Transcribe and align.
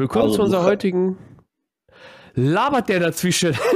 Willkommen 0.00 0.24
Also, 0.28 0.36
zu 0.36 0.42
unserer 0.44 0.62
heutigen. 0.64 1.18
Labert 2.32 2.88
der 2.88 3.00
dazwischen? 3.00 3.54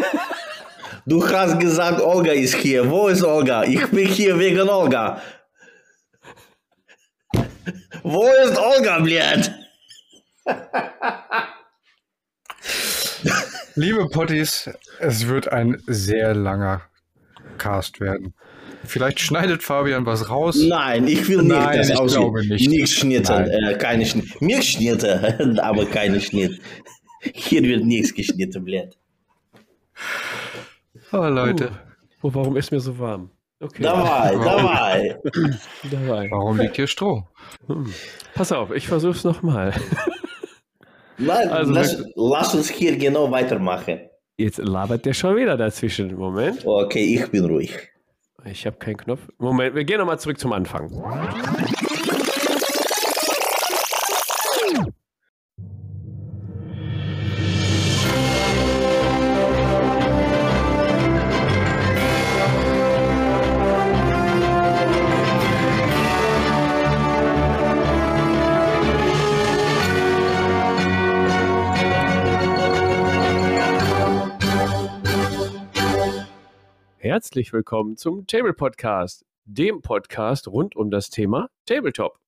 Du 1.06 1.22
hast 1.28 1.60
gesagt, 1.60 2.00
Olga 2.00 2.32
ist 2.32 2.54
hier. 2.54 2.90
Wo 2.90 3.08
ist 3.08 3.22
Olga? 3.22 3.64
Ich 3.64 3.86
bin 3.88 4.06
hier 4.06 4.38
wegen 4.38 4.66
Olga. 4.70 5.20
Wo 8.02 8.26
ist 8.42 8.56
Olga, 8.56 9.00
blöd? 9.00 9.52
Liebe 13.74 14.08
Potties, 14.08 14.70
es 15.00 15.28
wird 15.28 15.48
ein 15.48 15.82
sehr 15.86 16.34
langer 16.34 16.80
Cast 17.58 18.00
werden. 18.00 18.32
Vielleicht 18.84 19.20
schneidet 19.20 19.62
Fabian 19.62 20.04
was 20.06 20.28
raus. 20.30 20.56
Nein, 20.56 21.06
ich 21.08 21.26
will 21.28 21.38
nicht 21.38 21.48
Nein, 21.48 21.78
das 21.78 21.88
ich 21.90 21.96
aussehen. 21.98 22.20
glaube 22.22 22.46
nicht. 22.46 22.68
Nicht 22.68 22.92
schnitten, 22.92 23.32
Nein. 23.32 23.50
äh, 23.50 23.74
keine 23.78 24.04
Schnitt. 24.06 24.40
Milchschnitte, 24.40 25.58
aber 25.62 25.84
keine 25.86 26.20
Schnitt. 26.20 26.60
Hier 27.34 27.62
wird 27.62 27.84
nichts 27.84 28.14
geschnitten, 28.14 28.64
blöd. 28.64 28.96
Oh, 31.12 31.18
Leute, 31.28 31.70
Oh, 32.22 32.30
warum 32.32 32.56
ist 32.56 32.70
mir 32.72 32.80
so 32.80 32.98
warm? 32.98 33.30
Okay, 33.60 33.82
Dabei, 33.82 34.34
dabei. 34.42 35.18
dabei. 35.90 36.28
warum 36.30 36.58
liegt 36.58 36.76
hier 36.76 36.86
Stroh? 36.86 37.26
Hm. 37.66 37.92
Pass 38.34 38.50
auf, 38.52 38.70
ich 38.72 38.86
versuch's 38.88 39.24
nochmal. 39.24 39.72
Nein, 41.18 41.48
Also 41.50 41.72
lass, 41.72 41.98
wir- 41.98 42.06
lass 42.16 42.54
uns 42.54 42.68
hier 42.70 42.96
genau 42.96 43.30
weitermachen. 43.30 44.00
Jetzt 44.36 44.58
labert 44.58 45.04
der 45.06 45.14
schon 45.14 45.36
wieder 45.36 45.56
dazwischen. 45.56 46.14
Moment. 46.16 46.66
Okay, 46.66 47.14
ich 47.14 47.30
bin 47.30 47.44
ruhig. 47.44 47.70
Ich 48.44 48.66
habe 48.66 48.76
keinen 48.76 48.96
Knopf. 48.96 49.20
Moment, 49.38 49.74
wir 49.74 49.84
gehen 49.84 49.98
nochmal 49.98 50.18
zurück 50.18 50.38
zum 50.38 50.52
Anfang. 50.52 50.90
Herzlich 77.14 77.52
willkommen 77.52 77.96
zum 77.96 78.26
Table 78.26 78.54
Podcast, 78.54 79.24
dem 79.44 79.82
Podcast 79.82 80.48
rund 80.48 80.74
um 80.74 80.90
das 80.90 81.10
Thema 81.10 81.48
Tabletop. 81.64 82.18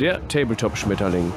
Der 0.00 0.26
Tabletop-Schmetterling. 0.26 1.32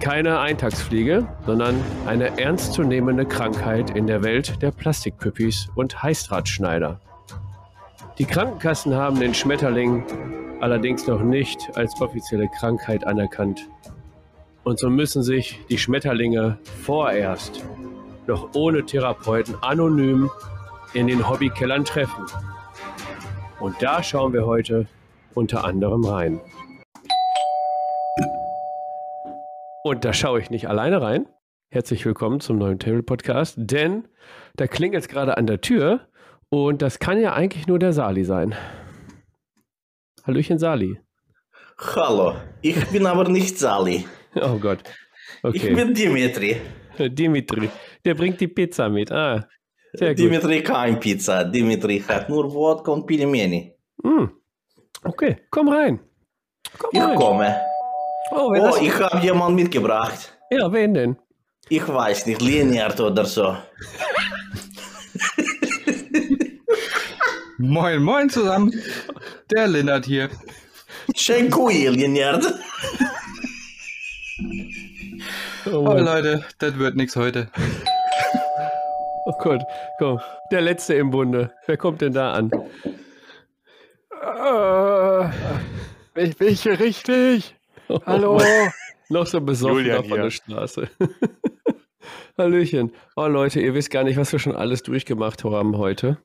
Keine 0.00 0.38
Eintagsfliege, 0.38 1.26
sondern 1.46 1.82
eine 2.06 2.38
ernstzunehmende 2.38 3.24
Krankheit 3.24 3.96
in 3.96 4.06
der 4.06 4.22
Welt 4.22 4.60
der 4.60 4.70
Plastikpüppis 4.70 5.70
und 5.74 6.02
Heißdrahtschneider. 6.02 7.00
Die 8.18 8.26
Krankenkassen 8.26 8.94
haben 8.94 9.18
den 9.18 9.32
Schmetterling 9.32 10.04
allerdings 10.60 11.06
noch 11.06 11.22
nicht 11.22 11.70
als 11.74 11.98
offizielle 12.02 12.50
Krankheit 12.58 13.06
anerkannt. 13.06 13.66
Und 14.62 14.78
so 14.78 14.90
müssen 14.90 15.22
sich 15.22 15.58
die 15.70 15.78
Schmetterlinge 15.78 16.58
vorerst 16.84 17.64
noch 18.26 18.54
ohne 18.54 18.84
Therapeuten 18.84 19.56
anonym 19.62 20.30
in 20.92 21.06
den 21.06 21.28
Hobbykellern 21.28 21.84
treffen. 21.84 22.26
Und 23.58 23.82
da 23.82 24.02
schauen 24.02 24.32
wir 24.32 24.46
heute 24.46 24.86
unter 25.34 25.64
anderem 25.64 26.04
rein. 26.04 26.40
Und 29.82 30.04
da 30.04 30.12
schaue 30.12 30.40
ich 30.40 30.50
nicht 30.50 30.68
alleine 30.68 31.00
rein. 31.00 31.26
Herzlich 31.70 32.04
willkommen 32.04 32.40
zum 32.40 32.58
neuen 32.58 32.78
Table 32.78 33.02
Podcast, 33.02 33.54
denn 33.56 34.08
da 34.56 34.66
klingelt 34.66 35.04
es 35.04 35.08
gerade 35.08 35.36
an 35.36 35.46
der 35.46 35.60
Tür 35.60 36.00
und 36.50 36.82
das 36.82 36.98
kann 36.98 37.20
ja 37.20 37.32
eigentlich 37.32 37.66
nur 37.66 37.78
der 37.78 37.92
Sali 37.92 38.24
sein. 38.24 38.54
Hallöchen 40.24 40.58
Sali. 40.58 41.00
Hallo, 41.78 42.34
ich 42.60 42.86
bin 42.88 43.06
aber 43.06 43.28
nicht 43.28 43.58
Sali. 43.58 44.04
Oh 44.40 44.58
Gott. 44.58 44.78
Ich 45.52 45.62
Okay. 45.62 45.74
bin 45.74 45.94
Dimitri. 45.94 46.60
Dimitri. 46.98 47.70
Der 48.04 48.14
bringt 48.14 48.40
die 48.40 48.48
Pizza 48.48 48.88
mit. 48.88 49.10
Ah, 49.10 49.48
sehr 49.94 50.10
gut. 50.10 50.18
Dimitri 50.18 50.62
kein 50.62 51.00
Pizza. 51.00 51.44
Dimitri 51.44 52.00
hat 52.06 52.28
nur 52.28 52.52
Wodka 52.52 52.92
und 52.92 53.06
Pilmeni. 53.06 53.74
Hm. 54.04 54.30
Okay, 55.04 55.36
komm 55.50 55.68
rein. 55.68 56.00
Komm 56.78 56.90
Ich 56.92 57.00
rein. 57.00 57.16
komme. 57.16 57.56
Oh, 58.32 58.50
Oh, 58.50 58.54
das? 58.54 58.80
ich 58.80 58.92
habe 58.98 59.18
jemanden 59.24 59.56
mitgebracht. 59.56 60.36
Ja, 60.50 60.70
wen 60.72 60.94
denn? 60.94 61.16
Ich 61.68 61.86
weiß 61.88 62.26
nicht, 62.26 62.42
Leniart 62.42 63.00
oder 63.00 63.24
so. 63.24 63.56
Moin, 67.58 68.02
moin 68.02 68.28
zusammen. 68.30 68.72
Der 69.50 69.68
Lennart 69.68 70.06
hier. 70.06 70.28
Schenkui, 71.14 71.86
Leniart. 71.88 72.44
Oh, 75.66 75.70
Oh, 75.70 75.82
Mann. 75.82 76.04
Leute, 76.04 76.44
das 76.58 76.78
wird 76.78 76.96
nichts 76.96 77.16
heute. 77.16 77.48
oh 79.26 79.34
Gott, 79.40 79.62
komm. 79.98 80.20
Der 80.50 80.62
Letzte 80.62 80.94
im 80.94 81.10
Bunde. 81.10 81.52
Wer 81.66 81.76
kommt 81.76 82.00
denn 82.00 82.12
da 82.12 82.32
an? 82.32 82.50
Ich 86.16 86.36
bin 86.36 86.54
hier 86.54 86.80
richtig. 86.80 87.54
Hallo. 88.06 88.40
Noch 89.10 89.26
so 89.26 89.40
besoffen 89.40 89.78
Julian 89.78 89.98
auf 89.98 90.06
der. 90.06 90.30
Straße. 90.30 90.88
Hallöchen. 92.38 92.92
Oh 93.16 93.26
Leute, 93.26 93.60
ihr 93.60 93.74
wisst 93.74 93.90
gar 93.90 94.04
nicht, 94.04 94.16
was 94.16 94.32
wir 94.32 94.38
schon 94.38 94.56
alles 94.56 94.82
durchgemacht 94.82 95.44
haben 95.44 95.76
heute. 95.76 96.18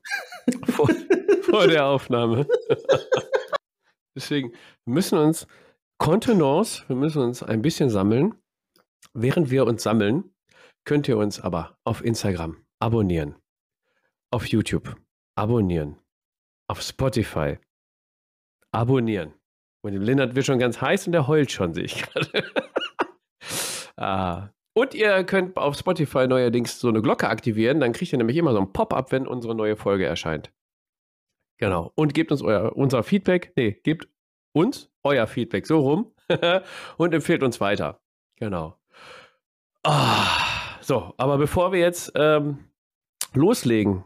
vor, 0.68 0.88
vor 1.42 1.66
der 1.66 1.84
Aufnahme. 1.84 2.46
Deswegen 4.14 4.52
wir 4.84 4.94
müssen 4.94 5.18
uns 5.18 5.46
Kontenance, 5.98 6.84
wir 6.88 6.96
müssen 6.96 7.22
uns 7.22 7.42
ein 7.42 7.62
bisschen 7.62 7.90
sammeln. 7.90 8.34
Während 9.14 9.50
wir 9.50 9.66
uns 9.66 9.82
sammeln, 9.82 10.34
könnt 10.84 11.08
ihr 11.08 11.16
uns 11.16 11.40
aber 11.40 11.78
auf 11.84 12.04
Instagram 12.04 12.64
abonnieren, 12.80 13.36
auf 14.30 14.46
YouTube 14.46 14.94
abonnieren, 15.36 15.98
auf 16.68 16.82
Spotify 16.82 17.58
abonnieren. 18.72 19.32
Und 19.82 19.92
dem 19.92 20.02
Lennart 20.02 20.34
wird 20.34 20.44
schon 20.46 20.58
ganz 20.58 20.80
heiß 20.80 21.06
und 21.06 21.12
der 21.12 21.28
heult 21.28 21.50
schon, 21.50 21.72
sehe 21.72 21.84
ich 21.84 22.02
gerade. 22.02 22.44
ah. 23.96 24.48
Und 24.74 24.94
ihr 24.94 25.24
könnt 25.24 25.56
auf 25.56 25.78
Spotify 25.78 26.26
neuerdings 26.26 26.78
so 26.78 26.88
eine 26.88 27.00
Glocke 27.00 27.28
aktivieren, 27.28 27.80
dann 27.80 27.92
kriegt 27.92 28.12
ihr 28.12 28.18
nämlich 28.18 28.36
immer 28.36 28.52
so 28.52 28.58
ein 28.58 28.74
Pop-up, 28.74 29.10
wenn 29.12 29.26
unsere 29.26 29.54
neue 29.54 29.76
Folge 29.76 30.04
erscheint. 30.04 30.52
Genau. 31.58 31.92
Und 31.94 32.12
gebt 32.12 32.30
uns 32.30 32.42
euer, 32.42 32.76
unser 32.76 33.02
Feedback. 33.02 33.52
Nee, 33.56 33.80
gebt 33.82 34.08
uns 34.56 34.90
euer 35.02 35.26
Feedback 35.26 35.66
so 35.66 35.80
rum 35.80 36.14
und 36.96 37.14
empfehlt 37.14 37.42
uns 37.42 37.60
weiter. 37.60 38.00
Genau. 38.36 38.78
Ah, 39.84 40.78
so, 40.80 41.14
aber 41.18 41.36
bevor 41.38 41.72
wir 41.72 41.80
jetzt 41.80 42.12
ähm, 42.16 42.70
loslegen, 43.34 44.04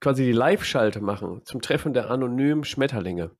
quasi 0.00 0.24
die 0.24 0.32
Live-Schalte 0.32 1.00
machen 1.00 1.40
zum 1.44 1.62
Treffen 1.62 1.94
der 1.94 2.10
anonymen 2.10 2.64
Schmetterlinge, 2.64 3.30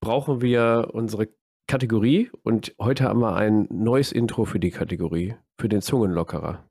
brauchen 0.00 0.42
wir 0.42 0.90
unsere 0.92 1.28
Kategorie 1.68 2.30
und 2.42 2.74
heute 2.80 3.04
haben 3.04 3.20
wir 3.20 3.36
ein 3.36 3.68
neues 3.70 4.10
Intro 4.10 4.44
für 4.44 4.58
die 4.58 4.72
Kategorie, 4.72 5.36
für 5.58 5.68
den 5.68 5.80
Zungenlockerer. 5.80 6.68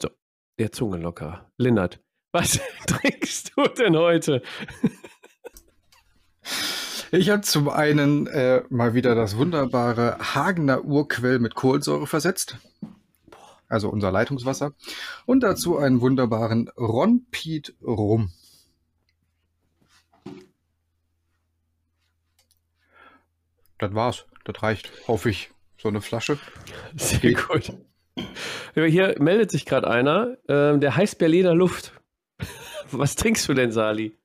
So, 0.00 0.10
der 0.58 0.72
Zungenlockerer. 0.72 1.50
Lennart, 1.58 2.00
was 2.32 2.60
trinkst 2.86 3.52
du 3.56 3.68
denn 3.68 3.96
heute? 3.96 4.42
Ich 7.12 7.28
habe 7.28 7.40
zum 7.42 7.68
einen 7.68 8.28
äh, 8.28 8.62
mal 8.68 8.94
wieder 8.94 9.16
das 9.16 9.36
wunderbare 9.36 10.16
Hagener 10.20 10.84
Urquell 10.84 11.40
mit 11.40 11.56
Kohlensäure 11.56 12.06
versetzt. 12.06 12.58
Also 13.68 13.88
unser 13.88 14.12
Leitungswasser. 14.12 14.74
Und 15.26 15.40
dazu 15.40 15.76
einen 15.76 16.00
wunderbaren 16.00 16.68
Ron 16.76 17.26
Piet 17.32 17.74
Rum. 17.82 18.30
Das 23.78 23.92
war's. 23.94 24.26
Das 24.44 24.62
reicht, 24.62 24.92
hoffe 25.08 25.30
ich. 25.30 25.50
So 25.78 25.88
eine 25.88 26.02
Flasche. 26.02 26.38
Sehr 26.94 27.32
gut. 27.32 27.72
Hier 28.74 29.16
meldet 29.18 29.50
sich 29.50 29.66
gerade 29.66 29.88
einer, 29.88 30.36
ähm, 30.48 30.80
der 30.80 30.94
heißt 30.94 31.18
Berliner 31.18 31.54
Luft. 31.54 31.92
Was 32.92 33.16
trinkst 33.16 33.48
du 33.48 33.54
denn, 33.54 33.72
Sali? 33.72 34.16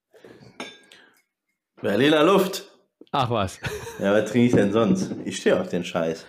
Berliner 1.82 2.24
Luft. 2.24 2.75
Ach 3.16 3.30
was. 3.30 3.60
Ja, 4.00 4.14
was 4.14 4.30
trinke 4.30 4.48
ich 4.48 4.54
denn 4.54 4.72
sonst? 4.72 5.14
Ich 5.26 5.38
stehe 5.38 5.60
auf 5.60 5.70
den 5.70 5.84
Scheiß. 5.84 6.26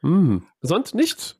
Hm, 0.00 0.44
sonst 0.62 0.94
nichts? 0.94 1.36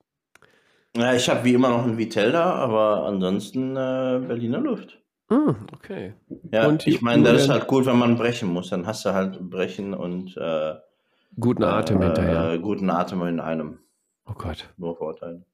Ja, 0.96 1.14
ich 1.14 1.28
habe 1.28 1.44
wie 1.44 1.54
immer 1.54 1.70
noch 1.70 1.84
ein 1.86 1.96
Vitell 1.98 2.32
da, 2.32 2.52
aber 2.54 3.06
ansonsten 3.06 3.76
äh, 3.76 4.20
Berliner 4.26 4.58
Luft. 4.60 5.00
Hm, 5.30 5.56
okay. 5.74 6.14
Ja, 6.52 6.66
Und 6.66 6.86
ich 6.86 7.00
meine, 7.00 7.22
das 7.22 7.42
ist 7.42 7.48
halt 7.48 7.66
gut, 7.68 7.86
wenn 7.86 7.96
man 7.98 8.16
brechen 8.16 8.52
muss. 8.52 8.70
Dann 8.70 8.86
hast 8.86 9.04
du 9.04 9.14
halt 9.14 9.38
brechen 9.48 9.94
und 9.94 10.36
äh, 10.36 10.74
Guten 11.38 11.62
Atem 11.62 12.02
äh, 12.02 12.06
hinterher. 12.06 12.58
guten 12.58 12.90
Atem 12.90 13.22
in 13.22 13.38
einem. 13.40 13.78
Oh 14.26 14.34
Gott. 14.34 14.68
Nur 14.76 14.96
Vorteile. 14.96 15.44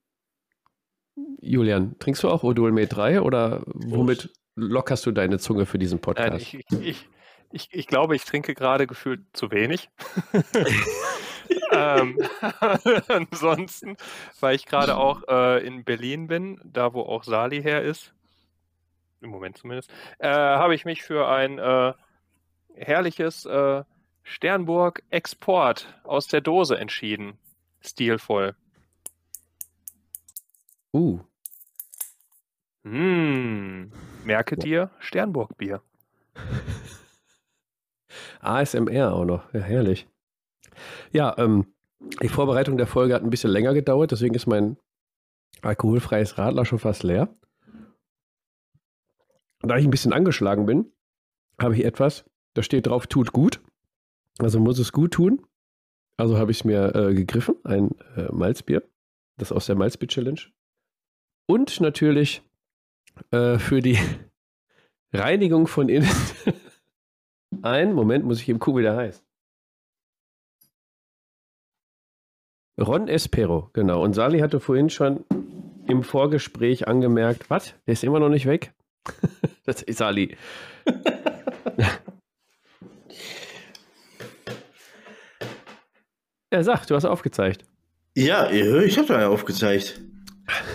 Julian, 1.41 1.97
trinkst 1.99 2.23
du 2.23 2.29
auch 2.31 2.43
Odolmet 2.43 2.95
3 2.97 3.21
oder 3.23 3.63
womit 3.67 4.31
lockerst 4.55 5.05
du 5.07 5.13
deine 5.13 5.39
Zunge 5.39 5.67
für 5.67 5.79
diesen 5.79 5.99
Podcast? 5.99 6.31
Nein, 6.53 6.63
ich, 6.81 6.89
ich, 6.89 7.09
ich, 7.51 7.69
ich, 7.73 7.87
glaube, 7.87 8.17
ich 8.17 8.25
trinke 8.25 8.55
gerade 8.55 8.87
gefühlt 8.87 9.21
zu 9.33 9.51
wenig. 9.51 9.91
ähm, 11.73 12.19
ansonsten, 13.09 13.97
weil 14.41 14.57
ich 14.57 14.67
gerade 14.67 14.97
auch 14.97 15.23
äh, 15.29 15.67
in 15.67 15.85
Berlin 15.85 16.27
bin, 16.27 16.61
da 16.65 16.93
wo 16.93 17.03
auch 17.03 17.25
Sali 17.25 17.63
her 17.63 17.83
ist, 17.83 18.13
im 19.21 19.31
Moment 19.31 19.59
zumindest, 19.59 19.91
äh, 20.19 20.29
habe 20.29 20.75
ich 20.75 20.85
mich 20.85 21.03
für 21.03 21.29
ein 21.29 21.59
äh, 21.59 21.93
herrliches 22.75 23.45
äh, 23.47 23.85
Sternburg 24.23 25.03
Export 25.11 26.01
aus 26.05 26.27
der 26.27 26.41
Dose 26.41 26.79
entschieden. 26.79 27.39
Stilvoll. 27.81 28.57
uh, 30.93 31.21
Hm, 32.83 33.91
merke 34.25 34.57
dir, 34.57 34.91
Sternburg 35.01 35.57
Bier. 35.57 35.83
ASMR 38.47 39.13
auch 39.13 39.25
noch. 39.25 39.53
Ja, 39.53 39.61
herrlich. 39.61 40.07
Ja, 41.13 41.35
ähm, 41.39 41.67
die 42.23 42.29
Vorbereitung 42.29 42.77
der 42.77 42.87
Folge 42.87 43.15
hat 43.15 43.23
ein 43.23 43.31
bisschen 43.31 43.51
länger 43.51 43.75
gedauert, 43.75 44.11
deswegen 44.11 44.35
ist 44.35 44.47
mein 44.47 44.77
alkoholfreies 45.63 46.39
Radler 46.39 46.65
schon 46.65 46.79
fast 46.79 47.03
leer. 47.03 47.29
Da 49.61 49.77
ich 49.77 49.85
ein 49.85 49.91
bisschen 49.91 50.13
angeschlagen 50.13 50.67
bin, 50.67 50.93
habe 51.59 51.75
ich 51.75 51.85
etwas, 51.85 52.25
da 52.55 52.63
steht 52.63 52.87
drauf, 52.87 53.07
tut 53.07 53.33
gut. 53.33 53.61
Also 54.39 54.61
muss 54.61 54.79
es 54.79 54.93
gut 54.93 55.13
tun. 55.15 55.43
Also 56.19 56.39
habe 56.39 56.51
ich 56.51 56.59
es 56.59 56.65
mir 56.65 56.95
äh, 56.95 57.15
gegriffen, 57.15 57.57
ein 57.65 57.91
äh, 58.17 58.31
Malzbier, 58.33 58.83
das 59.39 59.53
aus 59.53 59.67
der 59.67 59.77
Malzbier-Challenge. 59.77 60.41
Und 61.47 61.81
natürlich 61.81 62.43
äh, 63.31 63.59
für 63.59 63.81
die 63.81 63.99
Reinigung 65.13 65.67
von 65.67 65.89
innen 65.89 66.09
ein, 67.63 67.93
Moment, 67.93 68.25
muss 68.25 68.41
ich 68.41 68.49
eben 68.49 68.59
gucken, 68.59 68.81
wie 68.81 68.85
der 68.85 68.97
heißt. 68.97 69.25
Ron 72.79 73.09
Espero, 73.09 73.71
genau. 73.73 74.03
Und 74.03 74.13
Sali 74.13 74.41
hatte 74.41 74.61
vorhin 74.61 74.91
schon 74.91 75.25
im 75.89 76.03
Vorgespräch 76.03 76.87
angemerkt, 76.89 77.49
was? 77.49 77.75
Der 77.87 77.95
ist 77.95 78.05
immer 78.05 78.21
noch 78.21 78.29
nicht 78.29 78.45
weg? 78.47 78.75
das 79.65 79.81
ist 79.83 79.97
Sali. 79.99 80.37
er 86.51 86.65
sagt, 86.65 86.91
du 86.91 86.95
hast 86.95 87.07
aufgezeigt. 87.07 87.65
Ja, 88.15 88.51
ich 88.51 88.99
habe 88.99 89.09
da 89.09 89.29
aufgezeigt. 89.29 90.03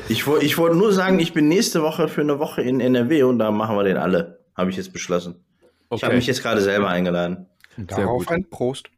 Ich, 0.10 0.28
ich 0.28 0.58
wollte 0.58 0.76
nur 0.76 0.92
sagen, 0.92 1.20
ich 1.20 1.34
bin 1.34 1.48
nächste 1.48 1.82
Woche 1.82 2.08
für 2.08 2.22
eine 2.22 2.40
Woche 2.40 2.62
in 2.62 2.80
NRW 2.80 3.24
und 3.24 3.40
da 3.40 3.52
machen 3.52 3.76
wir 3.76 3.84
den 3.84 3.98
alle. 3.98 4.46
Habe 4.56 4.70
ich 4.70 4.78
jetzt 4.78 4.94
beschlossen. 4.94 5.44
Ich 5.92 6.04
habe 6.04 6.16
mich 6.16 6.28
jetzt 6.28 6.42
gerade 6.42 6.62
selber 6.62 6.90
eingeladen. 6.90 7.48
Darauf 7.78 8.26
gut. 8.26 8.32
ein 8.32 8.50
Prost. 8.50 8.90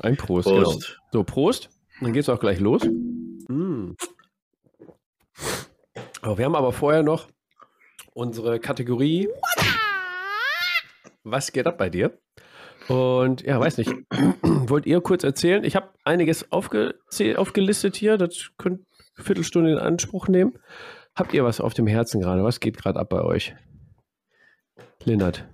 Ein 0.00 0.16
Prost, 0.16 0.48
Prost. 0.48 0.86
genau. 0.86 0.98
So, 1.12 1.24
Prost. 1.24 1.70
Dann 2.00 2.12
geht's 2.12 2.28
auch 2.28 2.40
gleich 2.40 2.60
los. 2.60 2.82
Mm. 3.48 3.92
Oh, 6.24 6.38
wir 6.38 6.44
haben 6.44 6.54
aber 6.54 6.72
vorher 6.72 7.02
noch 7.02 7.28
unsere 8.14 8.60
Kategorie 8.60 9.28
Was 11.24 11.52
geht 11.52 11.66
ab 11.66 11.78
bei 11.78 11.88
dir? 11.88 12.18
Und 12.88 13.42
ja, 13.42 13.60
weiß 13.60 13.78
nicht. 13.78 13.92
Wollt 14.42 14.86
ihr 14.86 15.00
kurz 15.00 15.22
erzählen? 15.22 15.64
Ich 15.64 15.76
habe 15.76 15.90
einiges 16.04 16.50
aufgelistet 16.50 17.96
hier. 17.96 18.18
Das 18.18 18.50
könnt 18.58 18.80
eine 19.16 19.24
Viertelstunde 19.24 19.72
in 19.72 19.78
Anspruch 19.78 20.28
nehmen. 20.28 20.58
Habt 21.14 21.32
ihr 21.34 21.44
was 21.44 21.60
auf 21.60 21.74
dem 21.74 21.86
Herzen 21.86 22.20
gerade? 22.20 22.42
Was 22.42 22.58
geht 22.58 22.76
gerade 22.76 22.98
ab 22.98 23.08
bei 23.10 23.22
euch? 23.22 23.54
Lennart. 25.04 25.46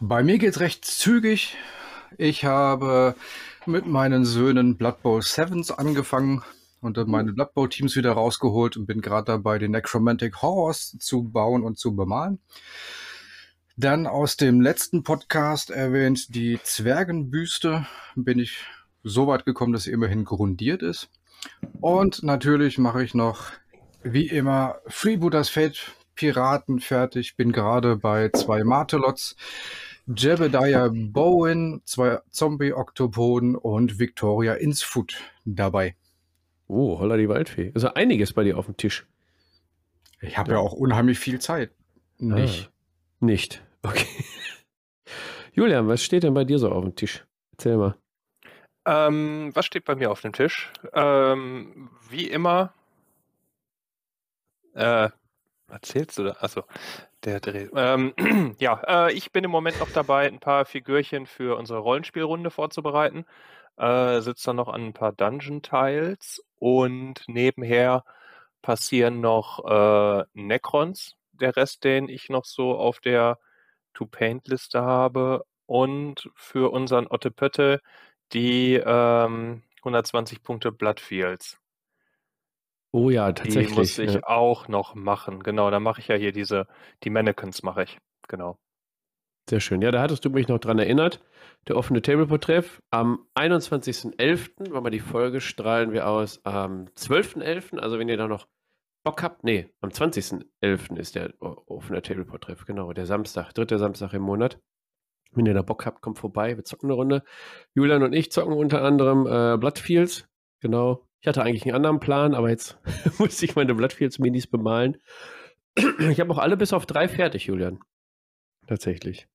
Bei 0.00 0.22
mir 0.22 0.38
geht's 0.38 0.60
recht 0.60 0.84
zügig. 0.84 1.56
Ich 2.18 2.44
habe 2.44 3.16
mit 3.66 3.86
meinen 3.86 4.24
Söhnen 4.24 4.76
Blood 4.76 5.02
Bowl 5.02 5.22
Sevens 5.22 5.72
angefangen 5.72 6.42
und 6.80 6.96
dann 6.96 7.10
meine 7.10 7.32
Blood 7.32 7.52
Bowl 7.52 7.68
Teams 7.68 7.96
wieder 7.96 8.12
rausgeholt 8.12 8.76
und 8.76 8.86
bin 8.86 9.00
gerade 9.00 9.24
dabei, 9.24 9.58
den 9.58 9.72
Necromantic 9.72 10.40
Horrors 10.40 10.96
zu 11.00 11.24
bauen 11.24 11.64
und 11.64 11.78
zu 11.78 11.96
bemalen. 11.96 12.38
Dann 13.76 14.06
aus 14.06 14.36
dem 14.36 14.60
letzten 14.60 15.02
Podcast 15.02 15.70
erwähnt 15.70 16.32
die 16.32 16.60
Zwergenbüste. 16.62 17.84
Bin 18.14 18.38
ich 18.38 18.64
so 19.02 19.26
weit 19.26 19.46
gekommen, 19.46 19.72
dass 19.72 19.82
sie 19.82 19.92
immerhin 19.92 20.24
grundiert 20.24 20.82
ist. 20.82 21.10
Und 21.80 22.22
natürlich 22.22 22.78
mache 22.78 23.02
ich 23.02 23.14
noch, 23.14 23.50
wie 24.04 24.28
immer, 24.28 24.76
Freebooters 24.86 25.48
Fate 25.48 25.92
Piraten 26.14 26.78
fertig. 26.78 27.36
Bin 27.36 27.50
gerade 27.50 27.96
bei 27.96 28.28
zwei 28.30 28.62
Martelots. 28.62 29.34
Jebediah 30.14 30.90
Bowen, 30.90 31.82
zwei 31.84 32.20
Zombie-Oktopoden 32.30 33.56
und 33.56 33.98
Victoria 33.98 34.54
Insfoot 34.54 35.16
dabei. 35.44 35.96
Oh, 36.66 36.98
holla 36.98 37.16
die 37.16 37.28
Waldfee. 37.28 37.72
Also 37.74 37.92
einiges 37.94 38.32
bei 38.32 38.44
dir 38.44 38.58
auf 38.58 38.66
dem 38.66 38.76
Tisch. 38.76 39.06
Ich 40.20 40.38
habe 40.38 40.52
ja. 40.52 40.58
auch 40.58 40.72
unheimlich 40.72 41.18
viel 41.18 41.40
Zeit. 41.40 41.72
Nicht. 42.18 42.70
Ah, 42.70 43.24
nicht. 43.24 43.62
Okay. 43.82 44.06
Julian, 45.52 45.88
was 45.88 46.02
steht 46.02 46.22
denn 46.22 46.34
bei 46.34 46.44
dir 46.44 46.58
so 46.58 46.70
auf 46.70 46.84
dem 46.84 46.96
Tisch? 46.96 47.26
Erzähl 47.52 47.76
mal. 47.76 47.96
Ähm, 48.84 49.50
was 49.54 49.66
steht 49.66 49.84
bei 49.84 49.94
mir 49.94 50.10
auf 50.10 50.22
dem 50.22 50.32
Tisch? 50.32 50.72
Ähm, 50.94 51.90
wie 52.08 52.28
immer. 52.28 52.72
Äh, 54.74 55.10
was 55.66 55.80
zählst 55.82 56.18
du 56.18 56.24
da? 56.24 56.36
Achso, 56.40 56.64
der 57.24 57.40
Dreh. 57.40 57.68
Ähm, 57.74 58.14
ja, 58.58 58.80
äh, 58.86 59.12
ich 59.12 59.32
bin 59.32 59.44
im 59.44 59.50
Moment 59.50 59.78
noch 59.80 59.90
dabei, 59.90 60.26
ein 60.26 60.40
paar 60.40 60.64
Figürchen 60.64 61.26
für 61.26 61.56
unsere 61.56 61.80
Rollenspielrunde 61.80 62.50
vorzubereiten. 62.50 63.24
Äh, 63.76 64.20
sitze 64.20 64.46
dann 64.46 64.56
noch 64.56 64.68
an 64.68 64.86
ein 64.86 64.92
paar 64.92 65.12
Dungeon-Tiles 65.12 66.42
und 66.58 67.22
nebenher 67.28 68.04
passieren 68.62 69.20
noch 69.20 69.64
äh, 69.64 70.24
Necrons, 70.34 71.16
der 71.32 71.56
Rest, 71.56 71.84
den 71.84 72.08
ich 72.08 72.28
noch 72.28 72.44
so 72.44 72.76
auf 72.76 73.00
der 73.00 73.38
To-Paint-Liste 73.94 74.82
habe. 74.82 75.44
Und 75.66 76.30
für 76.34 76.72
unseren 76.72 77.06
Ottepötte 77.06 77.80
die 78.32 78.74
ähm, 78.74 79.62
120 79.78 80.42
Punkte 80.42 80.72
Bloodfields. 80.72 81.58
Oh 82.92 83.10
ja, 83.10 83.32
Die 83.32 83.42
tatsächlich. 83.42 83.76
muss 83.76 83.98
ich 83.98 84.14
ja. 84.14 84.20
auch 84.24 84.68
noch 84.68 84.94
machen. 84.94 85.42
Genau, 85.42 85.70
da 85.70 85.78
mache 85.80 86.00
ich 86.00 86.08
ja 86.08 86.16
hier 86.16 86.32
diese, 86.32 86.66
die 87.04 87.10
Mannequins 87.10 87.62
mache 87.62 87.82
ich. 87.84 87.98
Genau. 88.28 88.58
Sehr 89.48 89.60
schön. 89.60 89.80
Ja, 89.80 89.90
da 89.90 90.02
hattest 90.02 90.24
du 90.24 90.30
mich 90.30 90.48
noch 90.48 90.58
dran 90.58 90.78
erinnert. 90.78 91.22
Der 91.68 91.76
offene 91.76 92.02
Tableport-Treff 92.02 92.82
am 92.90 93.26
21.11., 93.34 94.72
wenn 94.72 94.84
wir 94.84 94.90
die 94.90 95.00
Folge 95.00 95.40
strahlen 95.40 95.92
wir 95.92 96.06
aus 96.06 96.44
am 96.44 96.86
12.11., 96.96 97.78
also 97.78 97.98
wenn 97.98 98.08
ihr 98.08 98.18
da 98.18 98.28
noch 98.28 98.46
Bock 99.04 99.22
habt, 99.22 99.44
nee, 99.44 99.70
am 99.80 99.88
20.11. 99.88 100.98
ist 100.98 101.14
der 101.14 101.32
offene 101.40 102.02
Tableport-Treff, 102.02 102.66
genau, 102.66 102.92
der 102.92 103.06
Samstag, 103.06 103.52
dritter 103.54 103.78
Samstag 103.78 104.12
im 104.12 104.22
Monat. 104.22 104.60
Wenn 105.32 105.46
ihr 105.46 105.54
da 105.54 105.62
Bock 105.62 105.86
habt, 105.86 106.02
kommt 106.02 106.18
vorbei, 106.18 106.56
wir 106.56 106.64
zocken 106.64 106.88
eine 106.90 106.94
Runde. 106.94 107.22
Julian 107.74 108.02
und 108.02 108.12
ich 108.12 108.30
zocken 108.30 108.52
unter 108.54 108.82
anderem 108.82 109.26
äh, 109.26 109.56
Bloodfields, 109.58 110.28
genau. 110.60 111.07
Ich 111.20 111.26
hatte 111.26 111.42
eigentlich 111.42 111.64
einen 111.64 111.74
anderen 111.74 112.00
Plan, 112.00 112.34
aber 112.34 112.50
jetzt 112.50 112.78
musste 113.18 113.44
ich 113.44 113.56
meine 113.56 113.74
Bloodfields-Minis 113.74 114.46
bemalen. 114.46 114.98
Ich 116.10 116.18
habe 116.18 116.32
auch 116.32 116.38
alle 116.38 116.56
bis 116.56 116.72
auf 116.72 116.86
drei 116.86 117.06
fertig, 117.06 117.46
Julian. 117.46 117.78
Tatsächlich. 118.66 119.28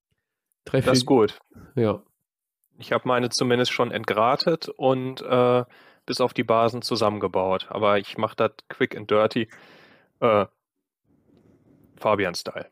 Drei 0.66 0.82
Das 0.82 0.98
ist 0.98 1.06
gut. 1.06 1.40
Ja. 1.76 2.04
Ich 2.78 2.92
habe 2.92 3.08
meine 3.08 3.30
zumindest 3.30 3.72
schon 3.72 3.92
entgratet 3.92 4.68
und 4.68 5.22
äh, 5.22 5.64
bis 6.06 6.20
auf 6.20 6.34
die 6.34 6.44
Basen 6.44 6.82
zusammengebaut. 6.82 7.68
Aber 7.70 7.98
ich 7.98 8.18
mache 8.18 8.36
das 8.36 8.52
quick 8.68 8.98
and 8.98 9.10
dirty. 9.10 9.48
Äh, 10.20 10.48
Fabian-Style. 11.96 12.70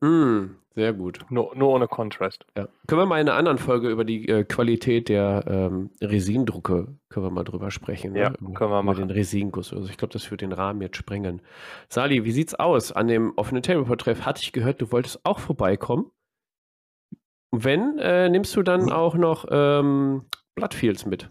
Mm, 0.00 0.56
sehr 0.74 0.92
gut. 0.92 1.18
Nur, 1.28 1.56
nur 1.56 1.70
ohne 1.70 1.88
Contrast. 1.88 2.46
Ja. 2.56 2.68
Können 2.86 3.00
wir 3.02 3.06
mal 3.06 3.20
in 3.20 3.28
einer 3.28 3.36
anderen 3.36 3.58
Folge 3.58 3.88
über 3.90 4.04
die 4.04 4.28
äh, 4.28 4.44
Qualität 4.44 5.08
der 5.08 5.44
ähm, 5.48 5.90
Resindrucke 6.00 6.94
können 7.08 7.26
wir 7.26 7.30
mal 7.30 7.42
drüber 7.44 7.70
sprechen. 7.70 8.14
Ja, 8.14 8.30
ne? 8.30 8.36
Über- 8.40 8.52
können 8.52 8.70
wir 8.70 8.78
über 8.78 8.82
machen. 8.84 9.08
den 9.08 9.10
Resinguss. 9.10 9.72
Also 9.72 9.88
ich 9.88 9.96
glaube, 9.96 10.12
das 10.12 10.30
wird 10.30 10.40
den 10.40 10.52
Rahmen 10.52 10.80
jetzt 10.82 10.96
sprengen. 10.96 11.42
Sali, 11.88 12.24
wie 12.24 12.30
sieht's 12.32 12.54
aus? 12.54 12.92
An 12.92 13.08
dem 13.08 13.32
offenen 13.36 13.62
Tableport-Treff 13.62 14.24
hatte 14.24 14.42
ich 14.42 14.52
gehört, 14.52 14.80
du 14.80 14.92
wolltest 14.92 15.24
auch 15.24 15.40
vorbeikommen. 15.40 16.10
Wenn, 17.50 17.98
äh, 17.98 18.28
nimmst 18.28 18.54
du 18.56 18.62
dann 18.62 18.92
auch 18.92 19.14
noch 19.14 19.46
ähm, 19.50 20.26
Bloodfields 20.54 21.06
mit? 21.06 21.30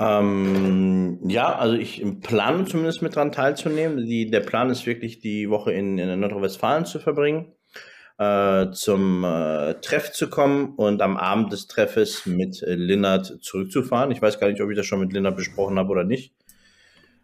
Ähm, 0.00 1.18
ja, 1.28 1.56
also 1.56 1.74
ich 1.74 2.04
plane 2.20 2.66
zumindest 2.66 3.02
mit 3.02 3.16
dran 3.16 3.32
teilzunehmen. 3.32 4.06
Die, 4.06 4.30
der 4.30 4.40
Plan 4.40 4.70
ist 4.70 4.86
wirklich, 4.86 5.18
die 5.20 5.50
Woche 5.50 5.72
in, 5.72 5.98
in 5.98 6.20
Nordrhein-Westfalen 6.20 6.84
zu 6.84 7.00
verbringen. 7.00 7.52
äh, 8.18 8.70
zum 8.72 9.24
äh, 9.24 9.74
Treff 9.74 10.12
zu 10.12 10.28
kommen 10.28 10.74
und 10.74 11.00
am 11.02 11.16
Abend 11.16 11.52
des 11.52 11.68
Treffes 11.68 12.26
mit 12.26 12.62
äh, 12.62 12.74
Linnert 12.74 13.38
zurückzufahren. 13.40 14.10
Ich 14.10 14.20
weiß 14.20 14.40
gar 14.40 14.48
nicht, 14.48 14.60
ob 14.60 14.70
ich 14.70 14.76
das 14.76 14.86
schon 14.86 15.00
mit 15.00 15.12
Linnert 15.12 15.36
besprochen 15.36 15.78
habe 15.78 15.90
oder 15.90 16.04
nicht. 16.04 16.34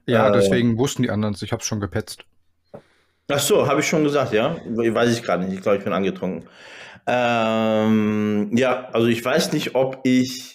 Ja, 0.07 0.29
äh, 0.29 0.33
deswegen 0.33 0.79
wussten 0.79 1.03
die 1.03 1.11
anderen 1.11 1.35
es. 1.35 1.43
Ich 1.43 1.53
habe 1.53 1.61
es 1.61 1.67
schon 1.67 1.81
gepetzt. 1.81 2.25
Ach 3.29 3.39
so, 3.39 3.67
habe 3.67 3.81
ich 3.81 3.89
schon 3.89 4.05
gesagt, 4.05 4.33
ja? 4.33 4.57
Weiß 4.67 5.13
ich 5.13 5.23
gerade 5.23 5.45
nicht. 5.45 5.55
Ich 5.55 5.63
glaube, 5.63 5.79
ich 5.79 5.85
bin 5.85 5.93
angetrunken. 5.93 6.49
Ähm, 7.07 8.51
ja, 8.57 8.89
also 8.93 9.09
ich 9.09 9.25
weiß 9.25 9.53
nicht, 9.53 9.75
ob 9.75 10.01
ich 10.05 10.54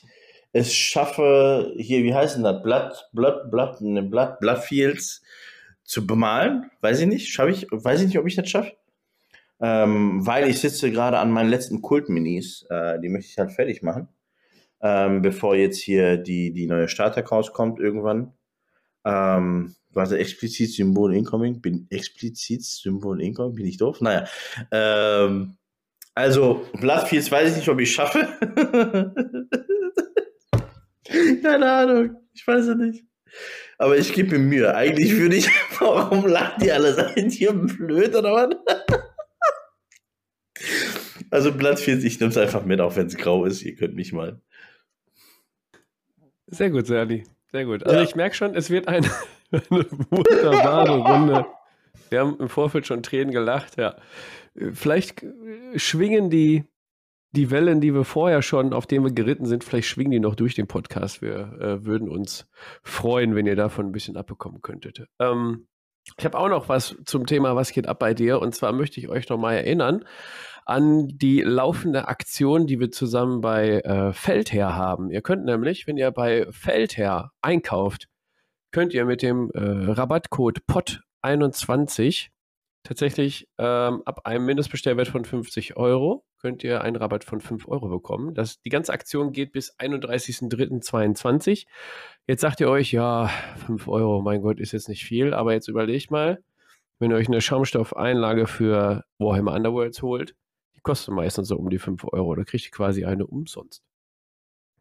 es 0.59 0.75
schaffe, 0.75 1.73
hier, 1.77 2.03
wie 2.03 2.13
heißt 2.13 2.35
denn 2.35 2.43
das? 2.43 2.61
Blatt, 2.61 3.09
Blatt, 3.13 3.49
Blatt, 3.49 3.79
ne, 3.81 4.03
Blatt, 4.03 4.39
Blattfields 4.41 5.21
zu 5.83 6.05
bemalen. 6.05 6.69
Weiß 6.81 6.99
ich 6.99 7.07
nicht. 7.07 7.29
Schaffe 7.29 7.51
ich, 7.51 7.67
weiß 7.71 8.01
ich 8.01 8.07
nicht, 8.07 8.19
ob 8.19 8.27
ich 8.27 8.35
das 8.35 8.49
schaffe. 8.49 8.73
Ähm, 9.61 10.25
weil 10.25 10.49
ich 10.49 10.59
sitze 10.59 10.91
gerade 10.91 11.17
an 11.17 11.31
meinen 11.31 11.49
letzten 11.49 11.81
Kult-Minis. 11.81 12.65
Äh, 12.69 12.99
die 12.99 13.09
möchte 13.09 13.31
ich 13.31 13.37
halt 13.37 13.51
fertig 13.51 13.83
machen. 13.83 14.09
Ähm, 14.81 15.21
bevor 15.21 15.55
jetzt 15.55 15.79
hier 15.79 16.17
die, 16.17 16.51
die 16.51 16.67
neue 16.67 16.89
Starter 16.89 17.25
rauskommt 17.25 17.79
irgendwann. 17.79 18.33
Ähm, 19.05 19.75
warte, 19.91 20.17
explizit 20.17 20.73
Symbol 20.73 21.15
incoming? 21.15 21.61
Bin 21.61 21.87
explizit 21.89 22.63
Symbol 22.63 23.21
incoming? 23.21 23.55
Bin 23.55 23.65
ich 23.65 23.77
doof? 23.77 24.01
Naja. 24.01 24.25
Ähm, 24.71 25.57
also, 26.15 26.65
Bloodfields 26.73 27.31
weiß 27.31 27.51
ich 27.51 27.57
nicht, 27.57 27.69
ob 27.69 27.79
ich 27.79 27.93
schaffe. 27.93 28.27
Keine 31.43 31.71
Ahnung. 31.71 32.15
Ich 32.33 32.45
weiß 32.45 32.67
es 32.67 32.75
nicht. 32.75 33.05
Aber 33.77 33.97
ich 33.97 34.13
gebe 34.13 34.37
mir 34.37 34.39
Mühe. 34.39 34.75
Eigentlich 34.75 35.15
würde 35.17 35.35
ich. 35.35 35.47
Warum 35.79 36.27
lachen 36.27 36.61
die 36.63 36.71
alle? 36.71 36.93
Seid 36.93 37.39
ihr 37.39 37.53
blöd 37.53 38.15
oder 38.15 38.33
was? 38.33 38.77
also, 41.31 41.51
Bloodfields, 41.51 42.03
ich 42.03 42.19
nehme 42.19 42.31
es 42.31 42.37
einfach 42.37 42.65
mit, 42.65 42.81
auch 42.81 42.95
wenn 42.95 43.07
es 43.07 43.17
grau 43.17 43.45
ist. 43.45 43.61
Ihr 43.63 43.75
könnt 43.75 43.95
mich 43.95 44.13
mal. 44.13 44.41
Sehr 46.47 46.69
gut, 46.69 46.87
Serli. 46.87 47.23
Sehr 47.51 47.65
gut. 47.65 47.83
Also, 47.83 47.97
ja. 47.97 48.03
ich 48.03 48.15
merke 48.15 48.35
schon, 48.35 48.55
es 48.55 48.69
wird 48.69 48.87
eine, 48.87 49.09
eine 49.51 49.85
wunderbare 50.09 50.97
Runde. 50.97 51.45
Wir 52.09 52.21
haben 52.21 52.37
im 52.39 52.49
Vorfeld 52.49 52.87
schon 52.87 53.03
Tränen 53.03 53.31
gelacht, 53.31 53.77
ja 53.77 53.95
vielleicht 54.73 55.25
schwingen 55.75 56.29
die, 56.29 56.65
die 57.31 57.51
Wellen, 57.51 57.79
die 57.79 57.93
wir 57.93 58.03
vorher 58.03 58.41
schon, 58.41 58.74
auf 58.74 58.88
denen 58.88 59.05
wir 59.05 59.12
geritten 59.12 59.45
sind, 59.45 59.63
vielleicht 59.63 59.88
schwingen 59.88 60.12
die 60.12 60.19
noch 60.19 60.36
durch 60.36 60.55
den 60.55 60.67
Podcast. 60.67 61.21
Wir 61.21 61.53
äh, 61.59 61.86
würden 61.86 62.09
uns 62.09 62.48
freuen, 62.81 63.36
wenn 63.36 63.45
ihr 63.45 63.55
davon 63.55 63.88
ein 63.88 63.91
bisschen 63.91 64.17
abbekommen 64.17 64.62
könntet. 64.62 65.07
Ähm, 65.19 65.67
ich 66.17 66.25
habe 66.25 66.38
auch 66.38 66.50
noch 66.50 66.69
was 66.69 66.95
zum 67.05 67.27
Thema, 67.27 67.55
was 67.55 67.71
geht 67.71 67.88
ab 67.88 68.00
bei 68.00 68.13
dir? 68.13 68.41
Und 68.41 68.55
zwar 68.55 68.71
möchte 68.74 69.00
ich 69.00 69.09
euch 69.09 69.29
nochmal 69.29 69.55
erinnern 69.55 70.05
an 70.65 71.07
die 71.07 71.41
laufende 71.41 72.07
Aktion, 72.07 72.67
die 72.67 72.79
wir 72.79 72.91
zusammen 72.91 73.41
bei 73.41 73.79
äh, 73.81 74.13
Feldherr 74.13 74.75
haben. 74.75 75.09
Ihr 75.09 75.21
könnt 75.21 75.45
nämlich, 75.45 75.88
wenn 75.88 75.98
ihr 75.98 76.12
bei 76.12 76.45
Feldherr 76.51 77.31
einkauft, 77.41 78.07
könnt 78.71 78.93
ihr 78.93 79.05
mit 79.05 79.21
dem 79.21 79.50
äh, 79.53 79.59
Rabattcode 79.59 80.59
POT21 80.69 82.29
tatsächlich 82.89 83.48
ähm, 83.60 84.01
ab 84.05 84.25
einem 84.25 84.48
Mindestbestellwert 84.48 85.10
von 85.10 85.24
50 85.24 85.77
Euro 85.77 86.25
könnt 86.39 86.63
ihr 86.63 86.81
einen 86.81 86.96
Rabatt 86.96 87.24
von 87.24 87.39
5 87.39 87.67
Euro 87.67 87.88
bekommen. 87.88 88.34
Das, 88.34 88.60
die 88.62 88.69
ganze 88.69 88.91
Aktion 88.91 89.31
geht 89.31 89.51
bis 89.51 89.77
31.03.2022. 89.77 91.67
Jetzt 92.25 92.41
sagt 92.41 92.60
ihr 92.62 92.67
euch, 92.67 92.91
ja, 92.91 93.29
5 93.67 93.88
Euro, 93.88 94.24
mein 94.24 94.41
Gott, 94.41 94.60
ist 94.60 94.72
jetzt 94.72 94.89
nicht 94.89 95.05
viel, 95.05 95.36
aber 95.36 95.53
jetzt 95.53 95.67
überlegt 95.67 96.10
mal, 96.10 96.43
wenn 96.98 97.12
ihr 97.12 97.17
euch 97.17 97.27
eine 97.27 97.41
Schaumstoffeinlage 97.41 98.48
für 98.48 99.05
Warhammer 99.19 99.53
Underworlds 99.53 100.01
holt, 100.01 100.34
die 100.75 100.81
kostet 100.81 101.13
meistens 101.13 101.48
so 101.50 101.58
um 101.58 101.69
die 101.69 101.77
5 101.77 102.05
Euro. 102.05 102.34
Da 102.34 102.43
kriegt 102.43 102.65
ihr 102.65 102.72
quasi 102.72 103.05
eine 103.05 103.27
umsonst. 103.27 103.84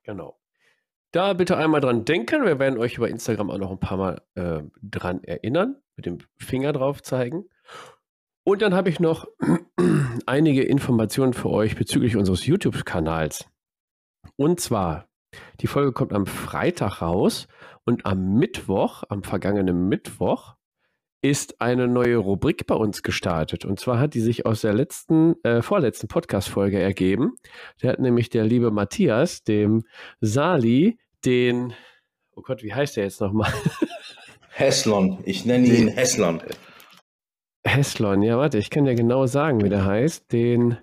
Genau. 0.02 0.38
Da 1.12 1.34
bitte 1.34 1.58
einmal 1.58 1.82
dran 1.82 2.06
denken. 2.06 2.46
Wir 2.46 2.58
werden 2.58 2.78
euch 2.78 2.96
über 2.96 3.10
Instagram 3.10 3.50
auch 3.50 3.58
noch 3.58 3.70
ein 3.70 3.80
paar 3.80 3.98
Mal 3.98 4.22
äh, 4.34 4.62
dran 4.80 5.22
erinnern, 5.24 5.76
mit 5.96 6.06
dem 6.06 6.20
Finger 6.38 6.72
drauf 6.72 7.02
zeigen. 7.02 7.44
Und 8.48 8.62
dann 8.62 8.72
habe 8.72 8.88
ich 8.88 8.98
noch 8.98 9.28
einige 10.26 10.62
Informationen 10.62 11.34
für 11.34 11.50
euch 11.50 11.76
bezüglich 11.76 12.16
unseres 12.16 12.46
YouTube-Kanals. 12.46 13.44
Und 14.36 14.58
zwar, 14.58 15.06
die 15.60 15.66
Folge 15.66 15.92
kommt 15.92 16.14
am 16.14 16.24
Freitag 16.24 17.02
raus 17.02 17.46
und 17.84 18.06
am 18.06 18.38
Mittwoch, 18.38 19.02
am 19.10 19.22
vergangenen 19.22 19.90
Mittwoch, 19.90 20.54
ist 21.20 21.60
eine 21.60 21.88
neue 21.88 22.16
Rubrik 22.16 22.66
bei 22.66 22.74
uns 22.74 23.02
gestartet. 23.02 23.66
Und 23.66 23.80
zwar 23.80 23.98
hat 23.98 24.14
die 24.14 24.22
sich 24.22 24.46
aus 24.46 24.62
der 24.62 24.72
letzten, 24.72 25.34
äh, 25.44 25.60
vorletzten 25.60 26.08
Podcast-Folge 26.08 26.80
ergeben. 26.80 27.32
Der 27.82 27.92
hat 27.92 27.98
nämlich 27.98 28.30
der 28.30 28.44
liebe 28.44 28.70
Matthias, 28.70 29.42
dem 29.42 29.84
Sali, 30.22 30.98
den, 31.26 31.74
oh 32.34 32.40
Gott, 32.40 32.62
wie 32.62 32.72
heißt 32.72 32.96
der 32.96 33.04
jetzt 33.04 33.20
nochmal? 33.20 33.52
Heslon. 34.52 35.18
Ich 35.26 35.44
nenne 35.44 35.66
ihn 35.66 35.88
Heslon. 35.88 36.40
Heslon, 37.68 38.22
ja, 38.22 38.38
warte, 38.38 38.58
ich 38.58 38.70
kann 38.70 38.84
dir 38.84 38.94
genau 38.94 39.26
sagen, 39.26 39.62
wie 39.62 39.68
der 39.68 39.84
heißt. 39.84 40.32
Den 40.32 40.78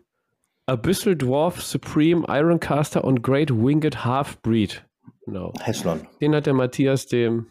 Abyssal 0.67 1.15
Dwarf 1.15 1.61
Supreme 1.61 2.25
Ironcaster 2.27 3.03
und 3.03 3.21
Great 3.21 3.51
Winged 3.51 4.05
Half-Breed. 4.05 4.85
Genau. 5.25 5.53
Heslon. 5.61 6.07
Den 6.21 6.35
hat 6.35 6.45
der 6.45 6.53
Matthias 6.53 7.07
dem, 7.07 7.47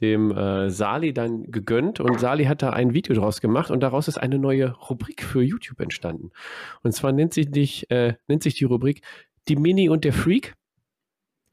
dem 0.00 0.30
äh, 0.30 0.70
Sali 0.70 1.12
dann 1.12 1.50
gegönnt 1.50 2.00
und 2.00 2.20
Sali 2.20 2.44
hat 2.44 2.62
da 2.62 2.70
ein 2.70 2.94
Video 2.94 3.14
draus 3.14 3.40
gemacht 3.40 3.70
und 3.70 3.80
daraus 3.80 4.08
ist 4.08 4.18
eine 4.18 4.38
neue 4.38 4.72
Rubrik 4.72 5.22
für 5.22 5.42
YouTube 5.42 5.80
entstanden. 5.80 6.30
Und 6.82 6.92
zwar 6.92 7.12
nennt 7.12 7.34
sich, 7.34 7.50
dich, 7.50 7.90
äh, 7.90 8.14
nennt 8.28 8.42
sich 8.42 8.54
die 8.54 8.64
Rubrik 8.64 9.02
Die 9.48 9.56
Mini 9.56 9.88
und 9.88 10.04
der 10.04 10.12
Freak. 10.12 10.54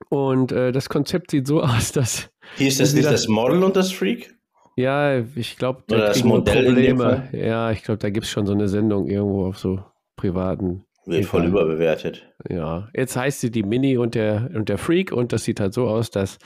Und 0.10 0.52
äh, 0.52 0.72
das 0.72 0.90
Konzept 0.90 1.32
sieht 1.32 1.48
so 1.48 1.62
aus, 1.62 1.92
dass. 1.92 2.30
Hieß 2.58 2.80
das 2.80 2.94
nicht 2.94 3.06
das 3.06 3.28
Model 3.28 3.64
und 3.64 3.76
das 3.76 3.92
Freak? 3.92 4.36
Ja, 4.76 5.20
ich 5.36 5.58
glaube, 5.58 5.84
da 5.88 5.98
das 5.98 6.24
Modell 6.24 6.66
Probleme. 6.66 7.30
Ja, 7.34 7.72
ich 7.72 7.84
glaube, 7.84 7.98
da 8.00 8.10
gibt 8.10 8.26
es 8.26 8.32
schon 8.32 8.46
so 8.46 8.54
eine 8.54 8.68
Sendung 8.68 9.08
irgendwo 9.08 9.46
auf 9.46 9.58
so 9.58 9.84
privaten. 10.16 10.86
Wird 11.06 11.26
voll 11.26 11.46
überbewertet. 11.46 12.32
Ja, 12.48 12.88
jetzt 12.94 13.16
heißt 13.16 13.42
sie 13.42 13.50
die 13.50 13.64
Mini 13.64 13.98
und 13.98 14.14
der, 14.14 14.52
und 14.54 14.70
der 14.70 14.78
Freak 14.78 15.12
und 15.12 15.34
das 15.34 15.44
sieht 15.44 15.60
halt 15.60 15.74
so 15.74 15.88
aus, 15.88 16.12
dass 16.12 16.38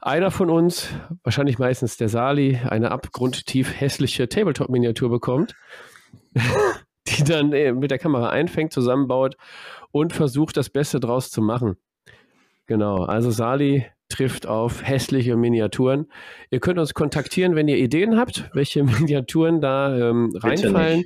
einer 0.00 0.30
von 0.30 0.48
uns, 0.48 0.88
wahrscheinlich 1.22 1.58
meistens 1.58 1.98
der 1.98 2.08
Sali, 2.08 2.58
eine 2.66 2.90
abgrundtief 2.90 3.78
hässliche 3.78 4.28
Tabletop-Miniatur 4.28 5.10
bekommt, 5.10 5.54
die 7.06 7.24
dann 7.24 7.52
äh, 7.52 7.72
mit 7.72 7.90
der 7.90 7.98
Kamera 7.98 8.30
einfängt, 8.30 8.72
zusammenbaut 8.72 9.36
und 9.90 10.14
versucht, 10.14 10.56
das 10.56 10.70
Beste 10.70 10.98
draus 10.98 11.30
zu 11.30 11.42
machen. 11.42 11.76
Genau, 12.66 13.04
also 13.04 13.30
Sali 13.30 13.84
trifft 14.12 14.46
auf 14.46 14.82
hässliche 14.82 15.36
Miniaturen. 15.36 16.06
Ihr 16.50 16.60
könnt 16.60 16.78
uns 16.78 16.94
kontaktieren, 16.94 17.54
wenn 17.54 17.68
ihr 17.68 17.78
Ideen 17.78 18.16
habt, 18.16 18.50
welche 18.54 18.84
Miniaturen 18.84 19.60
da 19.60 19.96
ähm, 19.96 20.32
reinfallen. 20.36 21.04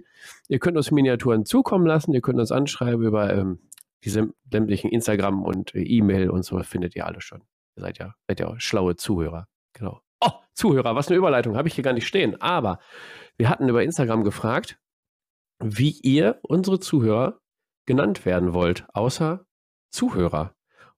Ihr 0.49 0.59
könnt 0.59 0.77
uns 0.77 0.91
Miniaturen 0.91 1.45
zukommen 1.45 1.87
lassen. 1.87 2.13
Ihr 2.13 2.21
könnt 2.21 2.39
uns 2.39 2.53
anschreiben 2.53 3.05
über 3.05 3.33
ähm, 3.33 3.59
diese 4.05 4.29
sämtlichen 4.51 4.91
Instagram 4.91 5.43
und 5.43 5.75
äh, 5.75 5.83
E-Mail 5.83 6.31
und 6.31 6.45
so 6.45 6.59
findet 6.63 6.95
ihr 6.95 7.07
alle 7.07 7.21
schon. 7.21 7.43
Ihr 7.77 7.83
seid 7.83 7.99
ja, 7.99 8.15
seid 8.29 8.41
ja 8.41 8.55
schlaue 8.59 8.97
Zuhörer. 8.97 9.49
Genau. 9.73 10.01
Oh, 10.21 10.31
Zuhörer, 10.55 10.95
was 10.95 11.09
eine 11.09 11.17
Überleitung. 11.17 11.57
Habe 11.57 11.69
ich 11.69 11.75
hier 11.75 11.85
gar 11.85 11.93
nicht 11.93 12.07
stehen. 12.07 12.41
Aber 12.41 12.79
wir 13.37 13.49
hatten 13.49 13.69
über 13.69 13.83
Instagram 13.83 14.25
gefragt, 14.25 14.79
wie 15.63 15.99
ihr 16.03 16.39
unsere 16.43 16.81
Zuhörer 16.81 17.41
genannt 17.87 18.25
werden 18.27 18.53
wollt, 18.53 18.87
außer 18.93 19.47
Zuhörer. 19.91 20.56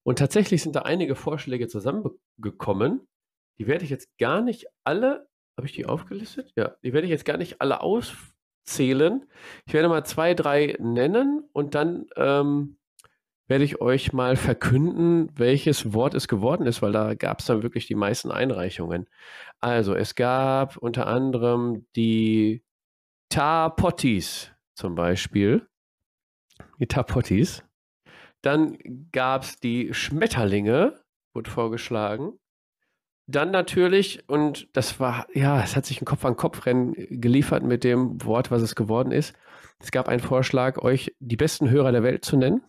Und 0.08 0.18
tatsächlich 0.18 0.62
sind 0.62 0.74
da 0.74 0.80
einige 0.80 1.14
Vorschläge 1.14 1.68
zusammengekommen. 1.68 3.06
Die 3.58 3.66
werde 3.66 3.84
ich 3.84 3.90
jetzt 3.90 4.16
gar 4.16 4.40
nicht 4.40 4.66
alle, 4.82 5.28
habe 5.54 5.66
ich 5.66 5.74
die 5.74 5.84
aufgelistet? 5.84 6.50
Ja, 6.56 6.76
die 6.82 6.94
werde 6.94 7.04
ich 7.04 7.10
jetzt 7.10 7.26
gar 7.26 7.36
nicht 7.36 7.60
alle 7.60 7.82
auszählen. 7.82 9.26
Ich 9.66 9.74
werde 9.74 9.90
mal 9.90 10.06
zwei, 10.06 10.32
drei 10.32 10.78
nennen 10.78 11.46
und 11.52 11.74
dann 11.74 12.06
ähm, 12.16 12.78
werde 13.48 13.64
ich 13.64 13.82
euch 13.82 14.14
mal 14.14 14.36
verkünden, 14.36 15.28
welches 15.34 15.92
Wort 15.92 16.14
es 16.14 16.26
geworden 16.26 16.66
ist, 16.66 16.80
weil 16.80 16.92
da 16.92 17.12
gab 17.12 17.40
es 17.40 17.44
dann 17.44 17.62
wirklich 17.62 17.86
die 17.86 17.94
meisten 17.94 18.30
Einreichungen. 18.30 19.10
Also 19.60 19.94
es 19.94 20.14
gab 20.14 20.78
unter 20.78 21.06
anderem 21.06 21.86
die 21.96 22.64
Tapottis 23.28 24.52
zum 24.74 24.94
Beispiel. 24.94 25.68
Die 26.80 26.86
Tapottis. 26.86 27.62
Dann 28.42 28.78
gab 29.12 29.42
es 29.42 29.58
die 29.58 29.92
Schmetterlinge, 29.92 31.00
wurde 31.34 31.50
vorgeschlagen. 31.50 32.38
Dann 33.26 33.50
natürlich, 33.50 34.26
und 34.28 34.68
das 34.74 35.00
war, 35.00 35.26
ja, 35.34 35.62
es 35.62 35.76
hat 35.76 35.84
sich 35.84 36.00
ein 36.00 36.06
Kopf-an-Kopf-Rennen 36.06 36.94
geliefert 37.20 37.62
mit 37.62 37.84
dem 37.84 38.24
Wort, 38.24 38.50
was 38.50 38.62
es 38.62 38.74
geworden 38.74 39.12
ist. 39.12 39.34
Es 39.80 39.90
gab 39.90 40.08
einen 40.08 40.20
Vorschlag, 40.20 40.78
euch 40.78 41.14
die 41.20 41.36
besten 41.36 41.68
Hörer 41.68 41.92
der 41.92 42.02
Welt 42.02 42.24
zu 42.24 42.38
nennen. 42.38 42.62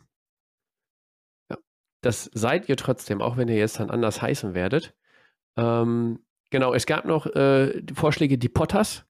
Ja, 1.50 1.58
das 2.02 2.30
seid 2.34 2.68
ihr 2.68 2.76
trotzdem, 2.76 3.22
auch 3.22 3.38
wenn 3.38 3.48
ihr 3.48 3.56
jetzt 3.56 3.80
dann 3.80 3.90
anders 3.90 4.22
heißen 4.22 4.54
werdet. 4.54 4.94
Ähm, 5.56 6.26
genau, 6.50 6.74
es 6.74 6.86
gab 6.86 7.06
noch 7.06 7.26
äh, 7.28 7.82
Vorschläge, 7.94 8.38
die 8.38 8.50
Potters. 8.50 9.06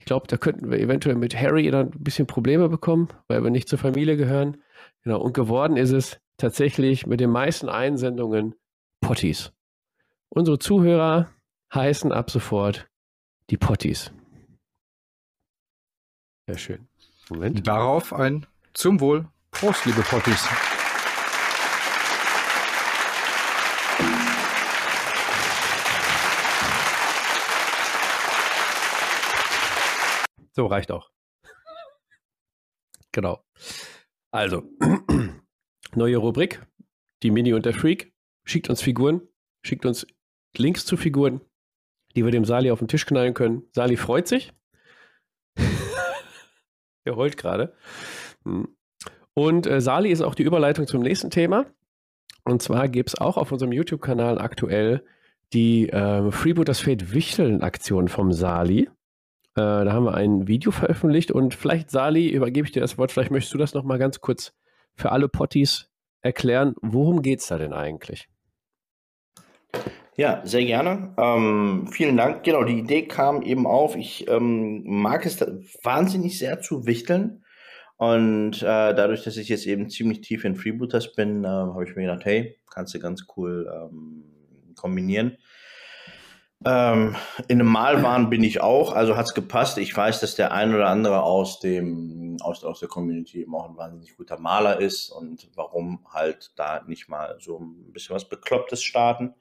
Ich 0.00 0.06
glaube, 0.06 0.26
da 0.26 0.36
könnten 0.36 0.72
wir 0.72 0.80
eventuell 0.80 1.14
mit 1.14 1.36
Harry 1.36 1.70
dann 1.70 1.92
ein 1.92 2.02
bisschen 2.02 2.26
Probleme 2.26 2.68
bekommen, 2.68 3.08
weil 3.28 3.44
wir 3.44 3.50
nicht 3.50 3.68
zur 3.68 3.78
Familie 3.78 4.16
gehören. 4.16 4.56
Genau, 5.02 5.20
und 5.20 5.34
geworden 5.34 5.76
ist 5.76 5.92
es 5.92 6.18
tatsächlich 6.36 7.06
mit 7.06 7.20
den 7.20 7.30
meisten 7.30 7.68
Einsendungen 7.68 8.54
Potties. 9.00 9.52
Unsere 10.28 10.58
Zuhörer 10.58 11.30
heißen 11.72 12.12
ab 12.12 12.30
sofort 12.30 12.88
die 13.50 13.56
Potties. 13.56 14.12
Sehr 16.46 16.58
schön. 16.58 16.88
Moment. 17.28 17.66
Darauf 17.66 18.12
ein 18.12 18.46
zum 18.72 19.00
Wohl. 19.00 19.28
Prost, 19.50 19.84
liebe 19.86 20.02
Potties. 20.02 20.48
So 30.52 30.66
reicht 30.66 30.92
auch. 30.92 31.10
genau. 33.10 33.42
Also, 34.34 34.64
neue 35.94 36.16
Rubrik. 36.16 36.60
Die 37.22 37.30
Mini 37.30 37.54
und 37.54 37.66
der 37.66 37.72
Freak. 37.72 38.12
Schickt 38.44 38.68
uns 38.68 38.82
Figuren. 38.82 39.20
Schickt 39.62 39.86
uns 39.86 40.08
Links 40.56 40.84
zu 40.84 40.96
Figuren, 40.96 41.40
die 42.16 42.24
wir 42.24 42.32
dem 42.32 42.44
Sali 42.44 42.72
auf 42.72 42.80
den 42.80 42.88
Tisch 42.88 43.06
knallen 43.06 43.34
können. 43.34 43.62
Sali 43.70 43.96
freut 43.96 44.26
sich. 44.26 44.52
er 47.04 47.14
heult 47.14 47.36
gerade. 47.36 47.76
Hm. 48.44 48.76
Und 49.34 49.68
äh, 49.68 49.80
Sali 49.80 50.10
ist 50.10 50.20
auch 50.20 50.34
die 50.34 50.42
Überleitung 50.42 50.88
zum 50.88 51.02
nächsten 51.02 51.30
Thema. 51.30 51.66
Und 52.42 52.60
zwar 52.60 52.88
gibt 52.88 53.10
es 53.10 53.14
auch 53.14 53.36
auf 53.36 53.52
unserem 53.52 53.70
YouTube-Kanal 53.70 54.40
aktuell 54.40 55.04
die 55.52 55.90
äh, 55.90 56.32
Freebooters 56.32 56.80
Fate 56.80 57.12
Wichteln-Aktion 57.12 58.08
vom 58.08 58.32
Sali. 58.32 58.90
Äh, 59.56 59.84
da 59.84 59.92
haben 59.92 60.04
wir 60.04 60.14
ein 60.14 60.48
Video 60.48 60.70
veröffentlicht 60.72 61.30
und 61.30 61.54
vielleicht, 61.54 61.90
Sali, 61.90 62.28
übergebe 62.28 62.66
ich 62.66 62.72
dir 62.72 62.80
das 62.80 62.98
Wort. 62.98 63.12
Vielleicht 63.12 63.30
möchtest 63.30 63.54
du 63.54 63.58
das 63.58 63.74
nochmal 63.74 63.98
ganz 63.98 64.20
kurz 64.20 64.52
für 64.94 65.12
alle 65.12 65.28
Potties 65.28 65.90
erklären. 66.22 66.74
Worum 66.80 67.22
geht 67.22 67.40
es 67.40 67.46
da 67.46 67.58
denn 67.58 67.72
eigentlich? 67.72 68.28
Ja, 70.16 70.42
sehr 70.44 70.64
gerne. 70.64 71.12
Ähm, 71.18 71.88
vielen 71.90 72.16
Dank. 72.16 72.44
Genau, 72.44 72.62
die 72.62 72.78
Idee 72.78 73.06
kam 73.06 73.42
eben 73.42 73.66
auf. 73.66 73.96
Ich 73.96 74.28
ähm, 74.28 74.82
mag 74.84 75.26
es 75.26 75.40
wahnsinnig 75.82 76.38
sehr 76.38 76.60
zu 76.60 76.86
wichteln. 76.86 77.44
Und 77.96 78.62
äh, 78.62 78.94
dadurch, 78.94 79.24
dass 79.24 79.36
ich 79.36 79.48
jetzt 79.48 79.66
eben 79.66 79.88
ziemlich 79.88 80.20
tief 80.20 80.44
in 80.44 80.56
Freebooters 80.56 81.14
bin, 81.14 81.44
äh, 81.44 81.48
habe 81.48 81.84
ich 81.84 81.94
mir 81.96 82.02
gedacht, 82.02 82.24
hey, 82.24 82.58
kannst 82.72 82.94
du 82.94 82.98
ganz 82.98 83.26
cool 83.36 83.68
ähm, 83.72 84.24
kombinieren. 84.76 85.36
Ähm, 86.66 87.14
in 87.48 87.60
einem 87.60 87.70
Malwahn 87.70 88.30
bin 88.30 88.42
ich 88.42 88.60
auch, 88.62 88.92
also 88.94 89.16
hat 89.16 89.26
es 89.26 89.34
gepasst. 89.34 89.76
Ich 89.78 89.94
weiß, 89.94 90.20
dass 90.20 90.34
der 90.34 90.52
ein 90.52 90.74
oder 90.74 90.88
andere 90.88 91.22
aus 91.22 91.60
dem 91.60 92.38
aus, 92.40 92.64
aus 92.64 92.80
der 92.80 92.88
Community 92.88 93.42
eben 93.42 93.54
auch 93.54 93.68
ein 93.68 93.76
wahnsinnig 93.76 94.16
guter 94.16 94.38
Maler 94.38 94.80
ist 94.80 95.10
und 95.10 95.48
warum 95.54 96.00
halt 96.12 96.52
da 96.56 96.82
nicht 96.86 97.08
mal 97.08 97.36
so 97.40 97.58
ein 97.58 97.92
bisschen 97.92 98.14
was 98.14 98.28
Beklopptes 98.28 98.82
starten. 98.82 99.34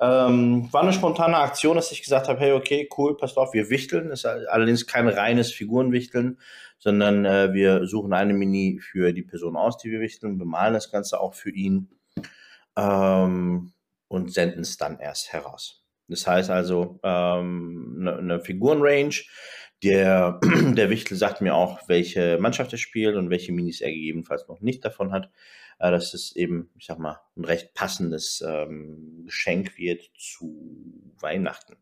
Ähm, 0.00 0.68
war 0.72 0.82
eine 0.82 0.92
spontane 0.92 1.36
Aktion, 1.36 1.76
dass 1.76 1.92
ich 1.92 2.02
gesagt 2.02 2.28
habe, 2.28 2.40
hey, 2.40 2.52
okay, 2.52 2.88
cool, 2.96 3.16
passt 3.16 3.36
auf, 3.36 3.52
wir 3.52 3.70
wichteln. 3.70 4.08
Das 4.08 4.20
ist 4.20 4.26
allerdings 4.26 4.86
kein 4.86 5.06
reines 5.08 5.52
Figurenwichteln, 5.52 6.38
sondern 6.78 7.24
äh, 7.24 7.52
wir 7.52 7.86
suchen 7.86 8.12
eine 8.12 8.34
Mini 8.34 8.80
für 8.82 9.12
die 9.12 9.22
Person 9.22 9.56
aus, 9.56 9.78
die 9.78 9.90
wir 9.90 10.00
wichteln, 10.00 10.38
bemalen 10.38 10.74
das 10.74 10.90
Ganze 10.90 11.20
auch 11.20 11.34
für 11.34 11.50
ihn 11.50 11.88
ähm, 12.76 13.72
und 14.08 14.32
senden 14.32 14.62
es 14.62 14.76
dann 14.76 14.98
erst 14.98 15.32
heraus. 15.32 15.81
Das 16.12 16.26
heißt 16.26 16.50
also, 16.50 17.00
ähm, 17.02 17.96
eine, 18.00 18.16
eine 18.16 18.40
Figurenrange. 18.40 19.22
Der, 19.82 20.38
der 20.76 20.90
Wichtel 20.90 21.16
sagt 21.16 21.40
mir 21.40 21.54
auch, 21.54 21.88
welche 21.88 22.38
Mannschaft 22.38 22.72
er 22.72 22.78
spielt 22.78 23.16
und 23.16 23.30
welche 23.30 23.52
Minis 23.52 23.80
er 23.80 23.90
gegebenenfalls 23.90 24.46
noch 24.46 24.60
nicht 24.60 24.84
davon 24.84 25.12
hat. 25.12 25.30
Äh, 25.82 25.90
dass 25.90 26.14
es 26.14 26.36
eben, 26.36 26.70
ich 26.78 26.86
sag 26.86 26.98
mal, 27.00 27.20
ein 27.36 27.44
recht 27.44 27.74
passendes 27.74 28.42
ähm, 28.46 29.24
Geschenk 29.24 29.76
wird 29.76 30.10
zu 30.16 31.12
Weihnachten. 31.18 31.76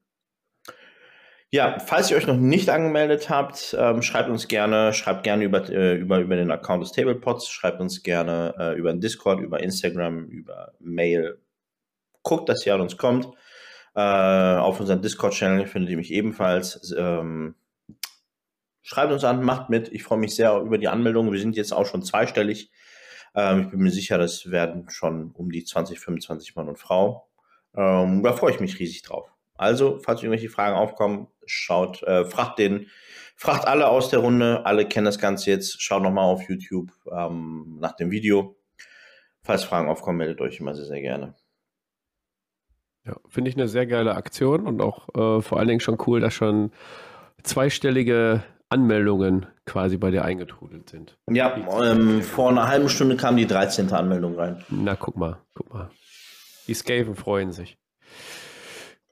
Ja, 1.53 1.81
falls 1.81 2.11
ihr 2.11 2.17
euch 2.17 2.29
noch 2.29 2.37
nicht 2.37 2.71
angemeldet 2.71 3.29
habt, 3.29 3.77
ähm, 3.79 4.03
schreibt 4.03 4.31
uns 4.31 4.47
gerne, 4.49 4.95
schreibt 4.95 5.25
gerne 5.25 5.45
über, 5.45 5.69
äh, 5.69 5.97
über, 5.97 6.21
über 6.21 6.37
den 6.37 6.51
Account 6.51 6.83
des 6.83 6.93
Tablepods, 6.93 7.51
schreibt 7.51 7.81
uns 7.81 8.03
gerne 8.03 8.55
äh, 8.57 8.79
über 8.79 8.93
den 8.93 9.01
Discord, 9.01 9.41
über 9.41 9.61
Instagram, 9.61 10.27
über 10.27 10.73
Mail. 10.79 11.41
Guckt, 12.23 12.49
dass 12.49 12.65
ihr 12.65 12.75
an 12.75 12.81
uns 12.81 12.97
kommt. 12.97 13.29
Äh, 13.95 14.01
auf 14.01 14.81
unserem 14.81 15.03
Discord-Channel 15.03 15.67
findet 15.67 15.91
ihr 15.91 15.97
mich 15.97 16.13
ebenfalls. 16.13 16.95
Ähm, 16.97 17.55
schreibt 18.83 19.13
uns 19.13 19.25
an, 19.25 19.43
macht 19.43 19.71
mit. 19.71 19.89
Ich 19.93 20.03
freue 20.03 20.19
mich 20.19 20.35
sehr 20.35 20.59
über 20.59 20.79
die 20.79 20.89
Anmeldung. 20.89 21.33
Wir 21.33 21.41
sind 21.41 21.57
jetzt 21.57 21.73
auch 21.73 21.87
schon 21.87 22.03
zweistellig. 22.03 22.71
Ähm, 23.35 23.63
ich 23.63 23.71
bin 23.71 23.81
mir 23.81 23.91
sicher, 23.91 24.19
das 24.19 24.51
werden 24.51 24.89
schon 24.91 25.33
um 25.33 25.51
die 25.51 25.65
20, 25.65 25.99
25 26.01 26.57
Mann 26.57 26.69
und 26.69 26.79
Frau. 26.79 27.29
Ähm, 27.77 28.23
da 28.23 28.33
freue 28.33 28.53
ich 28.53 28.61
mich 28.61 28.79
riesig 28.79 29.03
drauf. 29.03 29.31
Also, 29.57 29.99
falls 30.03 30.23
irgendwelche 30.23 30.49
Fragen 30.49 30.77
aufkommen, 30.77 31.29
schaut, 31.45 32.03
äh, 32.05 32.25
fragt 32.25 32.59
den, 32.59 32.87
fragt 33.37 33.67
alle 33.67 33.89
aus 33.89 34.09
der 34.09 34.21
Runde. 34.21 34.65
Alle 34.65 34.89
kennen 34.89 35.05
das 35.05 35.19
Ganze 35.19 35.51
jetzt. 35.51 35.83
Schaut 35.83 36.03
nochmal 36.03 36.25
auf 36.25 36.49
YouTube 36.49 36.91
ähm, 37.13 37.77
nach 37.79 37.95
dem 37.95 38.11
Video. 38.11 38.57
Falls 39.43 39.65
Fragen 39.65 39.89
aufkommen, 39.89 40.19
meldet 40.19 40.41
euch 40.41 40.61
immer 40.61 40.75
sehr, 40.75 40.87
sehr 40.87 41.01
gerne. 41.01 41.35
Ja, 43.11 43.17
finde 43.29 43.51
ich 43.51 43.57
eine 43.57 43.67
sehr 43.67 43.87
geile 43.87 44.15
Aktion 44.15 44.69
und 44.69 44.81
auch 44.81 45.09
äh, 45.15 45.43
vor 45.43 45.59
allen 45.59 45.67
Dingen 45.67 45.81
schon 45.81 45.99
cool, 46.07 46.21
dass 46.21 46.33
schon 46.33 46.71
zweistellige 47.43 48.45
Anmeldungen 48.69 49.47
quasi 49.67 49.97
bei 49.97 50.13
dir 50.13 50.25
eingetrudelt 50.25 50.89
sind. 50.89 51.19
Ja, 51.29 51.57
ähm, 51.83 52.23
vor 52.23 52.51
einer 52.51 52.69
halben 52.69 52.89
Stunde 52.89 53.17
kam 53.17 53.37
die 53.37 53.49
13. 53.49 53.93
Anmeldung 53.93 54.37
rein. 54.37 54.65
Na, 54.69 54.95
guck 54.95 55.17
mal, 55.17 55.39
guck 55.55 55.75
mal. 55.75 55.91
Die 56.69 56.75
Skaven 56.75 57.17
freuen 57.17 57.51
sich. 57.51 57.79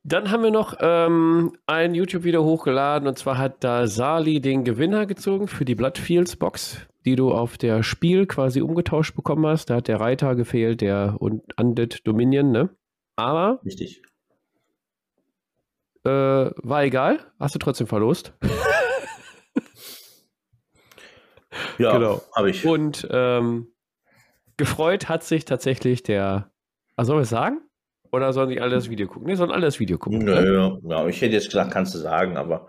Dann 0.04 0.30
haben 0.30 0.44
wir 0.44 0.52
noch 0.52 0.76
ähm, 0.80 1.52
ein 1.66 1.92
YouTube-Video 1.92 2.44
hochgeladen 2.44 3.08
und 3.08 3.18
zwar 3.18 3.36
hat 3.36 3.64
da 3.64 3.88
Sali 3.88 4.40
den 4.40 4.62
Gewinner 4.62 5.06
gezogen 5.06 5.48
für 5.48 5.64
die 5.64 5.74
Bloodfields 5.74 6.36
Box, 6.36 6.86
die 7.04 7.16
du 7.16 7.32
auf 7.32 7.58
der 7.58 7.82
Spiel 7.82 8.26
quasi 8.26 8.62
umgetauscht 8.62 9.16
bekommen 9.16 9.44
hast. 9.44 9.70
Da 9.70 9.76
hat 9.76 9.88
der 9.88 9.98
Reiter 9.98 10.36
gefehlt, 10.36 10.82
der 10.82 11.16
und 11.18 11.42
Undead 11.58 12.06
Dominion, 12.06 12.52
ne? 12.52 12.70
Aber. 13.18 13.60
Richtig. 13.64 14.02
Äh, 16.04 16.08
war 16.08 16.84
egal. 16.84 17.18
Hast 17.40 17.56
du 17.56 17.58
trotzdem 17.58 17.88
verlost. 17.88 18.32
ja, 21.78 21.92
genau. 21.92 22.22
habe 22.36 22.50
ich. 22.50 22.64
Und 22.64 23.08
ähm, 23.10 23.72
gefreut 24.56 25.08
hat 25.08 25.24
sich 25.24 25.44
tatsächlich 25.44 26.04
der. 26.04 26.52
Was 26.94 27.08
soll 27.08 27.18
wir 27.18 27.24
sagen? 27.24 27.60
Oder 28.12 28.32
sollen 28.32 28.50
die 28.50 28.60
alle 28.60 28.76
das 28.76 28.88
Video 28.88 29.08
gucken? 29.08 29.26
Ne, 29.26 29.36
sollen 29.36 29.50
alle 29.50 29.62
das 29.62 29.80
Video 29.80 29.98
gucken. 29.98 30.20
Nö, 30.20 30.34
ne? 30.34 30.80
ja, 30.84 31.06
ich 31.08 31.20
hätte 31.20 31.34
jetzt 31.34 31.46
gesagt, 31.46 31.72
kannst 31.72 31.96
du 31.96 31.98
sagen, 31.98 32.36
aber. 32.36 32.68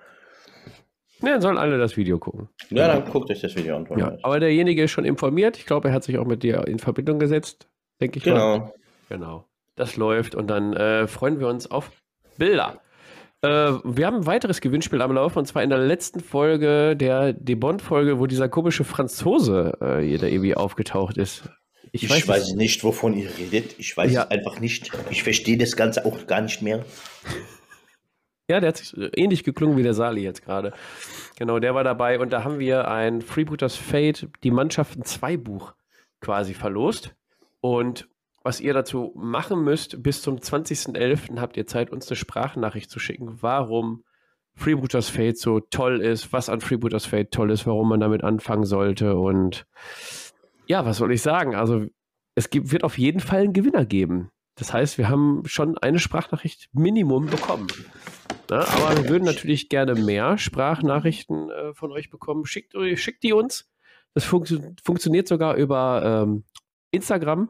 Ne, 1.22 1.40
sollen 1.42 1.60
alle 1.60 1.78
das 1.78 1.96
Video 1.96 2.18
gucken. 2.18 2.50
Ja, 2.72 2.88
dann 2.88 3.06
guckt 3.06 3.30
euch 3.30 3.42
das 3.42 3.56
Video 3.56 3.76
an. 3.76 3.88
Ja, 3.98 4.18
aber 4.24 4.40
derjenige 4.40 4.84
ist 4.84 4.92
schon 4.92 5.06
informiert. 5.06 5.58
Ich 5.58 5.68
glaube, 5.68 5.90
er 5.90 5.94
hat 5.94 6.04
sich 6.04 6.18
auch 6.18 6.26
mit 6.26 6.42
dir 6.42 6.68
in 6.68 6.80
Verbindung 6.80 7.20
gesetzt, 7.20 7.70
denke 8.02 8.18
ich 8.18 8.24
genau. 8.24 8.58
mal. 8.58 8.74
Genau 9.10 9.49
das 9.80 9.96
läuft 9.96 10.36
und 10.36 10.48
dann 10.48 10.74
äh, 10.74 11.08
freuen 11.08 11.40
wir 11.40 11.48
uns 11.48 11.70
auf 11.70 11.92
Bilder. 12.38 12.82
Äh, 13.42 13.48
wir 13.84 14.06
haben 14.06 14.18
ein 14.18 14.26
weiteres 14.26 14.62
Gewinnspiel 14.62 15.02
am 15.02 15.14
Laufen 15.14 15.40
und 15.40 15.46
zwar 15.46 15.64
in 15.64 15.70
der 15.70 15.80
letzten 15.80 16.20
Folge 16.20 16.96
der 16.96 17.34
Debond-Folge, 17.34 18.20
wo 18.20 18.28
dieser 18.28 18.50
komische 18.50 18.84
Franzose 18.84 19.78
äh, 19.82 20.02
hier 20.02 20.18
der 20.18 20.32
irgendwie 20.32 20.56
aufgetaucht 20.56 21.18
ist. 21.18 21.50
Ich, 21.92 22.04
ich 22.04 22.10
weiß, 22.10 22.28
weiß 22.28 22.54
nicht, 22.54 22.84
wovon 22.84 23.16
ihr 23.16 23.30
redet. 23.38 23.80
Ich 23.80 23.96
weiß 23.96 24.12
ja. 24.12 24.24
es 24.24 24.32
einfach 24.32 24.60
nicht. 24.60 24.92
Ich 25.10 25.24
verstehe 25.24 25.58
das 25.58 25.76
Ganze 25.76 26.06
auch 26.06 26.28
gar 26.28 26.42
nicht 26.42 26.62
mehr. 26.62 26.86
Ja, 28.50 28.60
der 28.60 28.70
hat 28.70 28.78
sich 28.78 28.94
ähnlich 29.16 29.44
geklungen 29.44 29.78
wie 29.78 29.84
der 29.84 29.94
Sali 29.94 30.22
jetzt 30.22 30.44
gerade. 30.44 30.74
Genau, 31.38 31.60
der 31.60 31.76
war 31.76 31.84
dabei 31.84 32.20
und 32.20 32.34
da 32.34 32.44
haben 32.44 32.60
wir 32.60 32.88
ein 32.88 33.22
Freebooters 33.22 33.76
Fate, 33.76 34.28
die 34.44 34.52
Mannschaften 34.52 35.04
2 35.04 35.38
Buch 35.38 35.74
quasi 36.20 36.54
verlost. 36.54 37.16
Und 37.62 38.08
was 38.50 38.60
ihr 38.60 38.74
dazu 38.74 39.14
machen 39.16 39.64
müsst, 39.64 40.02
bis 40.02 40.24
zum 40.24 40.38
20.11. 40.38 41.40
habt 41.40 41.56
ihr 41.56 41.68
Zeit, 41.68 41.92
uns 41.92 42.10
eine 42.10 42.16
Sprachnachricht 42.16 42.90
zu 42.90 42.98
schicken, 42.98 43.44
warum 43.44 44.04
Freebooters 44.56 45.08
Fate 45.08 45.38
so 45.38 45.60
toll 45.60 46.02
ist, 46.02 46.34
was 46.34 46.50
an 46.50 46.60
Freebooters 46.60 47.06
Fate 47.06 47.30
toll 47.30 47.52
ist, 47.52 47.68
warum 47.68 47.90
man 47.90 48.00
damit 48.00 48.24
anfangen 48.24 48.66
sollte 48.66 49.18
und 49.18 49.68
ja, 50.66 50.84
was 50.84 50.98
soll 50.98 51.14
ich 51.14 51.22
sagen? 51.22 51.54
Also 51.54 51.86
es 52.34 52.50
gibt, 52.50 52.72
wird 52.72 52.84
auf 52.84 52.98
jeden 52.98 53.20
Fall 53.20 53.42
einen 53.42 53.54
Gewinner 53.54 53.86
geben. 53.86 54.32
Das 54.56 54.74
heißt, 54.74 54.98
wir 54.98 55.10
haben 55.10 55.44
schon 55.46 55.78
eine 55.78 56.00
Sprachnachricht 56.00 56.70
Minimum 56.74 57.28
bekommen. 57.28 57.68
Ja, 58.50 58.62
aber 58.62 58.98
wir 58.98 59.10
würden 59.10 59.26
natürlich 59.26 59.70
gerne 59.70 59.94
mehr 59.94 60.40
Sprachnachrichten 60.40 61.52
äh, 61.52 61.76
von 61.76 61.92
euch 61.92 62.10
bekommen. 62.10 62.48
Schickt, 62.48 62.74
schickt 62.96 63.22
die 63.22 63.34
uns. 63.34 63.70
Das 64.16 64.26
funktio 64.26 64.60
funktioniert 64.84 65.28
sogar 65.28 65.54
über 65.54 66.24
ähm, 66.24 66.46
Instagram 66.90 67.50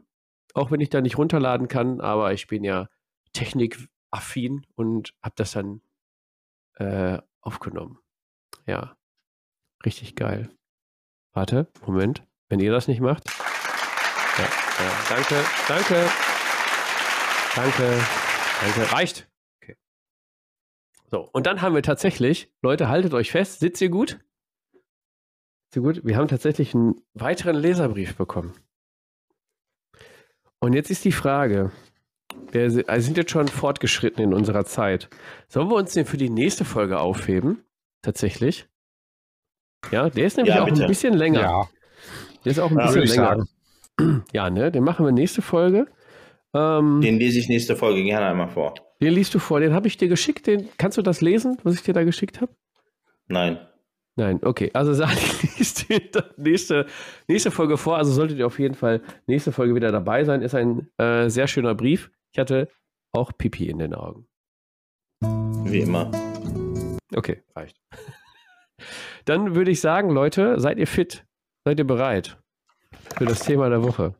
auch 0.53 0.71
wenn 0.71 0.79
ich 0.79 0.89
da 0.89 1.01
nicht 1.01 1.17
runterladen 1.17 1.67
kann, 1.67 2.01
aber 2.01 2.33
ich 2.33 2.47
bin 2.47 2.63
ja 2.63 2.89
technikaffin 3.33 4.65
und 4.75 5.13
habe 5.21 5.35
das 5.35 5.51
dann 5.51 5.81
äh, 6.75 7.19
aufgenommen. 7.41 7.99
Ja. 8.65 8.95
Richtig 9.85 10.15
geil. 10.15 10.49
Warte, 11.33 11.67
Moment. 11.85 12.25
Wenn 12.49 12.59
ihr 12.59 12.71
das 12.71 12.87
nicht 12.87 12.99
macht. 12.99 13.23
Ja, 14.37 14.43
ja. 14.43 14.91
Danke, 15.09 15.45
danke. 15.67 16.09
Danke. 17.55 17.99
Danke. 18.61 18.91
Reicht. 18.91 19.29
Okay. 19.61 19.77
So, 21.11 21.29
und 21.31 21.45
dann 21.45 21.61
haben 21.61 21.75
wir 21.75 21.83
tatsächlich, 21.83 22.51
Leute, 22.61 22.89
haltet 22.89 23.13
euch 23.13 23.31
fest, 23.31 23.59
sitzt 23.59 23.81
ihr 23.81 23.89
gut? 23.89 24.19
Sitzt 25.63 25.75
ihr 25.75 25.81
gut? 25.81 26.01
Wir 26.03 26.17
haben 26.17 26.27
tatsächlich 26.27 26.73
einen 26.73 26.95
weiteren 27.13 27.55
Leserbrief 27.55 28.15
bekommen. 28.15 28.53
Und 30.59 30.73
jetzt 30.73 30.89
ist 30.91 31.05
die 31.05 31.11
Frage, 31.11 31.71
wir 32.51 32.69
sind 32.69 33.17
jetzt 33.17 33.31
schon 33.31 33.47
fortgeschritten 33.47 34.23
in 34.23 34.33
unserer 34.33 34.65
Zeit. 34.65 35.09
Sollen 35.47 35.69
wir 35.69 35.75
uns 35.75 35.93
den 35.93 36.05
für 36.05 36.17
die 36.17 36.29
nächste 36.29 36.65
Folge 36.65 36.99
aufheben? 36.99 37.63
Tatsächlich? 38.01 38.67
Ja, 39.91 40.09
der 40.09 40.25
ist 40.25 40.37
nämlich 40.37 40.55
Ja, 40.55 40.61
auch 40.63 40.65
bitte. 40.67 40.83
ein 40.83 40.87
bisschen 40.87 41.13
länger. 41.13 41.41
Ja, 41.41 41.69
Der 42.43 42.51
ist 42.51 42.59
auch 42.59 42.71
ein 42.71 42.77
Ja, 42.77 42.91
bisschen 42.91 43.03
länger. 43.07 43.45
sagen. 43.97 44.23
Ja, 44.33 44.49
ne? 44.49 44.71
Den 44.71 44.83
machen 44.83 45.05
wir 45.05 45.11
nächste 45.11 45.41
Folge. 45.41 45.87
Ähm, 46.53 47.01
den, 47.01 47.13
Den 47.13 47.19
lese 47.19 47.39
ich 47.39 47.49
nächste 47.49 47.75
Folge 47.75 48.03
gerne 48.03 48.27
einmal 48.27 48.47
vor. 48.49 48.73
liest 48.99 49.33
du 49.35 49.39
vor. 49.39 49.59
Den 49.59 49.73
habe 49.73 49.87
ich 49.87 49.97
dir 49.97 50.07
geschickt. 50.07 50.47
Den, 50.47 50.69
kannst 50.77 50.97
du 50.97 51.01
das 51.01 51.21
lesen, 51.21 51.57
was 51.63 51.75
ich 51.75 51.83
dir 51.83 51.93
da 51.93 52.03
geschickt 52.03 52.41
habe? 52.41 52.51
Nein. 53.27 53.59
Nein, 54.19 54.41
okay. 54.43 54.69
Also 54.73 54.91
liest 55.57 55.87
die 55.87 56.11
nächste, 56.35 56.85
nächste 57.29 57.51
Folge 57.51 57.77
vor. 57.77 57.95
Also 57.95 58.11
solltet 58.11 58.37
ihr 58.37 58.45
auf 58.45 58.59
jeden 58.59 58.75
Fall 58.75 59.01
nächste 59.27 59.53
Folge 59.53 59.75
wieder 59.75 59.93
dabei 59.93 60.25
sein. 60.25 60.41
Ist 60.41 60.55
ein 60.55 60.89
äh, 60.97 61.29
sehr 61.29 61.47
schöner 61.47 61.73
Brief. 61.73 62.11
Ich 62.33 62.39
hatte 62.39 62.67
auch 63.13 63.31
Pipi 63.37 63.69
in 63.69 63.79
den 63.79 63.93
Augen. 63.93 64.27
Wie 65.21 65.79
immer. 65.79 66.11
Okay, 67.15 67.41
reicht. 67.55 67.79
Dann 69.25 69.55
würde 69.55 69.71
ich 69.71 69.79
sagen, 69.79 70.09
Leute, 70.09 70.59
seid 70.59 70.79
ihr 70.79 70.87
fit? 70.87 71.25
Seid 71.63 71.79
ihr 71.79 71.87
bereit 71.87 72.37
für 73.17 73.25
das 73.25 73.39
Thema 73.39 73.69
der 73.69 73.83
Woche? 73.83 74.15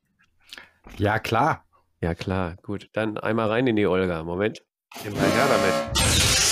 ja 0.98 1.20
klar. 1.20 1.66
Ja, 2.02 2.16
klar. 2.16 2.56
Gut. 2.64 2.90
Dann 2.94 3.18
einmal 3.18 3.50
rein 3.50 3.68
in 3.68 3.76
die 3.76 3.86
Olga. 3.86 4.24
Moment. 4.24 4.64
Immer 5.04 5.20
her 5.20 5.48
damit. 5.50 6.49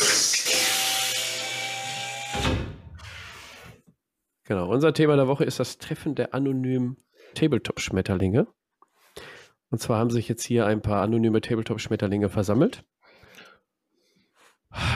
Genau. 4.47 4.69
Unser 4.69 4.93
Thema 4.93 5.17
der 5.17 5.27
Woche 5.27 5.43
ist 5.43 5.59
das 5.59 5.77
Treffen 5.77 6.15
der 6.15 6.33
anonymen 6.33 6.95
Tabletop-Schmetterlinge. 7.35 8.47
Und 9.69 9.79
zwar 9.79 9.99
haben 9.99 10.09
sich 10.09 10.29
jetzt 10.29 10.43
hier 10.43 10.65
ein 10.65 10.81
paar 10.81 11.01
anonyme 11.01 11.41
Tabletop-Schmetterlinge 11.41 12.29
versammelt. 12.29 12.85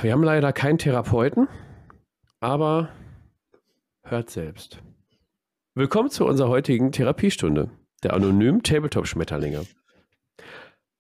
Wir 0.01 0.13
haben 0.13 0.23
leider 0.23 0.53
keinen 0.53 0.77
Therapeuten, 0.77 1.49
aber 2.39 2.95
hört 4.03 4.29
selbst. 4.29 4.81
Willkommen 5.75 6.09
zu 6.09 6.25
unserer 6.25 6.47
heutigen 6.47 6.93
Therapiestunde 6.93 7.71
der 8.03 8.13
anonymen 8.13 8.63
Tabletop-Schmetterlinge. 8.63 9.65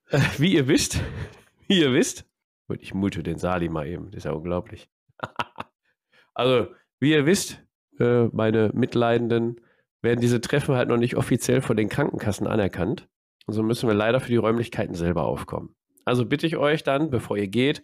Äh, 0.09 0.19
Wie 0.39 0.55
ihr 0.55 0.67
wisst, 0.67 0.99
wie 1.69 1.79
ihr 1.79 1.93
wisst, 1.93 2.25
und 2.67 2.81
ich 2.81 2.93
mute 2.93 3.23
den 3.23 3.37
Sali 3.37 3.69
mal 3.69 3.87
eben, 3.87 4.11
das 4.11 4.17
ist 4.17 4.23
ja 4.25 4.31
unglaublich. 4.33 4.89
also, 6.33 6.67
wie 6.99 7.13
ihr 7.13 7.25
wisst, 7.25 7.63
äh, 8.01 8.29
meine 8.33 8.71
Mitleidenden 8.73 9.61
werden 10.01 10.19
diese 10.19 10.41
Treffen 10.41 10.75
halt 10.75 10.89
noch 10.89 10.97
nicht 10.97 11.15
offiziell 11.15 11.61
von 11.61 11.77
den 11.77 11.89
Krankenkassen 11.89 12.47
anerkannt. 12.47 13.07
Und 13.45 13.53
so 13.53 13.63
müssen 13.63 13.87
wir 13.87 13.95
leider 13.95 14.19
für 14.19 14.29
die 14.29 14.37
Räumlichkeiten 14.37 14.95
selber 14.95 15.23
aufkommen. 15.23 15.75
Also 16.05 16.25
bitte 16.25 16.47
ich 16.47 16.57
euch 16.57 16.83
dann, 16.83 17.09
bevor 17.09 17.37
ihr 17.37 17.47
geht, 17.47 17.83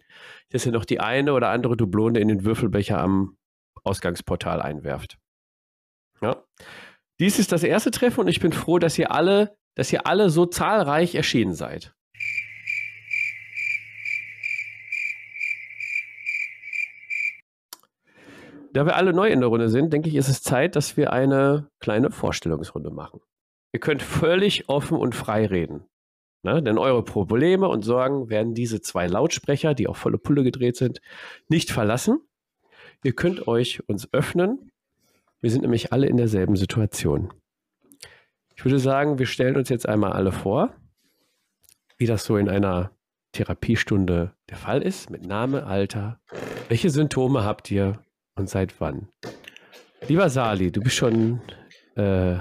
dass 0.50 0.66
ihr 0.66 0.72
noch 0.72 0.84
die 0.84 1.00
eine 1.00 1.32
oder 1.32 1.50
andere 1.50 1.76
Dublone 1.76 2.18
in 2.18 2.28
den 2.28 2.44
Würfelbecher 2.44 2.98
am 2.98 3.36
Ausgangsportal 3.84 4.60
einwerft. 4.60 5.18
Ja. 6.20 6.42
Dies 7.20 7.38
ist 7.38 7.52
das 7.52 7.62
erste 7.62 7.90
Treffen 7.90 8.20
und 8.20 8.28
ich 8.28 8.40
bin 8.40 8.52
froh, 8.52 8.78
dass 8.78 8.98
ihr 8.98 9.12
alle, 9.12 9.56
dass 9.76 9.92
ihr 9.92 10.06
alle 10.06 10.30
so 10.30 10.46
zahlreich 10.46 11.14
erschienen 11.14 11.54
seid. 11.54 11.94
Da 18.72 18.84
wir 18.84 18.96
alle 18.96 19.12
neu 19.12 19.28
in 19.28 19.40
der 19.40 19.48
Runde 19.48 19.68
sind, 19.68 19.92
denke 19.92 20.08
ich, 20.08 20.14
ist 20.14 20.28
es 20.28 20.42
Zeit, 20.42 20.76
dass 20.76 20.96
wir 20.96 21.12
eine 21.12 21.68
kleine 21.80 22.10
Vorstellungsrunde 22.10 22.90
machen. 22.90 23.20
Ihr 23.72 23.80
könnt 23.80 24.02
völlig 24.02 24.68
offen 24.68 24.98
und 24.98 25.14
frei 25.14 25.46
reden. 25.46 25.84
Ne? 26.42 26.62
Denn 26.62 26.78
eure 26.78 27.02
Probleme 27.02 27.68
und 27.68 27.82
Sorgen 27.82 28.28
werden 28.28 28.54
diese 28.54 28.80
zwei 28.80 29.06
Lautsprecher, 29.06 29.74
die 29.74 29.88
auf 29.88 29.96
volle 29.96 30.18
Pulle 30.18 30.44
gedreht 30.44 30.76
sind, 30.76 31.00
nicht 31.48 31.70
verlassen. 31.70 32.20
Ihr 33.02 33.12
könnt 33.12 33.48
euch 33.48 33.86
uns 33.88 34.12
öffnen. 34.12 34.70
Wir 35.40 35.50
sind 35.50 35.62
nämlich 35.62 35.92
alle 35.92 36.06
in 36.06 36.16
derselben 36.16 36.56
Situation. 36.56 37.32
Ich 38.54 38.64
würde 38.64 38.78
sagen, 38.78 39.18
wir 39.18 39.26
stellen 39.26 39.56
uns 39.56 39.68
jetzt 39.68 39.88
einmal 39.88 40.12
alle 40.12 40.32
vor, 40.32 40.74
wie 41.96 42.06
das 42.06 42.24
so 42.24 42.36
in 42.36 42.48
einer 42.48 42.90
Therapiestunde 43.32 44.32
der 44.48 44.56
Fall 44.56 44.82
ist, 44.82 45.10
mit 45.10 45.24
Name, 45.24 45.64
Alter. 45.64 46.20
Welche 46.68 46.90
Symptome 46.90 47.44
habt 47.44 47.70
ihr 47.70 48.02
und 48.38 48.48
seit 48.48 48.80
wann? 48.80 49.08
Lieber 50.06 50.30
Sali, 50.30 50.70
du 50.70 50.80
bist 50.80 50.96
schon 50.96 51.40
äh, 51.96 52.36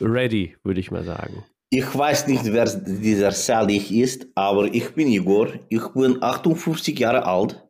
ready, 0.00 0.56
würde 0.64 0.80
ich 0.80 0.90
mal 0.90 1.04
sagen. 1.04 1.44
Ich 1.70 1.94
weiß 1.94 2.28
nicht, 2.28 2.44
wer 2.46 2.64
dieser 2.64 3.30
Sally 3.30 3.76
ist, 3.76 4.26
aber 4.34 4.72
ich 4.72 4.94
bin 4.94 5.08
Igor. 5.08 5.48
Ich 5.68 5.86
bin 5.88 6.22
58 6.22 6.98
Jahre 6.98 7.26
alt. 7.26 7.62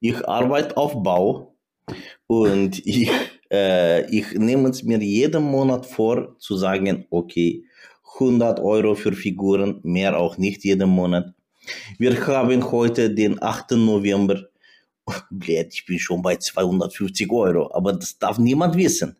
Ich 0.00 0.26
arbeite 0.28 0.76
auf 0.76 1.00
Bau 1.02 1.54
und 2.26 2.84
ich, 2.84 3.10
äh, 3.52 4.10
ich 4.10 4.32
nehme 4.32 4.70
es 4.70 4.82
mir 4.82 4.98
jeden 4.98 5.44
Monat 5.44 5.86
vor 5.86 6.36
zu 6.38 6.56
sagen, 6.56 7.06
okay, 7.10 7.64
100 8.14 8.58
Euro 8.58 8.94
für 8.96 9.12
Figuren, 9.12 9.80
mehr 9.84 10.18
auch 10.18 10.36
nicht 10.36 10.64
jeden 10.64 10.90
Monat. 10.90 11.32
Wir 11.98 12.26
haben 12.26 12.72
heute 12.72 13.14
den 13.14 13.40
8. 13.40 13.72
November. 13.72 14.48
Blöd, 15.30 15.72
ich 15.72 15.84
bin 15.86 15.98
schon 15.98 16.22
bei 16.22 16.36
250 16.36 17.30
Euro, 17.30 17.74
aber 17.74 17.92
das 17.92 18.18
darf 18.18 18.38
niemand 18.38 18.76
wissen. 18.76 19.16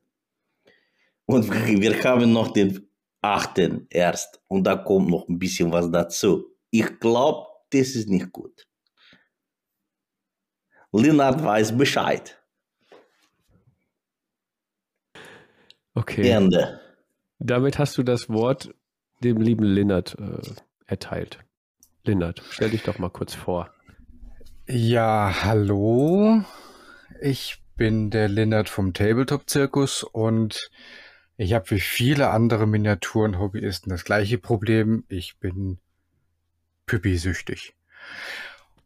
Und 1.27 1.51
wir 1.67 2.05
haben 2.05 2.33
noch 2.33 2.53
den 2.53 2.89
8. 3.23 3.87
erst 3.91 4.41
und 4.49 4.65
da 4.65 4.77
kommt 4.77 5.09
noch 5.09 5.29
ein 5.29 5.39
bisschen 5.39 5.73
was 5.73 5.91
dazu. 5.91 6.47
Ich 6.71 6.99
glaube, 6.99 7.47
das 7.71 7.95
ist 7.95 8.09
nicht 8.09 8.33
gut. 8.33 8.67
Lennart 10.93 11.43
weiß 11.43 11.77
Bescheid. 11.77 12.39
Okay. 15.95 16.29
Ende. 16.29 16.81
Damit 17.39 17.79
hast 17.79 17.97
du 17.99 18.03
das 18.03 18.29
Wort 18.29 18.75
dem 19.21 19.41
lieben 19.41 19.65
Linnert 19.65 20.17
äh, 20.19 20.41
erteilt. 20.87 21.39
Linnert, 22.05 22.43
stell 22.51 22.71
dich 22.71 22.83
doch 22.83 22.99
mal 22.99 23.11
kurz 23.11 23.35
vor. 23.35 23.73
Ja, 24.75 25.35
hallo. 25.45 26.45
Ich 27.21 27.63
bin 27.77 28.09
der 28.09 28.27
Lennart 28.27 28.71
vom 28.71 28.95
Tabletop-Zirkus 28.95 30.03
und 30.03 30.71
ich 31.37 31.53
habe 31.53 31.73
wie 31.73 31.81
viele 31.81 32.31
andere 32.31 32.67
Miniaturen-Hobbyisten 32.67 33.91
das 33.91 34.03
gleiche 34.03 34.39
Problem. 34.39 35.05
Ich 35.11 35.37
bin 35.39 35.77
Püppi-süchtig. 36.87 37.75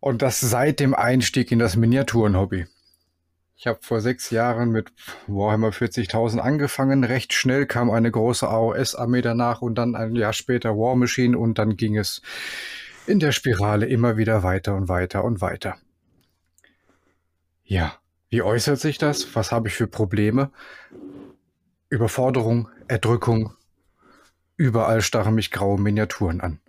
Und 0.00 0.22
das 0.22 0.40
seit 0.40 0.80
dem 0.80 0.92
Einstieg 0.92 1.52
in 1.52 1.60
das 1.60 1.76
Miniaturen-Hobby. 1.76 2.66
Ich 3.54 3.68
habe 3.68 3.78
vor 3.80 4.00
sechs 4.00 4.30
Jahren 4.30 4.70
mit 4.72 4.92
Warhammer 5.28 5.70
40.000 5.70 6.38
angefangen. 6.38 7.04
Recht 7.04 7.32
schnell 7.32 7.64
kam 7.64 7.92
eine 7.92 8.10
große 8.10 8.48
AOS-Armee 8.48 9.22
danach 9.22 9.62
und 9.62 9.76
dann 9.76 9.94
ein 9.94 10.16
Jahr 10.16 10.32
später 10.32 10.70
War 10.70 10.96
Machine 10.96 11.38
und 11.38 11.60
dann 11.60 11.76
ging 11.76 11.96
es 11.96 12.22
in 13.08 13.20
der 13.20 13.32
Spirale 13.32 13.86
immer 13.86 14.16
wieder 14.16 14.42
weiter 14.42 14.74
und 14.74 14.88
weiter 14.88 15.24
und 15.24 15.40
weiter. 15.40 15.76
Ja, 17.64 17.98
wie 18.28 18.42
äußert 18.42 18.78
sich 18.78 18.98
das? 18.98 19.34
Was 19.34 19.52
habe 19.52 19.68
ich 19.68 19.74
für 19.74 19.86
Probleme? 19.86 20.50
Überforderung, 21.88 22.68
Erdrückung. 22.88 23.54
Überall 24.56 25.02
starren 25.02 25.34
mich 25.34 25.50
graue 25.50 25.80
Miniaturen 25.80 26.40
an. 26.40 26.60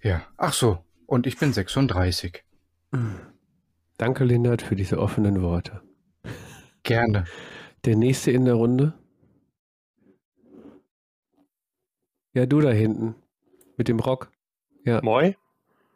Ja, 0.00 0.22
ach 0.36 0.52
so, 0.52 0.84
und 1.06 1.26
ich 1.26 1.38
bin 1.38 1.52
36. 1.52 2.44
Danke, 3.98 4.24
Linnert, 4.24 4.62
für 4.62 4.74
diese 4.74 4.98
offenen 4.98 5.42
Worte. 5.42 5.80
Gerne. 6.82 7.24
Der 7.84 7.96
nächste 7.96 8.32
in 8.32 8.44
der 8.44 8.54
Runde? 8.54 8.94
Ja, 12.34 12.46
du 12.46 12.60
da 12.60 12.70
hinten. 12.70 13.14
Mit 13.76 13.88
dem 13.88 14.00
Rock. 14.00 14.30
Ja, 14.84 15.00
Moi? 15.02 15.34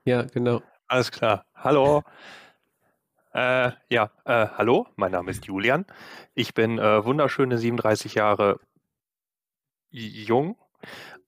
ja, 0.05 0.23
genau. 0.23 0.63
Alles 0.89 1.11
klar. 1.11 1.45
Hallo. 1.55 2.03
Äh, 3.33 3.73
ja, 3.91 4.11
äh, 4.25 4.47
hallo, 4.57 4.87
mein 4.97 5.13
Name 5.13 5.31
ist 5.31 5.45
Julian. 5.45 5.85
Ich 6.35 6.55
bin 6.55 6.79
äh, 6.79 7.05
wunderschöne 7.05 7.59
37 7.59 8.15
Jahre 8.15 8.61
jung 9.91 10.57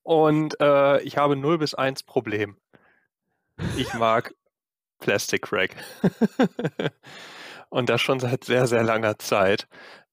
und 0.05 0.59
äh, 0.59 1.03
ich 1.03 1.19
habe 1.19 1.37
0 1.37 1.59
bis 1.59 1.75
1 1.75 2.05
Problem. 2.05 2.57
Ich 3.77 3.93
mag 3.93 4.33
Plastic 5.01 5.43
Crack. 5.43 5.77
Und 7.69 7.91
das 7.91 8.01
schon 8.01 8.21
seit 8.21 8.45
sehr, 8.45 8.67
sehr 8.67 8.83
langer 8.83 9.19
Zeit. 9.19 9.69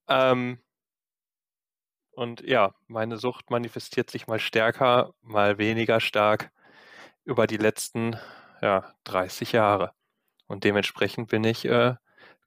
Ähm, 0.09 0.59
und 2.15 2.41
ja, 2.41 2.73
meine 2.87 3.17
Sucht 3.17 3.49
manifestiert 3.49 4.09
sich 4.09 4.27
mal 4.27 4.39
stärker, 4.39 5.13
mal 5.21 5.57
weniger 5.57 5.99
stark 5.99 6.51
über 7.25 7.47
die 7.47 7.57
letzten 7.57 8.15
ja, 8.61 8.93
30 9.03 9.51
Jahre. 9.51 9.91
Und 10.47 10.63
dementsprechend 10.63 11.29
bin 11.29 11.43
ich 11.43 11.65
äh, 11.65 11.95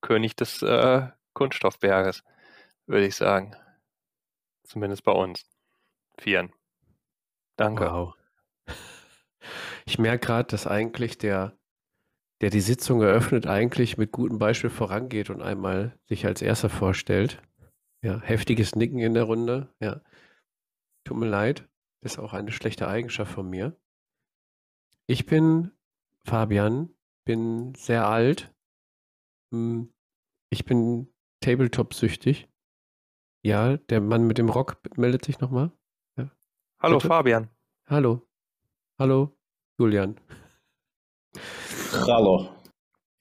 König 0.01 0.37
des 0.37 0.63
äh, 0.63 1.09
Kunststoffberges, 1.35 2.23
würde 2.87 3.07
ich 3.07 3.17
sagen. 3.17 3.57
Zumindest 4.65 5.05
bei 5.05 5.13
uns. 5.13 5.45
Vieren. 6.19 6.53
Danke. 7.57 7.91
Wow. 7.91 8.15
Ich 9.87 9.99
merke 9.99 10.27
gerade, 10.27 10.49
dass 10.49 10.67
eigentlich 10.67 11.17
der, 11.17 11.57
der 12.43 12.51
die 12.51 12.61
Sitzung 12.61 13.01
eröffnet, 13.01 13.47
eigentlich 13.47 13.97
mit 13.97 14.13
gutem 14.13 14.39
Beispiel 14.39 14.69
vorangeht 14.69 15.31
und 15.31 15.41
einmal 15.41 15.99
sich 16.05 16.27
als 16.27 16.43
erster 16.43 16.69
vorstellt. 16.69 17.41
Ja, 18.03 18.21
heftiges 18.21 18.75
Nicken 18.77 18.99
in 19.01 19.15
der 19.15 19.25
Runde. 19.25 19.75
Ja. 19.81 20.01
Tut 21.05 21.17
mir 21.17 21.29
leid. 21.29 21.69
Das 22.01 22.13
ist 22.13 22.19
auch 22.19 22.33
eine 22.33 22.53
schlechte 22.53 22.87
Eigenschaft 22.87 23.33
von 23.33 23.49
mir. 23.51 23.77
Ich 25.07 25.27
bin 25.27 25.73
Fabian, 26.25 26.95
bin 27.25 27.75
sehr 27.75 28.07
alt. 28.07 28.55
Hm, 29.53 29.93
Ich 30.51 30.65
bin 30.65 31.13
Tabletop-süchtig. 31.41 32.49
Ja, 33.45 33.77
der 33.77 34.01
Mann 34.01 34.27
mit 34.27 34.39
dem 34.39 34.49
Rock 34.49 34.81
meldet 34.97 35.25
sich 35.25 35.41
nochmal. 35.41 35.73
Hallo 36.81 36.99
Bitte? 36.99 37.09
Fabian. 37.09 37.49
Hallo. 37.89 38.29
Hallo, 39.01 39.37
Julian. 39.81 40.21
Hallo. 41.93 42.49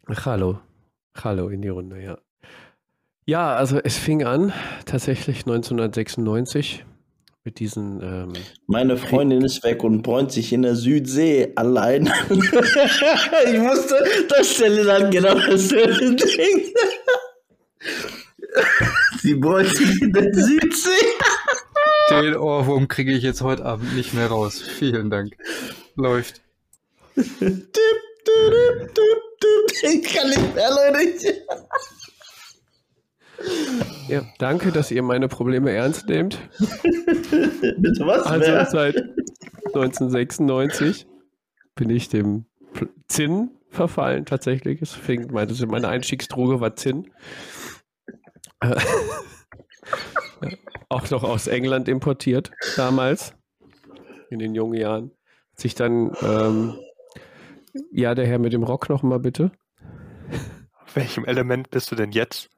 Hallo. 0.08 0.62
Hallo 1.16 1.50
in 1.50 1.62
die 1.64 1.70
Runde, 1.70 2.02
ja. 2.04 2.20
Ja, 3.30 3.58
also 3.58 3.78
es 3.84 3.98
fing 3.98 4.24
an, 4.24 4.54
tatsächlich 4.86 5.40
1996 5.40 6.86
mit 7.44 7.60
diesen, 7.60 8.02
ähm, 8.02 8.32
Meine 8.68 8.96
Freundin 8.96 9.44
ist 9.44 9.66
weg 9.66 9.84
und 9.84 10.02
bräunt 10.02 10.32
sich 10.32 10.54
in 10.54 10.62
der 10.62 10.78
Südsee 10.78 11.52
allein. 11.58 12.06
ich 12.30 13.60
wusste, 13.60 14.02
das 14.30 14.54
stelle 14.54 14.86
dann 14.86 15.12
genau 15.12 15.34
dasselbe 15.34 16.16
Ding. 16.16 16.74
Sie 19.22 19.36
bräunt 19.36 19.76
sich 19.76 20.02
in 20.02 20.14
der 20.14 20.34
Südsee. 20.34 20.90
Den 22.10 22.38
Ohrwurm 22.38 22.88
kriege 22.88 23.12
ich 23.12 23.24
jetzt 23.24 23.42
heute 23.42 23.66
Abend 23.66 23.94
nicht 23.94 24.14
mehr 24.14 24.28
raus. 24.28 24.62
Vielen 24.62 25.10
Dank. 25.10 25.34
Läuft. 25.98 26.40
Ich 27.14 27.26
kann 30.16 30.30
nicht 30.30 30.56
mehr, 30.56 30.70
Leute. 30.70 31.44
Ja, 34.08 34.22
danke, 34.40 34.72
dass 34.72 34.92
ihr 34.92 35.04
meine 35.04 35.28
Probleme 35.28 35.72
ernst 35.72 36.08
nehmt. 36.08 36.40
Bitte 36.60 38.06
was? 38.06 38.24
Also 38.24 38.52
Wer? 38.52 38.66
seit 38.66 38.96
1996 39.68 41.08
bin 41.76 41.90
ich 41.90 42.10
dem 42.10 42.46
Zinn 43.08 43.52
verfallen 43.70 44.26
tatsächlich. 44.26 44.82
Es 44.82 44.94
fing, 44.94 45.32
meine, 45.32 45.54
meine 45.68 45.88
Einstiegsdroge 45.88 46.60
war 46.60 46.76
Zinn. 46.76 47.10
Äh, 48.60 48.76
Auch 50.90 51.10
noch 51.10 51.24
aus 51.24 51.48
England 51.48 51.90
importiert 51.90 52.52
damals, 52.78 53.34
in 54.30 54.40
den 54.40 54.56
jungen 54.56 54.80
Jahren. 54.80 55.12
Sich 55.54 55.76
dann, 55.76 56.16
ähm, 56.22 56.76
ja, 57.92 58.16
der 58.16 58.26
Herr 58.26 58.40
mit 58.40 58.54
dem 58.54 58.64
Rock 58.64 58.90
noch 58.90 59.04
mal 59.04 59.20
bitte. 59.20 59.52
Auf 60.86 60.96
welchem 60.96 61.26
Element 61.26 61.72
bist 61.72 61.92
du 61.92 61.96
denn 61.96 62.12
jetzt? 62.12 62.50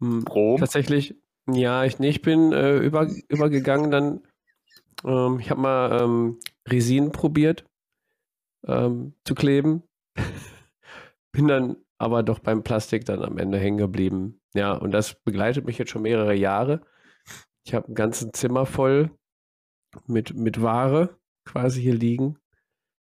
Hm, 0.00 0.24
Rom? 0.28 0.60
Tatsächlich, 0.60 1.16
ja, 1.50 1.84
ich, 1.84 1.98
nee, 1.98 2.10
ich 2.10 2.22
bin 2.22 2.52
äh, 2.52 2.78
über, 2.78 3.08
übergegangen 3.28 3.90
dann. 3.90 4.20
Ähm, 5.04 5.38
ich 5.40 5.50
habe 5.50 5.60
mal 5.60 6.02
ähm, 6.02 6.38
Resin 6.68 7.12
probiert 7.12 7.64
ähm, 8.66 9.14
zu 9.24 9.34
kleben. 9.34 9.82
bin 11.32 11.48
dann 11.48 11.76
aber 11.98 12.22
doch 12.22 12.38
beim 12.38 12.62
Plastik 12.62 13.04
dann 13.04 13.22
am 13.22 13.38
Ende 13.38 13.58
hängen 13.58 13.78
geblieben. 13.78 14.40
Ja, 14.54 14.72
und 14.72 14.92
das 14.92 15.14
begleitet 15.24 15.66
mich 15.66 15.78
jetzt 15.78 15.90
schon 15.90 16.02
mehrere 16.02 16.34
Jahre. 16.34 16.82
Ich 17.64 17.74
habe 17.74 17.88
ein 17.88 17.94
ganzes 17.94 18.30
Zimmer 18.32 18.66
voll 18.66 19.10
mit, 20.06 20.34
mit 20.34 20.62
Ware 20.62 21.18
quasi 21.44 21.82
hier 21.82 21.94
liegen. 21.94 22.38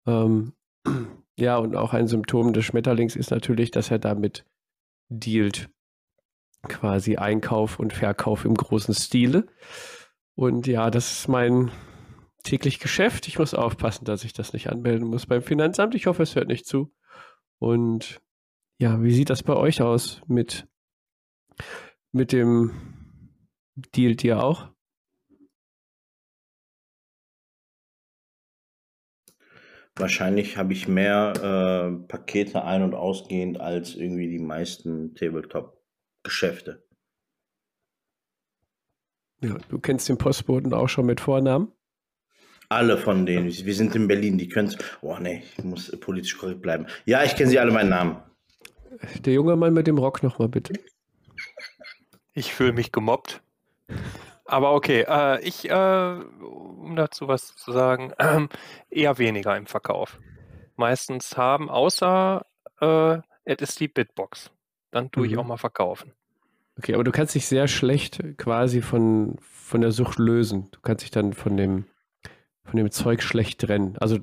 Ähm, 0.06 0.54
ja, 1.40 1.58
und 1.58 1.76
auch 1.76 1.94
ein 1.94 2.08
Symptom 2.08 2.54
des 2.54 2.66
Schmetterlings 2.66 3.16
ist 3.16 3.32
natürlich, 3.32 3.72
dass 3.72 3.90
er 3.90 4.00
damit 4.00 4.46
dealt 5.10 5.70
quasi 6.68 7.18
Einkauf 7.18 7.80
und 7.80 7.94
Verkauf 7.94 8.46
im 8.46 8.56
großen 8.56 8.94
Stile. 8.94 9.48
Und 10.36 10.68
ja, 10.68 10.90
das 10.90 11.12
ist 11.12 11.28
mein 11.28 11.72
täglich 12.44 12.80
Geschäft. 12.80 13.28
Ich 13.28 13.40
muss 13.40 13.54
aufpassen, 13.54 14.06
dass 14.06 14.24
ich 14.24 14.34
das 14.34 14.54
nicht 14.54 14.70
anmelden 14.70 15.08
muss 15.08 15.26
beim 15.26 15.42
Finanzamt. 15.42 15.96
Ich 15.96 16.08
hoffe, 16.08 16.24
es 16.24 16.36
hört 16.36 16.48
nicht 16.48 16.66
zu. 16.66 16.94
Und 17.60 18.22
ja, 18.80 19.02
wie 19.02 19.14
sieht 19.14 19.30
das 19.30 19.44
bei 19.44 19.56
euch 19.56 19.82
aus 19.82 20.22
mit, 20.28 20.68
mit 22.12 22.32
dem 22.32 22.72
Deal 23.76 24.16
dir 24.16 24.44
auch? 24.44 24.70
Wahrscheinlich 29.96 30.58
habe 30.58 30.74
ich 30.74 30.88
mehr 30.88 31.34
äh, 31.36 32.08
Pakete 32.08 32.64
ein- 32.64 32.82
und 32.82 32.96
ausgehend 32.96 33.62
als 33.62 33.94
irgendwie 33.94 34.28
die 34.28 34.40
meisten 34.40 35.14
Tabletop-Geschäfte. 36.24 36.84
Ja, 39.42 39.58
du 39.70 39.80
kennst 39.80 40.08
den 40.10 40.18
Postboten 40.18 40.74
auch 40.74 40.88
schon 40.88 41.06
mit 41.06 41.20
Vornamen? 41.20 41.72
Alle 42.70 42.98
von 42.98 43.26
denen. 43.26 43.52
Wir 43.52 43.76
sind 43.76 43.94
in 43.96 44.08
Berlin, 44.08 44.38
die 44.38 44.48
können. 44.48 44.76
Oh 45.02 45.18
nee, 45.20 45.44
ich 45.58 45.64
muss 45.64 45.92
politisch 46.00 46.38
korrekt 46.38 46.62
bleiben. 46.62 46.88
Ja, 47.06 47.24
ich 47.24 47.36
kenne 47.36 47.50
sie 47.50 47.60
alle 47.60 47.72
meinen 47.72 47.90
Namen. 47.90 48.18
Der 49.26 49.34
junge 49.34 49.56
Mann 49.56 49.74
mit 49.74 49.86
dem 49.86 49.98
Rock 49.98 50.24
nochmal 50.24 50.48
bitte. 50.48 50.74
Ich 52.34 52.54
fühle 52.54 52.74
mich 52.74 52.92
gemobbt. 52.92 53.42
Aber 54.46 54.74
okay, 54.74 55.06
äh, 55.08 55.42
ich, 55.42 55.70
äh, 55.70 55.74
um 55.74 56.96
dazu 56.96 57.28
was 57.28 57.56
zu 57.56 57.72
sagen, 57.72 58.14
ähm, 58.18 58.50
eher 58.90 59.18
weniger 59.18 59.56
im 59.58 59.68
Verkauf. 59.68 60.20
Meistens 60.76 61.38
haben, 61.38 61.70
außer 61.70 62.46
äh, 62.80 63.18
es 63.44 63.62
ist 63.62 63.80
die 63.80 63.88
Bitbox. 63.88 64.53
Dann 64.94 65.10
tue 65.10 65.26
ich 65.26 65.34
Mhm. 65.34 65.40
auch 65.40 65.46
mal 65.48 65.58
verkaufen. 65.58 66.14
Okay, 66.78 66.94
aber 66.94 67.04
du 67.04 67.12
kannst 67.12 67.34
dich 67.34 67.48
sehr 67.48 67.68
schlecht 67.68 68.22
quasi 68.38 68.82
von, 68.84 69.38
von 69.42 69.82
der 69.82 69.92
Sucht 69.92 70.20
lösen. 70.20 70.70
Du 70.72 70.80
kannst 70.82 71.04
dich 71.04 71.10
dann 71.10 71.34
von 71.34 71.58
dem, 71.58 71.86
von 72.64 72.78
dem 72.78 72.92
Zeug 72.92 73.24
schlecht 73.24 73.60
trennen. 73.62 73.98
Also 73.98 74.20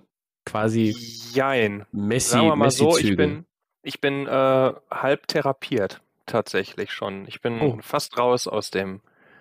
quasi 0.46 0.94
Jein. 1.32 1.86
Messi, 1.90 2.30
Sagen 2.30 2.46
wir 2.46 2.54
mal 2.56 2.70
so, 2.70 2.96
ich 2.96 3.16
bin, 3.16 3.46
ich 3.82 4.00
bin 4.00 4.26
äh, 4.28 4.72
halb 4.90 5.26
therapiert, 5.26 6.02
tatsächlich 6.26 6.92
schon. 6.92 7.26
Ich 7.26 7.40
bin 7.40 7.60
Oh. 7.60 7.78
fast 7.82 8.16
raus 8.16 8.46
aus 8.46 8.70
dem, 8.70 9.00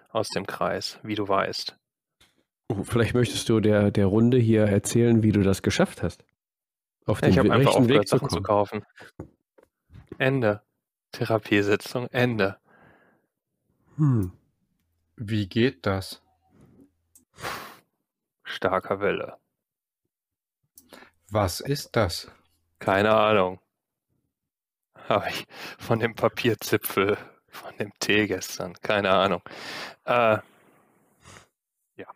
aus 0.09 0.29
dem 0.29 0.47
Kreis, 0.47 0.99
wie 1.03 1.15
du 1.15 1.27
weißt. 1.27 1.75
Oh, 2.69 2.83
vielleicht 2.83 3.13
möchtest 3.13 3.49
du 3.49 3.59
der, 3.59 3.91
der 3.91 4.07
Runde 4.07 4.37
hier 4.37 4.63
erzählen, 4.65 5.21
wie 5.21 5.31
du 5.31 5.43
das 5.43 5.61
geschafft 5.61 6.01
hast. 6.01 6.25
Auf 7.05 7.21
den 7.21 7.29
Ich 7.31 7.37
habe 7.37 7.51
einfach 7.51 7.71
Weg 7.73 7.77
aufgehört, 7.81 8.07
zu 8.07 8.17
Sachen 8.17 8.29
zu 8.29 8.41
kaufen. 8.41 8.83
Ende. 10.17 10.61
Therapiesitzung, 11.12 12.08
Ende. 12.08 12.58
Hm. 13.98 14.32
Wie 15.15 15.48
geht 15.48 15.86
das? 15.86 16.22
Starker 18.43 19.02
Wille. 19.02 19.38
Was 21.30 21.60
ist 21.60 21.95
das? 21.95 22.32
Keine 22.80 23.13
Ahnung. 23.13 23.60
Habe 25.08 25.30
ich 25.30 25.45
von 25.78 26.00
dem 26.00 26.15
Papierzipfel, 26.15 27.17
von 27.48 27.76
dem 27.78 27.91
Tee 28.00 28.28
gestern, 28.28 28.74
keine 28.82 29.12
Ahnung. 29.12 29.41
Äh, 30.06 30.38
ja. 31.98 32.08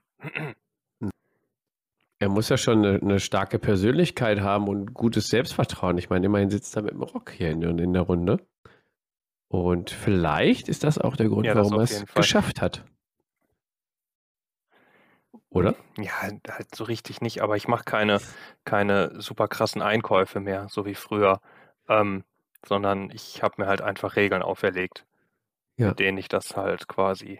Er 2.20 2.30
muss 2.30 2.50
ja 2.50 2.58
schon 2.58 2.86
eine, 2.86 3.00
eine 3.00 3.20
starke 3.20 3.60
Persönlichkeit 3.60 4.40
haben 4.40 4.68
und 4.68 4.94
gutes 4.94 5.28
Selbstvertrauen. 5.28 5.98
Ich 5.98 6.10
meine, 6.10 6.26
immerhin 6.26 6.50
sitzt 6.50 6.76
er 6.76 6.84
mit 6.84 6.94
dem 6.94 7.04
Rock 7.04 7.32
hier 7.32 7.52
in, 7.52 7.62
in 7.80 7.94
der 7.94 8.04
Runde. 8.04 8.40
Und 9.54 9.92
vielleicht 9.92 10.68
ist 10.68 10.84
das 10.84 10.98
auch 10.98 11.16
der 11.16 11.30
Grund, 11.30 11.46
Ja, 11.46 11.54
warum 11.54 11.74
er 11.76 11.84
es 11.84 12.04
geschafft 12.16 12.60
hat. 12.60 12.84
Oder? 15.50 15.76
Ja, 15.96 16.12
halt 16.22 16.74
so 16.74 16.84
richtig 16.84 17.22
nicht, 17.22 17.44
aber 17.44 17.56
ich 17.56 17.68
mache 17.68 17.84
keine, 17.84 18.20
keine 18.66 19.22
super 19.22 19.48
krassen 19.48 19.84
Einkäufe 19.84 20.40
mehr, 20.40 20.70
so 20.70 20.88
wie 20.88 20.96
früher. 20.96 21.40
Ähm, 21.88 22.24
sondern 22.66 23.12
ich 23.12 23.44
habe 23.44 23.62
mir 23.62 23.68
halt 23.68 23.82
einfach 23.82 24.16
Regeln 24.16 24.42
auferlegt, 24.42 25.06
Ja. 25.78 25.90
mit 25.90 26.00
denen 26.00 26.18
ich 26.18 26.30
das 26.30 26.58
halt 26.58 26.88
quasi 26.88 27.40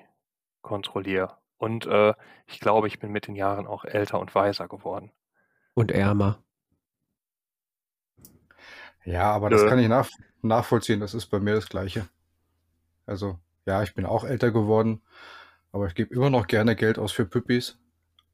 kontrolliere. 0.62 1.36
Und 1.58 1.88
äh, 1.88 2.14
ich 2.46 2.60
glaube, 2.60 2.86
ich 2.86 3.00
bin 3.00 3.12
mit 3.12 3.26
den 3.26 3.36
Jahren 3.36 3.66
auch 3.66 3.86
älter 3.86 4.20
und 4.20 4.36
weiser 4.36 4.68
geworden. 4.68 5.12
Und 5.74 5.90
ärmer. 5.90 6.44
Ja, 9.06 9.32
aber 9.32 9.50
das 9.50 9.66
kann 9.66 9.80
ich 9.80 9.88
nach, 9.88 10.10
nachvollziehen. 10.42 11.00
Das 11.00 11.14
ist 11.14 11.28
bei 11.28 11.40
mir 11.40 11.56
das 11.56 11.70
Gleiche. 11.70 12.08
Also, 13.06 13.40
ja, 13.66 13.84
ich 13.84 13.94
bin 13.94 14.06
auch 14.06 14.24
älter 14.24 14.52
geworden, 14.52 15.02
aber 15.72 15.88
ich 15.88 15.96
gebe 15.96 16.14
immer 16.14 16.30
noch 16.30 16.48
gerne 16.48 16.76
Geld 16.76 16.98
aus 16.98 17.12
für 17.12 17.26
Püppis. 17.26 17.78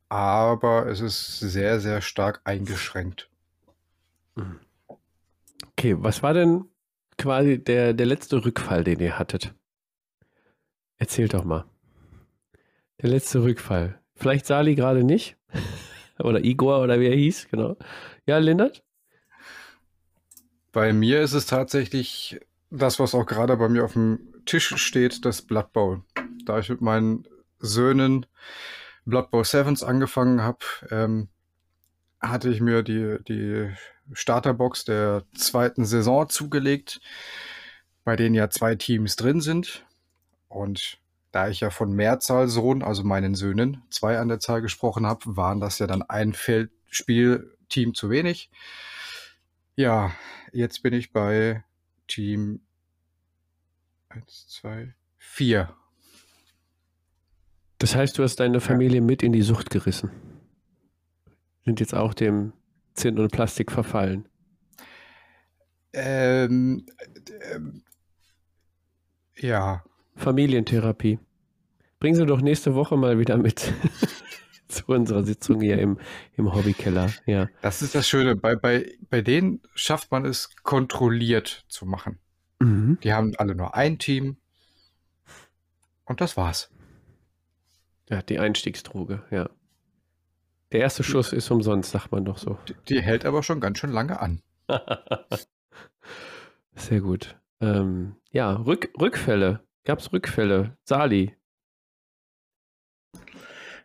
Aber 0.10 0.88
es 0.88 1.02
ist 1.02 1.40
sehr, 1.40 1.80
sehr 1.80 2.02
stark 2.02 2.42
eingeschränkt. 2.44 3.30
Okay, 5.68 5.96
was 5.98 6.24
war 6.24 6.34
denn 6.34 6.66
quasi 7.18 7.64
der, 7.64 7.94
der 7.94 8.06
letzte 8.06 8.44
Rückfall, 8.44 8.84
den 8.84 9.00
ihr 9.00 9.20
hattet? 9.20 9.54
Erzählt 10.98 11.34
doch 11.34 11.44
mal. 11.44 11.66
Der 13.02 13.10
letzte 13.10 13.44
Rückfall. 13.44 14.00
Vielleicht 14.16 14.46
Sali 14.46 14.76
gerade 14.76 15.04
nicht. 15.04 15.38
oder 16.20 16.44
Igor 16.44 16.82
oder 16.82 17.00
wie 17.00 17.08
er 17.08 17.16
hieß, 17.16 17.48
genau. 17.50 17.78
Ja, 18.26 18.38
Lindert? 18.40 18.84
Bei 20.72 20.94
mir 20.94 21.22
ist 21.22 21.34
es 21.34 21.46
tatsächlich 21.46 22.40
das, 22.70 23.00
was 23.00 23.16
auch 23.16 23.26
gerade 23.26 23.58
bei 23.58 23.70
mir 23.70 23.84
auf 23.86 23.94
dem 23.94 24.20
Tisch 24.46 24.76
steht, 24.78 25.26
das 25.26 25.42
Blood 25.42 25.74
Bowl. 25.74 26.04
Da 26.46 26.60
ich 26.60 26.70
mit 26.70 26.82
meinen 26.82 27.28
Söhnen 27.60 28.26
Blood 29.06 29.32
Bowl 29.32 29.44
Sevens 29.44 29.84
angefangen 29.84 30.42
habe, 30.42 30.60
ähm, 30.92 31.30
hatte 32.22 32.50
ich 32.50 32.62
mir 32.62 32.84
die, 32.84 33.18
die 33.28 33.72
Starterbox 34.14 34.86
der 34.86 35.24
zweiten 35.36 35.86
Saison 35.86 36.30
zugelegt, 36.30 37.00
bei 38.04 38.16
denen 38.16 38.36
ja 38.36 38.50
zwei 38.50 38.76
Teams 38.76 39.16
drin 39.16 39.42
sind. 39.42 39.86
Und 40.48 40.98
da 41.32 41.48
ich 41.50 41.60
ja 41.60 41.70
von 41.70 41.92
Mehrzahl 41.94 42.48
Sohn, 42.48 42.82
also 42.84 43.04
meinen 43.04 43.36
Söhnen, 43.36 43.84
zwei 43.90 44.18
an 44.18 44.28
der 44.28 44.40
Zahl 44.40 44.62
gesprochen 44.62 45.06
habe, 45.06 45.38
waren 45.38 45.60
das 45.60 45.80
ja 45.80 45.88
dann 45.88 46.02
ein 46.02 46.34
Feldspielteam 46.34 47.94
zu 47.94 48.10
wenig. 48.10 48.50
Ja, 49.80 50.13
jetzt 50.52 50.84
bin 50.84 50.94
ich 50.94 51.13
bei 51.13 51.63
Team 52.10 52.60
1, 54.10 54.50
2, 54.50 54.94
4. 55.20 55.74
Das 57.78 57.96
heißt, 57.96 58.18
du 58.18 58.24
hast 58.24 58.42
deine 58.42 58.60
Familie 58.60 59.00
mit 59.00 59.24
in 59.24 59.32
die 59.32 59.42
Sucht 59.42 59.70
gerissen. 59.70 60.12
Sind 61.63 61.80
jetzt 61.80 61.96
auch 61.96 62.13
dem 62.13 62.52
Zinn 62.94 63.18
und 63.20 63.32
Plastik 63.32 63.72
verfallen. 63.72 64.28
Ähm, 65.94 66.86
ähm, 67.50 67.84
ja. 69.38 69.86
Familientherapie. 70.18 71.20
Bringen 72.02 72.15
Sie 72.15 72.26
doch 72.26 72.42
nächste 72.42 72.76
Woche 72.76 72.98
mal 72.98 73.18
wieder 73.18 73.38
mit 73.38 73.72
zu 74.70 74.86
unserer 74.88 75.24
Sitzung 75.24 75.60
hier 75.60 75.80
im, 75.80 76.00
im 76.38 76.54
Hobbykeller. 76.54 77.12
Ja. 77.26 77.50
Das 77.62 77.82
ist 77.82 77.96
das 77.96 78.08
Schöne. 78.08 78.36
Bei, 78.36 78.56
bei, 78.56 78.94
bei 79.10 79.22
denen 79.22 79.62
schafft 79.74 80.12
man 80.12 80.26
es 80.26 80.56
kontrolliert 80.64 81.66
zu 81.68 81.86
machen. 81.86 82.20
Mhm. 82.60 83.00
Die 83.04 83.14
haben 83.14 83.34
alle 83.38 83.56
nur 83.56 83.76
ein 83.76 84.00
Team. 84.00 84.38
Und 86.06 86.22
das 86.22 86.38
war's. 86.38 86.72
Ja, 88.10 88.22
die 88.22 88.40
Einstiegsdroge, 88.40 89.24
ja. 89.32 89.50
Der 90.72 90.82
erste 90.82 91.04
Schuss 91.04 91.34
ist 91.34 91.50
umsonst, 91.50 91.92
sagt 91.92 92.12
man 92.12 92.26
doch 92.26 92.38
so. 92.38 92.58
Die, 92.68 92.76
die 92.88 93.02
hält 93.02 93.26
aber 93.26 93.44
schon 93.44 93.60
ganz 93.60 93.80
schön 93.80 93.92
lange 93.92 94.20
an. 94.20 94.42
Sehr 96.76 97.02
gut. 97.02 97.38
Ähm, 97.60 98.16
ja, 98.32 98.54
Rück, 98.54 98.90
Rückfälle. 99.00 99.62
Gab 99.84 100.00
es 100.00 100.14
Rückfälle? 100.14 100.78
Sali. 100.84 101.36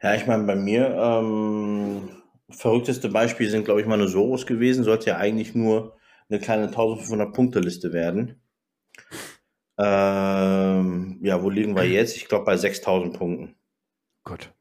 Ja, 0.04 0.14
ich 0.14 0.26
meine, 0.26 0.42
bei 0.44 0.54
mir, 0.54 0.94
ähm, 1.00 2.10
verrückteste 2.50 3.08
Beispiel 3.08 3.48
sind, 3.48 3.64
glaube 3.64 3.80
ich, 3.80 3.86
meine 3.86 4.06
Soros 4.06 4.46
gewesen. 4.46 4.84
Sollte 4.84 5.06
ja 5.06 5.16
eigentlich 5.16 5.54
nur 5.54 5.96
eine 6.28 6.40
kleine 6.40 6.66
1500-Punkte-Liste 6.68 7.94
werden. 7.94 8.38
Ähm, 9.78 11.20
ja, 11.22 11.42
wo 11.42 11.48
liegen 11.48 11.74
wir 11.74 11.88
jetzt? 11.88 12.18
Ich 12.18 12.28
glaube 12.28 12.44
bei 12.44 12.54
6000 12.54 13.16
Punkten. 13.16 13.54
Gut. 14.24 14.52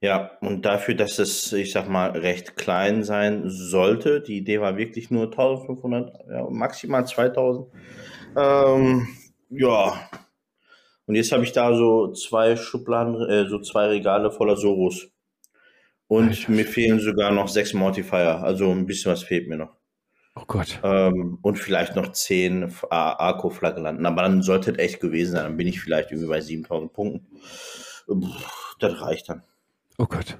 Ja, 0.00 0.32
und 0.40 0.66
dafür, 0.66 0.96
dass 0.96 1.20
es, 1.20 1.52
ich 1.52 1.70
sag 1.70 1.88
mal, 1.88 2.10
recht 2.10 2.56
klein 2.56 3.04
sein 3.04 3.44
sollte, 3.46 4.20
die 4.20 4.38
Idee 4.38 4.60
war 4.60 4.76
wirklich 4.76 5.08
nur 5.12 5.26
1500, 5.26 6.26
ja, 6.28 6.50
maximal 6.50 7.06
2000. 7.06 7.68
Ähm, 8.36 9.06
ja. 9.50 10.10
Und 11.08 11.14
jetzt 11.14 11.32
habe 11.32 11.42
ich 11.42 11.52
da 11.52 11.74
so 11.74 12.12
zwei 12.12 12.54
Schubladen, 12.54 13.14
äh, 13.30 13.48
so 13.48 13.58
zwei 13.60 13.86
Regale 13.86 14.30
voller 14.30 14.58
Soros. 14.58 15.08
Und 16.06 16.28
Alter. 16.28 16.52
mir 16.52 16.66
fehlen 16.66 17.00
sogar 17.00 17.30
noch 17.30 17.48
sechs 17.48 17.72
Mortifier. 17.72 18.42
Also 18.42 18.70
ein 18.70 18.84
bisschen 18.84 19.10
was 19.10 19.22
fehlt 19.22 19.48
mir 19.48 19.56
noch. 19.56 19.72
Oh 20.36 20.44
Gott. 20.46 20.78
Ähm, 20.82 21.38
und 21.40 21.56
vielleicht 21.56 21.96
noch 21.96 22.12
zehn 22.12 22.70
Arco-Flagge 22.90 23.80
landen. 23.80 24.04
Aber 24.04 24.20
dann 24.20 24.42
sollte 24.42 24.72
es 24.72 24.78
echt 24.78 25.00
gewesen 25.00 25.32
sein. 25.32 25.44
Dann 25.44 25.56
bin 25.56 25.66
ich 25.66 25.80
vielleicht 25.80 26.10
irgendwie 26.10 26.28
bei 26.28 26.42
7000 26.42 26.92
Punkten. 26.92 27.26
Puh, 28.06 28.28
Das 28.78 29.00
reicht 29.00 29.30
dann. 29.30 29.42
Oh 29.96 30.06
Gott. 30.06 30.38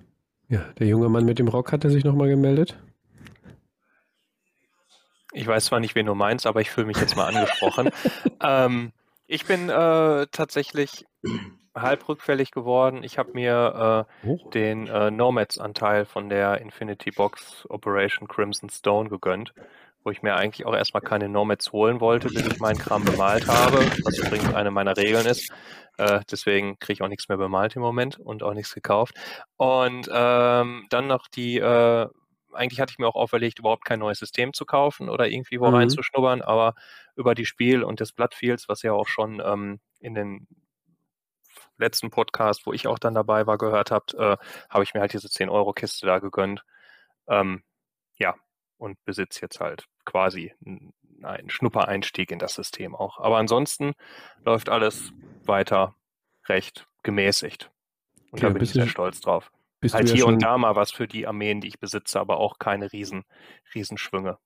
Ja, 0.50 0.66
der 0.78 0.86
junge 0.86 1.08
Mann 1.08 1.24
mit 1.24 1.38
dem 1.38 1.48
Rock 1.48 1.72
hatte 1.72 1.88
sich 1.88 2.04
nochmal 2.04 2.28
gemeldet. 2.28 2.78
Ich 5.32 5.46
weiß 5.46 5.64
zwar 5.64 5.80
nicht, 5.80 5.94
wen 5.94 6.06
du 6.06 6.14
meinst, 6.14 6.46
aber 6.46 6.60
ich 6.60 6.70
fühle 6.70 6.86
mich 6.86 6.98
jetzt 6.98 7.16
mal 7.16 7.34
angesprochen. 7.34 7.88
ähm, 8.42 8.92
ich 9.28 9.46
bin 9.46 9.68
äh, 9.68 10.26
tatsächlich 10.32 11.06
halb 11.74 12.08
rückfällig 12.08 12.50
geworden. 12.50 13.02
Ich 13.04 13.18
habe 13.18 13.30
mir 13.34 14.06
äh, 14.24 14.26
Oh. 14.28 14.50
den 14.50 14.88
äh, 14.88 15.10
Nomads-Anteil 15.10 16.04
von 16.06 16.28
der 16.28 16.60
Infinity 16.60 17.10
Box 17.12 17.66
Operation 17.68 18.26
Crimson 18.26 18.68
Stone 18.70 19.08
gegönnt, 19.08 19.52
wo 20.02 20.10
ich 20.10 20.22
mir 20.22 20.34
eigentlich 20.34 20.66
auch 20.66 20.74
erstmal 20.74 21.02
keine 21.02 21.28
Nomads 21.28 21.70
holen 21.72 22.00
wollte, 22.00 22.28
bis 22.28 22.46
ich 22.46 22.58
meinen 22.58 22.78
Kram 22.78 23.04
bemalt 23.04 23.46
habe, 23.46 23.78
was 24.04 24.18
übrigens 24.18 24.52
eine 24.54 24.70
meiner 24.72 24.96
Regeln 24.96 25.26
ist. 25.26 25.52
Äh, 25.98 26.20
deswegen 26.30 26.78
kriege 26.78 26.94
ich 26.94 27.02
auch 27.02 27.08
nichts 27.08 27.28
mehr 27.28 27.38
bemalt 27.38 27.76
im 27.76 27.82
Moment 27.82 28.18
und 28.18 28.42
auch 28.42 28.54
nichts 28.54 28.74
gekauft. 28.74 29.14
Und 29.56 30.08
ähm, 30.12 30.86
dann 30.90 31.06
noch 31.06 31.28
die, 31.28 31.58
äh, 31.58 32.06
eigentlich 32.52 32.80
hatte 32.80 32.92
ich 32.92 32.98
mir 32.98 33.06
auch 33.08 33.14
auferlegt, 33.16 33.58
überhaupt 33.58 33.84
kein 33.84 33.98
neues 34.00 34.18
System 34.18 34.52
zu 34.52 34.64
kaufen 34.66 35.08
oder 35.08 35.28
irgendwie 35.28 35.60
wo 35.60 35.68
Mhm. 35.68 35.70
reinzuschnuppern, 35.70 36.42
aber 36.42 36.74
über 37.16 37.34
die 37.34 37.46
Spiel 37.46 37.82
und 37.84 38.00
des 38.00 38.12
Bloodfields, 38.12 38.68
was 38.68 38.82
ja 38.82 38.92
auch 38.92 39.08
schon 39.08 39.40
ähm, 39.44 39.80
in 40.00 40.14
den 40.14 40.46
letzten 41.76 42.10
Podcast, 42.10 42.66
wo 42.66 42.72
ich 42.72 42.86
auch 42.86 42.98
dann 42.98 43.14
dabei 43.14 43.46
war, 43.46 43.58
gehört 43.58 43.90
habt, 43.90 44.14
äh, 44.14 44.36
habe 44.68 44.84
ich 44.84 44.94
mir 44.94 45.00
halt 45.00 45.12
diese 45.12 45.28
10-Euro-Kiste 45.28 46.06
da 46.06 46.18
gegönnt. 46.18 46.64
Ähm, 47.28 47.62
ja, 48.16 48.34
und 48.78 49.02
besitze 49.04 49.42
jetzt 49.42 49.60
halt 49.60 49.86
quasi 50.04 50.54
einen 51.22 51.50
Schnuppereinstieg 51.50 52.30
in 52.30 52.38
das 52.38 52.54
System 52.54 52.94
auch. 52.94 53.18
Aber 53.20 53.38
ansonsten 53.38 53.94
läuft 54.44 54.68
alles 54.68 55.12
weiter 55.44 55.96
recht 56.48 56.88
gemäßigt. 57.02 57.70
Und 58.30 58.42
da 58.44 58.48
Okay, 58.48 58.54
bin 58.54 58.62
ich 58.62 58.72
sehr 58.72 58.86
stolz 58.86 59.20
drauf. 59.20 59.50
Bist 59.80 59.94
Halt 59.94 60.08
du 60.08 60.10
ja 60.10 60.14
hier 60.14 60.24
schon, 60.24 60.34
und 60.34 60.42
da 60.42 60.58
mal 60.58 60.74
was 60.74 60.90
für 60.90 61.06
die 61.06 61.26
Armeen, 61.26 61.60
die 61.60 61.68
ich 61.68 61.78
besitze, 61.78 62.18
aber 62.18 62.38
auch 62.38 62.58
keine 62.58 62.92
riesen, 62.92 63.24
Riesenschwünge. 63.74 64.38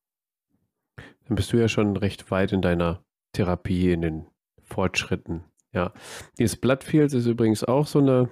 Dann 0.97 1.37
bist 1.37 1.53
du 1.53 1.57
ja 1.57 1.69
schon 1.69 1.97
recht 1.97 2.31
weit 2.31 2.53
in 2.53 2.61
deiner 2.61 3.03
Therapie, 3.33 3.93
in 3.93 4.03
den 4.03 4.27
Fortschritten. 4.63 5.45
Ja. 5.73 5.93
Dieses 6.39 6.57
Bloodfields 6.57 7.15
ist 7.15 7.27
übrigens 7.27 7.65
auch 7.65 7.87
so 7.87 8.01
eine 8.01 8.29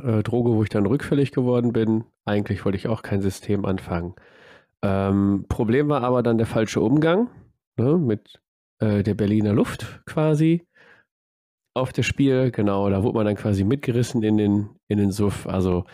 äh, 0.00 0.22
Droge, 0.22 0.52
wo 0.52 0.62
ich 0.62 0.68
dann 0.68 0.86
rückfällig 0.86 1.32
geworden 1.32 1.72
bin. 1.72 2.04
Eigentlich 2.24 2.64
wollte 2.64 2.78
ich 2.78 2.88
auch 2.88 3.02
kein 3.02 3.20
System 3.20 3.64
anfangen. 3.64 4.14
Ähm, 4.82 5.46
Problem 5.48 5.88
war 5.88 6.02
aber 6.02 6.22
dann 6.22 6.38
der 6.38 6.46
falsche 6.46 6.80
Umgang 6.80 7.30
ne, 7.76 7.98
mit 7.98 8.40
äh, 8.78 9.02
der 9.02 9.14
Berliner 9.14 9.52
Luft 9.52 10.02
quasi 10.06 10.66
auf 11.74 11.92
das 11.92 12.06
Spiel. 12.06 12.50
Genau, 12.50 12.88
da 12.90 13.02
wurde 13.02 13.16
man 13.16 13.26
dann 13.26 13.36
quasi 13.36 13.64
mitgerissen 13.64 14.22
in 14.22 14.36
den, 14.36 14.70
in 14.88 14.98
den 14.98 15.10
Suff. 15.10 15.46
Also 15.46 15.84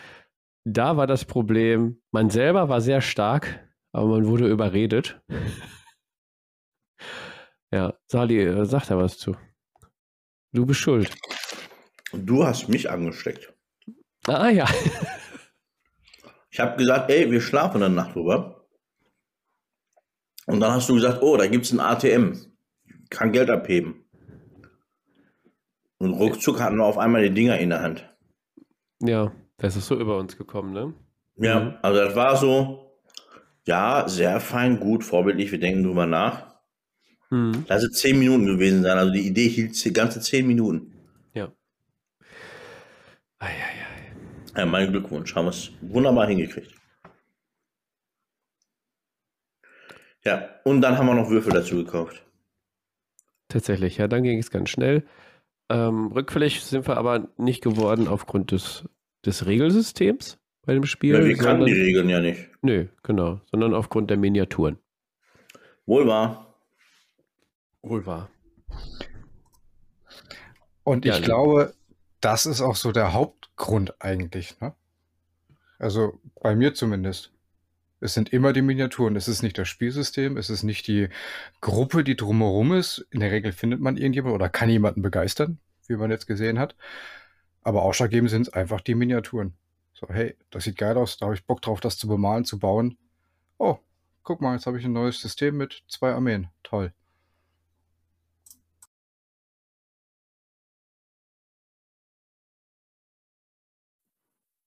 da 0.65 0.97
war 0.97 1.07
das 1.07 1.25
Problem, 1.25 2.01
man 2.11 2.29
selber 2.29 2.69
war 2.69 2.81
sehr 2.81 3.01
stark, 3.01 3.67
aber 3.91 4.07
man 4.07 4.27
wurde 4.27 4.47
überredet. 4.47 5.21
Ja, 7.71 7.93
Sali, 8.07 8.41
äh, 8.41 8.65
sag 8.65 8.87
da 8.87 8.97
was 8.97 9.19
zu. 9.19 9.35
Du 10.51 10.65
bist 10.65 10.79
schuld. 10.79 11.15
Du 12.11 12.43
hast 12.43 12.67
mich 12.67 12.89
angesteckt. 12.89 13.53
Ah 14.27 14.49
ja. 14.49 14.65
Ich 16.51 16.59
habe 16.59 16.77
gesagt, 16.77 17.11
ey, 17.11 17.29
wir 17.29 17.41
schlafen 17.41 17.83
eine 17.83 17.93
Nacht 17.93 18.15
drüber. 18.15 18.65
Und 20.47 20.59
dann 20.59 20.73
hast 20.73 20.89
du 20.89 20.95
gesagt, 20.95 21.21
oh, 21.21 21.37
da 21.37 21.45
gibt 21.45 21.65
es 21.65 21.71
ein 21.71 21.79
ATM. 21.79 22.33
Kann 23.11 23.31
Geld 23.31 23.51
abheben. 23.51 24.03
Und 25.99 26.13
ruckzuck 26.13 26.59
hatten 26.59 26.77
wir 26.77 26.85
auf 26.85 26.97
einmal 26.97 27.21
die 27.21 27.33
Dinger 27.33 27.59
in 27.59 27.69
der 27.69 27.81
Hand. 27.81 28.09
Ja, 28.99 29.31
das 29.59 29.75
ist 29.75 29.87
so 29.87 29.99
über 29.99 30.17
uns 30.17 30.37
gekommen, 30.37 30.73
ne? 30.73 30.93
Ja, 31.37 31.59
Mhm. 31.59 31.73
also 31.81 31.99
das 32.03 32.15
war 32.15 32.35
so, 32.37 32.99
ja, 33.65 34.07
sehr 34.07 34.39
fein, 34.39 34.79
gut, 34.79 35.03
vorbildlich, 35.03 35.51
wir 35.51 35.59
denken 35.59 35.83
drüber 35.83 36.05
nach. 36.05 36.55
Mhm. 37.29 37.65
Lass 37.67 37.83
es 37.83 37.99
zehn 37.99 38.17
Minuten 38.19 38.45
gewesen 38.45 38.83
sein, 38.83 38.97
also 38.97 39.13
die 39.13 39.27
Idee 39.27 39.47
hielt 39.47 39.83
die 39.85 39.93
ganze 39.93 40.19
zehn 40.19 40.47
Minuten. 40.47 40.93
Ja. 41.33 41.51
Eieiei. 43.37 43.53
Ja, 44.57 44.65
mein 44.65 44.91
Glückwunsch, 44.91 45.35
haben 45.35 45.45
wir 45.45 45.51
es 45.51 45.71
wunderbar 45.81 46.27
hingekriegt. 46.27 46.73
Ja, 50.25 50.49
und 50.65 50.81
dann 50.81 50.97
haben 50.97 51.05
wir 51.07 51.13
noch 51.15 51.29
Würfel 51.29 51.53
dazu 51.53 51.75
gekauft. 51.77 52.25
Tatsächlich, 53.47 53.97
ja, 53.97 54.07
dann 54.07 54.23
ging 54.23 54.37
es 54.39 54.51
ganz 54.51 54.69
schnell. 54.69 55.05
Ähm, 55.69 56.07
rückfällig 56.11 56.61
sind 56.61 56.87
wir 56.87 56.97
aber 56.97 57.29
nicht 57.37 57.63
geworden 57.63 58.07
aufgrund 58.07 58.51
des, 58.51 58.83
des 59.25 59.45
Regelsystems 59.45 60.37
bei 60.65 60.73
dem 60.73 60.85
Spiel. 60.85 61.15
Ja, 61.15 61.23
wir 61.25 61.35
kannten 61.35 61.61
sondern- 61.61 61.65
die 61.67 61.81
Regeln 61.81 62.09
ja 62.09 62.19
nicht. 62.19 62.49
Nö, 62.61 62.87
genau, 63.03 63.41
sondern 63.51 63.73
aufgrund 63.73 64.09
der 64.09 64.17
Miniaturen. 64.17 64.77
Wohl 65.85 66.07
wahr. 66.07 66.53
Wohl 67.81 68.05
wahr. 68.05 68.29
Und 70.83 71.05
Ja, 71.05 71.13
ich 71.15 71.19
ne? 71.21 71.25
glaube, 71.25 71.73
das 72.21 72.45
ist 72.45 72.61
auch 72.61 72.75
so 72.75 72.91
der 72.91 73.13
Hauptgrund 73.13 73.93
eigentlich. 74.01 74.59
Ne? 74.59 74.73
Also 75.77 76.19
bei 76.41 76.55
mir 76.55 76.73
zumindest. 76.73 77.31
Es 78.01 78.13
sind 78.13 78.31
immer 78.31 78.53
die 78.53 78.61
Miniaturen. 78.61 79.17
Es 79.17 79.27
ist 79.27 79.43
nicht 79.43 79.57
das 79.57 79.67
Spielsystem, 79.67 80.37
es 80.37 80.49
ist 80.49 80.63
nicht 80.63 80.87
die 80.87 81.09
Gruppe, 81.59 82.05
die 82.05 82.15
drumherum 82.15 82.71
ist. 82.73 83.05
In 83.11 83.19
der 83.19 83.29
Regel 83.31 83.51
findet 83.51 83.81
man 83.81 83.97
irgendjemanden 83.97 84.35
oder 84.35 84.47
kann 84.47 84.69
jemanden 84.69 85.01
begeistern, 85.01 85.59
wie 85.87 85.97
man 85.97 86.09
jetzt 86.09 86.25
gesehen 86.25 86.59
hat. 86.59 86.75
Aber 87.69 87.83
ausschlaggebend 87.83 88.31
sind 88.31 88.55
einfach 88.55 88.81
die 88.81 88.95
Miniaturen. 88.95 89.53
So, 89.93 90.07
hey, 90.09 90.35
das 90.49 90.63
sieht 90.63 90.75
geil 90.75 90.97
aus, 90.97 91.17
da 91.17 91.27
habe 91.27 91.35
ich 91.35 91.45
Bock 91.45 91.61
drauf, 91.61 91.79
das 91.79 91.99
zu 91.99 92.07
bemalen, 92.07 92.43
zu 92.43 92.57
bauen. 92.57 92.97
Oh, 93.59 93.77
guck 94.23 94.41
mal, 94.41 94.55
jetzt 94.55 94.65
habe 94.65 94.79
ich 94.79 94.85
ein 94.85 94.93
neues 94.93 95.21
System 95.21 95.55
mit 95.57 95.83
zwei 95.87 96.11
Armeen. 96.13 96.49
Toll. 96.63 96.93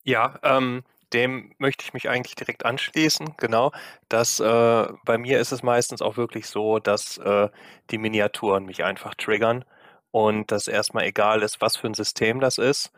Ja, 0.05 0.39
ähm, 0.45 0.85
dem 1.13 1.55
möchte 1.59 1.85
ich 1.85 1.93
mich 1.95 2.09
eigentlich 2.09 2.37
direkt 2.37 2.65
anschließen, 2.65 3.35
genau. 3.37 3.73
Das, 4.09 4.39
äh, 4.39 4.87
bei 5.05 5.19
mir 5.19 5.41
ist 5.41 5.51
es 5.51 5.65
meistens 5.65 6.03
auch 6.03 6.17
wirklich 6.17 6.47
so, 6.47 6.79
dass 6.79 7.19
äh, 7.19 7.49
die 7.91 7.99
Miniaturen 7.99 8.65
mich 8.65 8.85
einfach 8.85 9.15
triggern 9.17 9.65
und 10.13 10.53
das 10.53 10.69
erstmal 10.69 11.05
egal 11.07 11.43
ist, 11.43 11.61
was 11.61 11.77
für 11.77 11.89
ein 11.89 11.95
System 11.95 12.41
das 12.41 12.59
ist. 12.59 12.93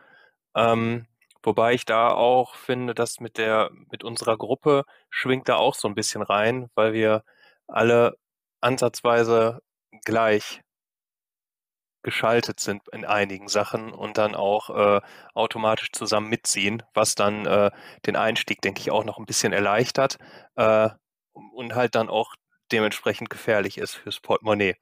Ähm, 0.55 1.07
wobei 1.43 1.73
ich 1.73 1.85
da 1.85 2.09
auch 2.09 2.55
finde, 2.55 2.95
dass 2.95 3.19
mit 3.19 3.37
der, 3.37 3.71
mit 3.91 4.03
unserer 4.03 4.37
Gruppe 4.37 4.85
schwingt 5.09 5.49
da 5.49 5.55
auch 5.57 5.75
so 5.75 5.87
ein 5.87 5.95
bisschen 5.95 6.21
rein, 6.21 6.69
weil 6.75 6.93
wir 6.93 7.23
alle 7.67 8.17
ansatzweise 8.61 9.61
gleich 10.05 10.61
geschaltet 12.03 12.59
sind 12.59 12.87
in 12.89 13.03
einigen 13.03 13.47
Sachen 13.47 13.91
und 13.91 14.17
dann 14.19 14.35
auch 14.35 14.69
äh, 14.69 15.01
automatisch 15.33 15.91
zusammen 15.91 16.29
mitziehen, 16.29 16.83
was 16.93 17.15
dann 17.15 17.45
äh, 17.47 17.71
den 18.05 18.15
Einstieg, 18.15 18.61
denke 18.61 18.79
ich, 18.81 18.91
auch 18.91 19.03
noch 19.03 19.17
ein 19.17 19.25
bisschen 19.25 19.53
erleichtert 19.53 20.19
äh, 20.55 20.89
und 21.33 21.75
halt 21.75 21.95
dann 21.95 22.09
auch 22.09 22.35
dementsprechend 22.71 23.29
gefährlich 23.29 23.77
ist 23.79 23.95
fürs 23.95 24.19
Portemonnaie. 24.19 24.75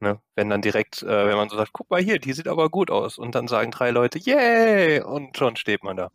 Ne? 0.00 0.20
Wenn 0.34 0.50
dann 0.50 0.62
direkt, 0.62 1.02
äh, 1.02 1.26
wenn 1.26 1.36
man 1.36 1.48
so 1.48 1.56
sagt, 1.56 1.72
guck 1.72 1.90
mal 1.90 2.02
hier, 2.02 2.18
die 2.18 2.32
sieht 2.32 2.48
aber 2.48 2.68
gut 2.68 2.90
aus 2.90 3.16
und 3.18 3.34
dann 3.34 3.48
sagen 3.48 3.70
drei 3.70 3.90
Leute, 3.90 4.18
yay, 4.18 5.00
und 5.00 5.36
schon 5.36 5.56
steht 5.56 5.82
man 5.82 5.96
da. 5.96 6.10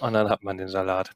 Und 0.00 0.14
dann 0.14 0.30
hat 0.30 0.42
man 0.42 0.56
den 0.56 0.68
Salat. 0.68 1.10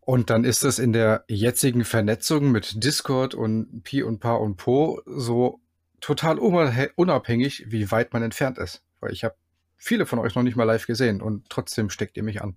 Und 0.00 0.30
dann 0.30 0.44
ist 0.44 0.64
es 0.64 0.78
in 0.78 0.92
der 0.92 1.24
jetzigen 1.28 1.84
Vernetzung 1.84 2.50
mit 2.50 2.82
Discord 2.82 3.34
und 3.34 3.82
Pi 3.84 4.02
und 4.02 4.18
Pa 4.18 4.34
und 4.34 4.56
Po 4.56 5.00
so 5.06 5.60
total 6.00 6.38
unabhä- 6.38 6.90
unabhängig, 6.96 7.66
wie 7.68 7.90
weit 7.90 8.12
man 8.12 8.22
entfernt 8.22 8.58
ist. 8.58 8.82
Weil 9.00 9.12
ich 9.12 9.22
habe 9.22 9.36
viele 9.76 10.04
von 10.04 10.18
euch 10.18 10.34
noch 10.34 10.42
nicht 10.42 10.56
mal 10.56 10.64
live 10.64 10.86
gesehen 10.86 11.22
und 11.22 11.48
trotzdem 11.48 11.88
steckt 11.88 12.16
ihr 12.16 12.24
mich 12.24 12.42
an. 12.42 12.56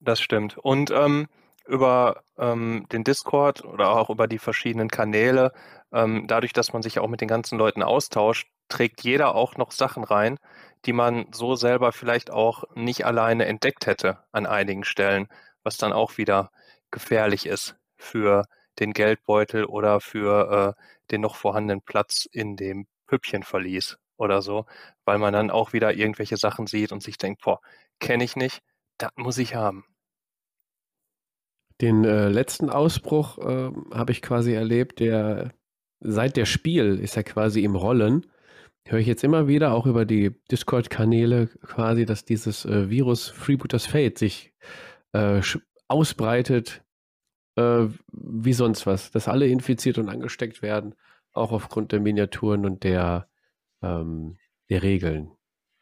Das 0.00 0.20
stimmt. 0.20 0.58
Und 0.58 0.90
ähm, 0.90 1.26
über 1.66 2.22
ähm, 2.38 2.86
den 2.92 3.04
Discord 3.04 3.64
oder 3.64 3.90
auch 3.90 4.10
über 4.10 4.26
die 4.28 4.38
verschiedenen 4.38 4.88
Kanäle, 4.88 5.52
ähm, 5.92 6.26
dadurch, 6.26 6.52
dass 6.52 6.72
man 6.72 6.82
sich 6.82 6.98
auch 6.98 7.08
mit 7.08 7.20
den 7.20 7.28
ganzen 7.28 7.58
Leuten 7.58 7.82
austauscht, 7.82 8.48
trägt 8.68 9.02
jeder 9.02 9.34
auch 9.34 9.56
noch 9.56 9.72
Sachen 9.72 10.04
rein, 10.04 10.38
die 10.84 10.92
man 10.92 11.26
so 11.32 11.54
selber 11.56 11.92
vielleicht 11.92 12.30
auch 12.30 12.64
nicht 12.74 13.04
alleine 13.06 13.46
entdeckt 13.46 13.86
hätte 13.86 14.18
an 14.32 14.46
einigen 14.46 14.84
Stellen, 14.84 15.28
was 15.62 15.76
dann 15.76 15.92
auch 15.92 16.18
wieder 16.18 16.50
gefährlich 16.90 17.46
ist 17.46 17.76
für 17.96 18.44
den 18.78 18.92
Geldbeutel 18.92 19.64
oder 19.64 20.00
für 20.00 20.76
äh, 20.78 20.82
den 21.10 21.22
noch 21.22 21.36
vorhandenen 21.36 21.82
Platz 21.82 22.26
in 22.30 22.56
dem 22.56 22.86
Püppchenverlies 23.06 23.98
oder 24.16 24.42
so, 24.42 24.66
weil 25.04 25.18
man 25.18 25.32
dann 25.32 25.50
auch 25.50 25.72
wieder 25.72 25.94
irgendwelche 25.94 26.36
Sachen 26.36 26.66
sieht 26.66 26.92
und 26.92 27.02
sich 27.02 27.18
denkt, 27.18 27.42
boah, 27.42 27.60
kenne 28.00 28.24
ich 28.24 28.36
nicht, 28.36 28.62
das 28.98 29.10
muss 29.16 29.38
ich 29.38 29.54
haben. 29.54 29.84
Den 31.80 32.04
äh, 32.04 32.28
letzten 32.28 32.70
Ausbruch 32.70 33.38
äh, 33.38 33.70
habe 33.92 34.12
ich 34.12 34.22
quasi 34.22 34.52
erlebt, 34.52 35.00
der 35.00 35.52
seit 36.00 36.36
der 36.36 36.46
Spiel 36.46 36.98
ist 36.98 37.16
er 37.16 37.24
quasi 37.24 37.64
im 37.64 37.76
Rollen. 37.76 38.26
Höre 38.86 39.00
ich 39.00 39.06
jetzt 39.06 39.24
immer 39.24 39.48
wieder 39.48 39.72
auch 39.72 39.86
über 39.86 40.04
die 40.04 40.30
Discord-Kanäle 40.50 41.48
quasi, 41.62 42.06
dass 42.06 42.24
dieses 42.24 42.64
äh, 42.64 42.88
Virus 42.88 43.28
Freebooters 43.28 43.86
Fate 43.86 44.16
sich 44.16 44.52
äh, 45.12 45.40
ausbreitet 45.88 46.82
äh, 47.56 47.88
wie 48.12 48.52
sonst 48.52 48.86
was, 48.86 49.10
dass 49.10 49.28
alle 49.28 49.48
infiziert 49.48 49.98
und 49.98 50.08
angesteckt 50.08 50.62
werden, 50.62 50.94
auch 51.32 51.52
aufgrund 51.52 51.92
der 51.92 52.00
Miniaturen 52.00 52.64
und 52.64 52.84
der, 52.84 53.28
ähm, 53.82 54.36
der 54.70 54.82
Regeln. 54.82 55.32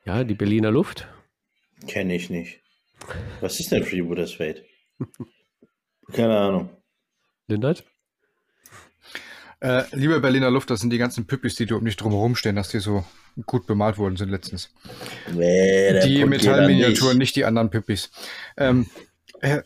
Ja, 0.04 0.24
die 0.24 0.34
Berliner 0.34 0.70
Luft. 0.70 1.08
Kenne 1.86 2.14
ich 2.14 2.30
nicht. 2.30 2.62
Was 3.40 3.60
ist 3.60 3.72
denn 3.72 3.84
Freebooters 3.84 4.34
Fate? 4.34 4.64
Keine 6.12 6.38
Ahnung. 6.38 6.70
Lindert? 7.46 7.84
Äh, 9.60 9.84
liebe 9.92 10.20
Berliner 10.20 10.50
Luft, 10.50 10.70
das 10.70 10.80
sind 10.80 10.90
die 10.90 10.98
ganzen 10.98 11.26
Püppis, 11.26 11.54
die 11.54 11.66
du 11.66 11.76
um 11.76 11.84
dich 11.84 11.96
drumherum 11.96 12.36
stehen, 12.36 12.56
dass 12.56 12.68
die 12.68 12.80
so 12.80 13.04
gut 13.46 13.66
bemalt 13.66 13.98
worden 13.98 14.16
sind 14.16 14.28
letztens. 14.28 14.70
Nee, 15.32 16.00
die 16.00 16.24
Metallminiaturen, 16.24 17.12
geht 17.12 17.18
nicht 17.18 17.36
die 17.36 17.44
anderen 17.44 17.70
Püppis. 17.70 18.10
Ähm, 18.56 18.86
äh, 19.40 19.62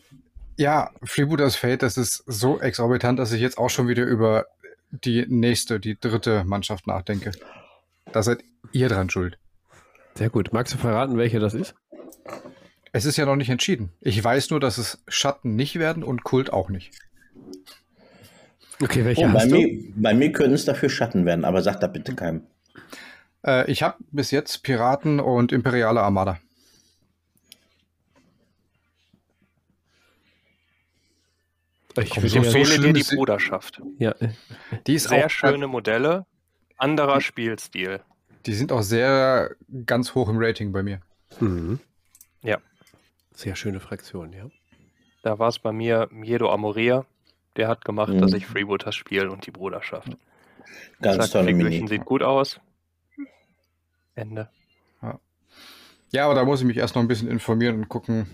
ja, 0.57 0.91
Freebooters 1.03 1.55
Fate, 1.55 1.83
das 1.83 1.97
ist 1.97 2.23
so 2.25 2.59
exorbitant, 2.59 3.19
dass 3.19 3.31
ich 3.31 3.41
jetzt 3.41 3.57
auch 3.57 3.69
schon 3.69 3.87
wieder 3.87 4.05
über 4.05 4.45
die 4.91 5.25
nächste, 5.27 5.79
die 5.79 5.99
dritte 5.99 6.43
Mannschaft 6.45 6.87
nachdenke. 6.87 7.31
Da 8.11 8.23
seid 8.23 8.39
ihr 8.71 8.89
dran 8.89 9.09
schuld. 9.09 9.37
Sehr 10.15 10.29
gut. 10.29 10.51
Magst 10.51 10.73
du 10.73 10.77
verraten, 10.77 11.17
welche 11.17 11.39
das 11.39 11.53
ist? 11.53 11.75
Es 12.91 13.05
ist 13.05 13.17
ja 13.17 13.25
noch 13.25 13.35
nicht 13.35 13.49
entschieden. 13.49 13.91
Ich 14.01 14.21
weiß 14.23 14.49
nur, 14.49 14.59
dass 14.59 14.77
es 14.77 15.03
Schatten 15.07 15.55
nicht 15.55 15.77
werden 15.77 16.03
und 16.03 16.23
Kult 16.23 16.51
auch 16.51 16.69
nicht. 16.69 16.91
Okay, 18.81 19.03
welche 19.05 19.25
Oh, 19.25 19.27
bei, 19.27 19.39
hast 19.41 19.51
du? 19.51 19.55
mir, 19.57 19.93
bei 19.95 20.13
mir 20.13 20.31
können 20.31 20.53
es 20.53 20.65
dafür 20.65 20.89
Schatten 20.89 21.25
werden, 21.25 21.45
aber 21.45 21.61
sag 21.61 21.79
da 21.81 21.87
bitte 21.87 22.15
keinem. 22.15 22.43
Äh, 23.45 23.69
ich 23.71 23.83
habe 23.83 23.97
bis 24.11 24.31
jetzt 24.31 24.63
Piraten 24.63 25.19
und 25.19 25.51
Imperiale 25.51 26.01
Armada. 26.01 26.39
Ich 32.01 32.13
so- 32.13 32.27
so 32.27 32.37
Empfehle 32.37 32.65
schlimm 32.65 32.93
dir 32.93 33.03
die 33.03 33.15
Bruderschaft. 33.15 33.81
ja, 33.97 34.13
Die 34.87 34.93
ist 34.93 35.09
Sehr 35.09 35.25
auch, 35.25 35.29
schöne 35.29 35.67
Modelle, 35.67 36.25
anderer 36.77 37.19
Spielstil. 37.19 37.99
Die 38.45 38.53
sind 38.53 38.71
auch 38.71 38.83
sehr 38.83 39.55
ganz 39.85 40.15
hoch 40.15 40.29
im 40.29 40.37
Rating 40.39 40.71
bei 40.71 40.83
mir. 40.83 41.01
mhm. 41.39 41.79
Ja. 42.41 42.57
Sehr 43.39 43.55
schöne 43.55 43.79
Fraktion, 43.79 44.33
ja. 44.33 44.49
Da 45.23 45.39
war 45.39 45.47
es 45.47 45.59
bei 45.59 45.71
mir 45.71 46.09
Miedo 46.11 46.51
Amoria. 46.51 47.05
Der 47.55 47.69
hat 47.69 47.85
gemacht, 47.85 48.11
Mhm. 48.11 48.19
dass 48.19 48.33
ich 48.33 48.45
Freebooters 48.45 48.95
spiele 48.95 49.31
und 49.31 49.45
die 49.45 49.51
Bruderschaft. 49.51 50.17
Ganz 51.01 51.15
Sagt, 51.15 51.31
tolle 51.31 51.53
Mini. 51.53 51.87
sieht 51.87 52.03
gut 52.03 52.21
aus. 52.21 52.59
Ende. 54.13 54.49
Ja, 56.11 56.25
aber 56.25 56.33
da 56.35 56.43
muss 56.43 56.59
ich 56.59 56.65
mich 56.67 56.75
erst 56.75 56.95
noch 56.95 57.01
ein 57.01 57.07
bisschen 57.07 57.29
informieren 57.29 57.75
und 57.77 57.87
gucken, 57.87 58.25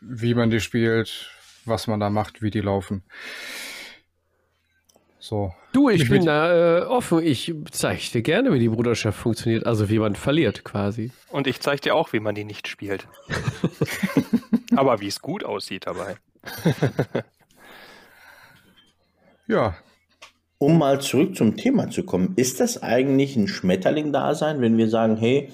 wie 0.00 0.34
man 0.34 0.50
die 0.50 0.60
spielt, 0.60 1.28
was 1.64 1.88
man 1.88 1.98
da 1.98 2.08
macht, 2.08 2.40
wie 2.40 2.50
die 2.50 2.60
laufen. 2.60 3.02
So. 5.26 5.52
Du, 5.72 5.90
ich 5.90 6.02
Ich 6.02 6.08
bin 6.08 6.24
da 6.24 6.78
äh, 6.78 6.82
offen. 6.82 7.20
Ich 7.20 7.52
zeige 7.72 8.00
dir 8.12 8.22
gerne, 8.22 8.52
wie 8.52 8.60
die 8.60 8.68
Bruderschaft 8.68 9.18
funktioniert. 9.18 9.66
Also 9.66 9.88
wie 9.88 9.98
man 9.98 10.14
verliert 10.14 10.62
quasi. 10.62 11.10
Und 11.30 11.48
ich 11.48 11.58
zeige 11.58 11.80
dir 11.80 11.96
auch, 11.96 12.12
wie 12.12 12.20
man 12.20 12.36
die 12.36 12.44
nicht 12.44 12.68
spielt. 12.68 13.08
Aber 14.76 15.00
wie 15.00 15.08
es 15.08 15.20
gut 15.20 15.44
aussieht 15.44 15.86
dabei. 15.86 16.16
Ja, 19.48 19.76
Um 20.58 20.76
mal 20.76 21.00
zurück 21.00 21.36
zum 21.36 21.56
Thema 21.56 21.88
zu 21.88 22.02
kommen, 22.02 22.32
ist 22.34 22.58
das 22.58 22.82
eigentlich 22.82 23.36
ein 23.36 23.46
Schmetterling-Dasein, 23.46 24.60
wenn 24.60 24.76
wir 24.76 24.88
sagen, 24.88 25.16
hey, 25.16 25.52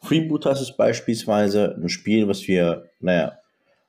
Freebooters 0.00 0.60
ist 0.60 0.76
beispielsweise 0.76 1.74
ein 1.74 1.88
Spiel, 1.88 2.28
was 2.28 2.46
wir, 2.46 2.90
naja, 3.00 3.38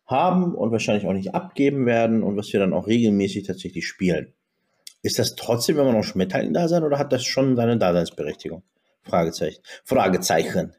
haben 0.05 0.55
und 0.55 0.71
wahrscheinlich 0.71 1.05
auch 1.05 1.11
nicht 1.11 1.35
abgeben 1.35 1.85
werden 1.85 2.23
und 2.23 2.37
was 2.37 2.53
wir 2.53 2.61
dann 2.61 2.71
auch 2.71 2.87
regelmäßig 2.87 3.43
tatsächlich 3.43 3.85
spielen. 3.85 4.33
Ist 5.03 5.19
das 5.19 5.35
trotzdem 5.35 5.79
immer 5.79 5.93
noch 5.93 6.03
Schmetterling-Dasein 6.03 6.83
oder 6.83 6.99
hat 6.99 7.11
das 7.11 7.23
schon 7.23 7.55
seine 7.55 7.77
Daseinsberechtigung? 7.77 8.63
Fragezeichen. 9.03 9.61
Fragezeichen. 9.83 10.75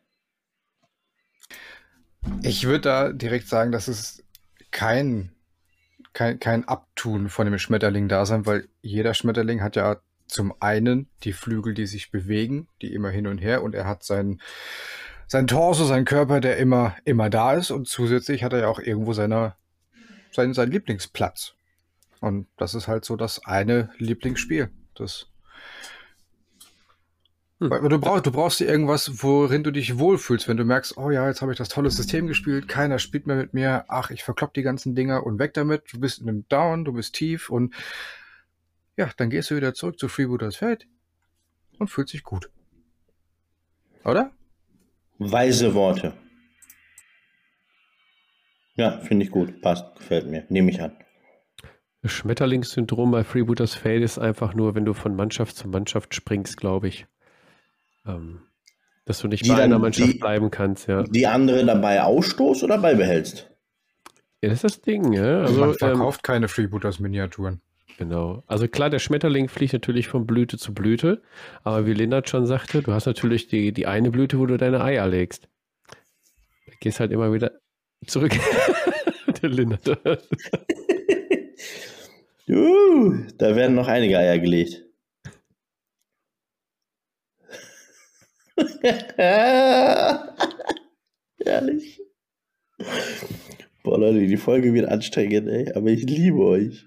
ich 2.43 2.65
würde 2.65 2.81
da 2.81 3.13
direkt 3.13 3.49
sagen, 3.49 3.73
dass 3.73 3.89
es 3.89 4.23
kein, 4.71 5.33
kein, 6.13 6.39
kein 6.39 6.67
Abtun 6.69 7.29
von 7.29 7.47
dem 7.47 7.59
Schmetterling 7.59 8.09
da 8.09 8.25
sein, 8.27 8.47
weil 8.47 8.69
jeder 8.81 9.15
Schmetterling 9.15 9.61
hat 9.61 9.77
ja 9.77 9.97
zum 10.27 10.55
einen 10.61 11.09
die 11.25 11.33
Flügel, 11.33 11.75
die 11.75 11.87
sich 11.87 12.11
bewegen, 12.11 12.69
die 12.81 12.95
immer 12.95 13.11
hin 13.11 13.27
und 13.27 13.39
her 13.39 13.63
und 13.63 13.75
er 13.75 13.87
hat 13.87 14.05
seinen 14.05 14.41
sein 15.27 15.47
Torso, 15.47 15.85
sein 15.85 16.05
Körper, 16.05 16.41
der 16.41 16.59
immer 16.59 16.97
immer 17.05 17.31
da 17.31 17.55
ist 17.55 17.71
und 17.71 17.89
zusätzlich 17.89 18.45
hat 18.45 18.53
er 18.53 18.61
ja 18.61 18.69
auch 18.69 18.79
irgendwo 18.79 19.15
seine, 19.15 19.57
seinen, 20.31 20.55
seinen 20.55 20.73
Lieblingsplatz. 20.73 21.55
Und 22.23 22.47
das 22.57 22.75
ist 22.75 22.87
halt 22.87 23.05
so 23.05 23.17
das 23.17 23.45
eine 23.45 23.91
Lieblingsspiel. 23.99 24.71
Das 24.95 25.27
hm. 27.59 27.69
Du 27.89 27.99
brauchst, 27.99 28.27
du 28.27 28.33
brauchst 28.33 28.61
dir 28.61 28.67
irgendwas, 28.67 29.23
worin 29.23 29.65
du 29.65 29.73
dich 29.73 29.99
wohlfühlst, 29.99 30.49
wenn 30.49 30.57
du 30.57 30.65
merkst, 30.65 30.97
oh 30.97 31.11
ja, 31.11 31.27
jetzt 31.29 31.43
habe 31.43 31.53
ich 31.53 31.59
das 31.59 31.69
tolle 31.69 31.91
System 31.91 32.29
gespielt, 32.29 32.69
keiner 32.69 32.99
spielt 32.99 33.27
mehr 33.27 33.37
mit 33.37 33.55
mir, 33.55 33.85
ach, 33.89 34.11
ich 34.11 34.23
verklopp 34.23 34.55
die 34.55 34.63
ganzen 34.63 34.95
Dinger 34.95 35.27
und 35.27 35.39
weg 35.39 35.53
damit, 35.55 35.85
du 35.93 36.01
bist 36.01 36.21
in 36.21 36.29
einem 36.29 36.49
Down, 36.49 36.85
du 36.85 36.93
bist 36.93 37.15
tief 37.15 37.51
und 37.51 37.75
ja, 38.97 39.11
dann 39.17 39.31
gehst 39.31 39.51
du 39.51 39.57
wieder 39.57 39.75
zurück 39.75 39.99
zu 39.99 40.09
Freebooters 40.09 40.57
Feld 40.57 40.87
und 41.79 41.89
fühlst 41.89 42.15
dich 42.15 42.23
gut. 42.23 42.51
Oder? 44.05 44.33
Weise 45.19 45.75
Worte. 45.75 46.15
Ja, 48.75 49.01
finde 49.01 49.27
ich 49.27 49.31
gut. 49.31 49.61
Passt, 49.61 49.85
gefällt 49.97 50.27
mir. 50.27 50.45
Nehme 50.49 50.71
ich 50.71 50.81
an. 50.81 50.97
Das 52.03 52.11
Schmetterlingssyndrom 52.11 53.13
bei 53.13 53.23
Freebooters 53.23 53.75
Fade 53.75 54.03
ist 54.03 54.19
einfach 54.19 54.55
nur, 54.55 54.75
wenn 54.75 54.85
du 54.85 54.93
von 54.93 55.15
Mannschaft 55.15 55.57
zu 55.57 55.69
Mannschaft 55.69 56.15
springst, 56.15 56.57
glaube 56.57 56.89
ich. 56.89 57.07
Ähm, 58.05 58.43
dass 59.05 59.21
du 59.21 59.29
nicht 59.29 59.45
die 59.45 59.51
bei 59.51 59.63
einer 59.63 59.79
Mannschaft 59.79 60.15
die, 60.15 60.19
bleiben 60.19 60.51
kannst, 60.51 60.89
ja. 60.89 61.05
Die 61.05 61.27
andere 61.29 61.65
dabei 61.65 62.03
ausstoßt 62.03 62.65
oder 62.65 62.79
beibehältst? 62.79 63.51
Ja, 64.43 64.49
das 64.49 64.65
ist 64.65 64.65
das 64.65 64.81
Ding, 64.81 65.13
ja. 65.13 65.43
Also, 65.43 65.61
Man 65.61 65.75
verkauft 65.75 66.21
ähm, 66.21 66.23
keine 66.23 66.49
Freebooters-Miniaturen. 66.49 67.61
Genau. 67.99 68.43
Also 68.47 68.67
klar, 68.67 68.91
der 68.91 68.99
Schmetterling 68.99 69.49
fliegt 69.49 69.73
natürlich 69.73 70.09
von 70.09 70.27
Blüte 70.27 70.59
zu 70.59 70.75
Blüte, 70.75 71.23
aber 71.63 71.87
wie 71.87 71.93
Lennart 71.93 72.29
schon 72.29 72.47
sagte, 72.47 72.83
du 72.83 72.93
hast 72.93 73.07
natürlich 73.07 73.47
die, 73.47 73.73
die 73.73 73.87
eine 73.87 74.11
Blüte, 74.11 74.39
wo 74.39 74.47
du 74.47 74.57
deine 74.57 74.83
Eier 74.83 75.07
legst. 75.07 75.49
Da 76.67 76.73
gehst 76.81 76.99
halt 76.99 77.13
immer 77.13 77.33
wieder 77.33 77.53
zurück. 78.07 78.33
der 79.43 79.51
Lennart. 79.51 79.99
Uh, 82.49 83.15
da 83.39 83.57
werden 83.57 83.75
noch 83.75 83.89
einige 83.89 84.19
Eier 84.19 84.39
gelegt. 84.39 84.85
Herrlich. 91.45 92.01
Boah, 93.83 93.99
Leute, 93.99 94.27
die 94.27 94.37
Folge 94.37 94.75
wird 94.75 94.89
anstrengend, 94.89 95.49
ey, 95.49 95.73
aber 95.75 95.89
ich 95.89 96.05
liebe 96.05 96.39
euch. 96.45 96.87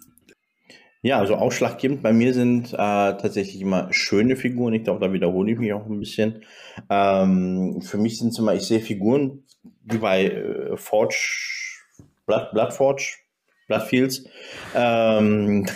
Ja, 1.02 1.20
also 1.20 1.36
ausschlaggebend 1.36 2.02
bei 2.02 2.14
mir 2.14 2.34
sind 2.34 2.74
äh, 2.74 2.78
tatsächlich 2.78 3.62
immer 3.62 3.94
schöne 3.94 4.36
Figuren. 4.36 4.74
Ich 4.74 4.86
glaube, 4.86 5.06
da 5.06 5.14
wiederhole 5.14 5.52
ich 5.52 5.60
mich 5.60 5.72
auch 5.72 5.86
ein 5.86 6.00
bisschen. 6.00 6.44
Ähm, 6.90 7.80
für 7.82 7.98
mich 7.98 8.18
sind 8.18 8.30
es 8.30 8.40
immer, 8.40 8.56
ich 8.56 8.64
sehe 8.64 8.80
Figuren 8.80 9.44
wie 9.84 10.00
bei 10.00 10.26
äh, 10.26 10.78
Forge, 10.78 11.16
Blood, 12.26 12.52
Blood 12.54 12.74
Forge, 12.74 13.18
Bloodfields. 13.68 14.26
Ähm, 14.76 15.68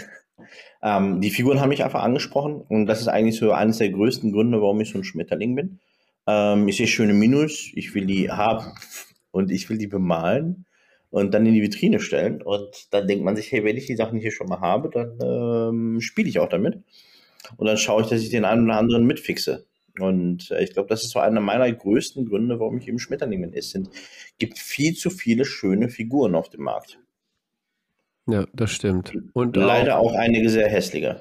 ähm, 0.81 1.21
die 1.21 1.29
Figuren 1.29 1.59
haben 1.59 1.69
mich 1.69 1.83
einfach 1.83 2.03
angesprochen 2.03 2.61
und 2.67 2.85
das 2.85 3.01
ist 3.01 3.07
eigentlich 3.07 3.37
so 3.37 3.51
eines 3.51 3.77
der 3.77 3.89
größten 3.89 4.31
Gründe, 4.31 4.61
warum 4.61 4.79
ich 4.81 4.89
so 4.89 4.97
ein 4.97 5.03
Schmetterling 5.03 5.55
bin. 5.55 5.79
Ähm, 6.27 6.67
ich 6.67 6.77
sehe 6.77 6.87
schöne 6.87 7.13
Minus, 7.13 7.71
ich 7.73 7.93
will 7.93 8.05
die 8.05 8.31
haben 8.31 8.73
und 9.31 9.51
ich 9.51 9.69
will 9.69 9.77
die 9.77 9.87
bemalen 9.87 10.65
und 11.09 11.33
dann 11.33 11.45
in 11.45 11.53
die 11.53 11.61
Vitrine 11.61 11.99
stellen. 11.99 12.41
Und 12.41 12.93
dann 12.93 13.07
denkt 13.07 13.25
man 13.25 13.35
sich, 13.35 13.51
hey, 13.51 13.63
wenn 13.63 13.77
ich 13.77 13.87
die 13.87 13.95
Sachen 13.95 14.19
hier 14.19 14.31
schon 14.31 14.47
mal 14.47 14.61
habe, 14.61 14.89
dann 14.89 15.17
ähm, 15.21 16.01
spiele 16.01 16.29
ich 16.29 16.39
auch 16.39 16.49
damit. 16.49 16.81
Und 17.57 17.67
dann 17.67 17.77
schaue 17.77 18.03
ich, 18.03 18.07
dass 18.07 18.21
ich 18.21 18.29
den 18.29 18.45
einen 18.45 18.65
oder 18.65 18.77
anderen 18.77 19.05
mitfixe. 19.05 19.65
Und 19.99 20.51
äh, 20.51 20.63
ich 20.63 20.73
glaube, 20.73 20.89
das 20.89 21.03
ist 21.03 21.11
so 21.11 21.19
einer 21.19 21.41
meiner 21.41 21.71
größten 21.71 22.25
Gründe, 22.27 22.59
warum 22.59 22.77
ich 22.77 22.87
eben 22.87 22.99
Schmetterling 22.99 23.41
bin. 23.41 23.53
Es 23.53 23.77
gibt 24.37 24.59
viel 24.59 24.93
zu 24.93 25.09
viele 25.09 25.45
schöne 25.45 25.89
Figuren 25.89 26.35
auf 26.35 26.49
dem 26.49 26.63
Markt. 26.63 26.99
Ja, 28.29 28.45
das 28.53 28.71
stimmt. 28.71 29.13
Und 29.33 29.55
leider 29.55 29.97
auch, 29.97 30.11
auch 30.11 30.15
einige 30.15 30.49
sehr 30.49 30.67
hässliche. 30.67 31.19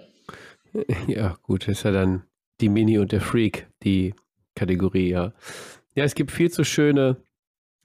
Ja, 1.07 1.39
gut, 1.43 1.67
ist 1.67 1.85
ja 1.85 1.93
dann 1.93 2.25
die 2.61 2.69
Mini 2.69 2.99
und 2.99 3.11
der 3.11 3.23
Freak, 3.23 3.69
die 3.83 4.15
Kategorie, 4.55 5.09
ja. 5.09 5.33
Ja, 5.95 6.05
es 6.05 6.15
gibt 6.15 6.31
viel 6.31 6.51
zu 6.51 6.63
schöne 6.63 7.17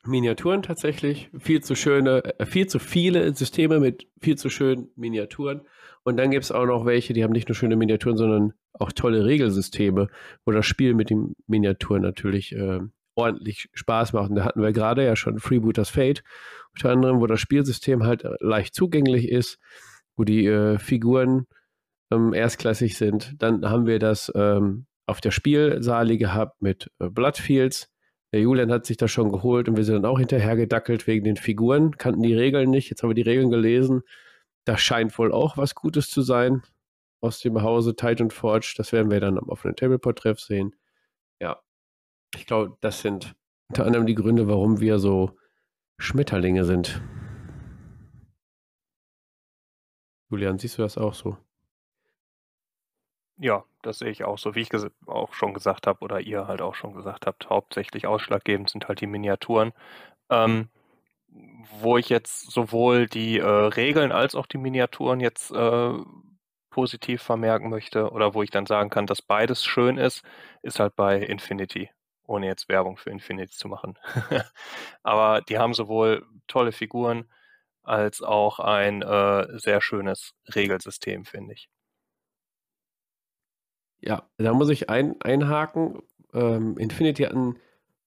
Miniaturen 0.06 0.64
tatsächlich, 0.64 1.30
viel 1.40 1.64
zu 1.64 1.76
schöne, 1.76 2.24
äh, 2.40 2.46
viel 2.46 2.68
zu 2.68 2.80
viele 2.80 3.34
Systeme 3.34 3.80
mit 3.80 4.08
viel 4.20 4.38
zu 4.38 4.50
schönen 4.50 4.90
Miniaturen. 4.96 5.62
Und 6.04 6.18
dann 6.18 6.32
gibt 6.32 6.44
es 6.44 6.52
auch 6.52 6.66
noch 6.66 6.86
welche, 6.86 7.14
die 7.14 7.24
haben 7.24 7.32
nicht 7.32 7.48
nur 7.48 7.56
schöne 7.56 7.78
Miniaturen, 7.78 8.18
sondern 8.18 8.54
auch 8.74 8.92
tolle 8.92 9.26
Regelsysteme, 9.26 10.10
wo 10.46 10.52
das 10.52 10.66
Spiel 10.66 10.94
mit 10.94 11.10
den 11.10 11.36
Miniaturen 11.48 12.02
natürlich 12.02 12.54
äh, 12.54 12.82
ordentlich 13.16 13.70
Spaß 13.74 14.14
macht. 14.14 14.30
Und 14.30 14.36
da 14.36 14.44
hatten 14.44 14.62
wir 14.62 14.74
gerade 14.74 15.06
ja 15.06 15.16
schon 15.16 15.40
Freebooters 15.40 15.90
Fate, 15.90 16.24
unter 16.76 16.90
anderem, 16.92 17.20
wo 17.20 17.28
das 17.28 17.40
Spielsystem 17.40 18.04
halt 18.04 18.24
äh, 18.24 18.36
leicht 18.40 18.74
zugänglich 18.74 19.30
ist, 19.30 19.60
wo 20.16 20.24
die 20.24 20.46
äh, 20.46 20.78
Figuren 20.78 21.48
ähm, 22.12 22.34
erstklassig 22.34 22.98
sind. 22.98 23.34
Dann 23.40 23.70
haben 23.70 23.86
wir 23.86 24.00
das 24.00 24.32
ähm, 24.36 24.86
auf 25.06 25.22
der 25.22 25.32
Spielsaale 25.32 26.18
gehabt 26.18 26.62
mit 26.62 26.92
äh, 27.00 27.10
Bloodfields. 27.10 27.90
Der 28.32 28.42
Julian 28.42 28.72
hat 28.72 28.86
sich 28.86 28.98
das 28.98 29.12
schon 29.12 29.32
geholt 29.32 29.70
und 29.70 29.78
wir 29.78 29.84
sind 29.84 29.96
dann 29.96 30.06
auch 30.06 30.18
hinterher 30.18 30.56
gedackelt 30.56 31.06
wegen 31.06 31.24
den 31.24 31.38
Figuren, 31.38 31.98
kannten 31.98 32.24
die 32.24 32.34
Regeln 32.34 32.72
nicht. 32.72 32.90
Jetzt 32.90 33.04
haben 33.04 33.10
wir 33.12 33.16
die 33.16 33.22
Regeln 33.22 33.52
gelesen. 33.52 34.02
Das 34.66 34.82
scheint 34.82 35.18
wohl 35.20 35.32
auch 35.32 35.58
was 35.58 35.76
Gutes 35.76 36.10
zu 36.10 36.22
sein 36.22 36.64
aus 37.22 37.40
dem 37.40 37.62
Hause 37.62 37.96
Titan 37.96 38.32
Forge. 38.32 38.74
Das 38.78 38.92
werden 38.92 39.12
wir 39.12 39.20
dann 39.20 39.38
am 39.38 39.50
offenen 39.50 39.76
Tableport-Treff 39.76 40.40
sehen. 40.40 40.76
Ja, 41.40 41.62
ich 42.36 42.46
glaube, 42.48 42.76
das 42.82 43.02
sind 43.02 43.36
unter 43.70 43.86
anderem 43.86 44.06
die 44.06 44.16
Gründe, 44.16 44.48
warum 44.48 44.80
wir 44.80 45.00
so 45.00 45.38
Schmetterlinge 45.98 46.66
sind. 46.66 47.02
Julian, 50.30 50.58
siehst 50.58 50.78
du 50.78 50.82
das 50.82 50.98
auch 50.98 51.14
so? 51.14 51.38
Ja, 53.38 53.64
das 53.82 54.00
sehe 54.00 54.10
ich 54.10 54.24
auch 54.24 54.38
so, 54.38 54.56
wie 54.56 54.62
ich 54.62 54.70
auch 55.06 55.34
schon 55.34 55.54
gesagt 55.54 55.88
habe 55.88 56.00
oder 56.02 56.22
ihr 56.22 56.48
halt 56.48 56.62
auch 56.62 56.76
schon 56.76 56.94
gesagt 56.94 57.26
habt. 57.26 57.50
Hauptsächlich 57.50 58.08
ausschlaggebend 58.08 58.70
sind 58.70 58.88
halt 58.88 59.02
die 59.02 59.08
Miniaturen. 59.08 59.74
Ähm, 60.30 60.70
wo 61.80 61.98
ich 61.98 62.10
jetzt 62.10 62.52
sowohl 62.52 63.08
die 63.08 63.40
äh, 63.40 63.46
Regeln 63.46 64.12
als 64.12 64.36
auch 64.36 64.46
die 64.46 64.58
Miniaturen 64.58 65.20
jetzt 65.20 65.52
äh, 65.52 65.94
positiv 66.70 67.22
vermerken 67.22 67.70
möchte 67.70 68.12
oder 68.12 68.34
wo 68.34 68.44
ich 68.44 68.50
dann 68.50 68.66
sagen 68.66 68.90
kann, 68.90 69.06
dass 69.08 69.22
beides 69.22 69.64
schön 69.64 69.98
ist, 69.98 70.24
ist 70.62 70.80
halt 70.80 70.96
bei 70.96 71.20
Infinity, 71.20 71.90
ohne 72.34 72.48
jetzt 72.48 72.70
Werbung 72.70 72.98
für 72.98 73.10
Infinity 73.12 73.54
zu 73.56 73.68
machen. 73.68 73.98
Aber 75.04 75.42
die 75.42 75.58
haben 75.58 75.74
sowohl 75.74 76.26
tolle 76.48 76.72
Figuren 76.72 77.26
als 77.84 78.22
auch 78.22 78.60
ein 78.60 79.02
äh, 79.02 79.48
sehr 79.60 79.82
schönes 79.82 80.34
Regelsystem, 80.56 81.26
finde 81.26 81.54
ich. 81.54 81.70
Ja, 84.02 84.28
da 84.38 84.54
muss 84.54 84.70
ich 84.70 84.90
ein, 84.90 85.16
einhaken. 85.22 86.02
Ähm, 86.34 86.78
Infinity 86.78 87.24
hat 87.24 87.34
ein 87.34 87.58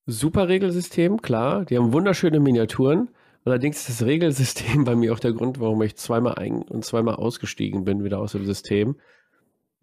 super 0.07 0.49
Regelsystem, 0.49 1.23
klar. 1.23 1.65
Die 1.65 1.77
haben 1.77 1.93
wunderschöne 1.93 2.41
Miniaturen. 2.41 3.11
Allerdings 3.45 3.79
ist 3.79 4.01
das 4.01 4.07
Regelsystem 4.07 4.85
bei 4.85 4.97
mir 4.97 5.13
auch 5.13 5.21
der 5.21 5.33
Grund, 5.33 5.61
warum 5.61 5.81
ich 5.83 5.97
zweimal 5.97 6.35
ein- 6.35 6.63
und 6.63 6.85
zweimal 6.85 7.15
ausgestiegen 7.15 7.85
bin, 7.85 8.05
wieder 8.05 8.19
aus 8.19 8.33
dem 8.33 8.45
System, 8.45 8.97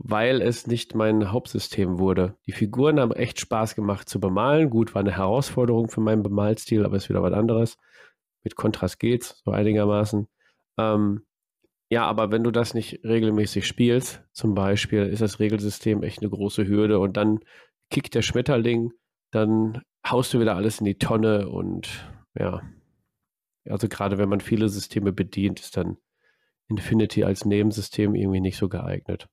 weil 0.04 0.42
es 0.42 0.68
nicht 0.68 0.96
mein 0.96 1.32
Hauptsystem 1.32 1.98
wurde. 1.98 2.36
Die 2.46 2.52
Figuren 2.52 3.00
haben 3.00 3.14
echt 3.14 3.40
Spaß 3.40 3.74
gemacht 3.74 4.10
zu 4.10 4.20
bemalen. 4.20 4.70
Gut, 4.70 4.94
war 4.94 5.00
eine 5.00 5.16
Herausforderung 5.16 5.90
für 5.90 6.02
meinen 6.02 6.24
Bemalstil, 6.24 6.86
aber 6.86 6.98
ist 6.98 7.10
wieder 7.10 7.24
was 7.24 7.32
anderes. 7.32 7.78
Mit 8.44 8.58
Kontrast 8.58 9.00
geht's, 9.00 9.42
so 9.46 9.52
einigermaßen. 9.52 10.28
Ähm, 10.78 11.26
ja, 11.90 12.06
aber 12.06 12.32
wenn 12.32 12.44
du 12.44 12.52
das 12.52 12.74
nicht 12.74 13.06
regelmäßig 13.06 13.66
spielst, 13.66 14.22
zum 14.34 14.56
Beispiel, 14.56 15.04
ist 15.04 15.22
das 15.22 15.40
Regelsystem 15.40 16.04
echt 16.04 16.20
eine 16.20 16.30
große 16.30 16.68
Hürde 16.68 17.00
und 17.00 17.16
dann 17.16 17.40
kickt 17.90 18.14
der 18.14 18.24
Schmetterling, 18.24 18.92
dann 19.32 19.84
haust 20.06 20.34
du 20.34 20.40
wieder 20.42 20.58
alles 20.58 20.80
in 20.80 20.86
die 20.86 20.98
Tonne 20.98 21.48
und 21.48 22.10
ja. 22.38 22.62
Also 23.70 23.88
gerade 23.88 24.18
wenn 24.18 24.28
man 24.28 24.42
viele 24.42 24.68
Systeme 24.68 25.14
bedient, 25.14 25.62
ist 25.62 25.78
dann 25.78 25.96
Infinity 26.68 27.24
als 27.24 27.46
Nebensystem 27.46 28.16
irgendwie 28.16 28.42
nicht 28.42 28.58
so 28.58 28.68
geeignet. 28.68 29.30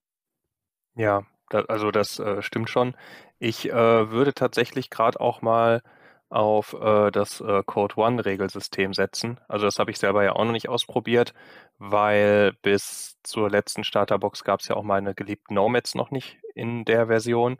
Ja, 1.01 1.22
da, 1.48 1.61
also 1.68 1.90
das 1.90 2.18
äh, 2.18 2.42
stimmt 2.42 2.68
schon. 2.70 2.94
Ich 3.38 3.68
äh, 3.70 4.11
würde 4.11 4.34
tatsächlich 4.34 4.90
gerade 4.90 5.18
auch 5.20 5.40
mal 5.42 5.82
auf 6.28 6.74
äh, 6.74 7.11
das 7.11 7.40
äh, 7.40 7.62
Code 7.64 7.96
One 7.96 8.24
Regelsystem 8.24 8.92
setzen. 8.94 9.40
Also 9.48 9.66
das 9.66 9.78
habe 9.78 9.90
ich 9.90 9.98
selber 9.98 10.22
ja 10.24 10.32
auch 10.32 10.44
noch 10.44 10.53
nicht 10.53 10.68
ausprobiert, 10.68 11.32
weil 11.78 12.53
bis 12.62 13.16
zur 13.22 13.51
letzten 13.51 13.82
Starterbox 13.84 14.44
gab 14.44 14.61
es 14.61 14.68
ja 14.68 14.76
auch 14.76 14.82
meine 14.84 15.14
geliebten 15.14 15.55
Nomads 15.55 15.94
noch 15.94 16.11
nicht 16.11 16.38
in 16.55 16.84
der 16.84 17.07
Version. 17.07 17.59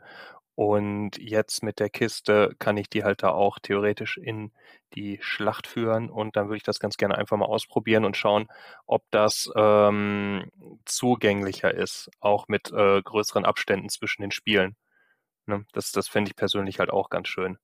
Und 0.55 1.17
jetzt 1.17 1.63
mit 1.63 1.79
der 1.79 1.89
Kiste 1.89 2.55
kann 2.59 2.77
ich 2.77 2.89
die 2.89 3.03
halt 3.03 3.23
da 3.23 3.29
auch 3.29 3.57
theoretisch 3.59 4.17
in 4.17 4.51
die 4.93 5.19
Schlacht 5.21 5.65
führen 5.67 6.09
und 6.09 6.35
dann 6.35 6.47
würde 6.47 6.57
ich 6.57 6.63
das 6.63 6.79
ganz 6.79 6.97
gerne 6.97 7.17
einfach 7.17 7.37
mal 7.37 7.45
ausprobieren 7.45 8.05
und 8.05 8.17
schauen, 8.17 8.47
ob 8.85 9.03
das 9.11 9.49
ähm, 9.55 10.51
zugänglicher 10.85 11.73
ist, 11.73 12.11
auch 12.19 12.47
mit 12.49 12.71
äh, 12.71 13.01
größeren 13.01 13.45
Abständen 13.45 13.89
zwischen 13.89 14.21
den 14.21 14.31
Spielen. 14.31 14.75
Ne? 15.47 15.65
Das, 15.73 15.91
das 15.91 16.07
fände 16.09 16.29
ich 16.29 16.35
persönlich 16.35 16.79
halt 16.79 16.91
auch 16.91 17.09
ganz 17.09 17.29
schön. 17.29 17.57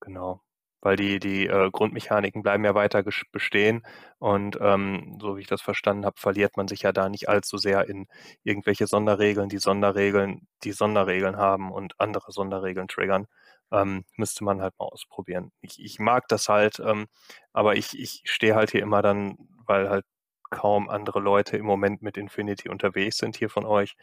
Genau 0.00 0.42
weil 0.82 0.96
die, 0.96 1.18
die 1.20 1.46
äh, 1.46 1.70
Grundmechaniken 1.70 2.42
bleiben 2.42 2.64
ja 2.64 2.74
weiter 2.74 3.02
bestehen. 3.32 3.82
Und 4.18 4.58
ähm, 4.60 5.18
so 5.20 5.36
wie 5.36 5.40
ich 5.40 5.46
das 5.46 5.62
verstanden 5.62 6.04
habe, 6.04 6.20
verliert 6.20 6.56
man 6.56 6.68
sich 6.68 6.82
ja 6.82 6.92
da 6.92 7.08
nicht 7.08 7.28
allzu 7.28 7.56
sehr 7.56 7.88
in 7.88 8.06
irgendwelche 8.42 8.86
Sonderregeln, 8.86 9.48
die 9.48 9.58
Sonderregeln, 9.58 10.46
die 10.64 10.72
Sonderregeln 10.72 11.36
haben 11.36 11.72
und 11.72 11.98
andere 12.00 12.32
Sonderregeln 12.32 12.88
triggern. 12.88 13.26
Ähm, 13.70 14.04
müsste 14.16 14.44
man 14.44 14.60
halt 14.60 14.74
mal 14.78 14.86
ausprobieren. 14.86 15.52
Ich, 15.62 15.82
ich 15.82 15.98
mag 15.98 16.28
das 16.28 16.48
halt, 16.48 16.80
ähm, 16.80 17.06
aber 17.52 17.76
ich, 17.76 17.98
ich 17.98 18.22
stehe 18.24 18.54
halt 18.54 18.72
hier 18.72 18.82
immer 18.82 19.00
dann, 19.00 19.38
weil 19.66 19.88
halt 19.88 20.04
kaum 20.50 20.90
andere 20.90 21.20
Leute 21.20 21.56
im 21.56 21.64
Moment 21.64 22.02
mit 22.02 22.18
Infinity 22.18 22.68
unterwegs 22.68 23.18
sind 23.18 23.36
hier 23.36 23.48
von 23.50 23.64
euch, 23.64 23.96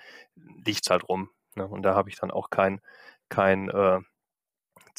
liegt's 0.66 0.90
halt 0.90 1.08
rum. 1.08 1.30
Ne? 1.56 1.68
Und 1.68 1.84
da 1.84 1.94
habe 1.96 2.10
ich 2.10 2.16
dann 2.18 2.32
auch 2.32 2.50
kein, 2.50 2.82
kein 3.30 3.70
äh, 3.70 4.00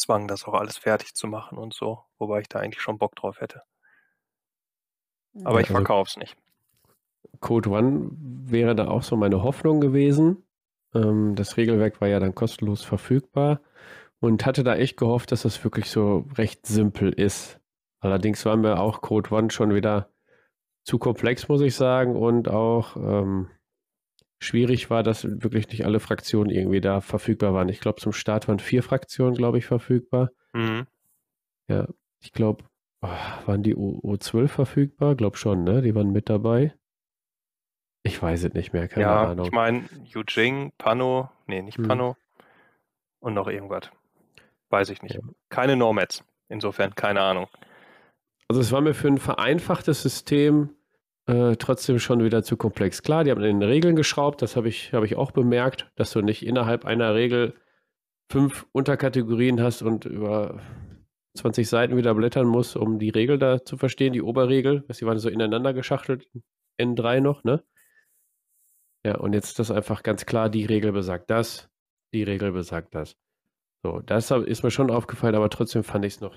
Zwang, 0.00 0.28
das 0.28 0.44
auch 0.44 0.54
alles 0.54 0.76
fertig 0.76 1.14
zu 1.14 1.26
machen 1.26 1.58
und 1.58 1.74
so, 1.74 2.04
wobei 2.18 2.40
ich 2.40 2.48
da 2.48 2.58
eigentlich 2.58 2.82
schon 2.82 2.98
Bock 2.98 3.14
drauf 3.16 3.40
hätte. 3.40 3.62
Aber 5.44 5.56
ja, 5.56 5.60
ich 5.60 5.70
also 5.70 5.74
verkaufe 5.74 6.08
es 6.08 6.16
nicht. 6.16 6.36
Code 7.40 7.70
One 7.70 8.10
wäre 8.12 8.74
da 8.74 8.88
auch 8.88 9.02
so 9.02 9.16
meine 9.16 9.42
Hoffnung 9.42 9.80
gewesen. 9.80 10.44
Ähm, 10.94 11.34
das 11.36 11.56
Regelwerk 11.56 12.00
war 12.00 12.08
ja 12.08 12.20
dann 12.20 12.34
kostenlos 12.34 12.82
verfügbar 12.82 13.60
und 14.20 14.44
hatte 14.44 14.64
da 14.64 14.74
echt 14.74 14.96
gehofft, 14.96 15.32
dass 15.32 15.42
das 15.42 15.62
wirklich 15.64 15.90
so 15.90 16.26
recht 16.36 16.66
simpel 16.66 17.12
ist. 17.12 17.60
Allerdings 18.00 18.44
war 18.44 18.56
mir 18.56 18.80
auch 18.80 19.00
Code 19.00 19.34
One 19.34 19.50
schon 19.50 19.74
wieder 19.74 20.10
zu 20.82 20.98
komplex, 20.98 21.48
muss 21.48 21.60
ich 21.60 21.74
sagen, 21.74 22.16
und 22.16 22.48
auch 22.48 22.96
ähm, 22.96 23.48
schwierig 24.40 24.90
war, 24.90 25.02
dass 25.02 25.24
wirklich 25.24 25.68
nicht 25.68 25.84
alle 25.84 26.00
Fraktionen 26.00 26.50
irgendwie 26.50 26.80
da 26.80 27.00
verfügbar 27.00 27.54
waren. 27.54 27.68
Ich 27.68 27.80
glaube, 27.80 28.00
zum 28.00 28.12
Start 28.12 28.48
waren 28.48 28.58
vier 28.58 28.82
Fraktionen, 28.82 29.34
glaube 29.34 29.58
ich, 29.58 29.66
verfügbar. 29.66 30.30
Mhm. 30.52 30.86
Ja, 31.68 31.86
ich 32.20 32.32
glaube, 32.32 32.64
oh, 33.02 33.08
waren 33.46 33.62
die 33.62 33.76
O 33.76 34.16
12 34.16 34.50
verfügbar? 34.50 35.14
Glaube 35.14 35.36
schon, 35.36 35.62
ne? 35.62 35.82
Die 35.82 35.94
waren 35.94 36.10
mit 36.10 36.28
dabei. 36.28 36.74
Ich 38.02 38.20
weiß 38.20 38.44
es 38.44 38.54
nicht 38.54 38.72
mehr, 38.72 38.88
keine 38.88 39.06
ja, 39.06 39.30
Ahnung. 39.30 39.44
Ich 39.44 39.52
meine, 39.52 39.84
Yujing, 40.04 40.72
Pano, 40.78 41.30
nee, 41.46 41.60
nicht 41.60 41.76
hm. 41.76 41.86
Pano 41.86 42.16
und 43.20 43.34
noch 43.34 43.46
irgendwas. 43.46 43.90
Weiß 44.70 44.88
ich 44.88 45.02
nicht. 45.02 45.16
Ja. 45.16 45.20
Keine 45.50 45.76
Nomads. 45.76 46.24
Insofern, 46.48 46.94
keine 46.94 47.20
Ahnung. 47.20 47.48
Also 48.48 48.60
es 48.60 48.72
war 48.72 48.80
mir 48.80 48.94
für 48.94 49.08
ein 49.08 49.18
vereinfachtes 49.18 50.02
System 50.02 50.70
äh, 51.30 51.56
trotzdem 51.56 51.98
schon 51.98 52.24
wieder 52.24 52.42
zu 52.42 52.56
komplex. 52.56 53.02
Klar, 53.02 53.24
die 53.24 53.30
haben 53.30 53.42
in 53.42 53.60
den 53.60 53.68
Regeln 53.68 53.96
geschraubt, 53.96 54.42
das 54.42 54.56
habe 54.56 54.68
ich, 54.68 54.92
hab 54.92 55.04
ich 55.04 55.16
auch 55.16 55.30
bemerkt, 55.30 55.90
dass 55.94 56.10
du 56.10 56.20
nicht 56.20 56.44
innerhalb 56.44 56.84
einer 56.84 57.14
Regel 57.14 57.54
fünf 58.30 58.66
Unterkategorien 58.72 59.60
hast 59.62 59.82
und 59.82 60.04
über 60.04 60.60
20 61.34 61.68
Seiten 61.68 61.96
wieder 61.96 62.14
blättern 62.14 62.46
musst, 62.46 62.76
um 62.76 62.98
die 62.98 63.10
Regel 63.10 63.38
da 63.38 63.64
zu 63.64 63.76
verstehen, 63.76 64.12
die 64.12 64.22
Oberregel. 64.22 64.84
Die 64.88 65.06
waren 65.06 65.18
so 65.18 65.28
ineinander 65.28 65.72
geschachtelt, 65.72 66.28
N3 66.80 67.20
noch, 67.20 67.44
ne? 67.44 67.62
Ja, 69.04 69.16
und 69.16 69.32
jetzt 69.32 69.48
ist 69.48 69.58
das 69.58 69.70
einfach 69.70 70.02
ganz 70.02 70.26
klar, 70.26 70.50
die 70.50 70.66
Regel 70.66 70.92
besagt 70.92 71.30
das, 71.30 71.70
die 72.12 72.22
Regel 72.22 72.52
besagt 72.52 72.94
das. 72.94 73.16
So, 73.82 74.00
das 74.00 74.30
ist 74.30 74.62
mir 74.62 74.70
schon 74.70 74.90
aufgefallen, 74.90 75.34
aber 75.34 75.48
trotzdem 75.48 75.84
fand 75.84 76.04
ich 76.04 76.14
es 76.14 76.20
noch 76.20 76.36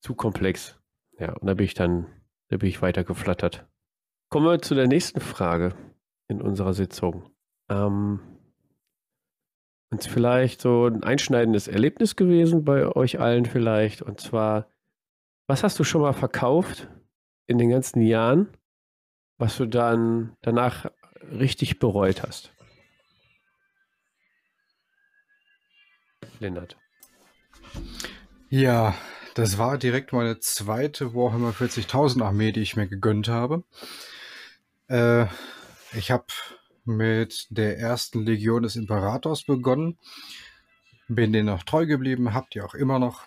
zu 0.00 0.14
komplex. 0.14 0.80
Ja, 1.18 1.34
und 1.34 1.46
da 1.46 1.54
bin 1.54 1.66
ich 1.66 1.74
dann, 1.74 2.06
da 2.48 2.56
bin 2.56 2.68
ich 2.68 2.80
weiter 2.80 3.04
geflattert. 3.04 3.66
Kommen 4.28 4.46
wir 4.46 4.60
zu 4.60 4.74
der 4.74 4.88
nächsten 4.88 5.20
Frage 5.20 5.74
in 6.28 6.40
unserer 6.40 6.74
Sitzung. 6.74 7.30
Ähm, 7.68 8.20
und 9.90 10.04
vielleicht 10.04 10.60
so 10.60 10.86
ein 10.86 11.04
einschneidendes 11.04 11.68
Erlebnis 11.68 12.16
gewesen 12.16 12.64
bei 12.64 12.86
euch 12.86 13.20
allen 13.20 13.46
vielleicht. 13.46 14.02
Und 14.02 14.20
zwar, 14.20 14.68
was 15.46 15.62
hast 15.62 15.78
du 15.78 15.84
schon 15.84 16.02
mal 16.02 16.12
verkauft 16.12 16.88
in 17.46 17.58
den 17.58 17.70
ganzen 17.70 18.02
Jahren, 18.02 18.48
was 19.38 19.56
du 19.56 19.66
dann 19.66 20.36
danach 20.42 20.90
richtig 21.30 21.78
bereut 21.78 22.22
hast? 22.22 22.52
Lennart. 26.40 26.76
Ja, 28.48 28.94
das 29.34 29.58
war 29.58 29.78
direkt 29.78 30.12
meine 30.12 30.38
zweite 30.40 31.14
Warhammer 31.14 31.50
40.000 31.50 32.22
Armee, 32.22 32.52
die 32.52 32.60
ich 32.60 32.76
mir 32.76 32.86
gegönnt 32.86 33.28
habe. 33.28 33.64
Äh, 34.88 35.26
ich 35.92 36.10
habe 36.10 36.26
mit 36.84 37.46
der 37.50 37.78
ersten 37.78 38.22
Legion 38.22 38.62
des 38.62 38.76
Imperators 38.76 39.44
begonnen. 39.44 39.98
Bin 41.08 41.32
denen 41.32 41.46
noch 41.46 41.62
treu 41.62 41.86
geblieben, 41.86 42.34
habt 42.34 42.54
ihr 42.54 42.64
auch 42.64 42.74
immer 42.74 42.98
noch. 42.98 43.24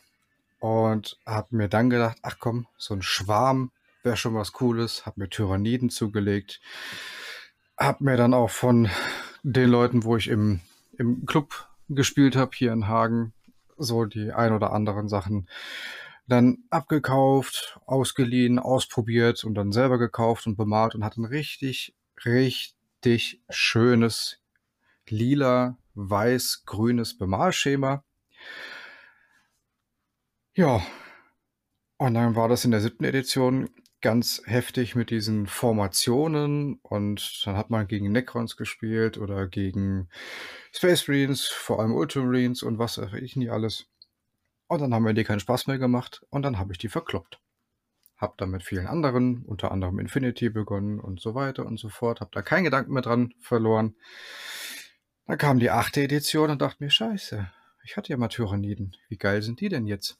Und 0.59 1.17
habe 1.25 1.55
mir 1.55 1.69
dann 1.69 1.89
gedacht, 1.89 2.17
ach 2.21 2.37
komm, 2.39 2.67
so 2.77 2.93
ein 2.93 3.01
Schwarm 3.01 3.71
wäre 4.03 4.17
schon 4.17 4.35
was 4.35 4.51
Cooles. 4.51 5.05
Hab 5.05 5.17
mir 5.17 5.29
Tyranniden 5.29 5.89
zugelegt. 5.89 6.59
Hab 7.77 8.01
mir 8.01 8.17
dann 8.17 8.33
auch 8.33 8.49
von 8.49 8.89
den 9.43 9.69
Leuten, 9.69 10.03
wo 10.03 10.17
ich 10.17 10.27
im, 10.27 10.59
im 10.97 11.25
Club 11.25 11.67
gespielt 11.87 12.35
habe, 12.35 12.51
hier 12.53 12.73
in 12.73 12.87
Hagen, 12.87 13.33
so 13.77 14.05
die 14.05 14.31
ein 14.31 14.53
oder 14.53 14.73
anderen 14.73 15.07
Sachen 15.07 15.47
dann 16.29 16.59
abgekauft, 16.69 17.79
ausgeliehen, 17.85 18.59
ausprobiert 18.59 19.43
und 19.43 19.55
dann 19.55 19.71
selber 19.71 19.97
gekauft 19.97 20.47
und 20.47 20.57
bemalt 20.57 20.95
und 20.95 21.03
hat 21.03 21.17
ein 21.17 21.25
richtig, 21.25 21.95
richtig 22.25 23.41
schönes 23.49 24.39
lila, 25.07 25.77
weiß, 25.95 26.63
grünes 26.65 27.17
Bemalschema. 27.17 28.03
Ja, 30.55 30.81
und 31.97 32.13
dann 32.13 32.35
war 32.35 32.47
das 32.47 32.63
in 32.63 32.71
der 32.71 32.81
siebten 32.81 33.03
Edition 33.03 33.69
ganz 34.01 34.41
heftig 34.45 34.95
mit 34.95 35.09
diesen 35.09 35.47
Formationen 35.47 36.79
und 36.81 37.41
dann 37.45 37.57
hat 37.57 37.69
man 37.69 37.87
gegen 37.87 38.11
Necrons 38.11 38.55
gespielt 38.55 39.17
oder 39.17 39.47
gegen 39.47 40.07
Space 40.71 41.07
Marines, 41.07 41.47
vor 41.47 41.79
allem 41.79 41.93
Ultramarines 41.93 42.63
und 42.63 42.79
was 42.79 42.97
weiß 42.97 43.13
ich 43.21 43.35
nicht 43.35 43.51
alles. 43.51 43.88
Und 44.69 44.81
dann 44.81 44.93
haben 44.93 45.01
mir 45.01 45.15
die 45.15 45.23
keinen 45.23 45.39
Spaß 45.39 45.65
mehr 45.65 45.79
gemacht 45.79 46.21
und 46.29 46.43
dann 46.43 46.59
habe 46.59 46.71
ich 46.71 46.77
die 46.77 46.89
verkloppt. 46.89 47.41
Hab 48.17 48.37
dann 48.37 48.51
mit 48.51 48.61
vielen 48.61 48.85
anderen, 48.85 49.43
unter 49.43 49.71
anderem 49.71 49.97
Infinity 49.97 50.51
begonnen 50.51 50.99
und 50.99 51.19
so 51.19 51.33
weiter 51.33 51.65
und 51.65 51.79
so 51.79 51.89
fort. 51.89 52.21
Hab 52.21 52.31
da 52.33 52.43
keinen 52.43 52.65
Gedanken 52.65 52.93
mehr 52.93 53.01
dran 53.01 53.33
verloren. 53.39 53.95
Dann 55.25 55.39
kam 55.39 55.57
die 55.57 55.71
achte 55.71 56.03
Edition 56.03 56.51
und 56.51 56.61
dachte 56.61 56.83
mir, 56.83 56.91
scheiße, 56.91 57.51
ich 57.83 57.97
hatte 57.97 58.09
ja 58.09 58.17
mal 58.17 58.27
Tyranniden. 58.27 58.95
Wie 59.07 59.17
geil 59.17 59.41
sind 59.41 59.59
die 59.59 59.69
denn 59.69 59.87
jetzt? 59.87 60.19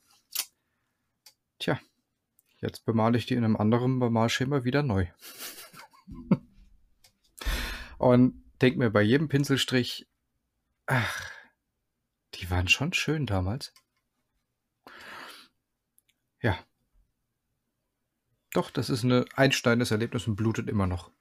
Tja, 1.60 1.80
jetzt 2.60 2.86
bemale 2.86 3.20
ich 3.20 3.28
die 3.28 3.36
in 3.36 3.44
einem 3.44 3.56
anderen 3.56 4.00
Bemalschema 4.00 4.64
wieder 4.64 4.82
neu. 4.82 5.06
und 8.00 8.44
denk 8.64 8.78
mir 8.78 8.90
bei 8.90 9.04
jedem 9.04 9.30
Pinselstrich, 9.30 10.08
ach, 10.88 11.30
die 12.34 12.50
waren 12.50 12.68
schon 12.68 12.94
schön 12.94 13.28
damals. 13.28 13.74
Ja. 16.42 16.58
Doch, 18.54 18.72
das 18.72 18.90
ist 18.90 19.04
ein 19.04 19.26
einschneidendes 19.36 19.92
Erlebnis 19.92 20.28
und 20.28 20.36
blutet 20.36 20.70
immer 20.70 20.88
noch. 20.88 21.12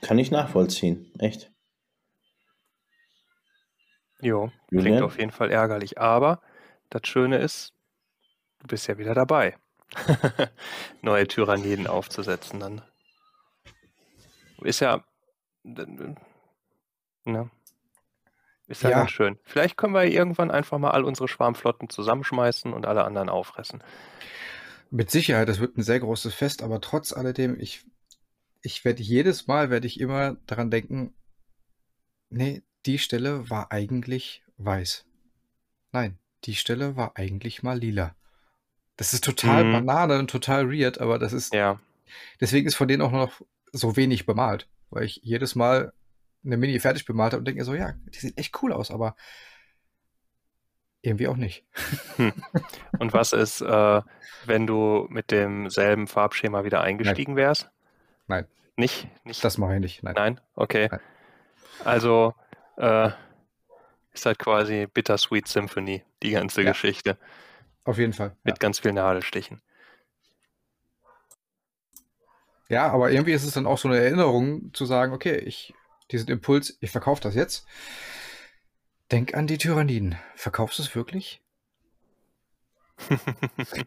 Kann 0.00 0.18
ich 0.18 0.30
nachvollziehen, 0.30 1.10
echt. 1.18 1.50
Jo, 4.20 4.52
klingt 4.68 5.02
auf 5.02 5.18
jeden 5.18 5.32
Fall 5.32 5.50
ärgerlich. 5.50 5.98
Aber 5.98 6.40
das 6.90 7.02
Schöne 7.06 7.38
ist, 7.38 7.72
du 8.60 8.68
bist 8.68 8.86
ja 8.86 8.96
wieder 8.98 9.14
dabei, 9.14 9.56
neue 11.02 11.26
Tyranniden 11.26 11.86
aufzusetzen 11.86 12.60
dann. 12.60 12.82
Ist 14.62 14.80
ja, 14.80 15.04
ne, 15.62 16.14
ist 18.66 18.82
ja, 18.82 18.90
ja 18.90 18.98
ganz 18.98 19.10
schön. 19.10 19.38
Vielleicht 19.44 19.76
können 19.76 19.94
wir 19.94 20.04
irgendwann 20.04 20.50
einfach 20.50 20.78
mal 20.78 20.90
all 20.90 21.04
unsere 21.04 21.28
Schwarmflotten 21.28 21.88
zusammenschmeißen 21.90 22.72
und 22.72 22.86
alle 22.86 23.04
anderen 23.04 23.28
auffressen. 23.28 23.82
Mit 24.90 25.10
Sicherheit, 25.10 25.48
das 25.48 25.60
wird 25.60 25.76
ein 25.76 25.82
sehr 25.82 26.00
großes 26.00 26.34
Fest, 26.34 26.62
aber 26.62 26.80
trotz 26.80 27.12
alledem, 27.12 27.58
ich, 27.58 27.84
ich 28.62 28.84
werde 28.84 29.02
jedes 29.02 29.46
Mal 29.46 29.70
werde 29.70 29.86
ich 29.86 30.00
immer 30.00 30.36
daran 30.46 30.70
denken, 30.70 31.14
nee, 32.30 32.62
die 32.86 32.98
Stelle 32.98 33.50
war 33.50 33.72
eigentlich 33.72 34.42
weiß. 34.58 35.04
Nein, 35.92 36.18
die 36.44 36.54
Stelle 36.54 36.96
war 36.96 37.16
eigentlich 37.16 37.62
mal 37.62 37.78
lila. 37.78 38.14
Das 38.96 39.12
ist 39.12 39.24
total 39.24 39.64
mhm. 39.64 39.72
Banane 39.72 40.18
und 40.18 40.30
total 40.30 40.70
weird, 40.70 41.00
aber 41.00 41.18
das 41.18 41.32
ist. 41.32 41.52
Ja. 41.52 41.80
Deswegen 42.40 42.68
ist 42.68 42.76
von 42.76 42.86
denen 42.86 43.02
auch 43.02 43.10
noch 43.10 43.40
so 43.72 43.96
wenig 43.96 44.26
bemalt, 44.26 44.68
weil 44.90 45.04
ich 45.04 45.20
jedes 45.22 45.54
Mal 45.56 45.92
eine 46.44 46.56
Mini 46.56 46.78
fertig 46.80 47.04
bemalt 47.04 47.32
habe 47.32 47.40
und 47.40 47.44
denke 47.46 47.64
so, 47.64 47.74
ja, 47.74 47.94
die 48.06 48.18
sieht 48.18 48.38
echt 48.38 48.62
cool 48.62 48.72
aus, 48.72 48.90
aber 48.90 49.16
irgendwie 51.02 51.28
auch 51.28 51.36
nicht. 51.36 51.64
Hm. 52.16 52.32
Und 52.98 53.12
was 53.12 53.32
ist, 53.32 53.60
äh, 53.60 54.02
wenn 54.46 54.66
du 54.66 55.06
mit 55.10 55.30
demselben 55.30 56.06
Farbschema 56.06 56.64
wieder 56.64 56.80
eingestiegen 56.80 57.36
wärst? 57.36 57.70
Nein. 58.26 58.46
Nicht? 58.76 59.08
nicht? 59.24 59.44
Das 59.44 59.58
mache 59.58 59.74
ich 59.74 59.80
nicht. 59.80 60.02
Nein. 60.02 60.14
Nein? 60.14 60.40
Okay. 60.54 60.88
Nein. 60.90 61.00
Also 61.84 62.34
äh, 62.76 63.10
ist 64.12 64.26
halt 64.26 64.38
quasi 64.38 64.86
Bittersweet 64.86 65.46
Symphony, 65.48 66.04
die 66.22 66.30
ganze 66.30 66.62
Ja. 66.62 66.70
Geschichte. 66.70 67.18
Auf 67.84 67.98
jeden 67.98 68.12
Fall. 68.12 68.28
Ja. 68.28 68.36
Mit 68.44 68.60
ganz 68.60 68.78
vielen 68.78 68.94
Nadelstichen. 68.94 69.60
ja, 72.68 72.90
aber 72.90 73.10
irgendwie 73.10 73.32
ist 73.32 73.44
es 73.44 73.52
dann 73.54 73.66
auch 73.66 73.78
so 73.78 73.88
eine 73.88 73.98
Erinnerung 73.98 74.72
zu 74.72 74.86
sagen, 74.86 75.12
okay, 75.12 75.36
ich, 75.36 75.74
diesen 76.10 76.30
Impuls, 76.30 76.76
ich 76.80 76.90
verkaufe 76.90 77.22
das 77.22 77.34
jetzt. 77.34 77.66
Denk 79.12 79.34
an 79.34 79.46
die 79.46 79.58
Tyranniden. 79.58 80.16
Verkaufst 80.34 80.78
du 80.78 80.82
es 80.82 80.94
wirklich? 80.94 81.42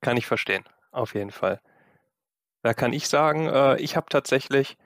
kann 0.00 0.16
ich 0.16 0.26
verstehen, 0.26 0.64
auf 0.90 1.14
jeden 1.14 1.30
Fall. 1.30 1.60
Da 2.62 2.74
kann 2.74 2.92
ich 2.92 3.08
sagen, 3.08 3.46
äh, 3.46 3.76
ich 3.76 3.96
habe 3.96 4.06
tatsächlich 4.08 4.76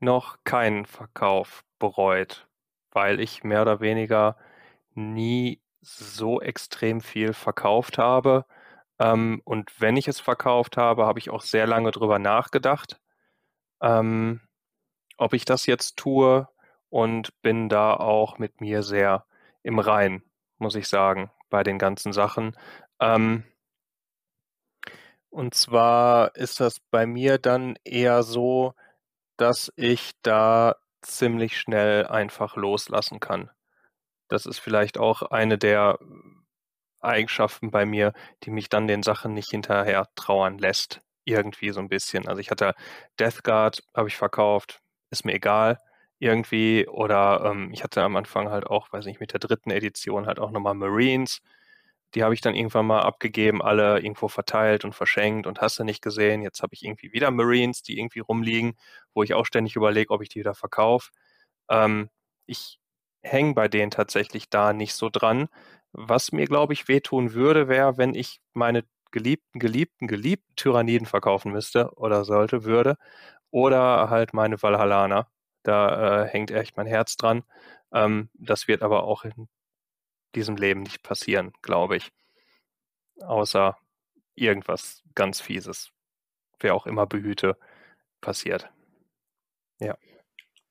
noch 0.00 0.38
keinen 0.44 0.86
Verkauf 0.86 1.64
bereut, 1.78 2.46
weil 2.90 3.20
ich 3.20 3.44
mehr 3.44 3.62
oder 3.62 3.80
weniger 3.80 4.36
nie 4.94 5.60
so 5.80 6.40
extrem 6.40 7.00
viel 7.00 7.32
verkauft 7.32 7.98
habe. 7.98 8.44
Ähm, 8.98 9.40
und 9.44 9.80
wenn 9.80 9.96
ich 9.96 10.08
es 10.08 10.20
verkauft 10.20 10.76
habe, 10.76 11.06
habe 11.06 11.18
ich 11.18 11.30
auch 11.30 11.42
sehr 11.42 11.66
lange 11.66 11.90
drüber 11.90 12.18
nachgedacht, 12.18 13.00
ähm, 13.80 14.40
ob 15.18 15.34
ich 15.34 15.44
das 15.44 15.66
jetzt 15.66 15.96
tue 15.96 16.48
und 16.88 17.40
bin 17.42 17.68
da 17.68 17.94
auch 17.94 18.38
mit 18.38 18.60
mir 18.60 18.82
sehr 18.82 19.24
im 19.62 19.78
Rein, 19.78 20.22
muss 20.58 20.74
ich 20.74 20.88
sagen, 20.88 21.30
bei 21.50 21.62
den 21.62 21.78
ganzen 21.78 22.12
Sachen. 22.12 22.56
Ähm, 23.00 23.44
und 25.30 25.54
zwar 25.54 26.36
ist 26.36 26.60
das 26.60 26.80
bei 26.90 27.06
mir 27.06 27.38
dann 27.38 27.76
eher 27.84 28.22
so, 28.22 28.74
dass 29.38 29.72
ich 29.76 30.12
da 30.22 30.76
ziemlich 31.00 31.58
schnell 31.58 32.06
einfach 32.06 32.56
loslassen 32.56 33.18
kann. 33.18 33.50
Das 34.28 34.46
ist 34.46 34.58
vielleicht 34.58 34.98
auch 34.98 35.22
eine 35.22 35.58
der 35.58 35.98
Eigenschaften 37.00 37.70
bei 37.70 37.84
mir, 37.84 38.12
die 38.44 38.50
mich 38.50 38.68
dann 38.68 38.86
den 38.86 39.02
Sachen 39.02 39.34
nicht 39.34 39.50
hinterher 39.50 40.08
trauern 40.14 40.58
lässt. 40.58 41.00
Irgendwie 41.24 41.70
so 41.70 41.80
ein 41.80 41.88
bisschen. 41.88 42.28
Also 42.28 42.40
ich 42.40 42.50
hatte 42.50 42.74
Death 43.18 43.42
Guard, 43.44 43.82
habe 43.94 44.08
ich 44.08 44.16
verkauft, 44.16 44.80
ist 45.12 45.24
mir 45.26 45.34
egal 45.34 45.78
irgendwie. 46.20 46.88
Oder 46.88 47.42
ähm, 47.46 47.70
ich 47.74 47.84
hatte 47.84 48.02
am 48.02 48.16
Anfang 48.16 48.50
halt 48.50 48.66
auch, 48.66 48.92
weiß 48.92 49.06
nicht, 49.06 49.20
mit 49.20 49.32
der 49.34 49.40
dritten 49.40 49.70
Edition 49.72 50.26
halt 50.26 50.40
auch 50.40 50.52
nochmal 50.52 50.74
Marines. 50.74 51.42
Die 52.14 52.22
habe 52.24 52.34
ich 52.34 52.40
dann 52.42 52.54
irgendwann 52.54 52.86
mal 52.86 53.00
abgegeben, 53.02 53.62
alle 53.62 54.00
irgendwo 54.00 54.28
verteilt 54.28 54.84
und 54.84 54.94
verschenkt 54.94 55.46
und 55.46 55.60
hast 55.62 55.78
du 55.78 55.84
nicht 55.84 56.02
gesehen. 56.02 56.42
Jetzt 56.42 56.62
habe 56.62 56.74
ich 56.74 56.84
irgendwie 56.84 57.12
wieder 57.12 57.30
Marines, 57.30 57.82
die 57.82 57.98
irgendwie 57.98 58.20
rumliegen, 58.20 58.74
wo 59.14 59.22
ich 59.22 59.34
auch 59.34 59.46
ständig 59.46 59.76
überlege, 59.76 60.10
ob 60.12 60.22
ich 60.22 60.28
die 60.28 60.40
wieder 60.40 60.54
verkaufe. 60.54 61.10
Ähm, 61.70 62.10
ich 62.46 62.78
hänge 63.22 63.54
bei 63.54 63.68
denen 63.68 63.90
tatsächlich 63.90 64.50
da 64.50 64.72
nicht 64.72 64.94
so 64.94 65.08
dran. 65.10 65.48
Was 65.92 66.32
mir, 66.32 66.46
glaube 66.46 66.72
ich, 66.74 66.88
wehtun 66.88 67.34
würde, 67.34 67.68
wäre, 67.68 67.96
wenn 67.98 68.14
ich 68.14 68.40
meine 68.54 68.84
geliebten, 69.12 69.58
geliebten, 69.60 70.06
geliebten 70.08 70.54
Tyranniden 70.56 71.06
verkaufen 71.06 71.52
müsste 71.52 71.92
oder 71.96 72.24
sollte, 72.24 72.64
würde. 72.64 72.96
Oder 73.52 74.10
halt 74.10 74.34
meine 74.34 74.60
Valhallaner. 74.60 75.28
Da 75.62 76.24
äh, 76.24 76.28
hängt 76.28 76.50
echt 76.50 76.76
mein 76.76 76.86
Herz 76.86 77.16
dran. 77.16 77.44
Ähm, 77.92 78.30
das 78.34 78.66
wird 78.66 78.82
aber 78.82 79.04
auch 79.04 79.24
in 79.24 79.48
diesem 80.34 80.56
Leben 80.56 80.82
nicht 80.82 81.02
passieren, 81.04 81.52
glaube 81.62 81.96
ich. 81.96 82.10
Außer 83.20 83.76
irgendwas 84.34 85.02
ganz 85.14 85.40
Fieses, 85.40 85.92
wer 86.58 86.74
auch 86.74 86.86
immer 86.86 87.06
behüte, 87.06 87.58
passiert. 88.20 88.70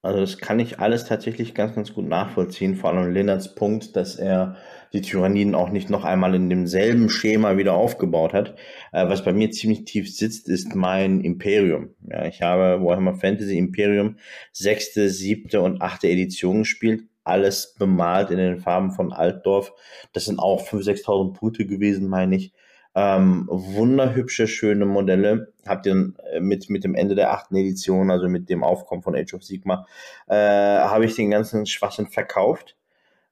Also 0.03 0.19
das 0.19 0.39
kann 0.39 0.59
ich 0.59 0.79
alles 0.79 1.05
tatsächlich 1.05 1.53
ganz, 1.53 1.75
ganz 1.75 1.93
gut 1.93 2.07
nachvollziehen. 2.07 2.75
Vor 2.75 2.91
allem 2.91 3.13
Lennarts 3.13 3.53
Punkt, 3.53 3.95
dass 3.95 4.15
er 4.15 4.57
die 4.93 5.01
Tyranniden 5.01 5.53
auch 5.53 5.69
nicht 5.69 5.91
noch 5.91 6.03
einmal 6.03 6.33
in 6.33 6.49
demselben 6.49 7.07
Schema 7.09 7.55
wieder 7.57 7.73
aufgebaut 7.73 8.33
hat. 8.33 8.55
Äh, 8.91 9.07
was 9.07 9.23
bei 9.23 9.31
mir 9.31 9.51
ziemlich 9.51 9.85
tief 9.85 10.13
sitzt, 10.13 10.49
ist 10.49 10.75
mein 10.75 11.21
Imperium. 11.21 11.93
Ja, 12.09 12.25
ich 12.25 12.41
habe 12.41 12.83
Warhammer 12.83 13.13
Fantasy 13.13 13.57
Imperium 13.57 14.17
sechste, 14.51 15.09
siebte 15.09 15.61
und 15.61 15.81
achte 15.83 16.09
Edition 16.09 16.59
gespielt. 16.59 17.03
Alles 17.23 17.75
bemalt 17.77 18.31
in 18.31 18.37
den 18.37 18.57
Farben 18.57 18.91
von 18.91 19.13
Altdorf. 19.13 19.71
Das 20.13 20.25
sind 20.25 20.39
auch 20.39 20.67
5.000, 20.67 21.03
6.000 21.03 21.33
Punkte 21.33 21.67
gewesen, 21.67 22.09
meine 22.09 22.35
ich. 22.37 22.53
Ähm, 22.93 23.47
wunderhübsche, 23.49 24.47
schöne 24.47 24.85
Modelle. 24.85 25.53
Habt 25.65 25.85
ihr 25.85 26.13
äh, 26.31 26.39
mit, 26.39 26.69
mit 26.69 26.83
dem 26.83 26.95
Ende 26.95 27.15
der 27.15 27.31
achten 27.31 27.55
Edition, 27.55 28.11
also 28.11 28.27
mit 28.27 28.49
dem 28.49 28.63
Aufkommen 28.63 29.01
von 29.01 29.15
Age 29.15 29.33
of 29.33 29.43
Sigma, 29.43 29.85
äh, 30.27 30.35
habe 30.35 31.05
ich 31.05 31.15
den 31.15 31.31
ganzen 31.31 31.65
Schwachsinn 31.65 32.07
verkauft. 32.07 32.75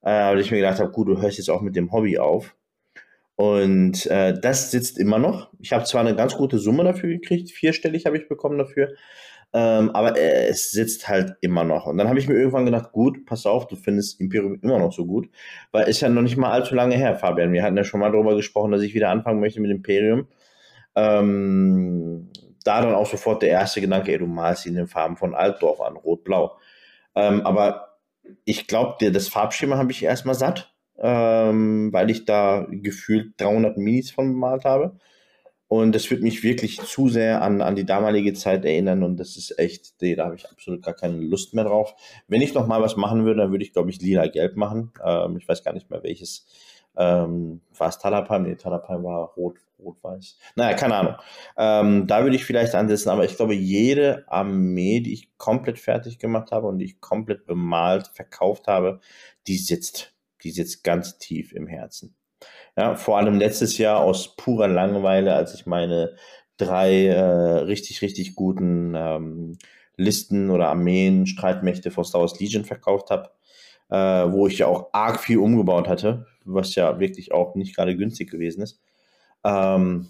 Äh, 0.02 0.12
weil 0.12 0.40
ich 0.40 0.52
mir 0.52 0.58
gedacht 0.58 0.80
habe, 0.80 0.92
gut, 0.92 1.10
du 1.10 1.22
hörst 1.22 1.38
jetzt 1.38 1.50
auch 1.50 1.62
mit 1.62 1.76
dem 1.76 1.92
Hobby 1.92 2.18
auf. 2.18 2.56
Und 3.36 4.06
äh, 4.08 4.38
das 4.40 4.72
sitzt 4.72 4.98
immer 4.98 5.18
noch. 5.18 5.50
Ich 5.60 5.72
habe 5.72 5.86
zwar 5.86 6.02
eine 6.02 6.16
ganz 6.16 6.36
gute 6.36 6.60
Summe 6.60 6.84
dafür 6.84 7.10
gekriegt, 7.10 7.52
vierstellig 7.52 8.06
habe 8.06 8.18
ich 8.18 8.28
bekommen 8.28 8.58
dafür, 8.58 8.94
ähm, 9.54 9.90
aber 9.92 10.18
äh, 10.18 10.48
es 10.48 10.72
sitzt 10.72 11.08
halt 11.08 11.36
immer 11.42 11.64
noch. 11.64 11.88
Und 11.88 11.98
dann 11.98 12.08
habe 12.08 12.20
ich 12.20 12.28
mir 12.28 12.36
irgendwann 12.36 12.66
gedacht, 12.66 12.92
gut, 12.92 13.26
pass 13.26 13.46
auf, 13.46 13.68
du 13.68 13.76
findest 13.76 14.20
Imperium 14.22 14.60
immer 14.62 14.80
noch 14.80 14.94
so 14.94 15.06
gut, 15.06 15.30
weil 15.72 15.88
ist 15.88 16.02
ja 16.02 16.10
noch 16.10 16.22
nicht 16.22 16.38
mal 16.38 16.52
allzu 16.52 16.76
lange 16.76 16.96
her, 16.96 17.16
Fabian. 17.16 17.54
Wir 17.54 17.64
hatten 17.64 17.78
ja 17.78 17.84
schon 17.84 18.00
mal 18.00 18.12
darüber 18.12 18.36
gesprochen, 18.36 18.72
dass 18.72 18.82
ich 18.82 18.94
wieder 18.94 19.10
anfangen 19.10 19.40
möchte 19.40 19.62
mit 19.62 19.72
Imperium. 19.72 20.28
Ähm, 20.96 22.30
da 22.64 22.82
dann 22.82 22.94
auch 22.94 23.08
sofort 23.08 23.42
der 23.42 23.50
erste 23.50 23.82
Gedanke, 23.82 24.12
ey, 24.12 24.20
du 24.20 24.28
malst 24.28 24.66
ihn 24.66 24.74
in 24.74 24.78
den 24.80 24.88
Farben 24.88 25.18
von 25.18 25.34
Altdorf 25.34 25.82
an, 25.82 25.96
rot-blau. 25.96 26.58
Ähm, 27.16 27.42
aber 27.46 27.98
ich 28.46 28.68
glaube, 28.68 29.12
das 29.12 29.28
Farbschema 29.30 29.78
habe 29.78 29.92
ich 29.92 30.04
erstmal 30.04 30.36
satt, 30.36 30.76
ähm, 31.00 31.92
weil 31.92 32.10
ich 32.12 32.26
da 32.26 32.68
gefühlt 32.70 33.34
300 33.38 33.78
Minis 33.78 34.12
von 34.12 34.32
bemalt 34.34 34.66
habe. 34.66 35.00
Und 35.70 35.94
das 35.94 36.10
wird 36.10 36.24
mich 36.24 36.42
wirklich 36.42 36.82
zu 36.82 37.10
sehr 37.10 37.44
an, 37.44 37.62
an 37.62 37.76
die 37.76 37.86
damalige 37.86 38.34
Zeit 38.34 38.66
erinnern 38.66 39.04
und 39.04 39.18
das 39.18 39.38
ist 39.38 39.60
echt, 39.60 39.94
nee, 40.02 40.16
da 40.16 40.26
habe 40.26 40.36
ich 40.36 40.50
absolut 40.50 40.82
gar 40.82 40.96
keine 40.96 41.18
Lust 41.18 41.54
mehr 41.54 41.64
drauf. 41.64 41.94
Wenn 42.28 42.42
ich 42.42 42.56
noch 42.56 42.66
mal 42.66 42.82
was 42.82 42.98
machen 42.98 43.24
würde, 43.24 43.42
dann 43.42 43.52
würde 43.52 43.64
ich, 43.64 43.72
glaube 43.72 43.92
ich, 43.92 44.02
lila-gelb 44.02 44.56
machen. 44.56 44.92
Ähm, 45.06 45.38
ich 45.38 45.48
weiß 45.48 45.64
gar 45.64 45.74
nicht 45.74 45.92
mehr 45.92 46.02
welches. 46.02 46.48
Ähm, 46.98 47.62
war 47.78 47.90
es 47.90 48.00
Talapalm? 48.00 48.44
Nee, 48.44 48.56
Talapalm 48.56 49.04
war 49.04 49.28
rot, 49.36 49.60
rot-weiß. 49.78 50.40
Naja, 50.56 50.76
keine 50.76 50.96
Ahnung. 50.96 51.16
Ähm, 51.56 52.08
da 52.08 52.24
würde 52.24 52.36
ich 52.36 52.46
vielleicht 52.46 52.74
ansetzen, 52.74 53.10
aber 53.10 53.26
ich 53.26 53.36
glaube, 53.36 53.54
jede 53.54 54.26
Armee, 54.28 55.02
die 55.02 55.14
ich 55.14 55.38
komplett 55.38 55.78
fertig 55.78 56.18
gemacht 56.18 56.52
habe 56.52 56.66
und 56.66 56.80
die 56.80 56.86
ich 56.86 57.00
komplett 57.00 57.46
bemalt, 57.46 58.08
verkauft 58.08 58.68
habe, 58.68 59.02
die 59.46 59.58
sitzt. 59.58 60.16
Die 60.44 60.52
sitzt 60.52 60.84
ganz 60.84 61.20
tief 61.20 61.54
im 61.54 61.68
Herzen. 61.68 62.16
Ja, 62.78 62.96
vor 62.96 63.18
allem 63.18 63.40
letztes 63.40 63.78
Jahr 63.78 64.00
aus 64.00 64.36
purer 64.36 64.68
Langeweile, 64.68 65.34
als 65.34 65.54
ich 65.54 65.66
meine 65.66 66.16
drei 66.58 67.08
äh, 67.08 67.20
richtig, 67.20 68.02
richtig 68.02 68.36
guten 68.36 68.94
ähm, 68.96 69.58
Listen 69.98 70.50
oder 70.50 70.70
Armeen, 70.70 71.28
Streitmächte 71.28 71.92
von 71.92 72.04
Star 72.06 72.22
Wars 72.22 72.40
Legion 72.40 72.66
verkauft 72.66 73.10
habe, 73.10 73.32
äh, 73.90 74.32
wo 74.32 74.48
ich 74.48 74.60
ja 74.60 74.68
auch 74.68 74.90
arg 74.94 75.20
viel 75.20 75.40
umgebaut 75.40 75.88
hatte, 75.88 76.26
was 76.46 76.76
ja 76.76 77.00
wirklich 77.00 77.32
auch 77.34 77.56
nicht 77.56 77.76
gerade 77.76 77.96
günstig 77.98 78.30
gewesen 78.32 78.62
ist. 78.62 78.82
Ähm, 79.44 80.10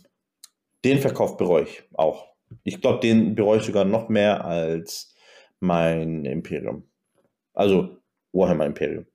den 0.85 0.99
Verkauf 0.99 1.37
bereue 1.37 1.63
ich 1.63 1.83
auch. 1.93 2.27
Ich 2.63 2.81
glaube, 2.81 2.99
den 2.99 3.35
bereue 3.35 3.59
ich 3.59 3.65
sogar 3.65 3.85
noch 3.85 4.09
mehr 4.09 4.45
als 4.45 5.13
mein 5.59 6.25
Imperium. 6.25 6.83
Also 7.53 7.97
Warhammer 8.31 8.65
Imperium. 8.65 9.05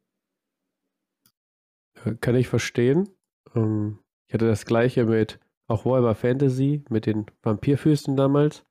Kann 2.20 2.36
ich 2.36 2.48
verstehen. 2.48 3.08
Ähm, 3.54 3.98
ich 4.26 4.34
hatte 4.34 4.46
das 4.46 4.66
gleiche 4.66 5.04
mit 5.04 5.38
auch 5.66 5.84
Warhammer 5.84 6.14
Fantasy, 6.14 6.84
mit 6.90 7.06
den 7.06 7.26
Vampirfürsten 7.42 8.16
damals. 8.16 8.64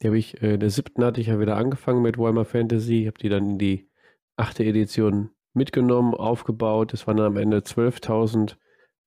Die 0.00 0.06
habe 0.06 0.18
ich, 0.18 0.42
äh, 0.42 0.54
in 0.54 0.60
der 0.60 0.70
siebten 0.70 1.04
hatte 1.04 1.20
ich 1.20 1.28
ja 1.28 1.40
wieder 1.40 1.56
angefangen 1.56 2.02
mit 2.02 2.18
Warhammer 2.18 2.44
Fantasy, 2.44 3.04
habe 3.06 3.18
die 3.18 3.28
dann 3.28 3.50
in 3.50 3.58
die 3.58 3.90
achte 4.36 4.64
Edition 4.64 5.30
mitgenommen, 5.54 6.14
aufgebaut. 6.14 6.92
Es 6.94 7.06
waren 7.06 7.16
dann 7.16 7.26
am 7.26 7.36
Ende 7.36 7.58
12.000 7.62 8.56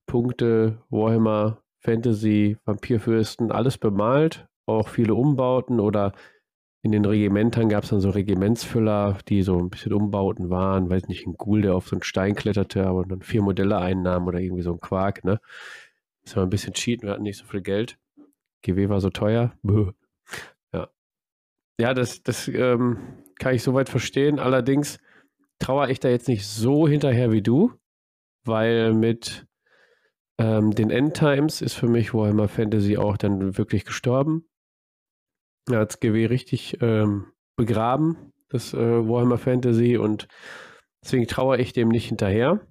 Punkte 0.06 0.82
Warhammer 0.90 1.62
Fantasy, 1.80 2.58
Vampirfürsten, 2.66 3.52
alles 3.52 3.78
bemalt, 3.78 4.48
auch 4.66 4.88
viele 4.88 5.14
Umbauten 5.14 5.80
oder 5.80 6.14
in 6.82 6.92
den 6.92 7.06
Regimentern 7.06 7.68
gab 7.68 7.84
es 7.84 7.90
dann 7.90 8.00
so 8.00 8.10
Regimentsfüller, 8.10 9.18
die 9.28 9.42
so 9.44 9.58
ein 9.58 9.70
bisschen 9.70 9.94
Umbauten 9.94 10.50
waren. 10.50 10.90
Weiß 10.90 11.08
nicht, 11.08 11.28
ein 11.28 11.34
Ghoul, 11.34 11.62
der 11.62 11.76
auf 11.76 11.88
so 11.88 11.96
einen 11.96 12.04
Stein 12.04 12.36
kletterte, 12.36 12.86
aber 12.88 13.04
dann 13.06 13.22
vier 13.22 13.42
Modelle 13.42 13.78
einnahm 13.78 14.28
oder 14.28 14.40
irgendwie 14.40 14.64
so 14.64 14.72
ein 14.72 14.80
Quark, 14.80 15.26
ne? 15.26 15.42
Das 16.24 16.36
war 16.36 16.44
ein 16.44 16.50
bisschen 16.50 16.74
cheaten, 16.74 17.08
wir 17.08 17.14
hatten 17.14 17.24
nicht 17.24 17.38
so 17.38 17.46
viel 17.46 17.62
Geld. 17.62 17.98
GW 18.62 18.90
war 18.90 19.02
so 19.02 19.10
teuer. 19.10 19.54
Bäh. 19.64 19.92
Ja. 20.72 20.90
Ja, 21.80 21.94
das, 21.96 22.22
das 22.22 22.48
ähm, 22.48 22.98
kann 23.40 23.56
ich 23.56 23.64
soweit 23.64 23.90
verstehen. 23.90 24.38
Allerdings 24.38 25.00
trauere 25.58 25.90
ich 25.90 26.00
da 26.00 26.10
jetzt 26.10 26.28
nicht 26.28 26.46
so 26.46 26.88
hinterher 26.88 27.32
wie 27.32 27.42
du, 27.42 27.74
weil 28.44 28.94
mit 28.94 29.48
ähm, 30.38 30.76
den 30.76 30.92
Endtimes 30.92 31.62
ist 31.62 31.74
für 31.74 31.88
mich 31.88 32.14
Warhammer 32.14 32.48
Fantasy 32.48 32.98
auch 32.98 33.18
dann 33.18 33.58
wirklich 33.58 33.86
gestorben. 33.86 34.49
Er 35.72 35.80
hat 35.80 36.02
GW 36.02 36.26
richtig 36.26 36.78
ähm, 36.82 37.28
begraben, 37.56 38.34
das 38.50 38.74
äh, 38.74 38.78
Warhammer 38.78 39.38
Fantasy, 39.38 39.98
und 39.98 40.28
deswegen 41.04 41.28
trauere 41.28 41.60
ich 41.60 41.74
dem 41.74 41.90
nicht 41.90 42.08
hinterher. 42.08 42.62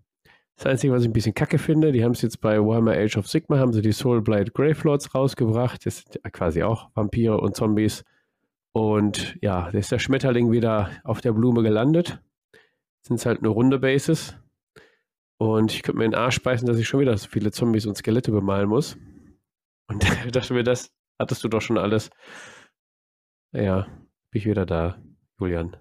Das 0.56 0.66
Einzige, 0.66 0.92
was 0.92 1.02
ich 1.02 1.08
ein 1.08 1.12
bisschen 1.12 1.34
kacke 1.34 1.58
finde, 1.58 1.92
die 1.92 2.02
haben 2.02 2.12
es 2.12 2.22
jetzt 2.22 2.40
bei 2.40 2.58
Warhammer 2.58 2.92
Age 2.92 3.16
of 3.16 3.28
Sigma, 3.28 3.58
haben 3.58 3.72
sie 3.72 3.80
die 3.80 3.92
Soulblight 3.92 4.54
Gravelords 4.54 5.14
rausgebracht. 5.14 5.86
Das 5.86 5.98
sind 5.98 6.20
quasi 6.32 6.64
auch 6.64 6.90
Vampire 6.94 7.38
und 7.40 7.54
Zombies. 7.54 8.04
Und 8.72 9.38
ja, 9.40 9.70
da 9.70 9.78
ist 9.78 9.92
der 9.92 10.00
Schmetterling 10.00 10.50
wieder 10.50 10.90
auf 11.04 11.20
der 11.20 11.32
Blume 11.32 11.62
gelandet. 11.62 12.20
Sind 13.02 13.20
es 13.20 13.26
halt 13.26 13.38
eine 13.38 13.48
runde 13.48 13.78
Basis. 13.78 14.36
Und 15.38 15.72
ich 15.72 15.84
könnte 15.84 15.98
mir 15.98 16.04
den 16.04 16.16
Arsch 16.16 16.42
beißen, 16.42 16.66
dass 16.66 16.78
ich 16.78 16.88
schon 16.88 17.00
wieder 17.00 17.16
so 17.16 17.28
viele 17.28 17.52
Zombies 17.52 17.86
und 17.86 17.96
Skelette 17.96 18.32
bemalen 18.32 18.68
muss. 18.68 18.96
Und 19.86 20.02
dachte 20.34 20.54
mir, 20.54 20.64
das 20.64 20.92
hattest 21.20 21.44
du 21.44 21.48
doch 21.48 21.60
schon 21.60 21.78
alles. 21.78 22.10
Ja, 23.52 23.82
bin 24.30 24.40
ich 24.40 24.46
wieder 24.46 24.66
da, 24.66 24.98
Julian. 25.38 25.76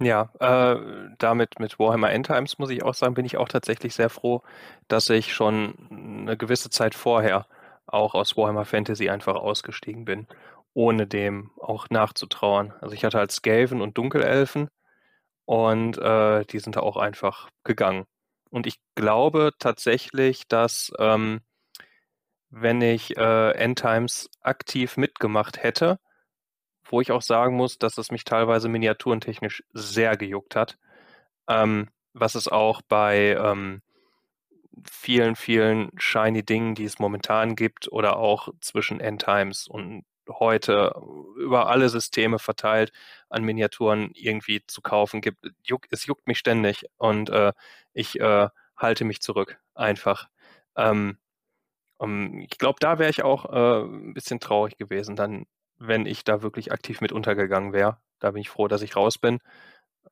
Ja, 0.00 0.30
äh, 0.38 1.10
damit 1.18 1.58
mit 1.58 1.78
Warhammer 1.78 2.10
Endtimes 2.12 2.58
muss 2.58 2.70
ich 2.70 2.84
auch 2.84 2.94
sagen, 2.94 3.14
bin 3.14 3.24
ich 3.24 3.36
auch 3.36 3.48
tatsächlich 3.48 3.94
sehr 3.94 4.10
froh, 4.10 4.42
dass 4.86 5.08
ich 5.10 5.34
schon 5.34 5.74
eine 5.90 6.36
gewisse 6.36 6.70
Zeit 6.70 6.94
vorher 6.94 7.46
auch 7.86 8.14
aus 8.14 8.36
Warhammer 8.36 8.64
Fantasy 8.64 9.08
einfach 9.08 9.34
ausgestiegen 9.34 10.04
bin, 10.04 10.28
ohne 10.72 11.06
dem 11.08 11.50
auch 11.60 11.90
nachzutrauern. 11.90 12.74
Also 12.80 12.94
ich 12.94 13.04
hatte 13.04 13.18
halt 13.18 13.32
Skaven 13.32 13.80
und 13.80 13.98
Dunkelelfen 13.98 14.68
und 15.46 15.98
äh, 15.98 16.44
die 16.44 16.60
sind 16.60 16.76
da 16.76 16.80
auch 16.80 16.96
einfach 16.96 17.48
gegangen. 17.64 18.04
Und 18.50 18.66
ich 18.66 18.78
glaube 18.94 19.52
tatsächlich, 19.58 20.46
dass 20.46 20.92
ähm, 20.98 21.40
wenn 22.50 22.80
ich 22.82 23.16
äh, 23.16 23.50
Endtimes 23.52 24.30
aktiv 24.42 24.96
mitgemacht 24.96 25.62
hätte, 25.62 25.98
wo 26.88 27.00
ich 27.00 27.12
auch 27.12 27.22
sagen 27.22 27.56
muss, 27.56 27.78
dass 27.78 27.98
es 27.98 28.10
mich 28.10 28.24
teilweise 28.24 28.68
miniaturentechnisch 28.68 29.62
sehr 29.72 30.16
gejuckt 30.16 30.56
hat, 30.56 30.78
ähm, 31.48 31.88
was 32.14 32.34
es 32.34 32.48
auch 32.48 32.82
bei 32.82 33.36
ähm, 33.38 33.82
vielen, 34.90 35.36
vielen 35.36 35.90
shiny 35.98 36.44
Dingen, 36.44 36.74
die 36.74 36.84
es 36.84 36.98
momentan 36.98 37.56
gibt 37.56 37.90
oder 37.90 38.16
auch 38.16 38.48
zwischen 38.60 39.00
Endtimes 39.00 39.68
und 39.68 40.04
heute 40.28 40.94
über 41.36 41.68
alle 41.68 41.88
Systeme 41.88 42.38
verteilt 42.38 42.92
an 43.30 43.44
Miniaturen 43.44 44.10
irgendwie 44.14 44.62
zu 44.66 44.82
kaufen 44.82 45.20
gibt. 45.20 45.50
Juck, 45.64 45.86
es 45.90 46.06
juckt 46.06 46.26
mich 46.26 46.38
ständig 46.38 46.84
und 46.98 47.30
äh, 47.30 47.52
ich 47.94 48.20
äh, 48.20 48.48
halte 48.76 49.04
mich 49.04 49.20
zurück, 49.20 49.58
einfach. 49.74 50.28
Ähm, 50.76 51.18
um, 51.98 52.40
ich 52.40 52.58
glaube, 52.58 52.78
da 52.80 52.98
wäre 52.98 53.10
ich 53.10 53.22
auch 53.22 53.46
äh, 53.46 53.84
ein 53.84 54.14
bisschen 54.14 54.40
traurig 54.40 54.76
gewesen, 54.78 55.16
dann, 55.16 55.46
wenn 55.78 56.06
ich 56.06 56.24
da 56.24 56.42
wirklich 56.42 56.72
aktiv 56.72 57.00
mit 57.00 57.12
untergegangen 57.12 57.72
wäre. 57.72 57.98
Da 58.18 58.32
bin 58.32 58.40
ich 58.40 58.50
froh, 58.50 58.68
dass 58.68 58.82
ich 58.82 58.96
raus 58.96 59.18
bin. 59.18 59.38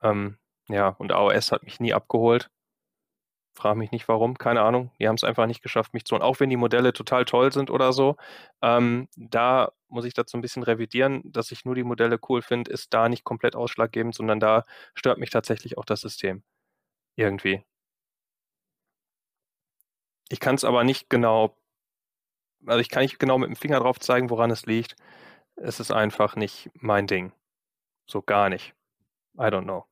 Ähm, 0.03 0.39
ja, 0.69 0.89
und 0.89 1.13
AOS 1.13 1.53
hat 1.53 1.65
mich 1.65 1.81
nie 1.81 1.95
abgeholt. 1.95 2.51
Frage 3.55 3.79
mich 3.79 3.91
nicht 3.91 4.07
warum, 4.09 4.37
keine 4.37 4.61
Ahnung. 4.63 4.93
Die 5.01 5.09
haben 5.09 5.15
es 5.15 5.25
einfach 5.25 5.47
nicht 5.47 5.63
geschafft, 5.63 5.95
mich 5.95 6.05
zu 6.05 6.15
holen. 6.15 6.23
Auch 6.23 6.41
wenn 6.41 6.51
die 6.51 6.57
Modelle 6.59 6.93
total 6.93 7.25
toll 7.25 7.53
sind 7.53 7.71
oder 7.71 7.93
so. 7.93 8.17
Ähm, 8.63 9.09
da 9.17 9.73
muss 9.89 10.05
ich 10.05 10.15
dazu 10.15 10.37
ein 10.37 10.43
bisschen 10.43 10.63
revidieren, 10.63 11.23
dass 11.25 11.51
ich 11.53 11.65
nur 11.65 11.75
die 11.75 11.85
Modelle 11.85 12.19
cool 12.29 12.43
finde, 12.43 12.71
ist 12.71 12.93
da 12.93 13.09
nicht 13.09 13.25
komplett 13.25 13.57
ausschlaggebend, 13.57 14.15
sondern 14.15 14.41
da 14.41 14.65
stört 14.95 15.19
mich 15.19 15.31
tatsächlich 15.31 15.79
auch 15.79 15.85
das 15.87 16.03
System. 16.03 16.43
Irgendwie. 17.17 17.65
Ich 20.29 20.41
kann 20.41 20.55
es 20.57 20.65
aber 20.65 20.85
nicht 20.85 21.09
genau, 21.11 21.57
also 22.67 22.81
ich 22.81 22.89
kann 22.91 23.03
nicht 23.03 23.19
genau 23.19 23.39
mit 23.39 23.49
dem 23.49 23.57
Finger 23.57 23.81
drauf 23.81 23.99
zeigen, 24.01 24.31
woran 24.31 24.51
es 24.51 24.67
liegt. 24.67 24.97
Es 25.57 25.81
ist 25.81 25.91
einfach 25.91 26.37
nicht 26.37 26.71
mein 26.75 27.07
Ding. 27.07 27.33
So 28.07 28.23
gar 28.23 28.49
nicht. 28.49 28.75
I 29.39 29.45
don't 29.45 29.65
know. 29.65 29.87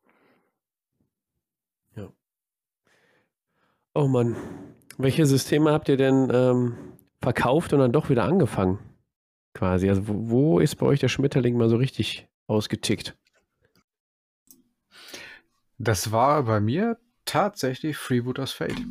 Oh 3.94 4.08
Mann. 4.08 4.36
Welche 4.98 5.24
Systeme 5.24 5.70
habt 5.70 5.88
ihr 5.88 5.96
denn 5.96 6.28
ähm, 6.32 6.76
verkauft 7.22 7.72
und 7.72 7.78
dann 7.78 7.92
doch 7.92 8.10
wieder 8.10 8.24
angefangen? 8.24 8.78
Quasi. 9.54 9.88
Also 9.88 10.08
wo, 10.08 10.30
wo 10.30 10.58
ist 10.58 10.76
bei 10.76 10.86
euch 10.86 10.98
der 10.98 11.08
Schmetterling 11.08 11.56
mal 11.56 11.68
so 11.68 11.76
richtig 11.76 12.26
ausgetickt? 12.48 13.16
Das 15.78 16.10
war 16.10 16.42
bei 16.42 16.60
mir 16.60 16.98
tatsächlich 17.24 17.96
Freebooters 17.96 18.52
Fate. 18.52 18.82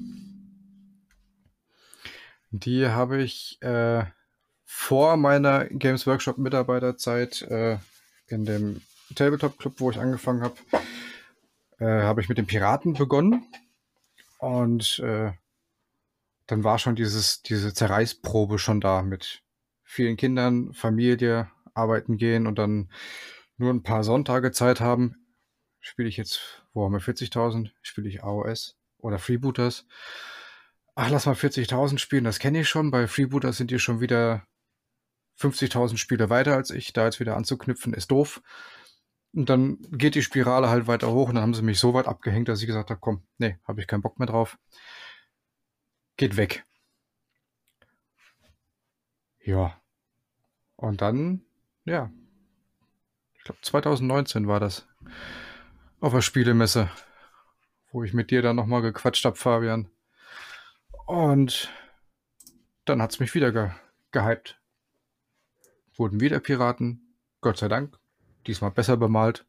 Die 2.51 2.88
habe 2.88 3.21
ich 3.21 3.61
äh, 3.61 4.05
vor 4.76 5.17
meiner 5.17 5.65
Games 5.65 6.07
Workshop 6.07 6.39
Mitarbeiterzeit 6.39 7.43
äh, 7.43 7.78
in 8.28 8.43
dem 8.43 8.82
Tabletop 9.15 9.59
Club, 9.59 9.76
wo 9.78 9.91
ich 9.91 9.99
angefangen 9.99 10.41
habe, 10.41 10.55
äh, 11.78 12.01
habe 12.01 12.21
ich 12.21 12.28
mit 12.28 12.39
den 12.39 12.47
Piraten 12.47 12.93
begonnen 12.93 13.45
und 14.39 14.99
äh, 14.99 15.32
dann 16.47 16.63
war 16.63 16.80
schon 16.80 16.95
dieses, 16.95 17.43
diese 17.43 17.74
Zerreißprobe 17.74 18.57
schon 18.57 18.82
da 18.82 19.03
mit 19.03 19.43
vielen 19.84 20.17
Kindern, 20.17 20.74
Familie, 20.74 21.49
arbeiten 21.76 22.17
gehen 22.17 22.45
und 22.47 22.57
dann 22.57 22.91
nur 23.57 23.71
ein 23.71 23.84
paar 23.84 24.03
Sonntage 24.03 24.51
Zeit 24.51 24.82
haben. 24.82 25.15
Spiele 25.80 26.09
ich 26.09 26.17
jetzt, 26.17 26.65
wo 26.74 26.84
haben 26.84 26.93
wir 26.93 26.99
40.000? 26.99 27.69
Spiele 27.84 28.09
ich 28.09 28.24
AOS 28.24 28.76
oder 28.97 29.19
Freebooters? 29.19 29.86
Ach, 30.95 31.09
lass 31.09 31.28
mal 31.28 31.36
40.000 31.36 31.99
spielen, 31.99 32.24
das 32.24 32.39
kenne 32.39 32.61
ich 32.61 32.69
schon. 32.69 32.91
Bei 32.91 33.07
Freebooters 33.07 33.57
sind 33.57 33.71
die 33.71 33.80
schon 33.80 34.01
wieder 34.01 34.45
50.000 35.40 35.98
Spiele 35.98 36.30
weiter 36.30 36.56
als 36.56 36.70
ich. 36.70 36.94
Da 36.94 37.06
jetzt 37.06 37.20
wieder 37.20 37.36
anzuknüpfen, 37.36 37.94
ist 37.94 38.12
doof. 38.12 38.42
Und 39.34 39.50
dann 39.50 39.80
geht 39.92 40.16
die 40.16 40.22
Spirale 40.22 40.70
halt 40.70 40.86
weiter 40.88 41.12
hoch 41.12 41.30
und 41.30 41.36
dann 41.36 41.44
haben 41.44 41.54
sie 41.56 41.64
mich 41.64 41.80
so 41.80 41.94
weit 41.94 42.08
abgehängt, 42.08 42.48
dass 42.48 42.62
ich 42.62 42.68
gesagt 42.68 42.92
habe, 42.92 43.00
komm, 43.00 43.24
nee, 43.40 43.58
habe 43.68 43.82
ich 43.82 43.88
keinen 43.88 44.04
Bock 44.04 44.20
mehr 44.20 44.28
drauf. 44.28 44.60
Geht 46.18 46.38
weg. 46.38 46.66
Ja. 49.40 49.82
Und 50.76 51.02
dann, 51.02 51.44
ja, 51.86 52.12
ich 53.34 53.44
glaube 53.44 53.62
2019 53.62 54.48
war 54.48 54.60
das 54.60 54.88
auf 56.00 56.14
der 56.14 56.22
Spielemesse, 56.22 56.92
wo 57.92 58.04
ich 58.04 58.14
mit 58.14 58.30
dir 58.30 58.42
dann 58.42 58.56
nochmal 58.56 58.82
gequatscht 58.82 59.26
habe, 59.26 59.36
Fabian. 59.36 59.90
Und 61.08 61.70
dann 62.86 63.02
hat 63.02 63.12
es 63.12 63.20
mich 63.20 63.34
wieder 63.34 63.52
ge 63.52 63.72
gehypt. 64.12 64.62
Wurden 65.96 66.20
wieder 66.20 66.39
Piraten, 66.39 67.16
Gott 67.41 67.58
sei 67.58 67.68
Dank. 67.68 67.98
Diesmal 68.48 68.72
besser 68.72 68.98
bemalt. 68.98 69.46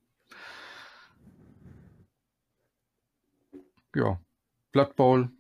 Ja, 3.95 4.21
Blood 4.73 4.97
Bowl 4.97 5.31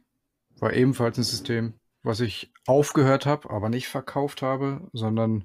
war 0.58 0.72
ebenfalls 0.72 1.18
ein 1.18 1.24
System, 1.24 1.74
was 2.02 2.20
ich 2.20 2.52
aufgehört 2.66 3.26
habe, 3.26 3.50
aber 3.50 3.68
nicht 3.68 3.88
verkauft 3.88 4.42
habe, 4.42 4.88
sondern 4.92 5.44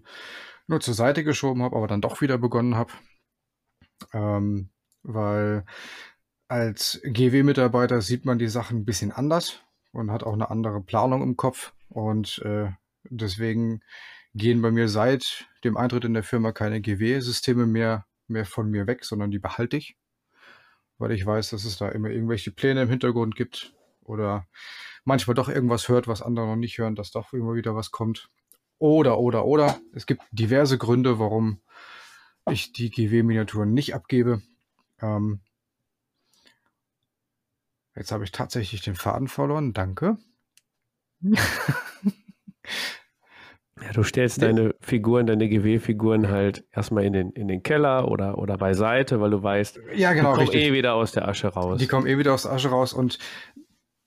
nur 0.67 0.79
zur 0.79 0.93
Seite 0.93 1.23
geschoben 1.23 1.63
habe, 1.63 1.75
aber 1.75 1.87
dann 1.87 2.01
doch 2.01 2.21
wieder 2.21 2.37
begonnen 2.37 2.75
habe. 2.75 2.93
Ähm, 4.13 4.69
weil 5.03 5.65
als 6.47 7.01
GW-Mitarbeiter 7.03 8.01
sieht 8.01 8.25
man 8.25 8.39
die 8.39 8.47
Sachen 8.47 8.79
ein 8.79 8.85
bisschen 8.85 9.11
anders 9.11 9.61
und 9.91 10.11
hat 10.11 10.23
auch 10.23 10.33
eine 10.33 10.49
andere 10.49 10.81
Planung 10.81 11.23
im 11.23 11.37
Kopf. 11.37 11.73
Und 11.89 12.39
äh, 12.45 12.71
deswegen 13.03 13.81
gehen 14.35 14.61
bei 14.61 14.71
mir 14.71 14.89
seit 14.89 15.48
dem 15.63 15.77
Eintritt 15.77 16.05
in 16.05 16.13
der 16.13 16.23
Firma 16.23 16.51
keine 16.51 16.81
GW-Systeme 16.81 17.65
mehr, 17.65 18.05
mehr 18.27 18.45
von 18.45 18.69
mir 18.69 18.87
weg, 18.87 19.05
sondern 19.05 19.31
die 19.31 19.39
behalte 19.39 19.77
ich, 19.77 19.97
weil 20.97 21.11
ich 21.11 21.25
weiß, 21.25 21.49
dass 21.51 21.65
es 21.65 21.77
da 21.77 21.89
immer 21.89 22.09
irgendwelche 22.09 22.51
Pläne 22.51 22.83
im 22.83 22.89
Hintergrund 22.89 23.35
gibt 23.35 23.73
oder 24.03 24.47
manchmal 25.03 25.35
doch 25.35 25.49
irgendwas 25.49 25.89
hört, 25.89 26.07
was 26.07 26.21
andere 26.21 26.47
noch 26.47 26.55
nicht 26.55 26.77
hören, 26.77 26.95
dass 26.95 27.11
doch 27.11 27.33
immer 27.33 27.53
wieder 27.53 27.75
was 27.75 27.91
kommt. 27.91 28.29
Oder, 28.77 29.19
oder, 29.19 29.45
oder. 29.45 29.79
Es 29.93 30.05
gibt 30.05 30.23
diverse 30.31 30.77
Gründe, 30.77 31.19
warum 31.19 31.61
ich 32.49 32.71
die 32.71 32.89
GW-Miniaturen 32.89 33.73
nicht 33.73 33.93
abgebe. 33.93 34.41
Ähm, 35.01 35.41
jetzt 37.95 38.11
habe 38.11 38.23
ich 38.23 38.31
tatsächlich 38.31 38.81
den 38.81 38.95
Faden 38.95 39.27
verloren. 39.27 39.73
Danke. 39.73 40.17
Ja, 43.81 43.91
du 43.93 44.03
stellst 44.03 44.41
deine 44.41 44.75
Figuren, 44.81 45.27
deine 45.27 45.47
GW-Figuren 45.47 46.29
halt 46.29 46.65
erstmal 46.71 47.05
in 47.05 47.13
den, 47.13 47.31
in 47.31 47.47
den 47.47 47.63
Keller 47.63 48.09
oder, 48.09 48.37
oder 48.37 48.57
beiseite, 48.57 49.21
weil 49.21 49.31
du 49.31 49.41
weißt, 49.41 49.79
ja, 49.95 50.13
genau, 50.13 50.31
die 50.31 50.37
kommen 50.37 50.49
richtig. 50.49 50.63
eh 50.63 50.73
wieder 50.73 50.95
aus 50.95 51.11
der 51.11 51.27
Asche 51.27 51.47
raus. 51.47 51.79
Die 51.79 51.87
kommen 51.87 52.05
eh 52.07 52.17
wieder 52.17 52.33
aus 52.33 52.43
der 52.43 52.51
Asche 52.51 52.69
raus 52.69 52.93
und 52.93 53.19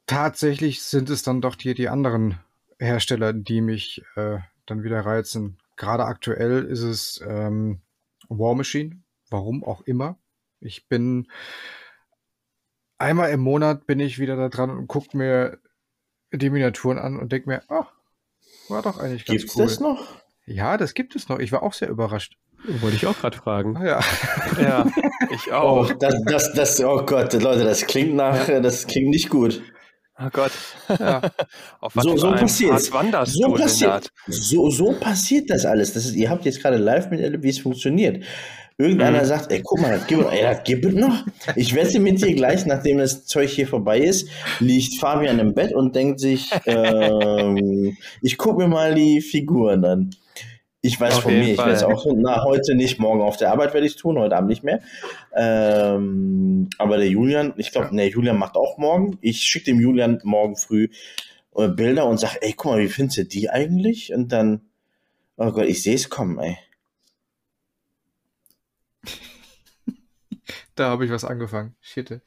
tatsächlich 0.06 0.82
sind 0.82 1.08
es 1.10 1.22
dann 1.22 1.40
doch 1.40 1.56
die, 1.56 1.74
die 1.74 1.88
anderen 1.88 2.38
Hersteller, 2.78 3.32
die 3.32 3.60
mich 3.60 4.02
äh, 4.16 4.38
dann 4.66 4.82
wieder 4.82 5.00
reizen. 5.00 5.58
Gerade 5.76 6.04
aktuell 6.04 6.64
ist 6.64 6.82
es 6.82 7.24
ähm, 7.26 7.80
War 8.28 8.54
Machine, 8.54 9.02
warum 9.30 9.64
auch 9.64 9.82
immer. 9.82 10.18
Ich 10.60 10.86
bin 10.88 11.28
einmal 12.98 13.30
im 13.30 13.40
Monat 13.40 13.86
bin 13.86 14.00
ich 14.00 14.18
wieder 14.18 14.36
da 14.36 14.48
dran 14.48 14.70
und 14.70 14.86
gucke 14.86 15.16
mir 15.16 15.58
die 16.32 16.50
Miniaturen 16.50 16.98
an 16.98 17.18
und 17.18 17.32
denke 17.32 17.48
mir, 17.48 17.62
ach, 17.68 17.92
war 18.72 18.82
doch 18.82 18.98
eigentlich 18.98 19.24
ganz 19.24 19.40
Gibt's 19.42 19.56
cool. 19.56 19.64
das 19.64 19.80
noch? 19.80 20.04
Ja, 20.46 20.76
das 20.76 20.94
gibt 20.94 21.14
es 21.14 21.28
noch. 21.28 21.38
Ich 21.38 21.52
war 21.52 21.62
auch 21.62 21.72
sehr 21.72 21.88
überrascht. 21.88 22.36
Wollte 22.80 22.96
ich 22.96 23.06
auch 23.06 23.16
gerade 23.18 23.36
fragen. 23.36 23.78
Ja. 23.84 24.00
Ja, 24.60 24.86
ich 25.30 25.48
Oh, 25.50 25.54
auch. 25.54 25.92
das, 25.94 26.14
das, 26.26 26.52
das, 26.52 26.80
oh 26.80 27.04
Gott, 27.06 27.32
Leute, 27.34 27.64
das 27.64 27.86
klingt 27.86 28.14
nach, 28.14 28.46
das 28.46 28.86
klingt 28.86 29.08
nicht 29.10 29.30
gut. 29.30 29.62
Oh 30.18 30.28
Gott. 30.32 30.52
ja. 30.88 31.22
Auf 31.80 31.96
was 31.96 32.04
So, 32.04 32.16
so. 32.16 32.32
Pfad 32.32 32.92
wanderst 32.92 33.32
So 33.34 33.54
passiert, 33.54 34.10
so, 34.26 34.70
so 34.70 34.92
passiert 34.92 35.48
das 35.50 35.64
alles. 35.64 35.94
Das 35.94 36.04
ist, 36.04 36.14
ihr 36.14 36.28
habt 36.30 36.44
jetzt 36.44 36.60
gerade 36.60 36.76
live 36.76 37.10
miterlebt, 37.10 37.42
wie 37.42 37.48
es 37.48 37.58
funktioniert. 37.58 38.22
Irgendeiner 38.82 39.20
Mhm. 39.22 39.26
sagt, 39.26 39.52
ey, 39.52 39.60
guck 39.62 39.80
mal, 39.80 39.92
das 39.98 40.06
gibt, 40.06 40.24
ey, 40.30 40.42
das 40.42 40.64
gibt 40.64 40.84
es 40.84 40.94
noch. 40.94 41.24
Ich 41.56 41.74
wette 41.74 42.00
mit 42.00 42.20
dir 42.20 42.34
gleich, 42.34 42.66
nachdem 42.66 42.98
das 42.98 43.24
Zeug 43.26 43.48
hier 43.50 43.66
vorbei 43.68 44.00
ist, 44.00 44.28
liegt 44.60 44.98
Fabian 44.98 45.38
im 45.38 45.54
Bett 45.54 45.72
und 45.74 45.94
denkt 45.94 46.18
sich, 46.20 46.50
ähm, 46.66 47.96
ich 48.22 48.36
gucke 48.38 48.58
mir 48.62 48.68
mal 48.68 48.94
die 48.94 49.20
Figuren 49.20 49.84
an. 49.84 50.10
Ich 50.84 51.00
weiß 51.00 51.14
Auf 51.18 51.22
von 51.22 51.38
mir, 51.38 51.52
ich 51.52 51.58
werde 51.58 51.72
es 51.72 51.82
Fall. 51.82 51.94
auch, 51.94 52.04
na, 52.16 52.42
heute 52.44 52.74
nicht, 52.74 52.98
morgen 52.98 53.22
auf 53.22 53.36
der 53.36 53.52
Arbeit 53.52 53.72
werde 53.72 53.86
ich 53.86 53.92
es 53.92 53.98
tun, 53.98 54.18
heute 54.18 54.36
Abend 54.36 54.48
nicht 54.50 54.64
mehr. 54.64 54.80
Ähm, 55.32 56.68
aber 56.78 56.96
der 56.96 57.08
Julian, 57.08 57.54
ich 57.56 57.70
glaube, 57.70 57.94
der 57.94 58.08
Julian 58.08 58.36
macht 58.36 58.56
auch 58.56 58.78
morgen. 58.78 59.16
Ich 59.20 59.42
schicke 59.42 59.66
dem 59.66 59.80
Julian 59.80 60.20
morgen 60.24 60.56
früh 60.56 60.88
äh, 61.56 61.68
Bilder 61.68 62.06
und 62.06 62.18
sage, 62.18 62.38
ey, 62.40 62.54
guck 62.56 62.72
mal, 62.72 62.80
wie 62.80 62.88
findest 62.88 63.18
du 63.18 63.24
die 63.24 63.48
eigentlich? 63.48 64.12
Und 64.12 64.32
dann, 64.32 64.62
oh 65.36 65.52
Gott, 65.52 65.66
ich 65.66 65.82
sehe 65.82 65.94
es 65.94 66.08
kommen, 66.10 66.38
ey. 66.40 66.56
Da 70.82 70.90
habe 70.90 71.04
ich 71.04 71.12
was 71.12 71.24
angefangen. 71.24 71.76
Shit. 71.80 72.20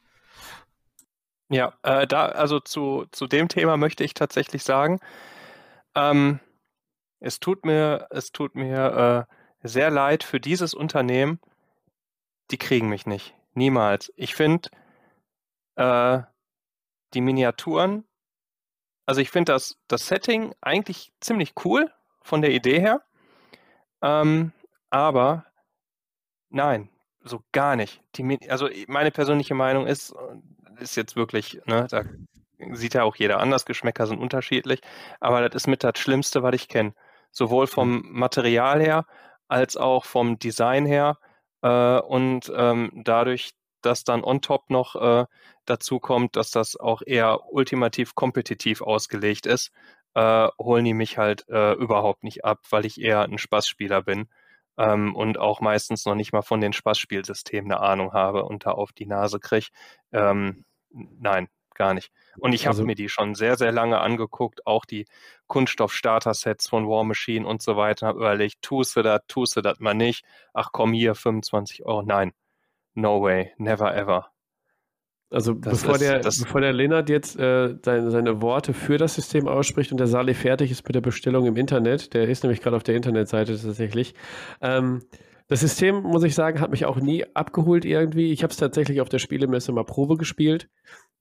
Ja, 1.50 1.74
äh, 1.84 2.08
da, 2.08 2.28
also 2.28 2.62
zu, 2.62 3.06
zu 3.12 3.28
dem 3.28 3.50
Thema 3.50 3.76
möchte 3.76 4.06
ich 4.06 4.14
tatsächlich 4.14 4.64
sagen, 4.64 5.02
ähm, 5.94 6.40
es 7.20 7.42
tut 7.42 7.66
mir, 7.66 8.08
es 8.12 8.32
tut 8.32 8.56
mir 8.56 9.28
äh, 9.62 9.68
sehr 9.68 9.92
leid 9.92 10.24
für 10.24 10.40
dieses 10.40 10.74
Unternehmen. 10.74 11.42
Die 12.50 12.58
kriegen 12.58 12.88
mich 12.88 13.06
nicht. 13.06 13.36
Niemals. 13.56 14.14
Ich 14.16 14.36
finde 14.36 14.70
äh, 15.76 16.22
die 17.14 17.20
Miniaturen, 17.20 18.06
also 19.06 19.20
ich 19.20 19.32
finde 19.32 19.52
das, 19.52 19.78
das 19.90 20.08
Setting 20.08 20.56
eigentlich 20.62 21.12
ziemlich 21.20 21.56
cool 21.66 21.92
von 22.22 22.42
der 22.42 22.52
Idee 22.52 22.80
her. 22.80 23.02
Ähm, 24.02 24.54
aber 24.92 25.46
nein, 26.48 26.90
so 27.26 27.42
gar 27.52 27.76
nicht. 27.76 28.02
Die, 28.16 28.40
also 28.50 28.70
meine 28.88 29.12
persönliche 29.12 29.56
Meinung 29.56 29.88
ist, 29.88 30.12
äh, 30.12 30.82
ist 30.82 30.96
jetzt 30.96 31.16
wirklich, 31.16 31.60
ne, 31.66 31.88
da 31.90 32.04
sieht 32.72 32.94
ja 32.94 33.04
auch 33.04 33.16
jeder 33.16 33.40
anders, 33.40 33.66
Geschmäcker 33.66 34.08
sind 34.08 34.20
unterschiedlich, 34.20 34.82
aber 35.20 35.42
das 35.42 35.64
ist 35.64 35.68
mit 35.68 35.84
das 35.84 36.00
Schlimmste, 36.00 36.44
was 36.44 36.56
ich 36.56 36.68
kenne. 36.70 36.94
Sowohl 37.32 37.68
vom 37.68 38.04
Material 38.12 38.82
her 38.82 39.06
als 39.48 39.76
auch 39.76 40.06
vom 40.06 40.40
Design 40.40 40.86
her 40.86 41.18
äh, 41.62 42.00
und 42.00 42.52
ähm, 42.56 42.92
dadurch, 42.96 43.52
dass 43.82 44.04
dann 44.04 44.24
on 44.24 44.42
top 44.42 44.70
noch 44.70 44.96
äh, 44.96 45.26
dazu 45.66 46.00
kommt, 46.00 46.36
dass 46.38 46.52
das 46.52 46.78
auch 46.78 47.02
eher 47.06 47.52
ultimativ 47.52 48.16
kompetitiv 48.16 48.82
ausgelegt 48.82 49.46
ist, 49.46 49.72
äh, 50.14 50.48
holen 50.60 50.86
die 50.86 50.94
mich 50.94 51.18
halt 51.18 51.48
äh, 51.50 51.74
überhaupt 51.74 52.24
nicht 52.24 52.46
ab, 52.46 52.60
weil 52.70 52.86
ich 52.86 53.02
eher 53.02 53.24
ein 53.24 53.38
Spaßspieler 53.38 54.02
bin 54.02 54.30
ähm, 54.78 55.16
und 55.16 55.38
auch 55.38 55.62
meistens 55.62 56.06
noch 56.06 56.16
nicht 56.16 56.34
mal 56.34 56.42
von 56.42 56.62
den 56.62 56.74
Spaßspielsystemen 56.74 57.72
eine 57.72 57.82
Ahnung 57.82 58.14
habe 58.14 58.44
und 58.46 58.66
da 58.66 58.72
auf 58.72 58.92
die 58.94 59.06
Nase 59.06 59.40
kriege. 59.40 59.68
Ähm, 60.12 60.66
nein, 60.92 61.48
gar 61.76 61.94
nicht. 61.94 62.12
Und 62.38 62.54
ich 62.54 62.66
habe 62.68 62.74
Also- 62.78 62.86
mir 62.86 62.96
die 62.96 63.10
schon 63.10 63.36
sehr, 63.36 63.58
sehr 63.58 63.72
lange 63.72 64.00
angeguckt, 64.00 64.66
auch 64.68 64.86
die 64.86 65.06
Kunststoff-Starter-Sets 65.48 66.68
von 66.70 66.88
War 66.88 67.04
Machine 67.04 67.46
und 67.48 67.62
so 67.62 67.78
weiter, 67.78 68.08
habe 68.08 68.20
überlegt, 68.20 68.62
tust 68.62 68.96
du 68.96 69.02
das, 69.02 69.22
tust 69.28 69.56
du 69.56 69.62
das 69.62 69.80
mal 69.80 69.94
nicht? 69.94 70.26
Ach 70.54 70.70
komm 70.72 70.94
hier, 70.94 71.16
25 71.16 71.86
Euro. 71.86 72.02
Nein, 72.04 72.34
no 72.94 73.22
way, 73.22 73.54
never 73.58 73.94
ever. 73.96 74.32
Also 75.32 75.54
Das 75.54 75.82
bevor, 75.82 75.96
ist- 75.96 76.02
der, 76.02 76.20
bevor 76.20 76.62
der 76.62 76.72
Lennart 76.74 77.10
jetzt 77.10 77.38
äh, 77.38 77.76
seine, 77.84 78.12
seine 78.12 78.42
Worte 78.42 78.74
für 78.74 78.98
das 78.98 79.16
System 79.16 79.48
ausspricht 79.48 79.92
und 79.92 79.98
der 79.98 80.08
Sali 80.08 80.34
fertig 80.34 80.72
ist 80.72 80.86
mit 80.88 80.96
der 80.96 81.02
Bestellung 81.02 81.46
im 81.46 81.56
Internet, 81.58 82.14
der 82.14 82.30
ist 82.30 82.44
nämlich 82.44 82.62
gerade 82.62 82.76
auf 82.78 82.84
der 82.84 82.96
Internetseite 82.96 83.60
tatsächlich. 83.60 84.14
Ähm, 84.62 85.02
das 85.48 85.60
System, 85.62 86.02
muss 86.02 86.24
ich 86.24 86.34
sagen, 86.36 86.60
hat 86.60 86.72
mich 86.72 86.86
auch 86.86 86.98
nie 86.98 87.26
abgeholt 87.36 87.86
irgendwie. 87.86 88.32
Ich 88.32 88.44
habe 88.44 88.52
es 88.52 88.58
tatsächlich 88.58 89.02
auf 89.02 89.10
der 89.10 89.20
Spielemesse 89.20 89.72
mal 89.72 89.84
Probe 89.84 90.16
gespielt. 90.18 90.70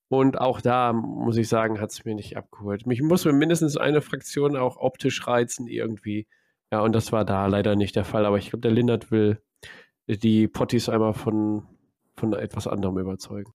Und 0.08 0.38
auch 0.40 0.60
da, 0.60 0.92
muss 0.92 1.36
ich 1.38 1.48
sagen, 1.48 1.80
hat 1.80 1.90
es 1.90 2.04
mir 2.04 2.14
nicht 2.14 2.36
abgeholt. 2.36 2.86
Mich 2.86 3.02
muss 3.02 3.24
mir 3.24 3.32
mindestens 3.32 3.76
eine 3.76 4.00
Fraktion 4.02 4.56
auch 4.56 4.76
optisch 4.76 5.26
reizen 5.26 5.66
irgendwie. 5.66 6.26
Ja, 6.70 6.80
und 6.80 6.94
das 6.94 7.10
war 7.10 7.24
da 7.24 7.46
leider 7.46 7.74
nicht 7.74 7.96
der 7.96 8.04
Fall. 8.04 8.24
Aber 8.26 8.38
ich 8.38 8.50
glaube, 8.50 8.60
der 8.60 8.70
Lennart 8.70 9.10
will 9.10 9.38
die 10.06 10.46
Potties 10.46 10.88
einmal 10.88 11.14
von, 11.14 11.64
von 12.16 12.32
etwas 12.34 12.66
anderem 12.66 12.98
überzeugen. 12.98 13.52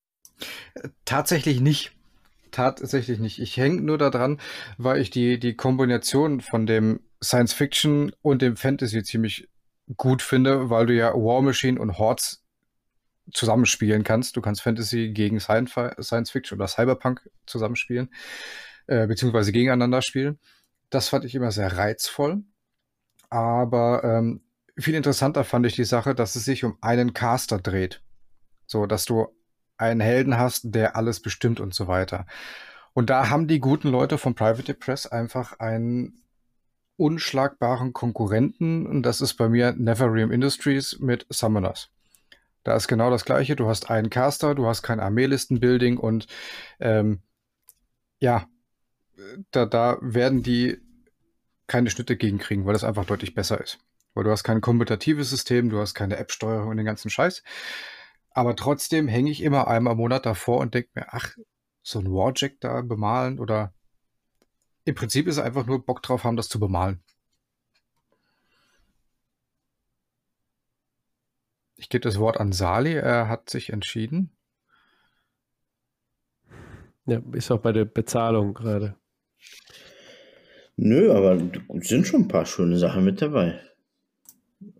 Tatsächlich 1.06 1.62
nicht. 1.62 1.92
Tatsächlich 2.52 3.20
nicht. 3.20 3.40
Ich 3.40 3.58
hänge 3.58 3.82
nur 3.82 3.98
daran, 3.98 4.40
weil 4.78 5.00
ich 5.00 5.10
die, 5.12 5.40
die 5.40 5.56
Kombination 5.56 6.42
von 6.42 6.66
dem 6.66 7.02
Science 7.24 7.54
Fiction 7.54 8.12
und 8.22 8.42
dem 8.42 8.56
Fantasy 8.56 9.04
ziemlich 9.04 9.48
gut 9.98 10.22
finde, 10.22 10.70
weil 10.70 10.86
du 10.86 10.96
ja 10.96 11.14
War 11.14 11.42
Machine 11.42 11.80
und 11.80 11.98
Hordes 11.98 12.44
zusammenspielen 13.32 14.04
kannst. 14.04 14.36
Du 14.36 14.42
kannst 14.42 14.62
Fantasy 14.62 15.12
gegen 15.14 15.40
Science 15.40 16.32
Fiction 16.32 16.58
oder 16.58 16.68
Cyberpunk 16.68 17.30
zusammenspielen, 17.46 18.10
äh, 18.88 19.08
beziehungsweise 19.08 19.52
gegeneinander 19.52 20.02
spielen. 20.02 20.40
Das 20.90 21.10
fand 21.10 21.26
ich 21.26 21.36
immer 21.36 21.52
sehr 21.52 21.78
reizvoll. 21.78 22.44
Aber 23.30 24.04
ähm, 24.04 24.42
viel 24.78 24.96
interessanter 24.96 25.44
fand 25.44 25.66
ich 25.68 25.76
die 25.76 25.84
Sache, 25.84 26.16
dass 26.16 26.36
es 26.36 26.46
sich 26.46 26.64
um 26.64 26.78
einen 26.82 27.14
Caster 27.14 27.60
dreht. 27.60 28.02
So, 28.66 28.86
dass 28.86 29.06
du 29.06 29.28
einen 29.80 30.01
Helden 30.01 30.38
hast, 30.38 30.73
der 30.75 30.95
alles 30.95 31.21
bestimmt 31.21 31.59
und 31.59 31.73
so 31.73 31.88
weiter. 31.88 32.25
Und 32.93 33.09
da 33.09 33.30
haben 33.30 33.47
die 33.47 33.59
guten 33.59 33.89
Leute 33.89 34.17
von 34.17 34.36
Private 34.36 34.73
Press 34.73 35.07
einfach 35.07 35.59
einen 35.59 36.21
unschlagbaren 36.97 37.93
Konkurrenten 37.93 38.86
und 38.86 39.03
das 39.03 39.21
ist 39.21 39.36
bei 39.36 39.47
mir 39.47 39.73
Neverrealm 39.73 40.32
Industries 40.32 40.99
mit 40.99 41.25
Summoners. 41.30 41.89
Da 42.63 42.75
ist 42.75 42.89
genau 42.89 43.09
das 43.09 43.23
gleiche. 43.23 43.55
Du 43.55 43.69
hast 43.69 43.89
einen 43.89 44.09
Caster, 44.09 44.53
du 44.53 44.67
hast 44.67 44.84
kein 44.84 44.99
Armeelistenbuilding 44.99 45.97
und 45.97 46.27
ähm, 46.82 47.21
ja, 48.19 48.47
da, 49.51 49.65
da 49.65 49.97
werden 50.01 50.43
die 50.43 50.77
keine 51.67 51.89
Schnitte 51.89 52.17
gegenkriegen, 52.17 52.65
weil 52.65 52.73
das 52.73 52.84
einfach 52.84 53.05
deutlich 53.05 53.34
besser 53.34 53.61
ist. 53.61 53.80
Weil 54.13 54.25
du 54.25 54.32
hast 54.32 54.43
kein 54.43 54.59
kompetitives 54.59 55.30
System, 55.30 55.69
du 55.69 55.80
hast 55.80 55.93
keine 55.93 56.17
App-Steuerung 56.17 56.69
und 56.69 56.77
den 56.77 56.86
ganzen 56.86 57.09
Scheiß. 57.09 57.43
Aber 58.40 58.56
trotzdem 58.56 59.10
hänge 59.10 59.30
ich 59.32 59.44
immer 59.44 59.68
einmal 59.68 59.92
im 59.92 59.98
Monat 59.98 60.26
davor 60.26 60.60
und 60.60 60.74
denke 60.74 60.92
mir, 60.94 61.08
ach, 61.10 61.36
so 61.82 62.00
ein 62.00 62.06
Warjack 62.06 62.62
da 62.62 62.82
bemalen 62.82 63.38
oder 63.38 63.74
im 64.86 64.96
Prinzip 64.96 65.28
ist 65.28 65.40
einfach 65.40 65.66
nur 65.66 65.86
Bock 65.86 66.02
drauf 66.02 66.24
haben, 66.24 66.38
das 66.38 66.48
zu 66.48 66.58
bemalen. 66.58 67.04
Ich 71.76 71.90
gebe 71.90 72.00
das 72.00 72.18
Wort 72.18 72.40
an 72.40 72.54
Sali, 72.54 72.94
er 72.94 73.28
hat 73.28 73.50
sich 73.50 73.74
entschieden. 73.74 74.32
Ja, 77.08 77.22
ist 77.34 77.52
auch 77.52 77.60
bei 77.60 77.74
der 77.74 77.84
Bezahlung 77.84 78.54
gerade. 78.54 78.96
Nö, 80.78 81.12
aber 81.12 81.42
es 81.78 81.90
sind 81.90 82.08
schon 82.08 82.22
ein 82.22 82.28
paar 82.30 82.46
schöne 82.46 82.78
Sachen 82.78 83.04
mit 83.04 83.22
dabei. 83.22 83.60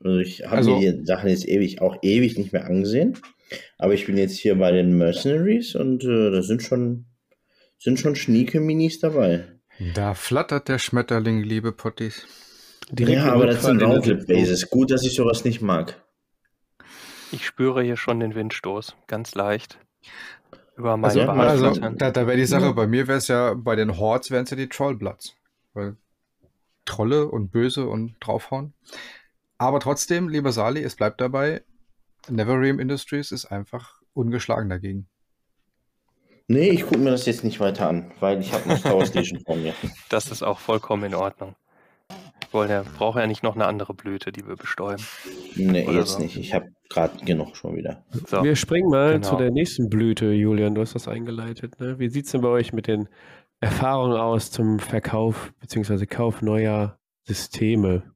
Also 0.04 0.20
ich 0.20 0.44
habe 0.46 0.58
Also- 0.58 0.78
mir 0.78 0.94
die 0.94 1.06
Sachen 1.06 1.30
jetzt 1.30 1.48
ewig, 1.48 1.82
auch 1.82 1.98
ewig 2.02 2.38
nicht 2.38 2.54
mehr 2.54 2.66
angesehen. 2.66 3.18
Aber 3.78 3.94
ich 3.94 4.06
bin 4.06 4.18
jetzt 4.18 4.38
hier 4.38 4.56
bei 4.56 4.72
den 4.72 4.98
Mercenaries 4.98 5.76
und 5.76 6.04
äh, 6.04 6.32
da 6.32 6.42
sind 6.44 6.62
schon, 6.62 7.06
sind 7.80 8.00
schon 8.00 8.16
schnieke 8.16 8.60
Minis 8.60 9.00
dabei. 9.00 9.48
Da 9.96 10.14
flattert 10.14 10.68
der 10.68 10.78
Schmetterling, 10.78 11.42
liebe 11.42 11.72
Potties. 11.72 12.28
Direkt 12.92 13.20
ja, 13.20 13.34
aber 13.34 13.48
das 13.48 13.64
sind 13.64 13.82
Roundlet 13.82 14.28
Bases. 14.28 14.70
Gut, 14.70 14.92
dass 14.92 15.04
ich 15.06 15.16
sowas 15.16 15.46
nicht 15.46 15.62
mag. 15.62 16.04
Ich 17.32 17.46
spüre 17.46 17.84
hier 17.84 17.96
schon 17.98 18.20
den 18.20 18.36
Windstoß, 18.36 18.96
ganz 19.08 19.36
leicht. 19.36 19.78
Über 20.76 20.98
meinen 20.98 21.30
Also, 21.30 21.72
also 21.72 21.90
da, 21.98 22.12
da 22.12 22.28
wäre 22.28 22.38
die 22.38 22.46
Sache, 22.46 22.66
Ja. 22.66 22.72
bei 22.72 22.88
mir 22.88 23.08
wäre 23.08 23.18
es 23.20 23.28
ja, 23.28 23.54
bei 23.54 23.76
den 23.76 23.98
Hordes 23.98 24.32
wären 24.32 24.44
es 24.46 24.50
ja 24.50 24.58
die 24.58 24.70
Trollbloods. 24.70 25.36
Weil 25.74 25.98
Trolle 26.86 27.28
und 27.30 27.52
Böse 27.52 27.88
und 27.88 28.16
draufhauen. 28.20 28.74
Aber 29.60 29.80
trotzdem, 29.82 30.30
lieber 30.30 30.52
Sali, 30.52 30.82
es 30.82 30.96
bleibt 30.96 31.22
dabei, 31.22 31.62
Neverrealm 32.30 32.80
Industries 32.80 33.32
ist 33.32 33.46
einfach 33.46 34.02
ungeschlagen 34.14 34.70
dagegen. 34.70 35.08
Nee, 36.48 36.70
ich 36.70 36.84
gucke 36.84 36.98
mir 36.98 37.12
das 37.12 37.26
jetzt 37.26 37.44
nicht 37.44 37.60
weiter 37.60 37.88
an, 37.88 38.12
weil 38.20 38.40
ich 38.42 38.54
habe 38.54 38.68
noch 38.68 38.78
Star 38.78 38.98
Wars 38.98 39.14
Legion 39.14 39.40
vor 39.46 39.56
mir. 39.56 39.74
Das 40.10 40.32
ist 40.32 40.42
auch 40.42 40.60
vollkommen 40.60 41.04
in 41.04 41.16
Ordnung. 41.16 41.56
Ich 42.42 42.54
ja, 42.54 42.84
brauche 42.98 43.20
ja 43.20 43.28
nicht 43.28 43.44
noch 43.44 43.54
eine 43.54 43.68
andere 43.68 43.94
Blüte, 43.94 44.32
die 44.32 44.48
wir 44.48 44.56
bestäuben. 44.56 45.04
Nee, 45.56 45.86
Oder 45.86 46.00
jetzt 46.00 46.14
so. 46.14 46.20
nicht. 46.20 46.36
Ich 46.38 46.54
habe 46.56 46.70
gerade 46.90 47.24
genug 47.24 47.56
schon 47.56 47.76
wieder. 47.76 48.04
So. 48.28 48.44
Wir 48.44 48.56
springen 48.56 48.90
mal 48.90 49.14
genau. 49.14 49.30
zu 49.30 49.36
der 49.36 49.52
nächsten 49.52 49.90
Blüte, 49.90 50.32
Julian. 50.32 50.74
Du 50.74 50.82
hast 50.82 50.96
das 50.96 51.08
eingeleitet. 51.08 51.80
Ne? 51.80 52.00
Wie 52.00 52.10
sieht 52.10 52.26
es 52.26 52.32
denn 52.32 52.42
bei 52.42 52.48
euch 52.48 52.74
mit 52.74 52.88
den 52.88 53.08
Erfahrungen 53.60 54.18
aus 54.18 54.50
zum 54.50 54.80
Verkauf 54.80 55.54
bzw. 55.60 56.08
Kauf 56.08 56.42
neuer 56.42 56.98
Systeme? 57.26 58.16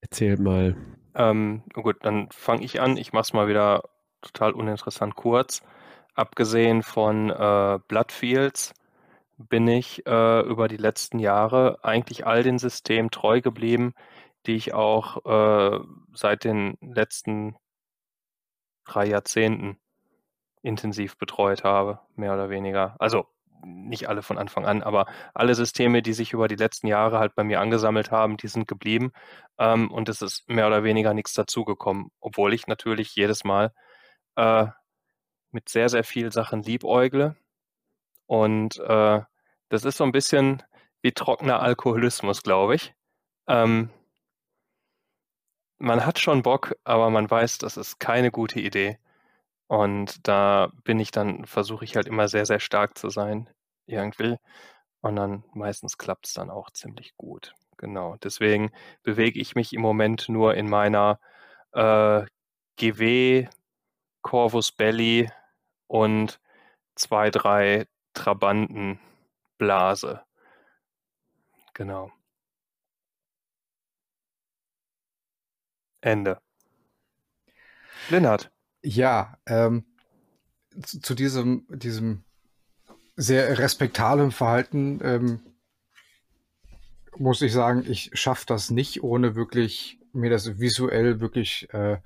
Erzählt 0.00 0.40
mal. 0.40 0.76
Ähm, 1.14 1.62
gut, 1.72 1.96
dann 2.02 2.28
fange 2.30 2.64
ich 2.64 2.80
an. 2.80 2.96
Ich 2.96 3.12
mache 3.12 3.22
es 3.22 3.32
mal 3.32 3.48
wieder 3.48 3.84
total 4.22 4.52
uninteressant 4.52 5.16
kurz. 5.16 5.62
Abgesehen 6.14 6.82
von 6.82 7.30
äh, 7.30 7.78
Bloodfields 7.88 8.74
bin 9.38 9.66
ich 9.68 10.06
äh, 10.06 10.40
über 10.42 10.68
die 10.68 10.76
letzten 10.76 11.18
Jahre 11.18 11.78
eigentlich 11.82 12.26
all 12.26 12.42
den 12.42 12.58
Systemen 12.58 13.10
treu 13.10 13.40
geblieben, 13.40 13.94
die 14.46 14.56
ich 14.56 14.74
auch 14.74 15.24
äh, 15.24 15.80
seit 16.14 16.44
den 16.44 16.76
letzten 16.80 17.56
drei 18.84 19.06
Jahrzehnten 19.06 19.78
intensiv 20.62 21.16
betreut 21.16 21.64
habe, 21.64 22.00
mehr 22.16 22.34
oder 22.34 22.50
weniger. 22.50 22.96
Also 22.98 23.26
nicht 23.64 24.08
alle 24.08 24.22
von 24.22 24.38
Anfang 24.38 24.66
an, 24.66 24.82
aber 24.82 25.06
alle 25.34 25.54
Systeme, 25.54 26.02
die 26.02 26.12
sich 26.12 26.32
über 26.32 26.48
die 26.48 26.56
letzten 26.56 26.86
Jahre 26.86 27.18
halt 27.18 27.34
bei 27.34 27.44
mir 27.44 27.60
angesammelt 27.60 28.10
haben, 28.10 28.36
die 28.36 28.48
sind 28.48 28.68
geblieben. 28.68 29.12
Ähm, 29.58 29.90
und 29.90 30.08
es 30.08 30.22
ist 30.22 30.48
mehr 30.48 30.66
oder 30.66 30.84
weniger 30.84 31.14
nichts 31.14 31.34
dazugekommen, 31.34 32.10
obwohl 32.20 32.54
ich 32.54 32.66
natürlich 32.66 33.14
jedes 33.14 33.44
Mal 33.44 33.72
äh, 34.36 34.66
mit 35.52 35.68
sehr, 35.68 35.88
sehr 35.88 36.04
viel 36.04 36.32
Sachen 36.32 36.62
liebäugle. 36.62 37.36
Und 38.26 38.78
äh, 38.78 39.20
das 39.68 39.84
ist 39.84 39.96
so 39.96 40.04
ein 40.04 40.12
bisschen 40.12 40.62
wie 41.02 41.12
trockener 41.12 41.60
Alkoholismus, 41.60 42.42
glaube 42.42 42.74
ich. 42.76 42.94
Ähm, 43.48 43.90
man 45.78 46.04
hat 46.04 46.18
schon 46.18 46.42
Bock, 46.42 46.76
aber 46.84 47.10
man 47.10 47.30
weiß, 47.30 47.58
das 47.58 47.76
ist 47.76 47.98
keine 48.00 48.30
gute 48.30 48.60
Idee. 48.60 48.98
Und 49.70 50.26
da 50.26 50.72
bin 50.82 50.98
ich 50.98 51.12
dann, 51.12 51.46
versuche 51.46 51.84
ich 51.84 51.94
halt 51.94 52.08
immer 52.08 52.26
sehr, 52.26 52.44
sehr 52.44 52.58
stark 52.58 52.98
zu 52.98 53.08
sein, 53.08 53.48
irgendwie. 53.86 54.36
Und 55.00 55.14
dann 55.16 55.44
meistens 55.54 55.96
klappt 55.96 56.26
es 56.26 56.34
dann 56.34 56.50
auch 56.50 56.70
ziemlich 56.72 57.16
gut. 57.16 57.54
Genau. 57.76 58.16
Deswegen 58.16 58.72
bewege 59.04 59.40
ich 59.40 59.54
mich 59.54 59.72
im 59.72 59.80
Moment 59.82 60.28
nur 60.28 60.56
in 60.56 60.68
meiner 60.68 61.20
äh, 61.72 62.24
GW, 62.78 63.48
Corvus 64.22 64.72
Belli 64.72 65.30
und 65.86 66.40
zwei, 66.96 67.30
drei 67.30 67.86
Trabanten 68.14 68.98
Blase. 69.58 70.22
Genau. 71.74 72.10
Ende. 76.02 76.40
Lennart. 78.08 78.50
Ja, 78.82 79.38
ähm, 79.46 79.84
zu, 80.82 81.00
zu 81.00 81.14
diesem, 81.14 81.66
diesem 81.68 82.24
sehr 83.16 83.58
respektablen 83.58 84.30
Verhalten 84.30 85.00
ähm, 85.02 85.40
muss 87.16 87.42
ich 87.42 87.52
sagen, 87.52 87.84
ich 87.86 88.10
schaffe 88.14 88.46
das 88.46 88.70
nicht, 88.70 89.02
ohne 89.02 89.34
wirklich 89.34 89.98
mir 90.12 90.30
das 90.30 90.58
visuell 90.58 91.20
wirklich 91.20 91.68
äh, 91.72 91.98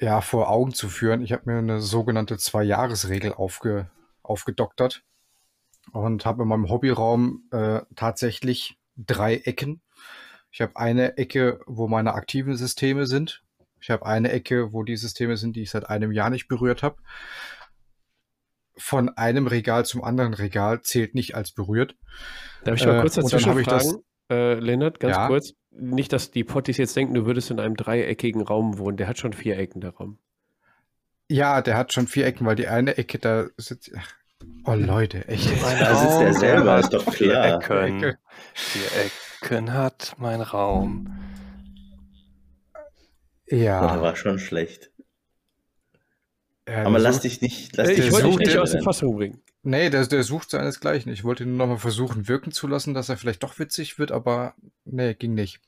ja, 0.00 0.20
vor 0.20 0.50
Augen 0.50 0.74
zu 0.74 0.88
führen. 0.88 1.22
Ich 1.22 1.32
habe 1.32 1.50
mir 1.50 1.58
eine 1.58 1.80
sogenannte 1.80 2.38
Zwei-Jahres-Regel 2.38 3.32
aufge, 3.32 3.90
aufgedoktert 4.22 5.02
und 5.92 6.26
habe 6.26 6.42
in 6.42 6.48
meinem 6.48 6.68
Hobbyraum 6.68 7.48
äh, 7.50 7.80
tatsächlich 7.96 8.78
drei 8.96 9.36
Ecken. 9.36 9.80
Ich 10.50 10.60
habe 10.60 10.76
eine 10.76 11.16
Ecke, 11.16 11.60
wo 11.66 11.88
meine 11.88 12.14
aktiven 12.14 12.56
Systeme 12.56 13.06
sind. 13.06 13.42
Ich 13.80 13.90
habe 13.90 14.06
eine 14.06 14.30
Ecke, 14.32 14.72
wo 14.72 14.82
die 14.82 14.96
Systeme 14.96 15.36
sind, 15.36 15.56
die 15.56 15.62
ich 15.62 15.70
seit 15.70 15.88
einem 15.88 16.12
Jahr 16.12 16.30
nicht 16.30 16.48
berührt 16.48 16.82
habe. 16.82 16.96
Von 18.76 19.08
einem 19.16 19.46
Regal 19.46 19.84
zum 19.84 20.04
anderen 20.04 20.34
Regal 20.34 20.82
zählt 20.82 21.14
nicht 21.14 21.34
als 21.34 21.52
berührt. 21.52 21.96
Darf 22.64 22.76
ich 22.76 22.86
mal 22.86 22.98
Äh, 22.98 23.00
kurz 23.00 23.14
dazwischen 23.14 23.64
das- 23.64 23.86
fragen? 23.88 24.02
Äh, 24.30 24.54
Lennart, 24.54 25.00
ganz 25.00 25.16
Ja. 25.16 25.26
kurz. 25.26 25.52
Nicht, 25.70 26.12
dass 26.12 26.30
die 26.30 26.44
Potties 26.44 26.76
jetzt 26.76 26.96
denken, 26.96 27.14
du 27.14 27.26
würdest 27.26 27.50
in 27.50 27.60
einem 27.60 27.76
dreieckigen 27.76 28.42
Raum 28.42 28.78
wohnen. 28.78 28.96
Der 28.96 29.08
hat 29.08 29.18
schon 29.18 29.32
vier 29.32 29.58
Ecken, 29.58 29.80
der 29.80 29.90
Raum. 29.94 30.18
Ja, 31.28 31.60
der 31.60 31.76
hat 31.76 31.92
schon 31.92 32.06
vier 32.06 32.26
Ecken, 32.26 32.46
weil 32.46 32.56
die 32.56 32.68
eine 32.68 32.96
Ecke 32.98 33.18
da 33.18 33.46
sitzt. 33.56 33.90
Ach, 33.96 34.14
Oh 34.64 34.74
Leute, 34.74 35.26
echt. 35.28 35.50
Mein 35.62 35.78
Da 35.80 35.94
sitzt 35.96 36.20
er 36.20 36.26
Raum, 36.26 36.32
selber, 36.34 36.64
der 36.64 36.78
ist 36.80 36.92
doch 36.92 37.12
vier 37.12 37.28
klar. 37.30 37.60
Ecken. 37.84 38.02
Ecke. 38.04 38.18
Vier 38.54 38.82
Ecken 39.42 39.72
hat 39.72 40.14
mein 40.18 40.40
Raum. 40.40 41.18
Ja. 43.50 44.00
war 44.00 44.16
schon 44.16 44.38
schlecht. 44.38 44.90
ja 46.68 46.84
Aber 46.84 46.98
lass 46.98 47.16
sucht- 47.16 47.24
dich 47.24 47.40
nicht. 47.40 47.76
Lass 47.76 47.88
Äh, 47.88 47.94
dich 47.96 48.06
ich 48.06 48.12
wollte 48.12 48.28
dich 48.28 48.38
nicht 48.38 48.52
den 48.52 48.58
aus 48.60 48.72
der. 48.72 48.82
Fassung 48.82 49.16
bringen. 49.16 49.42
Nee, 49.62 49.90
der, 49.90 50.06
der 50.06 50.22
sucht 50.22 50.50
seinesgleichen. 50.50 51.12
Ich 51.12 51.24
wollte 51.24 51.44
nur 51.44 51.56
noch 51.56 51.66
mal 51.66 51.78
versuchen, 51.78 52.28
wirken 52.28 52.52
zu 52.52 52.66
lassen, 52.68 52.94
dass 52.94 53.08
er 53.08 53.16
vielleicht 53.16 53.42
doch 53.42 53.58
witzig 53.58 53.98
wird, 53.98 54.12
aber 54.12 54.54
nee, 54.84 55.14
ging 55.14 55.34
nicht. 55.34 55.60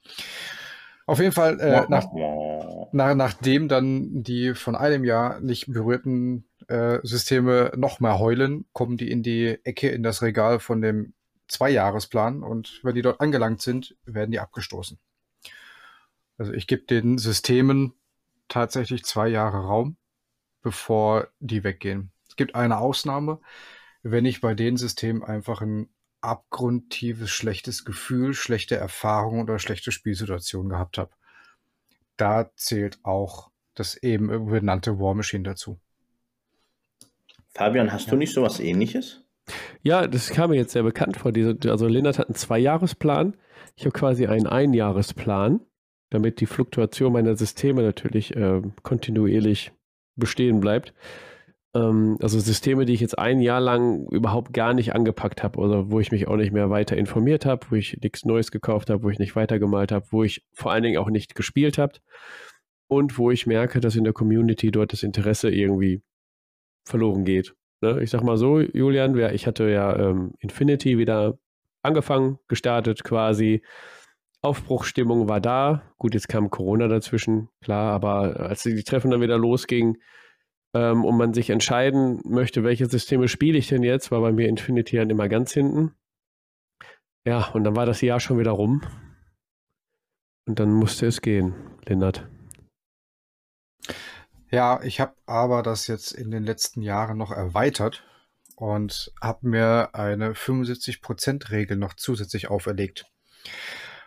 Auf 1.07 1.19
jeden 1.19 1.33
Fall, 1.33 1.59
äh, 1.59 1.87
nach, 1.89 2.07
nach, 2.93 3.15
nachdem 3.15 3.67
dann 3.69 4.23
die 4.23 4.55
von 4.55 4.77
einem 4.77 5.05
Jahr 5.05 5.41
nicht 5.41 5.73
berührten 5.73 6.45
äh, 6.69 7.01
Systeme 7.03 7.73
noch 7.77 7.99
mehr 7.99 8.21
heulen, 8.21 8.65
kommen 8.73 8.97
die 8.97 9.11
in 9.11 9.25
die 9.25 9.59
Ecke 9.65 9.89
in 9.89 10.05
das 10.05 10.23
Regal 10.23 10.61
von 10.61 10.81
dem 10.81 11.15
Zweijahresplan 11.49 12.45
und 12.45 12.79
wenn 12.85 12.95
die 12.95 13.03
dort 13.03 13.21
angelangt 13.21 13.61
sind, 13.61 13.97
werden 14.05 14.31
die 14.31 14.39
abgestoßen. 14.39 14.99
Also 16.41 16.55
ich 16.55 16.67
gebe 16.67 16.85
den 16.85 17.19
Systemen 17.19 17.93
tatsächlich 18.49 19.05
zwei 19.05 19.29
Jahre 19.29 19.59
Raum, 19.59 19.99
bevor 20.63 21.29
die 21.39 21.65
weggehen. 21.65 22.13
Es 22.27 22.35
gibt 22.35 22.55
eine 22.55 22.79
Ausnahme, 22.79 23.43
wenn 24.03 24.25
ich 24.25 24.41
bei 24.41 24.55
den 24.55 24.79
Systemen 24.79 25.23
einfach 25.23 25.61
ein 25.61 25.91
abgrundtiefes, 26.23 27.29
schlechtes 27.29 27.85
Gefühl, 27.85 28.33
schlechte 28.33 28.75
Erfahrungen 28.75 29.43
oder 29.43 29.59
schlechte 29.59 29.93
Spielsituationen 29.93 30.71
gehabt 30.71 30.97
habe. 30.97 31.11
Da 32.17 32.51
zählt 32.57 33.01
auch 33.03 33.51
das 33.75 33.97
eben 33.97 34.47
benannte 34.47 34.99
War 34.99 35.13
Machine 35.13 35.45
dazu. 35.45 35.79
Fabian, 37.51 37.93
hast 37.93 38.11
du 38.11 38.17
nicht 38.17 38.33
sowas 38.33 38.61
ähnliches? 38.61 39.27
Ja, 39.83 40.07
das 40.07 40.31
kam 40.31 40.49
mir 40.49 40.57
jetzt 40.57 40.73
sehr 40.73 40.85
bekannt 40.85 41.19
vor. 41.19 41.33
Diese, 41.33 41.59
also 41.71 41.87
Lennart 41.87 42.19
hat 42.19 42.29
einen 42.29 42.35
Zweijahresplan. 42.35 43.37
Ich 43.77 43.85
habe 43.85 43.93
quasi 43.93 44.27
einen 44.27 44.47
Einjahresplan, 44.47 45.61
damit 46.11 46.41
die 46.41 46.47
Fluktuation 46.47 47.13
meiner 47.13 47.37
Systeme 47.37 47.83
natürlich 47.83 48.37
äh, 48.37 48.63
kontinuierlich 48.83 49.73
bestehen 50.17 50.61
bleibt. 50.61 50.93
Ähm, 51.75 52.19
also 52.21 52.39
Systeme, 52.39 52.85
die 52.85 52.95
ich 52.95 53.01
jetzt 53.01 53.19
ein 53.19 53.41
Jahr 53.41 53.61
lang 53.61 54.07
überhaupt 54.11 54.53
gar 54.53 54.75
nicht 54.75 54.95
angepackt 54.95 55.43
habe 55.43 55.59
oder 55.59 55.91
wo 55.91 56.01
ich 56.01 56.11
mich 56.11 56.27
auch 56.29 56.37
nicht 56.37 56.53
mehr 56.53 56.71
weiter 56.71 56.97
informiert 56.97 57.47
habe, 57.47 57.67
wo 57.71 57.77
ich 57.77 57.99
nichts 58.03 58.25
Neues 58.25 58.51
gekauft 58.51 58.91
habe, 58.91 59.03
wo 59.03 59.11
ich 59.11 59.19
nicht 59.19 59.37
weitergemalt 59.37 59.93
habe, 59.93 60.07
wo 60.11 60.25
ich 60.25 60.45
vor 60.53 60.73
allen 60.73 60.83
Dingen 60.83 60.99
auch 60.99 61.11
nicht 61.11 61.35
gespielt 61.35 61.79
habe 61.79 61.95
und 62.89 63.19
wo 63.19 63.31
ich 63.31 63.47
merke, 63.47 63.81
dass 63.81 63.95
in 63.97 64.05
der 64.05 64.13
Community 64.13 64.71
dort 64.71 64.93
das 64.93 65.05
Interesse 65.05 65.51
irgendwie 65.51 66.03
verloren 66.85 67.25
geht. 67.25 67.55
Ne? 67.83 68.03
Ich 68.03 68.11
sag 68.11 68.23
mal 68.25 68.37
so, 68.37 68.61
Julian, 68.61 69.17
ich 69.33 69.47
hatte 69.47 69.71
ja 69.71 69.97
ähm, 69.97 70.35
Infinity 70.41 70.99
wieder 70.99 71.39
angefangen, 71.83 72.39
gestartet 72.49 73.05
quasi. 73.05 73.63
Aufbruchstimmung 74.43 75.29
war 75.29 75.41
da. 75.41 75.83
Gut, 75.99 76.15
jetzt 76.15 76.29
kam 76.29 76.51
Corona 76.51 76.89
dazwischen, 76.89 77.49
klar, 77.61 77.93
aber 77.93 78.41
als 78.41 78.63
die 78.63 78.83
Treffen 78.83 79.11
dann 79.11 79.21
wieder 79.21 79.39
losgingen 79.39 79.99
ähm, 80.75 81.05
und 81.05 81.17
man 81.17 81.35
sich 81.35 81.51
entscheiden 81.51 82.21
möchte, 82.25 82.65
welche 82.65 82.87
Systeme 82.87 83.29
spiele 83.29 83.59
ich 83.59 83.69
denn 83.69 83.83
jetzt, 83.83 84.11
war 84.11 84.21
bei 84.21 84.33
mir 84.33 84.49
Infinity 84.49 84.97
dann 84.97 85.11
immer 85.11 85.29
ganz 85.29 85.53
hinten. 85.53 85.95
Ja, 87.27 87.49
und 87.49 87.65
dann 87.65 87.77
war 87.77 87.85
das 87.85 88.01
Jahr 88.01 88.21
schon 88.21 88.39
wieder 88.39 88.53
rum. 88.53 88.83
Und 90.47 90.59
dann 90.59 90.73
musste 90.73 91.07
es 91.07 91.21
gehen, 91.21 91.55
Lennart. 91.87 92.27
Ja, 94.51 94.81
ich 94.83 95.01
habe 95.01 95.15
aber 95.27 95.63
das 95.63 95.87
jetzt 95.87 96.13
in 96.13 96.31
den 96.31 96.43
letzten 96.43 96.83
Jahren 96.83 97.19
noch 97.19 97.31
erweitert 97.31 98.05
und 98.57 99.13
habe 99.21 99.49
mir 99.49 99.95
eine 99.95 100.33
75%-Regel 100.33 101.77
noch 101.77 101.95
zusätzlich 101.95 102.49
auferlegt. 102.51 103.07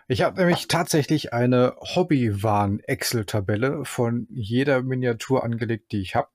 Ich 0.07 0.21
habe 0.21 0.37
nämlich 0.37 0.67
tatsächlich 0.67 1.33
eine 1.33 1.75
Hobbywarn-Excel-Tabelle 1.79 3.85
von 3.85 4.27
jeder 4.29 4.81
Miniatur 4.81 5.43
angelegt, 5.43 5.91
die 5.91 6.01
ich 6.01 6.15
habe. 6.15 6.29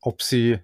Ob 0.00 0.22
sie 0.22 0.60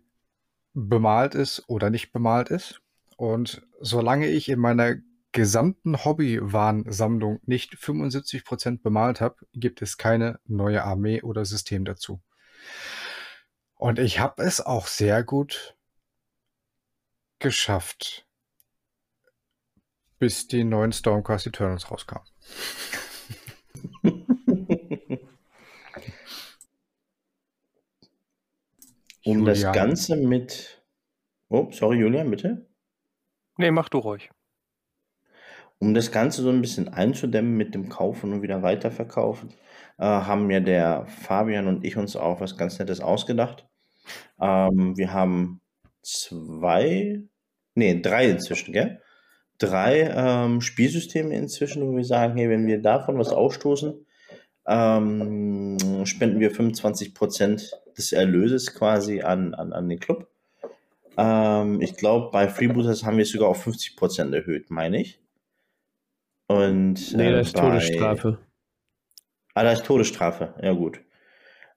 bemalt 0.73 1.35
ist 1.35 1.65
oder 1.69 1.91
nicht 1.91 2.13
bemalt 2.13 2.51
ist. 2.51 2.81
Und 3.17 3.67
solange 3.81 4.29
ich 4.29 4.49
in 4.49 4.59
meiner 4.59 4.97
gesamten 5.33 6.05
Hobbywarnsammlung 6.05 7.41
nicht 7.45 7.75
75% 7.75 8.83
bemalt 8.83 9.21
habe, 9.21 9.37
gibt 9.53 9.83
es 9.83 9.99
keine 9.99 10.39
neue 10.47 10.85
Armee 10.85 11.23
oder 11.23 11.45
System 11.45 11.85
dazu. 11.85 12.23
Und 13.75 13.99
ich 13.99 14.21
habe 14.21 14.43
es 14.43 14.61
auch 14.61 14.87
sehr 14.87 15.23
gut 15.23 15.77
geschafft, 17.41 18.27
bis 20.19 20.47
die 20.49 20.65
neuen 20.65 20.93
Stormcast 20.93 21.47
Eternals 21.47 21.91
rauskamen. 21.91 22.27
Um 29.25 29.45
das 29.45 29.59
Julian. 29.59 29.73
Ganze 29.73 30.17
mit. 30.17 30.83
Oh, 31.49 31.69
sorry, 31.71 31.97
Julian, 31.99 32.31
bitte. 32.31 32.67
Nee, 33.57 33.71
mach 33.71 33.89
du 33.89 33.99
ruhig. 33.99 34.31
Um 35.79 35.95
das 35.95 36.13
Ganze 36.13 36.43
so 36.43 36.51
ein 36.51 36.61
bisschen 36.61 36.89
einzudämmen 36.89 37.57
mit 37.57 37.75
dem 37.75 37.89
Kaufen 37.89 38.33
und 38.33 38.43
wieder 38.43 38.63
weiterverkaufen, 38.63 39.51
äh, 39.99 40.05
haben 40.05 40.51
ja 40.51 40.61
der 40.61 41.07
Fabian 41.07 41.69
und 41.69 41.85
ich 41.85 41.97
uns 41.97 42.17
auch 42.17 42.41
was 42.41 42.57
ganz 42.57 42.79
Nettes 42.79 43.01
ausgedacht. 43.01 43.67
Ähm, 44.41 44.97
wir 44.97 45.13
haben 45.13 45.61
zwei, 46.03 47.23
nee, 47.75 48.01
drei 48.01 48.29
inzwischen, 48.29 48.73
gell? 48.73 49.01
Drei 49.67 50.01
ähm, 50.15 50.61
Spielsysteme 50.61 51.35
inzwischen, 51.37 51.83
wo 51.87 51.97
wir 51.97 52.05
sagen, 52.05 52.37
hey, 52.37 52.49
wenn 52.49 52.67
wir 52.67 52.81
davon 52.81 53.19
was 53.19 53.31
ausstoßen, 53.31 54.07
ähm, 54.67 55.77
spenden 56.05 56.41
wir 56.41 56.53
25% 56.53 57.73
des 57.97 58.13
Erlöses 58.13 58.75
quasi 58.75 59.21
an, 59.23 59.55
an, 59.55 59.73
an 59.73 59.89
den 59.89 60.01
Club. 60.01 60.29
Ähm, 61.17 61.81
ich 61.81 61.97
glaube, 61.97 62.31
bei 62.33 62.49
Freebooters 62.49 63.05
haben 63.05 63.17
wir 63.19 63.23
es 63.23 63.31
sogar 63.31 63.49
auf 63.49 63.67
50% 63.67 64.35
erhöht, 64.35 64.71
meine 64.71 65.01
ich. 65.01 65.21
Und 66.49 67.15
Nee, 67.15 67.29
äh, 67.29 67.33
das 67.33 67.49
ist 67.49 67.53
bei- 67.55 67.61
Todesstrafe. 67.61 68.39
Ah, 69.55 69.63
da 69.63 69.73
ist 69.73 69.85
Todesstrafe. 69.85 70.55
Ja, 70.63 70.73
gut. 70.73 71.01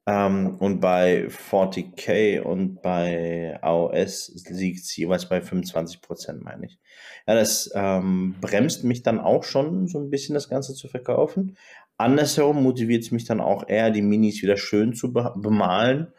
Ähm, 0.08 0.56
und 0.60 0.80
bei 0.80 1.28
40k 1.28 2.40
und 2.40 2.82
bei 2.82 3.60
AOS 3.62 4.32
liegt 4.50 4.80
es 4.80 4.96
jeweils 4.96 5.28
bei 5.28 5.40
25%, 5.40 6.44
meine 6.44 6.68
ich. 6.68 6.80
Ja, 7.28 7.36
das 7.36 7.70
ähm, 7.76 8.36
bremst 8.40 8.86
mich 8.86 9.04
dann 9.04 9.20
auch 9.20 9.44
schon 9.44 9.88
so 9.88 10.00
ein 10.00 10.10
bisschen, 10.10 10.34
das 10.34 10.48
Ganze 10.48 10.74
zu 10.74 10.88
verkaufen. 10.88 11.58
Andersherum 11.98 12.64
motiviert 12.64 13.04
es 13.04 13.12
mich 13.12 13.26
dann 13.26 13.42
auch 13.42 13.68
eher, 13.68 13.92
die 13.92 14.02
Minis 14.02 14.42
wieder 14.42 14.56
schön 14.56 14.94
zu 14.94 15.12
be 15.12 15.34
bemalen 15.36 16.14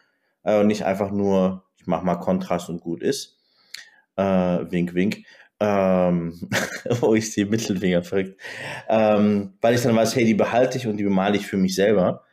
äh, 0.45 0.61
und 0.61 0.67
nicht 0.67 0.85
einfach 0.85 1.11
nur, 1.11 1.65
ich 1.79 1.87
mach 1.87 2.03
mal 2.03 2.17
Kontrast 2.17 2.69
und 2.69 2.83
gut 2.83 3.03
ist. 3.03 3.39
Äh, 4.17 4.23
wink, 4.71 4.93
wink. 4.93 5.25
Ähm, 5.61 6.51
oh, 7.01 7.15
ich 7.15 7.33
sehe 7.33 7.47
Mittelfinger 7.47 8.03
verrückt. 8.03 8.39
Ähm, 8.87 9.55
weil 9.63 9.75
ich 9.75 9.83
dann 9.83 9.97
weiß, 9.97 10.15
hey, 10.15 10.27
die 10.27 10.35
behalte 10.35 10.77
ich 10.77 10.87
und 10.87 10.99
die 10.99 11.05
bemale 11.05 11.39
ich 11.39 11.47
für 11.47 11.57
mich 11.57 11.75
selber. 11.75 12.25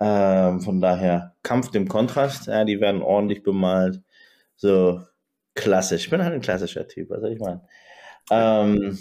Ähm, 0.00 0.60
von 0.60 0.80
daher 0.80 1.36
Kampf 1.42 1.70
dem 1.70 1.88
Kontrast, 1.88 2.46
ja, 2.46 2.64
die 2.64 2.80
werden 2.80 3.02
ordentlich 3.02 3.42
bemalt. 3.42 4.00
So 4.56 5.02
klassisch. 5.54 6.04
Ich 6.04 6.10
bin 6.10 6.22
halt 6.22 6.34
ein 6.34 6.40
klassischer 6.40 6.88
Typ, 6.88 7.10
was 7.10 7.20
soll 7.20 7.32
ich 7.32 7.40
meinen? 7.40 7.60
Ähm, 8.30 8.98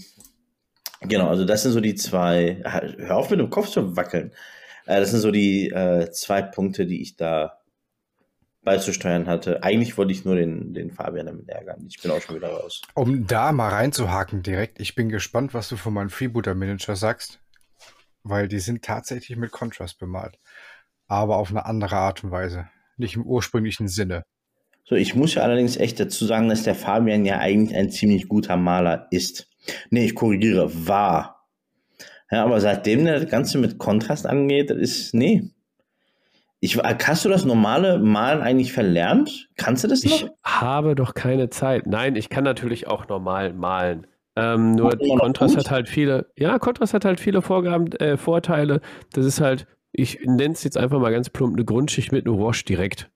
genau, 1.01 1.29
also 1.29 1.45
das 1.45 1.63
sind 1.63 1.71
so 1.71 1.79
die 1.79 1.95
zwei. 1.95 2.61
Hör 2.65 3.17
auf 3.17 3.29
mit 3.29 3.39
dem 3.39 3.49
Kopf 3.49 3.69
zu 3.69 3.95
wackeln. 3.95 4.33
Äh, 4.85 4.99
das 4.99 5.11
sind 5.11 5.21
so 5.21 5.31
die 5.31 5.69
äh, 5.69 6.11
zwei 6.11 6.41
Punkte, 6.41 6.85
die 6.85 7.01
ich 7.01 7.15
da 7.15 7.59
beizusteuern 8.63 9.27
hatte. 9.27 9.63
Eigentlich 9.63 9.97
wollte 9.97 10.11
ich 10.11 10.25
nur 10.25 10.35
den, 10.35 10.73
den 10.73 10.91
Fabian 10.91 11.27
damit 11.27 11.47
ärgern. 11.47 11.85
Ich 11.87 12.01
bin 12.01 12.11
auch 12.11 12.21
schon 12.21 12.35
wieder 12.35 12.49
raus. 12.49 12.81
Um 12.93 13.25
da 13.25 13.51
mal 13.51 13.69
reinzuhaken 13.69 14.43
direkt, 14.43 14.79
ich 14.79 14.95
bin 14.95 15.09
gespannt, 15.09 15.53
was 15.53 15.69
du 15.69 15.77
von 15.77 15.93
meinem 15.93 16.09
Freebooter 16.09 16.55
Manager 16.55 16.95
sagst, 16.95 17.39
weil 18.23 18.47
die 18.47 18.59
sind 18.59 18.83
tatsächlich 18.83 19.37
mit 19.37 19.51
Contrast 19.51 19.97
bemalt, 19.97 20.39
aber 21.09 21.35
auf 21.37 21.49
eine 21.49 21.65
andere 21.65 21.97
Art 21.97 22.23
und 22.23 22.31
Weise, 22.31 22.69
nicht 22.95 23.15
im 23.17 23.25
ursprünglichen 23.25 23.89
Sinne. 23.89 24.23
So, 24.85 24.95
ich 24.95 25.13
muss 25.15 25.35
ja 25.35 25.43
allerdings 25.43 25.77
echt 25.77 25.99
dazu 25.99 26.25
sagen, 26.25 26.49
dass 26.49 26.63
der 26.63 26.75
Fabian 26.75 27.25
ja 27.25 27.39
eigentlich 27.39 27.77
ein 27.77 27.91
ziemlich 27.91 28.27
guter 28.27 28.55
Maler 28.57 29.07
ist. 29.11 29.49
Nee, 29.89 30.05
ich 30.05 30.15
korrigiere, 30.15 30.87
war. 30.87 31.45
Ja, 32.31 32.43
aber 32.43 32.61
seitdem 32.61 33.05
der 33.05 33.19
das 33.19 33.29
Ganze 33.29 33.57
mit 33.57 33.77
Kontrast 33.77 34.25
angeht, 34.25 34.69
das 34.69 34.77
ist, 34.77 35.13
nee. 35.13 35.43
Ich, 36.59 36.77
hast 36.77 37.25
du 37.25 37.29
das 37.29 37.45
normale 37.45 37.99
Malen 37.99 38.41
eigentlich 38.41 38.73
verlernt? 38.73 39.49
Kannst 39.55 39.83
du 39.83 39.87
das 39.87 40.03
Ich 40.03 40.23
noch? 40.23 40.31
habe 40.43 40.95
doch 40.95 41.13
keine 41.13 41.49
Zeit. 41.49 41.87
Nein, 41.87 42.15
ich 42.15 42.29
kann 42.29 42.43
natürlich 42.43 42.87
auch 42.87 43.07
normal 43.07 43.53
malen. 43.53 44.07
Ähm, 44.35 44.73
nur 44.73 44.97
Kontrast 44.97 45.57
hat 45.57 45.71
halt 45.71 45.89
viele, 45.89 46.31
ja, 46.37 46.59
Kontrast 46.59 46.93
hat 46.93 47.05
halt 47.05 47.19
viele 47.19 47.41
Vorgaben, 47.41 47.91
äh, 47.93 48.17
Vorteile. 48.17 48.81
Das 49.13 49.25
ist 49.25 49.39
halt, 49.41 49.67
ich 49.91 50.19
nenne 50.25 50.53
es 50.53 50.63
jetzt 50.63 50.77
einfach 50.77 50.99
mal 50.99 51.11
ganz 51.11 51.29
plump, 51.29 51.55
eine 51.55 51.65
Grundschicht 51.65 52.11
mit 52.11 52.25
einem 52.25 52.39
Wash 52.39 52.65
direkt 52.65 53.09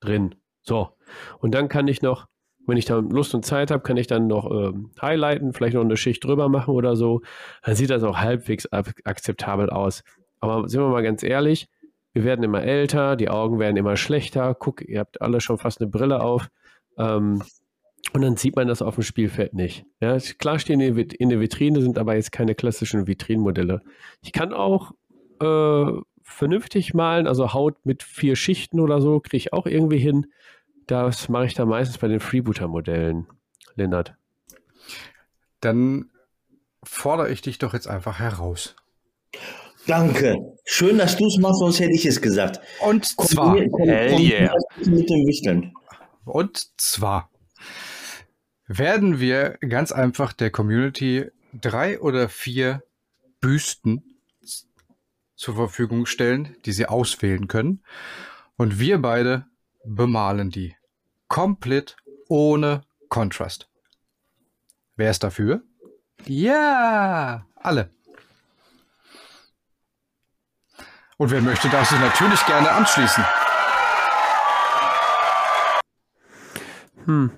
drin. 0.00 0.34
So. 0.62 0.90
Und 1.38 1.54
dann 1.54 1.68
kann 1.68 1.88
ich 1.88 2.02
noch, 2.02 2.26
wenn 2.66 2.76
ich 2.76 2.84
dann 2.84 3.10
Lust 3.10 3.34
und 3.34 3.44
Zeit 3.44 3.70
habe, 3.70 3.82
kann 3.82 3.96
ich 3.96 4.06
dann 4.06 4.26
noch 4.26 4.50
ähm, 4.50 4.90
highlighten, 5.00 5.52
vielleicht 5.52 5.74
noch 5.74 5.84
eine 5.84 5.96
Schicht 5.96 6.24
drüber 6.24 6.48
machen 6.48 6.74
oder 6.74 6.96
so. 6.96 7.22
Dann 7.62 7.76
sieht 7.76 7.90
das 7.90 8.02
auch 8.02 8.16
halbwegs 8.16 8.66
ab- 8.66 8.90
akzeptabel 9.04 9.70
aus. 9.70 10.02
Aber 10.40 10.68
sind 10.68 10.80
wir 10.80 10.88
mal 10.88 11.02
ganz 11.02 11.22
ehrlich, 11.22 11.68
wir 12.12 12.24
werden 12.24 12.42
immer 12.42 12.62
älter, 12.62 13.14
die 13.14 13.28
Augen 13.28 13.58
werden 13.58 13.76
immer 13.76 13.96
schlechter. 13.96 14.54
Guck, 14.54 14.82
ihr 14.82 15.00
habt 15.00 15.20
alle 15.20 15.40
schon 15.40 15.58
fast 15.58 15.80
eine 15.80 15.90
Brille 15.90 16.22
auf. 16.22 16.48
Ähm, 16.98 17.42
und 18.12 18.22
dann 18.22 18.36
sieht 18.36 18.56
man 18.56 18.68
das 18.68 18.82
auf 18.82 18.94
dem 18.94 19.02
Spielfeld 19.02 19.52
nicht. 19.52 19.84
Ja, 20.00 20.16
klar 20.18 20.58
stehen 20.58 20.78
die 20.78 20.86
in 20.86 21.28
der 21.28 21.40
Vitrine, 21.40 21.82
sind 21.82 21.98
aber 21.98 22.14
jetzt 22.14 22.32
keine 22.32 22.54
klassischen 22.54 23.06
Vitrinenmodelle. 23.06 23.82
Ich 24.22 24.32
kann 24.32 24.52
auch 24.52 24.92
äh, 25.40 26.00
vernünftig 26.22 26.94
malen, 26.94 27.26
also 27.26 27.52
Haut 27.52 27.84
mit 27.84 28.02
vier 28.02 28.36
Schichten 28.36 28.80
oder 28.80 29.00
so, 29.00 29.20
kriege 29.20 29.36
ich 29.36 29.52
auch 29.52 29.66
irgendwie 29.66 29.98
hin. 29.98 30.26
Das 30.86 31.28
mache 31.28 31.46
ich 31.46 31.54
dann 31.54 31.68
meistens 31.68 31.98
bei 31.98 32.08
den 32.08 32.20
Freebooter-Modellen, 32.20 33.26
Lennart. 33.74 34.14
Dann 35.60 36.10
fordere 36.82 37.30
ich 37.30 37.42
dich 37.42 37.58
doch 37.58 37.72
jetzt 37.74 37.88
einfach 37.88 38.18
heraus. 38.20 38.76
Danke. 39.86 40.36
Schön, 40.64 40.98
dass 40.98 41.16
du 41.16 41.26
es 41.26 41.38
machst, 41.38 41.60
sonst 41.60 41.78
hätte 41.80 41.92
ich 41.94 42.06
es 42.06 42.20
gesagt. 42.20 42.60
Und 42.84 43.04
zwar, 43.06 43.54
Kombinier- 43.54 43.70
komm- 43.70 43.88
Hell 43.88 44.08
kombinier 44.10 44.40
yeah. 44.40 44.54
Mit 44.78 45.08
dem 45.10 45.26
Wichteln. 45.26 45.72
und 46.24 46.80
zwar 46.80 47.30
werden 48.66 49.20
wir 49.20 49.58
ganz 49.60 49.92
einfach 49.92 50.32
der 50.32 50.50
Community 50.50 51.26
drei 51.52 52.00
oder 52.00 52.28
vier 52.28 52.82
Büsten 53.40 54.15
zur 55.36 55.54
Verfügung 55.54 56.06
stellen, 56.06 56.56
die 56.64 56.72
sie 56.72 56.86
auswählen 56.86 57.46
können. 57.46 57.82
Und 58.56 58.80
wir 58.80 59.00
beide 59.00 59.46
bemalen 59.84 60.50
die. 60.50 60.74
Komplett 61.28 61.96
ohne 62.28 62.82
Kontrast. 63.08 63.68
Wer 64.96 65.10
ist 65.10 65.22
dafür? 65.22 65.62
Ja, 66.26 67.46
alle. 67.54 67.90
Und 71.18 71.30
wer 71.30 71.40
möchte, 71.40 71.68
darf 71.68 71.88
sich 71.88 72.00
natürlich 72.00 72.44
gerne 72.46 72.70
anschließen. 72.72 73.24
Hm, 77.04 77.30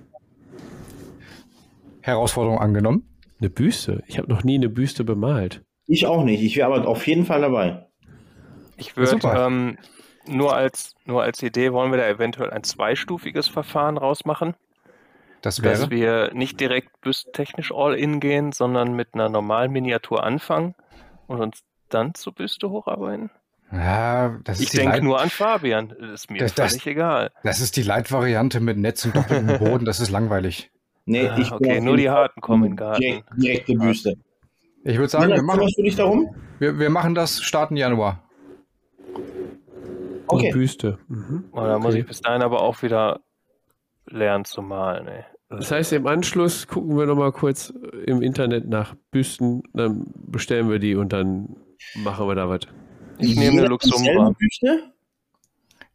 Herausforderung 2.01 2.59
angenommen. 2.59 3.05
eine 3.39 3.49
Büste. 3.49 4.03
Ich 4.07 4.17
habe 4.17 4.27
noch 4.29 4.43
nie 4.43 4.55
eine 4.55 4.67
Büste 4.69 5.03
bemalt. 5.03 5.63
Ich 5.85 6.05
auch 6.07 6.23
nicht. 6.23 6.41
Ich 6.41 6.57
wäre 6.57 6.73
aber 6.73 6.87
auf 6.87 7.07
jeden 7.07 7.25
Fall 7.25 7.41
dabei. 7.41 7.88
Ich 8.79 8.95
würde 8.97 9.19
ähm, 9.27 9.77
nur, 10.27 10.55
als, 10.55 10.95
nur 11.05 11.23
als 11.23 11.41
Idee, 11.43 11.71
wollen 11.73 11.91
wir 11.91 11.97
da 11.99 12.07
eventuell 12.07 12.51
ein 12.51 12.63
zweistufiges 12.63 13.47
Verfahren 13.47 13.97
rausmachen, 13.97 14.55
Das 15.41 15.61
wäre. 15.61 15.73
dass 15.77 15.89
wir 15.89 16.31
nicht 16.33 16.59
direkt 16.59 17.01
büsttechnisch 17.01 17.71
all-in 17.73 18.19
gehen, 18.19 18.51
sondern 18.51 18.95
mit 18.95 19.13
einer 19.13 19.29
normalen 19.29 19.71
Miniatur 19.71 20.23
anfangen 20.23 20.75
und 21.27 21.41
uns 21.41 21.61
dann 21.89 22.13
zur 22.13 22.33
Büste 22.33 22.69
hocharbeiten. 22.69 23.29
Ja, 23.71 24.39
das 24.43 24.59
Ich 24.59 24.67
ist, 24.73 24.77
denke 24.77 25.01
nur 25.03 25.19
an 25.21 25.29
Fabian. 25.29 25.89
Das 25.99 26.09
ist 26.09 26.31
mir 26.31 26.39
Das- 26.39 26.55
das- 26.55 26.71
völlig 26.71 26.87
egal. 26.87 27.31
das 27.43 27.61
ist 27.61 27.75
die 27.77 27.83
Leitvariante 27.83 28.59
mit 28.59 28.77
Netz 28.77 29.05
und 29.05 29.15
doppeltem 29.15 29.59
Boden. 29.59 29.85
Das 29.85 29.99
ist 29.99 30.09
langweilig. 30.09 30.71
Nee, 31.05 31.27
Ah, 31.27 31.37
ich 31.39 31.51
okay, 31.51 31.79
nur 31.81 31.97
die 31.97 32.09
Harten 32.09 32.41
kommen 32.41 32.63
in 32.71 32.75
Garten. 32.75 33.01
Direkt, 33.01 33.27
direkte 33.37 33.73
Büste. 33.75 34.13
Ich 34.83 34.97
würde 34.97 35.09
sagen, 35.09 35.31
wir 35.33 35.41
machen, 35.43 35.57
kümmerst 35.59 35.77
du 35.77 35.83
dich 35.83 35.95
darum? 35.95 36.35
wir, 36.59 36.79
wir 36.79 36.89
machen 36.89 37.13
das 37.15 37.41
starten 37.43 37.75
Januar. 37.77 38.23
Okay. 40.29 40.47
Eine 40.49 40.53
Büste. 40.57 40.99
Mhm. 41.07 41.45
Und 41.51 41.63
da 41.63 41.77
muss 41.79 41.87
Okay. 41.93 41.99
ich 42.01 42.07
bis 42.07 42.21
dahin 42.21 42.41
aber 42.41 42.61
auch 42.61 42.81
wieder 42.83 43.19
lernen 44.05 44.45
zu 44.45 44.61
malen. 44.61 45.07
Ey. 45.07 45.23
Das 45.49 45.71
heißt, 45.71 45.93
im 45.93 46.05
Anschluss 46.07 46.67
gucken 46.67 46.97
wir 46.97 47.05
nochmal 47.07 47.31
kurz 47.31 47.73
im 48.05 48.21
Internet 48.21 48.67
nach 48.67 48.95
Büsten, 49.11 49.63
dann 49.73 50.05
bestellen 50.15 50.69
wir 50.69 50.77
die 50.79 50.95
und 50.95 51.11
dann 51.11 51.55
machen 51.95 52.27
wir 52.27 52.35
da 52.35 52.47
was. 52.49 52.61
ich 53.17 53.35
nehme 53.35 53.59
eine 53.59 53.67
Luxumbra. 53.67 54.33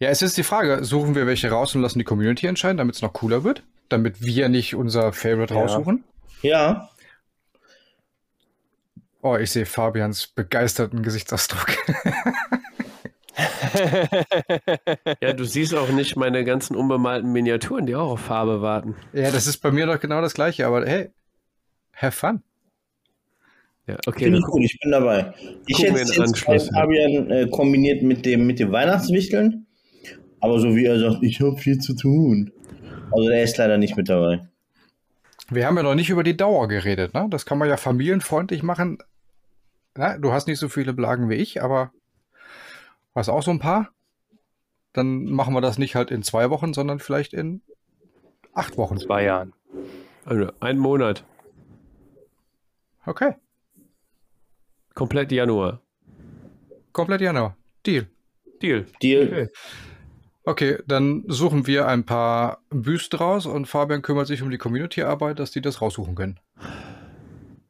Ja, 0.00 0.08
es 0.08 0.22
ist 0.22 0.36
die 0.36 0.42
Frage, 0.42 0.84
suchen 0.84 1.14
wir 1.14 1.26
welche 1.28 1.50
raus 1.50 1.74
und 1.76 1.82
lassen 1.82 2.00
die 2.00 2.04
Community 2.04 2.46
entscheiden, 2.48 2.76
damit 2.78 2.96
es 2.96 3.02
noch 3.02 3.12
cooler 3.12 3.44
wird? 3.44 3.62
Damit 3.88 4.20
wir 4.22 4.48
nicht 4.48 4.74
unser 4.74 5.12
Favorite 5.12 5.54
Ja. 5.54 5.60
raussuchen? 5.60 6.02
Ja. 6.42 6.88
Oh, 9.22 9.36
ich 9.36 9.52
sehe 9.52 9.66
Fabians 9.66 10.26
begeisterten 10.26 11.02
Gesichtsausdruck. 11.02 11.68
Ja, 15.20 15.32
du 15.32 15.44
siehst 15.44 15.74
auch 15.74 15.88
nicht 15.88 16.16
meine 16.16 16.44
ganzen 16.44 16.76
unbemalten 16.76 17.32
Miniaturen, 17.32 17.86
die 17.86 17.96
auch 17.96 18.12
auf 18.12 18.20
Farbe 18.20 18.62
warten. 18.62 18.94
ja, 19.12 19.30
das 19.30 19.46
ist 19.46 19.58
bei 19.58 19.70
mir 19.70 19.86
doch 19.86 19.98
genau 19.98 20.20
das 20.20 20.34
gleiche, 20.34 20.66
aber 20.66 20.86
hey, 20.86 21.10
have 21.94 22.12
fun. 22.12 22.42
Ja, 23.86 23.98
okay. 24.06 24.24
Finde 24.24 24.38
ich 24.38 24.44
gut, 24.44 24.62
ich 24.62 24.78
bin 24.80 24.92
dabei. 24.92 25.34
Ich 25.66 25.82
hätte 25.82 26.00
es 26.00 26.16
in 26.16 26.24
jetzt. 26.24 26.70
Fabian 26.72 27.30
äh, 27.30 27.48
kombiniert 27.50 28.02
mit 28.02 28.24
dem, 28.24 28.46
mit 28.46 28.58
dem 28.58 28.72
Weihnachtswichteln. 28.72 29.66
Aber 30.40 30.58
so 30.58 30.74
wie 30.74 30.86
er 30.86 30.98
sagt, 30.98 31.22
ich 31.22 31.40
habe 31.40 31.56
viel 31.56 31.78
zu 31.78 31.94
tun. 31.94 32.52
Also 33.10 33.28
der 33.28 33.42
ist 33.42 33.56
leider 33.58 33.78
nicht 33.78 33.96
mit 33.96 34.08
dabei. 34.08 34.40
Wir 35.50 35.66
haben 35.66 35.76
ja 35.76 35.82
noch 35.82 35.94
nicht 35.94 36.08
über 36.08 36.22
die 36.22 36.36
Dauer 36.36 36.68
geredet, 36.68 37.12
ne? 37.12 37.26
Das 37.30 37.44
kann 37.44 37.58
man 37.58 37.68
ja 37.68 37.76
familienfreundlich 37.76 38.62
machen. 38.62 38.98
Na, 39.96 40.18
du 40.18 40.32
hast 40.32 40.48
nicht 40.48 40.58
so 40.58 40.68
viele 40.68 40.94
Blagen 40.94 41.28
wie 41.28 41.34
ich, 41.34 41.62
aber 41.62 41.92
hast 43.14 43.28
auch 43.28 43.42
so 43.42 43.50
ein 43.50 43.58
paar. 43.58 43.90
Dann 44.92 45.24
machen 45.24 45.54
wir 45.54 45.60
das 45.60 45.78
nicht 45.78 45.94
halt 45.96 46.10
in 46.10 46.22
zwei 46.22 46.50
Wochen, 46.50 46.72
sondern 46.72 46.98
vielleicht 47.00 47.32
in 47.34 47.62
acht 48.52 48.76
Wochen. 48.76 48.98
Zwei 48.98 49.24
Jahren. 49.24 49.52
Also, 50.24 50.50
ein 50.60 50.78
Monat. 50.78 51.24
Okay, 53.06 53.34
Komplett 54.94 55.32
Januar. 55.32 55.80
komplett 56.92 57.20
Januar. 57.20 57.56
Deal. 57.84 58.06
Deal. 58.62 58.86
Deal. 59.02 59.26
Okay. 59.26 59.48
Okay, 60.46 60.78
dann 60.86 61.24
suchen 61.26 61.66
wir 61.66 61.88
ein 61.88 62.04
paar 62.04 62.62
Büste 62.70 63.16
raus 63.18 63.46
und 63.46 63.66
Fabian 63.66 64.02
kümmert 64.02 64.26
sich 64.28 64.42
um 64.42 64.50
die 64.50 64.58
Community-Arbeit, 64.58 65.38
dass 65.38 65.50
die 65.50 65.60
das 65.62 65.80
raussuchen 65.82 66.14
können. 66.14 66.38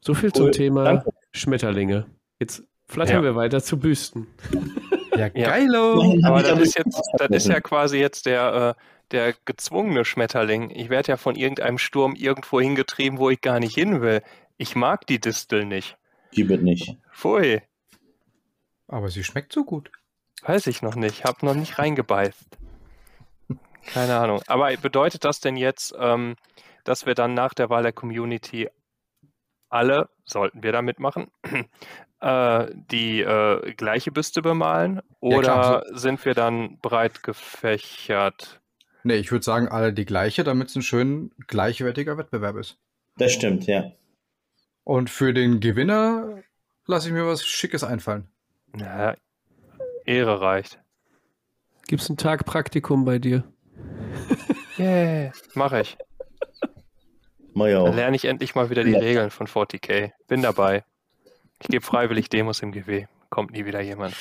So 0.00 0.12
viel 0.14 0.32
zum 0.32 0.46
Cool, 0.46 0.50
Thema 0.50 0.84
danke. 0.84 1.10
Schmetterlinge. 1.32 2.06
Jetzt 2.38 2.64
flattern 2.86 3.16
Ja. 3.16 3.22
wir 3.22 3.34
weiter 3.36 3.62
zu 3.62 3.78
Büsten. 3.78 4.26
Ja, 5.18 5.28
Ja. 5.34 5.48
geilo! 5.50 6.00
Aber 6.24 6.38
ich 6.38 6.42
das 6.42 6.52
aber- 6.52 6.60
ist 6.62 6.78
jetzt, 6.78 7.02
das 7.18 7.28
ist 7.30 7.48
ja 7.48 7.60
quasi 7.60 7.98
jetzt 7.98 8.26
der, 8.26 8.76
äh, 8.76 8.82
der 9.10 9.34
gezwungene 9.44 10.04
Schmetterling. 10.04 10.70
Ich 10.70 10.88
werde 10.90 11.08
ja 11.12 11.16
von 11.16 11.36
irgendeinem 11.36 11.78
Sturm 11.78 12.14
irgendwo 12.14 12.60
hingetrieben, 12.60 13.18
wo 13.18 13.30
ich 13.30 13.40
gar 13.40 13.60
nicht 13.60 13.74
hin 13.74 14.00
will. 14.00 14.22
Ich 14.56 14.74
mag 14.76 15.06
die 15.06 15.20
Distel 15.20 15.64
nicht. 15.66 15.96
Gib 16.32 16.50
es 16.50 16.60
nicht. 16.60 16.96
Pfui, 17.12 17.62
Aber 18.88 19.08
sie 19.08 19.24
schmeckt 19.24 19.52
so 19.52 19.64
gut. 19.64 19.90
weiß 20.42 20.66
ich 20.66 20.82
noch 20.82 20.94
nicht. 20.96 21.24
Hab 21.24 21.42
noch 21.42 21.54
nicht 21.54 21.78
reingebeißt. 21.78 22.58
Keine 23.92 24.16
Ahnung. 24.16 24.40
Aber 24.46 24.74
bedeutet 24.76 25.24
das 25.24 25.40
denn 25.40 25.56
jetzt, 25.56 25.94
ähm, 25.98 26.36
dass 26.84 27.06
wir 27.06 27.14
dann 27.14 27.34
nach 27.34 27.54
der 27.54 27.70
Wahl 27.70 27.82
der 27.82 27.92
Community 27.92 28.68
alle, 29.74 30.08
sollten 30.24 30.62
wir 30.62 30.72
da 30.72 30.82
mitmachen, 30.82 31.30
äh, 32.20 32.66
die 32.90 33.20
äh, 33.20 33.72
gleiche 33.74 34.12
Büste 34.12 34.40
bemalen? 34.40 34.96
Ja, 34.96 35.02
Oder 35.20 35.40
klar, 35.40 35.84
sind 35.92 36.24
wir 36.24 36.34
dann 36.34 36.78
breit 36.80 37.22
gefächert? 37.22 38.60
Nee, 39.02 39.16
ich 39.16 39.32
würde 39.32 39.44
sagen, 39.44 39.68
alle 39.68 39.92
die 39.92 40.06
gleiche, 40.06 40.44
damit 40.44 40.68
es 40.68 40.76
ein 40.76 40.82
schön 40.82 41.32
gleichwertiger 41.48 42.16
Wettbewerb 42.16 42.56
ist. 42.56 42.78
Das 43.18 43.32
stimmt, 43.32 43.66
ja. 43.66 43.92
Und 44.84 45.10
für 45.10 45.34
den 45.34 45.60
Gewinner 45.60 46.42
lasse 46.86 47.08
ich 47.08 47.14
mir 47.14 47.26
was 47.26 47.44
Schickes 47.44 47.84
einfallen. 47.84 48.28
Na, 48.72 49.14
Ehre 50.06 50.40
reicht. 50.40 50.78
Gibt 51.88 52.02
es 52.02 52.08
einen 52.08 52.16
Tag 52.16 52.46
Praktikum 52.46 53.04
bei 53.04 53.18
dir? 53.18 53.44
Yeah. 54.76 55.30
Mache 55.54 55.82
ich. 55.82 55.96
Mach 57.54 57.66
ich 57.66 57.72
Dann 57.72 57.82
auch. 57.88 57.94
lerne 57.94 58.16
ich 58.16 58.24
endlich 58.24 58.54
mal 58.54 58.68
wieder 58.70 58.84
die 58.84 58.92
Ja. 58.92 58.98
Regeln 58.98 59.30
von 59.30 59.46
40k. 59.46 60.10
Bin 60.28 60.42
dabei. 60.42 60.84
Ich 61.60 61.68
gebe 61.68 61.84
freiwillig 61.84 62.28
Demos 62.28 62.60
im 62.60 62.72
GW. 62.72 63.06
Kommt 63.30 63.52
nie 63.52 63.64
wieder 63.64 63.80
jemand. 63.80 64.14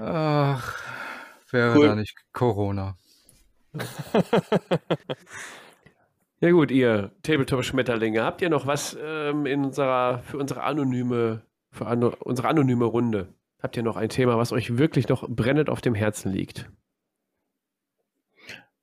Ach, 0.00 0.82
wäre 1.50 1.76
Cool. 1.76 1.86
da 1.88 1.94
nicht 1.94 2.16
Corona. 2.32 2.96
Ja 6.40 6.50
gut, 6.50 6.72
ihr 6.72 7.12
Tabletop-Schmetterlinge, 7.22 8.24
habt 8.24 8.42
ihr 8.42 8.50
noch 8.50 8.66
was 8.66 8.98
ähm, 9.00 9.46
in 9.46 9.64
unserer, 9.66 10.24
für 10.24 10.38
unsere 10.38 10.64
anonyme, 10.64 11.42
für 11.70 11.86
ano, 11.86 12.12
unsere 12.18 12.48
anonyme 12.48 12.84
Runde? 12.84 13.28
Habt 13.62 13.76
ihr 13.76 13.84
noch 13.84 13.96
ein 13.96 14.08
Thema, 14.08 14.36
was 14.38 14.50
euch 14.50 14.76
wirklich 14.76 15.06
noch 15.08 15.24
brennend 15.28 15.70
auf 15.70 15.80
dem 15.80 15.94
Herzen 15.94 16.32
liegt? 16.32 16.68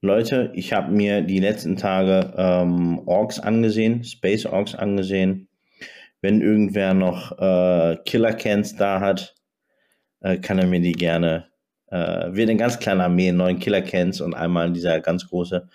Leute, 0.01 0.51
ich 0.53 0.71
habe 0.71 0.91
mir 0.91 1.21
die 1.21 1.39
letzten 1.39 1.75
Tage 1.75 2.33
ähm, 2.37 3.01
Orks 3.05 3.39
angesehen, 3.39 4.03
Space 4.03 4.45
Orks 4.45 4.75
angesehen. 4.75 5.49
Wenn 6.21 6.41
irgendwer 6.41 6.93
noch 6.93 7.37
äh, 7.37 7.97
Killer 8.05 8.33
Cans 8.33 8.75
da 8.75 9.01
hat, 9.01 9.35
äh, 10.21 10.37
kann 10.37 10.59
er 10.59 10.67
mir 10.67 10.79
die 10.79 10.93
gerne. 10.93 11.47
Äh, 11.87 12.33
wird 12.33 12.49
eine 12.49 12.57
ganz 12.57 12.79
kleine 12.79 13.03
Armee, 13.03 13.31
neun 13.31 13.59
Killer 13.59 13.81
Cans 13.81 14.21
und 14.21 14.33
einmal 14.33 14.71
dieser 14.71 15.01
ganz 15.01 15.27
große. 15.27 15.67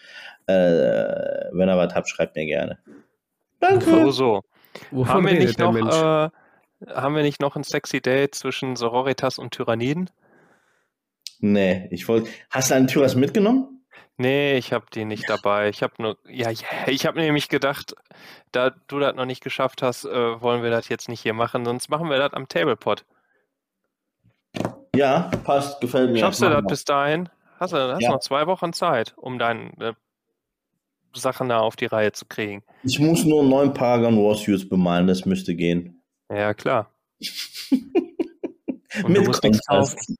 Äh, 0.46 0.52
wenn 0.52 1.68
er 1.68 1.76
was 1.76 1.94
habt, 1.94 2.08
schreibt 2.08 2.36
mir 2.36 2.46
gerne. 2.46 2.78
Danke. 3.60 3.84
So, 3.84 4.10
so. 4.10 4.42
Wovon 4.90 5.14
Haben 5.14 5.26
wir, 5.26 5.38
nicht 5.38 5.58
noch, 5.58 5.74
äh, 5.74 6.30
haben 6.88 7.14
wir 7.14 7.22
nicht 7.22 7.40
noch 7.40 7.56
ein 7.56 7.64
sexy 7.64 8.00
Date 8.00 8.34
zwischen 8.34 8.76
Sororitas 8.76 9.38
und 9.38 9.52
Tyranniden? 9.52 10.10
Nee, 11.40 11.88
ich 11.90 12.08
wollte. 12.08 12.28
Hast 12.50 12.70
du 12.70 12.74
einen 12.74 12.86
Tyras 12.86 13.14
mitgenommen? 13.16 13.83
Nee, 14.16 14.56
ich 14.56 14.72
habe 14.72 14.86
die 14.94 15.04
nicht 15.04 15.28
dabei. 15.28 15.68
Ich 15.68 15.82
habe 15.82 15.94
nur, 15.98 16.18
ja, 16.28 16.50
ich 16.86 17.06
habe 17.06 17.20
nämlich 17.20 17.48
gedacht, 17.48 17.94
da 18.52 18.70
du 18.86 18.98
das 19.00 19.14
noch 19.16 19.24
nicht 19.24 19.42
geschafft 19.42 19.82
hast, 19.82 20.04
äh, 20.04 20.40
wollen 20.40 20.62
wir 20.62 20.70
das 20.70 20.88
jetzt 20.88 21.08
nicht 21.08 21.20
hier 21.20 21.34
machen, 21.34 21.64
sonst 21.64 21.88
machen 21.88 22.08
wir 22.08 22.18
das 22.18 22.32
am 22.32 22.48
Tablepot. 22.48 23.04
Ja, 24.94 25.30
passt, 25.42 25.80
gefällt 25.80 26.12
mir. 26.12 26.18
Schaffst 26.20 26.40
du 26.40 26.48
das 26.48 26.62
bis 26.66 26.84
dahin? 26.84 27.28
Hast 27.58 27.72
du 27.72 27.76
hast 27.78 28.02
Ja. 28.02 28.10
noch 28.12 28.20
zwei 28.20 28.46
Wochen 28.46 28.72
Zeit, 28.72 29.14
um 29.16 29.38
deine 29.38 29.96
Sachen 31.12 31.48
da 31.48 31.60
auf 31.60 31.76
die 31.76 31.86
Reihe 31.86 32.12
zu 32.12 32.26
kriegen. 32.26 32.62
Ich 32.82 32.98
muss 32.98 33.24
nur 33.24 33.44
neun 33.44 33.72
Paragon 33.72 34.16
Warsuits 34.16 34.68
bemalen, 34.68 35.06
das 35.06 35.24
müsste 35.24 35.54
gehen. 35.54 36.02
Ja, 36.30 36.54
klar. 36.54 36.90
Und 39.02 39.08
Mit 39.08 39.16
du 39.16 39.22
musst 39.22 39.42
nichts 39.42 39.66
kaufen. 39.66 40.16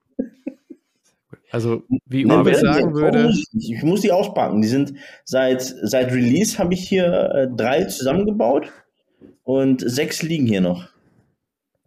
Also, 1.55 1.85
wie 2.06 2.24
Ne, 2.24 2.40
Uwe 2.40 2.52
sagen 2.56 2.94
würde. 2.97 3.32
Ich 3.52 3.81
muss 3.85 4.01
die 4.01 4.10
auspacken. 4.10 4.60
Die 4.60 4.66
sind 4.66 4.94
seit, 5.22 5.62
seit 5.62 6.10
Release 6.10 6.59
habe 6.59 6.74
ich 6.74 6.89
hier 6.89 7.06
äh, 7.06 7.48
drei 7.48 7.85
zusammengebaut 7.85 8.72
und 9.44 9.81
sechs 9.81 10.20
liegen 10.22 10.47
hier 10.47 10.60
noch. 10.60 10.89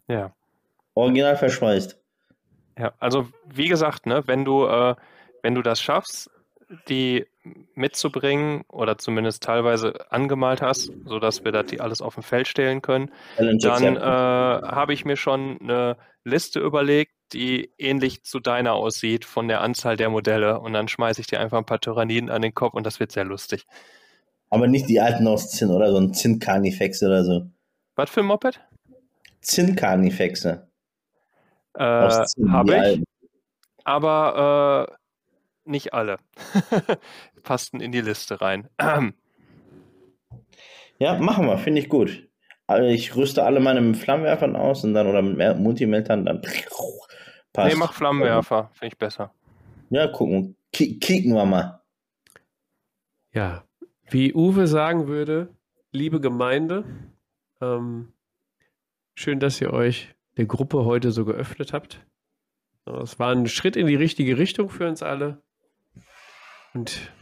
Ja. 0.08 0.32
Original 0.94 1.36
verschweißt. 1.36 2.00
Ja, 2.78 2.94
also 2.98 3.28
wie 3.52 3.68
gesagt, 3.68 4.06
ne, 4.06 4.22
wenn 4.24 4.46
du, 4.46 4.64
äh, 4.64 4.94
wenn 5.42 5.54
du 5.54 5.60
das 5.60 5.82
schaffst, 5.82 6.30
die 6.88 7.26
mitzubringen 7.74 8.64
oder 8.68 8.96
zumindest 8.96 9.42
teilweise 9.42 10.10
angemalt 10.10 10.62
hast, 10.62 10.90
sodass 11.04 11.44
wir 11.44 11.52
das 11.52 11.66
die 11.66 11.82
alles 11.82 12.00
auf 12.00 12.14
dem 12.14 12.22
Feld 12.22 12.48
stellen 12.48 12.80
können, 12.80 13.10
dann 13.36 13.96
äh, 13.96 14.00
habe 14.00 14.94
ich 14.94 15.04
mir 15.04 15.16
schon 15.16 15.58
eine 15.60 15.98
Liste 16.24 16.58
überlegt, 16.58 17.12
die 17.32 17.70
ähnlich 17.78 18.22
zu 18.22 18.40
deiner 18.40 18.74
aussieht 18.74 19.24
von 19.24 19.48
der 19.48 19.60
Anzahl 19.60 19.96
der 19.96 20.10
Modelle 20.10 20.60
und 20.60 20.72
dann 20.72 20.88
schmeiße 20.88 21.20
ich 21.20 21.26
dir 21.26 21.40
einfach 21.40 21.58
ein 21.58 21.66
paar 21.66 21.80
Tyranniden 21.80 22.30
an 22.30 22.42
den 22.42 22.54
Kopf 22.54 22.74
und 22.74 22.84
das 22.84 23.00
wird 23.00 23.12
sehr 23.12 23.24
lustig. 23.24 23.64
Aber 24.50 24.66
nicht 24.66 24.88
die 24.88 25.00
alten 25.00 25.26
aus 25.26 25.50
Zinn, 25.50 25.70
oder? 25.70 25.90
So 25.90 25.98
ein 25.98 26.14
Zinnkarnifex 26.14 27.02
oder 27.02 27.24
so. 27.24 27.46
Was 27.96 28.10
für 28.10 28.20
ein 28.20 28.26
Moped? 28.26 28.60
Zinnkarnifexe. 29.42 30.68
Äh, 31.74 31.82
Aus 31.82 32.32
Zinn, 32.32 32.46
die 32.46 32.50
habe 32.50 32.76
ich, 32.76 33.04
aber 33.84 34.88
äh, 34.88 35.70
nicht 35.70 35.94
alle. 35.94 36.16
Passten 37.42 37.80
in 37.80 37.92
die 37.92 38.00
Liste 38.00 38.40
rein. 38.40 38.68
Ja, 41.00 41.14
machen 41.14 41.46
wir, 41.46 41.58
finde 41.58 41.80
ich 41.80 41.88
gut. 41.88 42.28
Also 42.66 42.88
ich 42.88 43.14
rüste 43.14 43.44
alle 43.44 43.60
meine 43.60 43.80
mit 43.80 43.96
Flammenwerfern 43.96 44.56
aus 44.56 44.82
und 44.82 44.94
dann 44.94 45.06
oder 45.06 45.22
mit 45.22 45.58
Multimeltern, 45.58 46.24
dann 46.26 46.42
passt. 47.58 47.74
Nee, 47.74 47.78
mach 47.78 47.92
Flammenwerfer, 47.92 48.70
finde 48.72 48.92
ich 48.92 48.98
besser. 48.98 49.34
Ja, 49.90 50.06
gucken. 50.08 50.56
Ki 50.72 50.98
kicken 50.98 51.34
wir 51.34 51.44
mal. 51.46 51.80
ja, 53.32 53.64
wie 54.10 54.34
Uwe 54.34 54.66
sagen 54.66 55.06
würde, 55.06 55.54
liebe 55.92 56.20
Gemeinde, 56.20 56.84
ähm, 57.60 58.12
schön, 59.14 59.40
dass 59.40 59.60
ihr 59.60 59.72
euch 59.72 60.14
der 60.36 60.46
Gruppe 60.46 60.84
heute 60.84 61.10
so 61.10 61.24
geöffnet 61.24 61.72
habt. 61.72 62.06
Es 63.02 63.18
war 63.18 63.32
ein 63.32 63.46
Schritt 63.46 63.76
in 63.76 63.86
die 63.86 63.96
richtige 63.96 64.38
Richtung 64.38 64.70
für 64.70 64.88
uns 64.88 65.02
alle. 65.02 65.42
Und 66.72 67.12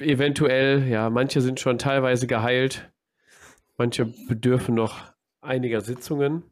eventuell, 0.00 0.88
ja, 0.88 1.10
manche 1.10 1.40
sind 1.40 1.60
schon 1.60 1.78
teilweise 1.78 2.26
geheilt. 2.26 2.90
Manche 3.76 4.06
bedürfen 4.28 4.74
noch 4.74 5.12
einiger 5.40 5.80
Sitzungen. 5.80 6.42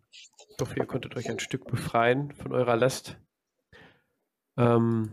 Ich 0.61 0.67
hoffe, 0.67 0.79
ihr 0.79 0.85
konntet 0.85 1.17
euch 1.17 1.31
ein 1.31 1.39
Stück 1.39 1.65
befreien 1.65 2.33
von 2.33 2.53
eurer 2.53 2.77
Last. 2.77 3.17
Ähm, 4.59 5.11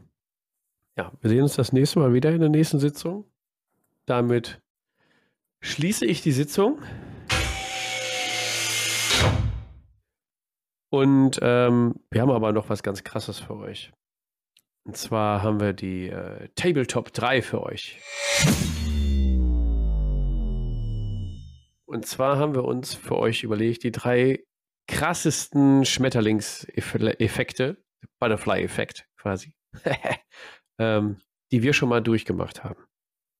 ja, 0.97 1.13
wir 1.21 1.29
sehen 1.29 1.43
uns 1.43 1.55
das 1.55 1.71
nächste 1.71 1.99
Mal 1.99 2.13
wieder 2.13 2.31
in 2.31 2.41
der 2.41 2.49
nächsten 2.49 2.79
Sitzung. 2.79 3.23
Damit 4.05 4.61
schließe 5.61 6.05
ich 6.05 6.21
die 6.21 6.33
Sitzung. 6.33 6.81
Und 10.89 11.39
ähm, 11.41 11.95
wir 12.11 12.21
haben 12.21 12.31
aber 12.31 12.51
noch 12.51 12.69
was 12.69 12.83
ganz 12.83 13.05
Krasses 13.05 13.39
für 13.39 13.55
euch. 13.55 13.93
Und 14.83 14.97
zwar 14.97 15.43
haben 15.43 15.61
wir 15.61 15.71
die 15.71 16.09
äh, 16.09 16.49
Tabletop 16.55 17.13
3 17.13 17.41
für 17.41 17.63
euch. 17.63 18.01
Und 21.85 22.05
zwar 22.05 22.37
haben 22.37 22.53
wir 22.53 22.65
uns 22.65 22.95
für 22.95 23.17
euch 23.17 23.43
überlegt, 23.43 23.83
die 23.83 23.93
drei 23.93 24.43
krassesten 24.87 25.85
Schmetterlingseffekte, 25.85 27.83
Butterfly-Effekt 28.19 29.07
quasi, 29.17 29.53
ähm, 30.79 31.21
die 31.51 31.61
wir 31.61 31.73
schon 31.73 31.89
mal 31.89 32.01
durchgemacht 32.01 32.63
haben. 32.63 32.83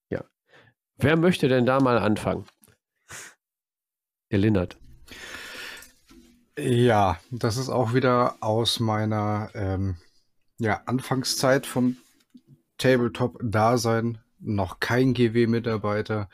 Ja. 0.10 0.26
Wer 0.98 1.18
möchte 1.18 1.48
denn 1.48 1.66
da 1.66 1.80
mal 1.80 1.98
anfangen? 1.98 2.46
Der 4.32 4.40
Linnert. 4.40 4.78
Ja, 6.60 7.20
das 7.30 7.58
ist 7.58 7.70
auch 7.70 7.94
wieder 7.94 8.38
aus 8.42 8.80
meiner 8.80 9.52
ähm, 9.54 9.98
ja, 10.58 10.82
Anfangszeit 10.86 11.66
vom 11.66 11.98
Tabletop-Dasein. 12.78 14.20
Noch 14.40 14.80
kein 14.80 15.14
GW-Mitarbeiter, 15.14 16.30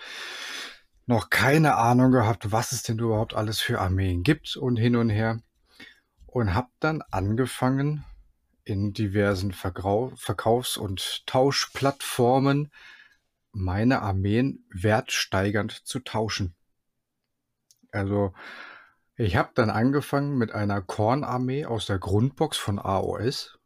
noch 1.05 1.30
keine 1.30 1.75
Ahnung 1.75 2.11
gehabt, 2.11 2.51
was 2.51 2.71
es 2.71 2.84
denn 2.84 2.99
überhaupt 2.99 3.34
alles 3.34 3.59
für 3.59 3.80
Armeen 3.80 4.23
gibt 4.23 4.55
und 4.55 4.77
hin 4.77 4.95
und 4.95 5.09
her. 5.09 5.41
Und 6.25 6.53
habe 6.53 6.69
dann 6.80 7.01
angefangen, 7.11 8.05
in 8.65 8.93
diversen 8.93 9.51
Vergrau 9.51 10.11
Verkaufs- 10.15 10.77
und 10.77 11.25
Tauschplattformen 11.27 12.71
meine 13.51 14.01
Armeen 14.01 14.65
wertsteigernd 14.71 15.71
zu 15.71 15.99
tauschen. 15.99 16.55
Also 17.91 18.34
ich 19.15 19.35
habe 19.35 19.51
dann 19.53 19.69
angefangen 19.69 20.38
mit 20.38 20.53
einer 20.53 20.81
Kornarmee 20.81 21.65
aus 21.65 21.85
der 21.85 21.99
Grundbox 21.99 22.57
von 22.57 22.80
AOS 22.80 23.59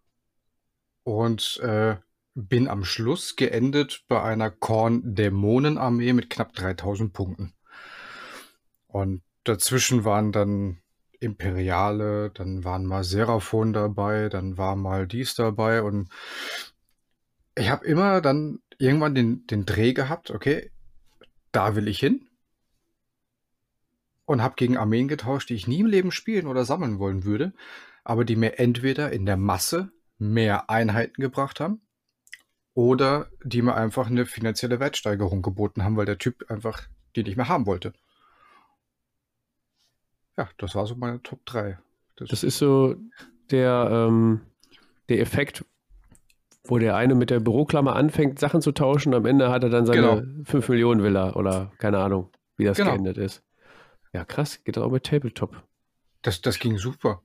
und 1.03 1.57
äh, 1.61 1.95
bin 2.39 2.67
am 2.67 2.85
Schluss 2.85 3.35
geendet 3.35 4.05
bei 4.07 4.21
einer 4.21 4.51
Korn-Dämonenarmee 4.51 6.13
mit 6.13 6.29
knapp 6.29 6.53
3000 6.53 7.11
Punkten. 7.11 7.53
Und 8.85 9.23
dazwischen 9.43 10.05
waren 10.05 10.31
dann 10.31 10.77
Imperiale, 11.19 12.29
dann 12.29 12.63
waren 12.63 12.85
mal 12.85 13.03
Seraphon 13.03 13.73
dabei, 13.73 14.29
dann 14.29 14.55
war 14.55 14.75
mal 14.75 15.07
dies 15.07 15.33
dabei 15.33 15.81
und 15.81 16.09
ich 17.55 17.71
habe 17.71 17.87
immer 17.87 18.21
dann 18.21 18.59
irgendwann 18.77 19.15
den, 19.15 19.47
den 19.47 19.65
Dreh 19.65 19.93
gehabt, 19.93 20.29
okay, 20.29 20.69
da 21.51 21.75
will 21.75 21.87
ich 21.87 21.99
hin 21.99 22.29
und 24.25 24.43
habe 24.43 24.53
gegen 24.57 24.77
Armeen 24.77 25.07
getauscht, 25.07 25.49
die 25.49 25.55
ich 25.55 25.67
nie 25.67 25.79
im 25.79 25.87
Leben 25.87 26.11
spielen 26.11 26.45
oder 26.45 26.65
sammeln 26.65 26.99
wollen 26.99 27.23
würde, 27.23 27.53
aber 28.03 28.25
die 28.25 28.35
mir 28.35 28.59
entweder 28.59 29.11
in 29.11 29.25
der 29.25 29.37
Masse 29.37 29.91
mehr 30.19 30.69
Einheiten 30.69 31.19
gebracht 31.19 31.59
haben 31.59 31.81
oder 32.77 33.25
die 33.43 33.63
mir 33.63 33.73
einfach 33.73 34.05
eine 34.05 34.27
finanzielle 34.27 34.79
Wertsteigerung 34.79 35.41
geboten 35.41 35.83
haben, 35.83 35.97
weil 35.97 36.05
der 36.05 36.19
Typ 36.19 36.45
einfach 36.51 36.83
die 37.15 37.23
nicht 37.23 37.35
mehr 37.35 37.49
haben 37.49 37.65
wollte. 37.65 37.91
Ja, 40.37 40.47
das 40.59 40.75
war 40.75 40.85
so 40.85 40.93
meine 40.93 41.23
Top 41.23 41.43
3. 41.47 41.79
Das, 42.17 42.29
das 42.29 42.43
ist 42.43 42.59
so 42.59 42.95
der, 43.49 43.89
ähm, 43.91 44.41
der 45.09 45.21
Effekt, 45.21 45.65
wo 46.65 46.77
der 46.77 46.95
eine 46.95 47.15
mit 47.15 47.31
der 47.31 47.39
Büroklammer 47.39 47.95
anfängt, 47.95 48.37
Sachen 48.37 48.61
zu 48.61 48.71
tauschen. 48.73 49.15
Am 49.15 49.25
Ende 49.25 49.49
hat 49.49 49.63
er 49.63 49.71
dann 49.71 49.87
seine 49.87 50.21
genau. 50.21 50.43
5 50.43 50.69
Millionen 50.69 51.01
Villa 51.01 51.33
oder 51.33 51.71
keine 51.79 51.97
Ahnung, 51.97 52.29
wie 52.57 52.65
das 52.65 52.77
genau. 52.77 52.91
geendet 52.91 53.17
ist. 53.17 53.41
Ja, 54.13 54.23
krass, 54.23 54.63
geht 54.63 54.77
das 54.77 54.83
auch 54.83 54.91
mit 54.91 55.03
Tabletop. 55.03 55.63
Das, 56.21 56.41
das 56.41 56.59
ging 56.59 56.77
super. 56.77 57.23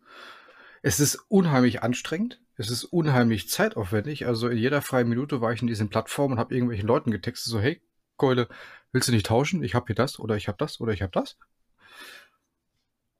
Es 0.81 0.99
ist 0.99 1.27
unheimlich 1.29 1.83
anstrengend. 1.83 2.42
Es 2.63 2.71
ist 2.71 2.85
unheimlich 2.85 3.49
zeitaufwendig. 3.49 4.27
Also 4.27 4.49
in 4.49 4.57
jeder 4.57 4.83
freien 4.83 5.09
Minute 5.09 5.41
war 5.41 5.53
ich 5.53 5.63
in 5.63 5.67
diesen 5.67 5.89
Plattformen 5.89 6.35
und 6.35 6.39
habe 6.39 6.55
irgendwelchen 6.55 6.87
Leuten 6.87 7.11
getextet, 7.11 7.51
so, 7.51 7.59
hey, 7.59 7.83
Keule, 8.17 8.49
willst 8.93 9.09
du 9.09 9.13
nicht 9.13 9.27
tauschen? 9.27 9.65
Ich 9.65 9.75
habe 9.75 9.87
hier 9.87 9.97
das 9.97 10.21
oder 10.21 10.37
ich 10.37 10.47
habe 10.47 10.59
das 10.59 10.81
oder 10.81 10.93
ich 10.93 11.03
habe 11.03 11.11
das. 11.11 11.37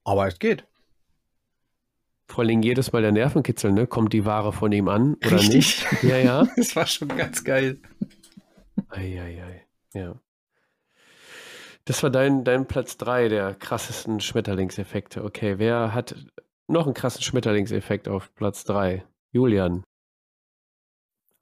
Aber 0.05 0.29
es 0.29 0.39
geht. 0.39 0.65
Vor 2.29 2.45
allem 2.45 2.63
jedes 2.63 2.93
Mal 2.93 3.03
der 3.03 3.11
Nervenkitzel, 3.11 3.73
ne? 3.73 3.89
Kommt 3.89 4.13
die 4.13 4.25
Ware 4.25 4.53
von 4.53 4.71
ihm 4.71 4.87
an 4.87 5.15
oder 5.15 5.33
Richtig. 5.33 5.55
nicht? 5.55 6.03
Ja, 6.05 6.19
ja. 6.19 6.47
das 6.57 6.77
war 6.77 6.87
schon 6.87 7.09
ganz 7.09 7.43
geil. 7.43 7.81
Eieiei, 8.91 9.67
ja. 9.93 10.15
Das 11.85 12.01
war 12.05 12.11
dein, 12.11 12.45
dein 12.45 12.67
Platz 12.69 12.97
3 12.97 13.29
der 13.29 13.55
krassesten 13.55 14.21
Schmetterlingseffekte. 14.21 15.25
Okay, 15.25 15.59
wer 15.59 15.93
hat 15.93 16.15
noch 16.69 16.87
einen 16.87 16.95
krassen 16.95 17.23
Schmetterlingseffekt 17.23 18.07
auf 18.07 18.33
Platz 18.37 18.63
3? 18.65 19.05
Julian. 19.33 19.85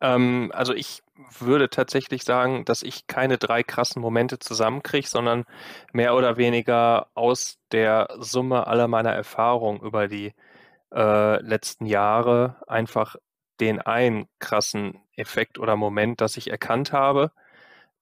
Ähm, 0.01 0.51
also 0.55 0.75
ich 0.75 1.03
würde 1.39 1.69
tatsächlich 1.71 2.25
sagen, 2.25 2.65
dass 2.65 2.83
ich 2.83 3.07
keine 3.07 3.39
drei 3.39 3.63
krassen 3.63 4.01
Momente 4.03 4.39
zusammenkriege, 4.39 5.07
sondern 5.07 5.45
mehr 5.93 6.15
oder 6.15 6.37
weniger 6.37 7.09
aus 7.15 7.59
der 7.73 8.09
Summe 8.19 8.67
aller 8.67 8.89
meiner 8.89 9.13
Erfahrungen 9.13 9.81
über 9.81 10.09
die 10.09 10.35
äh, 10.95 11.43
letzten 11.43 11.87
Jahre 11.87 12.57
einfach 12.69 13.17
den 13.61 13.81
einen 13.81 14.27
krassen 14.39 15.01
Effekt 15.17 15.59
oder 15.59 15.77
Moment, 15.77 16.21
dass 16.21 16.37
ich 16.37 16.51
erkannt 16.51 16.93
habe, 16.93 17.33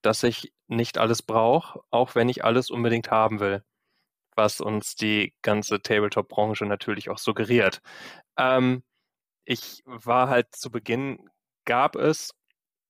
dass 0.02 0.22
ich 0.22 0.52
nicht 0.68 0.98
alles 0.98 1.22
brauche, 1.22 1.80
auch 1.90 2.14
wenn 2.14 2.28
ich 2.28 2.44
alles 2.44 2.70
unbedingt 2.70 3.10
haben 3.10 3.40
will, 3.40 3.64
was 4.36 4.60
uns 4.60 4.96
die 4.96 5.34
ganze 5.42 5.82
Tabletop-Branche 5.82 6.66
natürlich 6.66 7.10
auch 7.10 7.18
suggeriert. 7.18 7.82
Ähm, 8.38 8.82
ich 9.48 9.82
war 9.86 10.28
halt 10.28 10.54
zu 10.54 10.70
Beginn, 10.70 11.30
gab 11.64 11.96
es 11.96 12.34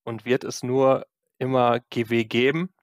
und 0.03 0.25
wird 0.25 0.43
es 0.43 0.61
nur 0.61 1.05
immer 1.37 1.79
GW 1.89 2.25
geben. 2.25 2.73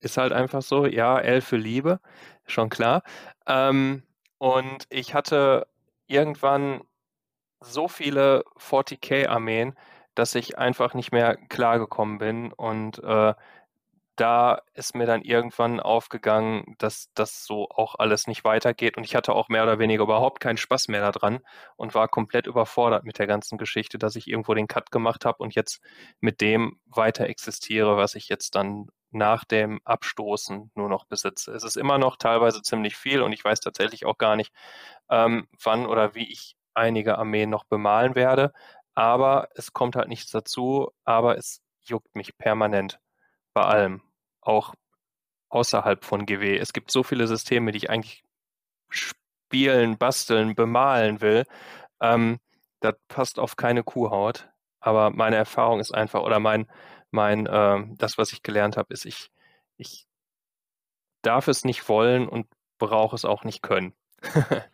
Ist 0.00 0.18
halt 0.18 0.32
einfach 0.32 0.60
so, 0.60 0.84
ja, 0.84 1.18
L 1.18 1.40
für 1.40 1.56
Liebe, 1.56 1.98
schon 2.46 2.68
klar. 2.68 3.02
Ähm, 3.46 4.02
und 4.36 4.86
ich 4.90 5.14
hatte 5.14 5.66
irgendwann 6.08 6.82
so 7.60 7.88
viele 7.88 8.44
40k-Armeen, 8.58 9.74
dass 10.14 10.34
ich 10.34 10.58
einfach 10.58 10.94
nicht 10.94 11.12
mehr 11.12 11.36
klargekommen 11.48 12.18
bin 12.18 12.52
und 12.52 12.98
äh, 13.02 13.34
da 14.20 14.60
ist 14.74 14.94
mir 14.94 15.06
dann 15.06 15.22
irgendwann 15.22 15.80
aufgegangen, 15.80 16.74
dass 16.78 17.10
das 17.14 17.46
so 17.46 17.70
auch 17.70 17.94
alles 17.98 18.26
nicht 18.26 18.44
weitergeht. 18.44 18.98
Und 18.98 19.04
ich 19.04 19.14
hatte 19.16 19.32
auch 19.32 19.48
mehr 19.48 19.62
oder 19.62 19.78
weniger 19.78 20.02
überhaupt 20.02 20.40
keinen 20.40 20.58
Spaß 20.58 20.88
mehr 20.88 21.00
daran 21.10 21.40
und 21.76 21.94
war 21.94 22.06
komplett 22.06 22.46
überfordert 22.46 23.04
mit 23.04 23.18
der 23.18 23.26
ganzen 23.26 23.56
Geschichte, 23.56 23.98
dass 23.98 24.16
ich 24.16 24.28
irgendwo 24.28 24.52
den 24.52 24.68
Cut 24.68 24.90
gemacht 24.90 25.24
habe 25.24 25.42
und 25.42 25.54
jetzt 25.54 25.80
mit 26.20 26.42
dem 26.42 26.78
weiter 26.84 27.26
existiere, 27.26 27.96
was 27.96 28.14
ich 28.14 28.28
jetzt 28.28 28.54
dann 28.56 28.88
nach 29.10 29.44
dem 29.46 29.80
Abstoßen 29.84 30.70
nur 30.74 30.88
noch 30.90 31.06
besitze. 31.06 31.52
Es 31.52 31.64
ist 31.64 31.78
immer 31.78 31.96
noch 31.96 32.16
teilweise 32.16 32.60
ziemlich 32.60 32.96
viel 32.96 33.22
und 33.22 33.32
ich 33.32 33.42
weiß 33.42 33.60
tatsächlich 33.60 34.04
auch 34.04 34.18
gar 34.18 34.36
nicht, 34.36 34.52
ähm, 35.08 35.48
wann 35.64 35.86
oder 35.86 36.14
wie 36.14 36.30
ich 36.30 36.56
einige 36.74 37.16
Armeen 37.16 37.48
noch 37.48 37.64
bemalen 37.64 38.14
werde. 38.14 38.52
Aber 38.94 39.48
es 39.54 39.72
kommt 39.72 39.96
halt 39.96 40.08
nichts 40.08 40.30
dazu, 40.30 40.90
aber 41.04 41.38
es 41.38 41.62
juckt 41.80 42.14
mich 42.14 42.36
permanent 42.36 43.00
bei 43.54 43.62
allem 43.62 44.02
auch 44.40 44.74
außerhalb 45.48 46.04
von 46.04 46.26
GW. 46.26 46.58
Es 46.58 46.72
gibt 46.72 46.90
so 46.90 47.02
viele 47.02 47.26
Systeme, 47.26 47.72
die 47.72 47.78
ich 47.78 47.90
eigentlich 47.90 48.22
spielen, 48.88 49.98
basteln, 49.98 50.54
bemalen 50.54 51.20
will. 51.20 51.44
Ähm, 52.00 52.38
das 52.80 52.94
passt 53.08 53.38
auf 53.38 53.56
keine 53.56 53.82
Kuhhaut. 53.82 54.48
Aber 54.80 55.10
meine 55.10 55.36
Erfahrung 55.36 55.80
ist 55.80 55.92
einfach, 55.92 56.22
oder 56.22 56.40
mein, 56.40 56.70
mein, 57.10 57.46
äh, 57.46 57.84
das, 57.98 58.16
was 58.16 58.32
ich 58.32 58.42
gelernt 58.42 58.76
habe, 58.76 58.92
ist, 58.94 59.04
ich, 59.04 59.30
ich 59.76 60.06
darf 61.22 61.48
es 61.48 61.64
nicht 61.64 61.88
wollen 61.88 62.28
und 62.28 62.46
brauche 62.78 63.14
es 63.16 63.24
auch 63.24 63.44
nicht 63.44 63.62
können. 63.62 63.94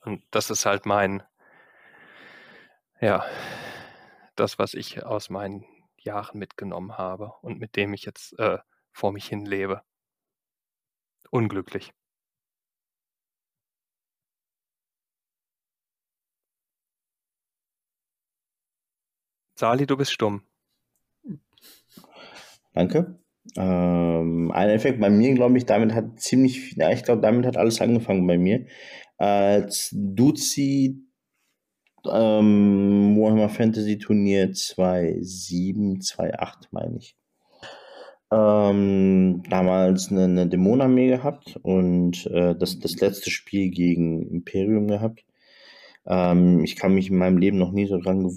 und 0.00 0.24
das 0.30 0.50
ist 0.50 0.64
halt 0.64 0.86
mein, 0.86 1.22
ja, 3.00 3.24
das, 4.36 4.58
was 4.58 4.74
ich 4.74 5.04
aus 5.04 5.28
meinen 5.28 5.66
Jahren 6.04 6.38
mitgenommen 6.38 6.98
habe 6.98 7.32
und 7.42 7.58
mit 7.58 7.76
dem 7.76 7.94
ich 7.94 8.04
jetzt 8.04 8.38
äh, 8.38 8.58
vor 8.92 9.12
mich 9.12 9.26
hin 9.26 9.44
lebe. 9.44 9.82
Unglücklich. 11.30 11.92
Sali, 19.54 19.86
du 19.86 19.96
bist 19.96 20.12
stumm. 20.12 20.42
Danke. 22.72 23.18
Ähm, 23.56 24.50
ein 24.52 24.70
Effekt 24.70 25.00
bei 25.00 25.10
mir, 25.10 25.34
glaube 25.34 25.58
ich, 25.58 25.66
damit 25.66 25.92
hat 25.92 26.20
ziemlich, 26.20 26.76
ja, 26.76 26.90
ich 26.90 27.04
glaube, 27.04 27.20
damit 27.20 27.46
hat 27.46 27.56
alles 27.56 27.80
angefangen 27.80 28.26
bei 28.26 28.38
mir. 28.38 28.66
Als 29.18 29.90
Duzi 29.92 31.09
ähm, 32.06 33.16
Warhammer 33.18 33.48
Fantasy 33.48 33.98
Turnier 33.98 34.50
2.7, 34.50 36.02
2.8, 36.02 36.66
meine 36.70 36.98
ich 36.98 37.16
ähm, 38.32 39.42
damals 39.48 40.10
eine, 40.10 40.24
eine 40.24 40.46
Dämonenarmee 40.46 41.08
gehabt 41.08 41.58
und 41.62 42.26
äh, 42.26 42.54
das, 42.54 42.78
das 42.78 42.96
letzte 43.00 43.30
Spiel 43.30 43.70
gegen 43.70 44.28
Imperium 44.28 44.86
gehabt. 44.86 45.24
Ähm, 46.06 46.62
ich 46.64 46.76
kann 46.76 46.94
mich 46.94 47.10
in 47.10 47.16
meinem 47.16 47.38
Leben 47.38 47.58
noch 47.58 47.72
nie 47.72 47.86
so 47.86 47.98
daran 47.98 48.30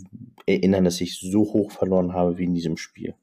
erinnern, 0.47 0.83
dass 0.83 1.01
ich 1.01 1.19
so 1.19 1.41
hoch 1.41 1.71
verloren 1.71 2.13
habe 2.13 2.37
wie 2.37 2.45
in 2.45 2.55
diesem 2.55 2.77
Spiel. 2.77 3.15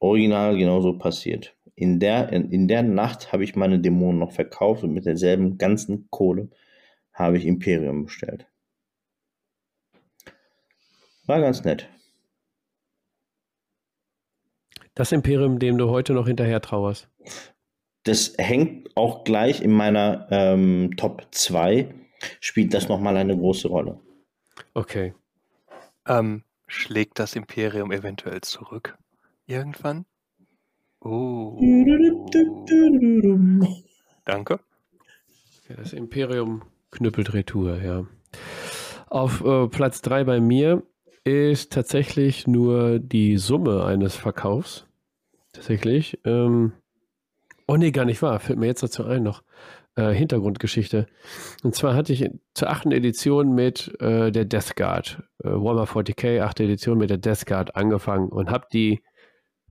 Original 0.00 0.56
genauso 0.56 0.96
passiert. 0.96 1.56
in 1.74 2.00
der, 2.00 2.32
in, 2.32 2.50
in 2.50 2.68
der 2.68 2.82
Nacht 2.82 3.32
habe 3.32 3.44
ich 3.44 3.56
meine 3.56 3.80
Dämonen 3.80 4.20
noch 4.20 4.32
verkauft 4.32 4.84
und 4.84 4.92
mit 4.94 5.06
derselben 5.06 5.58
ganzen 5.58 6.08
Kohle 6.10 6.48
habe 7.12 7.38
ich 7.38 7.46
Imperium 7.46 8.04
bestellt. 8.04 8.46
War 11.28 11.42
ganz 11.42 11.62
nett. 11.62 11.86
Das 14.94 15.12
Imperium, 15.12 15.58
dem 15.58 15.76
du 15.76 15.90
heute 15.90 16.14
noch 16.14 16.26
hinterher 16.26 16.62
trauerst. 16.62 17.06
Das 18.04 18.32
hängt 18.38 18.96
auch 18.96 19.24
gleich 19.24 19.60
in 19.60 19.70
meiner 19.70 20.26
ähm, 20.30 20.92
Top 20.96 21.26
2, 21.30 21.94
spielt 22.40 22.72
das 22.72 22.88
nochmal 22.88 23.18
eine 23.18 23.36
große 23.36 23.68
Rolle. 23.68 24.00
Okay. 24.72 25.12
Ähm, 26.06 26.44
schlägt 26.66 27.18
das 27.18 27.36
Imperium 27.36 27.92
eventuell 27.92 28.40
zurück? 28.40 28.96
Irgendwann? 29.46 30.06
Oh. 31.00 31.58
Danke. 34.24 34.60
Ja, 35.68 35.76
das 35.76 35.92
Imperium 35.92 36.62
knüppelt 36.90 37.34
Retour, 37.34 37.82
ja. 37.82 38.06
Auf 39.08 39.44
äh, 39.44 39.68
Platz 39.68 40.00
3 40.00 40.24
bei 40.24 40.40
mir 40.40 40.82
ist 41.28 41.72
tatsächlich 41.72 42.46
nur 42.46 42.98
die 42.98 43.36
Summe 43.36 43.84
eines 43.84 44.16
Verkaufs. 44.16 44.86
Tatsächlich. 45.52 46.18
Ähm, 46.24 46.72
oh 47.66 47.76
nee, 47.76 47.90
gar 47.90 48.04
nicht 48.04 48.22
wahr. 48.22 48.40
Fällt 48.40 48.58
mir 48.58 48.66
jetzt 48.66 48.82
dazu 48.82 49.04
ein 49.04 49.22
noch. 49.22 49.42
Äh, 49.96 50.12
Hintergrundgeschichte. 50.12 51.06
Und 51.64 51.74
zwar 51.74 51.94
hatte 51.94 52.12
ich 52.12 52.30
zur 52.54 52.70
achten 52.70 52.92
Edition 52.92 53.54
mit 53.54 54.00
äh, 54.00 54.30
der 54.30 54.44
Death 54.44 54.76
Guard, 54.76 55.22
äh, 55.42 55.48
Warhammer 55.48 55.84
40k, 55.84 56.40
achte 56.42 56.62
Edition 56.62 56.98
mit 56.98 57.10
der 57.10 57.18
Death 57.18 57.46
Guard 57.46 57.74
angefangen 57.74 58.28
und 58.28 58.50
habe 58.50 58.66
die 58.72 59.00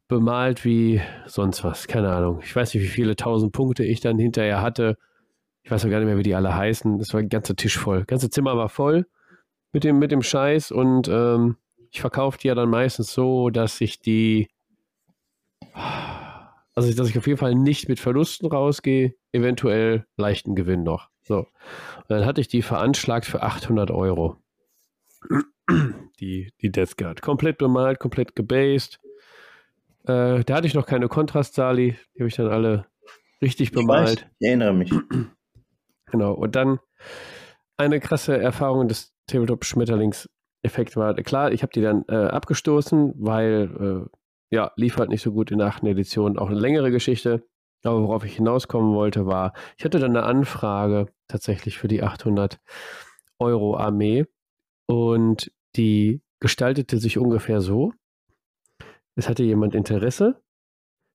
bemalt 0.10 0.66
wie 0.66 1.02
sonst 1.28 1.64
was. 1.64 1.88
Keine 1.88 2.12
Ahnung. 2.12 2.42
Ich 2.44 2.56
weiß 2.56 2.74
nicht, 2.74 2.84
wie 2.84 2.88
viele 2.88 3.16
tausend 3.16 3.54
Punkte 3.54 3.86
ich 3.86 4.02
dann 4.02 4.20
hinterher 4.20 4.62
hatte. 4.62 4.98
Ich 5.64 5.72
weiß 5.72 5.86
auch 5.86 5.90
gar 5.90 6.00
nicht 6.00 6.08
mehr, 6.08 6.18
wie 6.18 6.24
die 6.24 6.36
alle 6.36 6.56
heißen. 6.56 6.98
Das 6.98 7.14
war 7.14 7.22
ein 7.22 7.30
ganzer 7.30 7.56
Tisch 7.56 7.78
voll. 7.78 8.00
Das 8.00 8.08
ganze 8.08 8.30
Zimmer 8.30 8.58
war 8.58 8.70
voll 8.70 9.06
mit 9.74 9.84
dem, 9.84 10.00
mit 10.00 10.12
dem 10.12 10.22
Scheiß 10.22 10.72
und 10.72 11.08
ähm, 11.08 11.58
ich 11.92 12.02
verkaufe 12.02 12.38
die 12.38 12.48
ja 12.48 12.56
dann 12.56 12.70
meistens 12.70 13.14
so, 13.14 13.50
dass 13.50 13.82
ich 13.82 14.00
die, 14.02 14.50
also 15.74 16.94
dass 16.94 17.10
ich 17.10 17.18
auf 17.18 17.28
jeden 17.28 17.40
Fall 17.40 17.56
nicht 17.56 17.90
mit 17.90 18.00
Verlusten 18.00 18.48
rausgehe, 18.48 19.16
eventuell 19.32 20.06
leichten 20.18 20.56
Gewinn 20.56 20.84
noch. 20.84 21.10
So. 21.24 21.40
Und 21.40 22.10
dann 22.10 22.26
hatte 22.26 22.42
ich 22.42 22.48
die 22.48 22.62
veranschlagt 22.62 23.26
für 23.26 23.44
800 23.44 23.92
Euro. 23.92 24.38
Die, 26.20 26.52
die 26.62 26.72
Death 26.72 26.98
Guard. 26.98 27.22
Komplett 27.22 27.58
bemalt, 27.58 28.00
komplett 28.00 28.36
gebased. 28.36 29.00
Äh, 30.06 30.44
da 30.44 30.56
hatte 30.56 30.68
ich 30.68 30.74
noch 30.74 30.86
keine 30.86 31.10
Kontrast-Sali. 31.10 31.98
Die 32.16 32.20
habe 32.20 32.30
ich 32.30 32.36
dann 32.36 32.48
alle 32.48 32.86
richtig 33.42 33.72
bemalt. 33.72 34.10
Ich, 34.10 34.22
weiß, 34.22 34.32
ich 34.40 34.48
erinnere 34.48 34.74
mich. 34.74 34.94
Genau. 36.10 36.34
Und 36.34 36.56
dann 36.56 36.80
eine 37.76 38.00
krasse 38.00 38.38
Erfahrung 38.38 38.88
des 38.88 39.14
Tabletop-Schmetterlings-Effekt 39.28 40.96
war. 40.96 41.14
Klar, 41.16 41.52
ich 41.52 41.62
habe 41.62 41.72
die 41.74 41.82
dann 41.82 42.06
äh, 42.08 42.16
abgestoßen, 42.16 43.14
weil 43.18 44.08
äh, 44.10 44.56
ja, 44.56 44.72
lief 44.76 44.98
halt 44.98 45.10
nicht 45.10 45.22
so 45.22 45.32
gut 45.32 45.52
in 45.52 45.60
der 45.60 45.68
achten 45.68 45.88
Edition. 45.88 46.38
Auch 46.38 46.50
eine 46.50 46.60
längere 46.60 46.92
Geschichte. 46.92 47.44
Aber 47.84 48.02
worauf 48.02 48.26
ich 48.26 48.36
hinauskommen 48.36 48.96
wollte, 48.96 49.26
war, 49.26 49.54
ich 49.78 49.86
hatte 49.86 50.00
dann 50.00 50.16
eine 50.16 50.26
Anfrage 50.26 51.08
tatsächlich 51.28 51.78
für 51.78 51.88
die 51.88 52.02
800 52.02 52.60
Euro 53.40 53.78
Armee 53.78 54.26
und 54.88 55.52
die 55.76 56.22
gestaltete 56.40 56.98
sich 56.98 57.18
ungefähr 57.18 57.62
so. 57.62 57.94
Es 59.16 59.30
hatte 59.30 59.44
jemand 59.44 59.76
Interesse, 59.76 60.42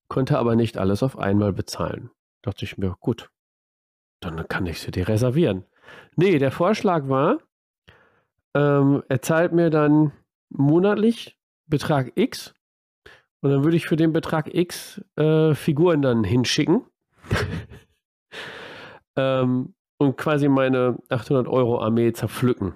konnte 0.08 0.38
aber 0.38 0.56
nicht 0.56 0.78
alles 0.78 1.02
auf 1.02 1.18
einmal 1.18 1.52
bezahlen. 1.52 2.10
Da 2.42 2.50
dachte 2.50 2.64
ich 2.64 2.78
mir, 2.78 2.96
gut, 3.00 3.30
dann 4.20 4.46
kann 4.48 4.66
ich 4.66 4.80
sie 4.80 4.90
dir 4.90 5.08
reservieren. 5.08 5.64
Nee, 6.16 6.38
der 6.38 6.52
Vorschlag 6.52 7.08
war, 7.08 7.38
ähm, 8.54 9.02
er 9.08 9.22
zahlt 9.22 9.52
mir 9.52 9.70
dann 9.70 10.12
monatlich 10.50 11.38
Betrag 11.66 12.12
X 12.16 12.54
und 13.40 13.50
dann 13.50 13.64
würde 13.64 13.76
ich 13.76 13.86
für 13.86 13.96
den 13.96 14.12
Betrag 14.12 14.54
X 14.54 15.02
äh, 15.16 15.54
Figuren 15.54 16.02
dann 16.02 16.24
hinschicken. 16.24 16.84
ähm, 19.16 19.74
und 19.98 20.16
quasi 20.16 20.48
meine 20.48 20.98
800 21.08 21.46
Euro 21.48 21.80
Armee 21.80 22.12
zerpflücken, 22.12 22.74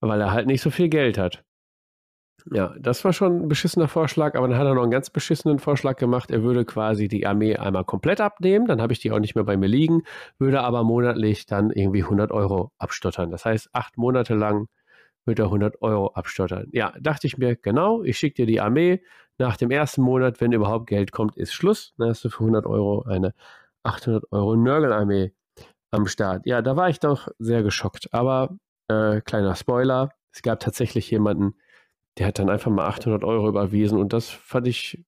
weil 0.00 0.20
er 0.20 0.32
halt 0.32 0.46
nicht 0.46 0.62
so 0.62 0.70
viel 0.70 0.88
Geld 0.88 1.16
hat. 1.16 1.44
Ja, 2.50 2.74
das 2.78 3.04
war 3.04 3.12
schon 3.12 3.42
ein 3.42 3.48
beschissener 3.48 3.86
Vorschlag, 3.86 4.34
aber 4.34 4.48
dann 4.48 4.58
hat 4.58 4.66
er 4.66 4.74
noch 4.74 4.82
einen 4.82 4.90
ganz 4.90 5.10
beschissenen 5.10 5.58
Vorschlag 5.58 5.96
gemacht. 5.96 6.30
Er 6.30 6.42
würde 6.42 6.64
quasi 6.64 7.06
die 7.06 7.26
Armee 7.26 7.56
einmal 7.56 7.84
komplett 7.84 8.20
abnehmen, 8.20 8.66
dann 8.66 8.80
habe 8.80 8.92
ich 8.92 9.00
die 9.00 9.12
auch 9.12 9.18
nicht 9.18 9.34
mehr 9.34 9.44
bei 9.44 9.56
mir 9.56 9.68
liegen, 9.68 10.02
würde 10.38 10.60
aber 10.62 10.82
monatlich 10.82 11.46
dann 11.46 11.70
irgendwie 11.70 12.02
100 12.02 12.32
Euro 12.32 12.72
abstottern. 12.78 13.30
Das 13.30 13.44
heißt, 13.44 13.70
acht 13.72 13.98
Monate 13.98 14.34
lang 14.34 14.68
würde 15.30 15.44
er 15.44 15.46
100 15.46 15.80
Euro 15.80 16.08
abstottern. 16.08 16.66
Ja, 16.72 16.92
dachte 17.00 17.26
ich 17.28 17.38
mir, 17.38 17.54
genau, 17.54 18.02
ich 18.02 18.18
schicke 18.18 18.42
dir 18.42 18.46
die 18.46 18.60
Armee. 18.60 19.02
Nach 19.38 19.56
dem 19.56 19.70
ersten 19.70 20.02
Monat, 20.02 20.40
wenn 20.40 20.52
überhaupt 20.52 20.88
Geld 20.88 21.12
kommt, 21.12 21.36
ist 21.36 21.54
Schluss. 21.54 21.94
Dann 21.98 22.08
hast 22.08 22.24
du 22.24 22.30
für 22.30 22.40
100 22.40 22.66
Euro 22.66 23.02
eine 23.02 23.32
800 23.84 24.24
Euro 24.32 24.56
Nörgel-Armee 24.56 25.32
am 25.92 26.06
Start. 26.06 26.46
Ja, 26.46 26.62
da 26.62 26.76
war 26.76 26.88
ich 26.88 26.98
doch 26.98 27.28
sehr 27.38 27.62
geschockt. 27.62 28.12
Aber 28.12 28.58
äh, 28.88 29.20
kleiner 29.20 29.54
Spoiler, 29.54 30.10
es 30.32 30.42
gab 30.42 30.60
tatsächlich 30.60 31.10
jemanden, 31.10 31.54
der 32.18 32.26
hat 32.26 32.38
dann 32.38 32.50
einfach 32.50 32.70
mal 32.70 32.86
800 32.86 33.24
Euro 33.24 33.48
überwiesen 33.48 33.98
und 33.98 34.12
das 34.12 34.28
fand 34.28 34.66
ich, 34.66 35.04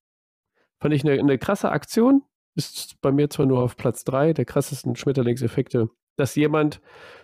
fand 0.80 0.94
ich 0.94 1.04
eine, 1.04 1.18
eine 1.18 1.38
krasse 1.38 1.70
Aktion. 1.70 2.22
Ist 2.54 3.00
bei 3.00 3.10
mir 3.10 3.28
zwar 3.28 3.46
nur 3.46 3.60
auf 3.60 3.76
Platz 3.76 4.04
3 4.04 4.34
der 4.34 4.44
krassesten 4.44 4.94
Schmetterlingseffekte, 4.94 5.88
dass 6.16 6.34
jemand 6.36 6.80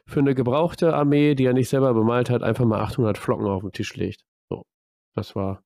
für 0.06 0.20
eine 0.20 0.34
gebrauchte 0.34 0.94
Armee, 0.94 1.34
die 1.34 1.44
er 1.44 1.52
nicht 1.52 1.68
selber 1.68 1.92
bemalt 1.94 2.30
hat, 2.30 2.42
einfach 2.42 2.64
mal 2.64 2.80
800 2.80 3.18
Flocken 3.18 3.46
auf 3.46 3.62
den 3.62 3.72
Tisch 3.72 3.94
legt. 3.94 4.24
So, 4.48 4.62
das 5.14 5.36
war 5.36 5.62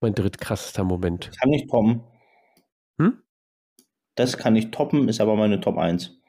mein 0.00 0.14
drittkrassester 0.14 0.84
Moment. 0.84 1.30
Kann 1.40 1.52
ich 1.52 1.68
toppen. 1.68 2.02
Hm? 3.00 3.22
Das 4.16 4.36
kann 4.36 4.56
ich 4.56 4.70
toppen, 4.70 5.08
ist 5.08 5.20
aber 5.20 5.36
meine 5.36 5.60
Top 5.60 5.78
1. 5.78 6.20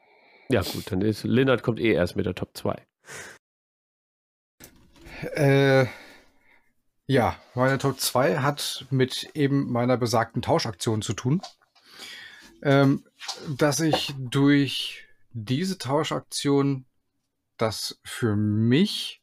Ja, 0.49 0.61
gut, 0.61 0.91
dann 0.91 1.01
ist 1.01 1.23
Lennart 1.23 1.63
kommt 1.63 1.79
eh 1.79 1.93
erst 1.93 2.15
mit 2.15 2.25
der 2.25 2.35
Top 2.35 2.55
2. 2.55 2.75
Äh, 5.35 5.85
ja, 7.07 7.35
meine 7.55 7.77
Top 7.77 7.99
2 7.99 8.37
hat 8.37 8.85
mit 8.89 9.29
eben 9.33 9.71
meiner 9.71 9.97
besagten 9.97 10.41
Tauschaktion 10.41 11.01
zu 11.01 11.13
tun. 11.13 11.41
Ähm, 12.61 13.05
dass 13.57 13.79
ich 13.79 14.13
durch 14.17 15.08
diese 15.31 15.77
Tauschaktion 15.77 16.85
das 17.57 17.99
für 18.03 18.35
mich 18.35 19.21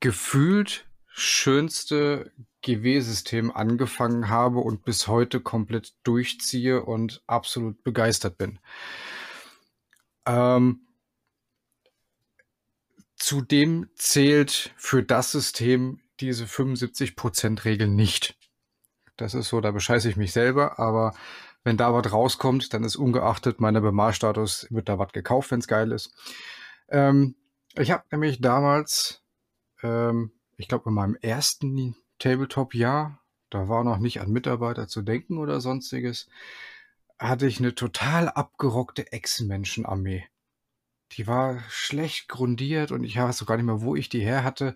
gefühlt 0.00 0.86
schönste 1.06 2.32
GW-System 2.62 3.50
angefangen 3.50 4.28
habe 4.28 4.58
und 4.58 4.84
bis 4.84 5.06
heute 5.06 5.40
komplett 5.40 5.94
durchziehe 6.02 6.82
und 6.82 7.22
absolut 7.26 7.82
begeistert 7.84 8.38
bin. 8.38 8.58
Ähm, 10.26 10.80
zudem 13.16 13.90
zählt 13.96 14.72
für 14.76 15.02
das 15.02 15.32
System 15.32 16.00
diese 16.20 16.44
75%-Regel 16.44 17.88
nicht. 17.88 18.36
Das 19.16 19.34
ist 19.34 19.48
so, 19.48 19.60
da 19.60 19.70
bescheiße 19.70 20.08
ich 20.08 20.16
mich 20.16 20.32
selber, 20.32 20.78
aber 20.78 21.14
wenn 21.64 21.78
da 21.78 21.92
was 21.94 22.12
rauskommt, 22.12 22.72
dann 22.74 22.84
ist 22.84 22.96
ungeachtet 22.96 23.60
meiner 23.60 23.80
Bemalstatus, 23.80 24.66
wird 24.70 24.88
da 24.88 24.98
was 24.98 25.12
gekauft, 25.12 25.50
wenn 25.50 25.60
es 25.60 25.66
geil 25.66 25.90
ist. 25.92 26.14
Ähm, 26.88 27.34
ich 27.74 27.90
habe 27.90 28.04
nämlich 28.12 28.40
damals, 28.40 29.22
ähm, 29.82 30.32
ich 30.56 30.68
glaube 30.68 30.90
in 30.90 30.94
meinem 30.94 31.16
ersten 31.16 31.96
Tabletop-Jahr, 32.18 33.18
da 33.50 33.68
war 33.68 33.82
noch 33.82 33.98
nicht 33.98 34.20
an 34.20 34.30
Mitarbeiter 34.30 34.88
zu 34.88 35.02
denken 35.02 35.38
oder 35.38 35.60
sonstiges, 35.60 36.28
hatte 37.18 37.46
ich 37.46 37.58
eine 37.58 37.74
total 37.74 38.28
abgerockte 38.28 39.12
Ex-Menschen-Armee. 39.12 40.26
Die 41.12 41.26
war 41.26 41.62
schlecht 41.68 42.28
grundiert 42.28 42.92
und 42.92 43.04
ich 43.04 43.16
weiß 43.16 43.38
so 43.38 43.44
gar 43.46 43.56
nicht 43.56 43.66
mehr, 43.66 43.82
wo 43.82 43.96
ich 43.96 44.08
die 44.08 44.20
her 44.20 44.44
hatte. 44.44 44.74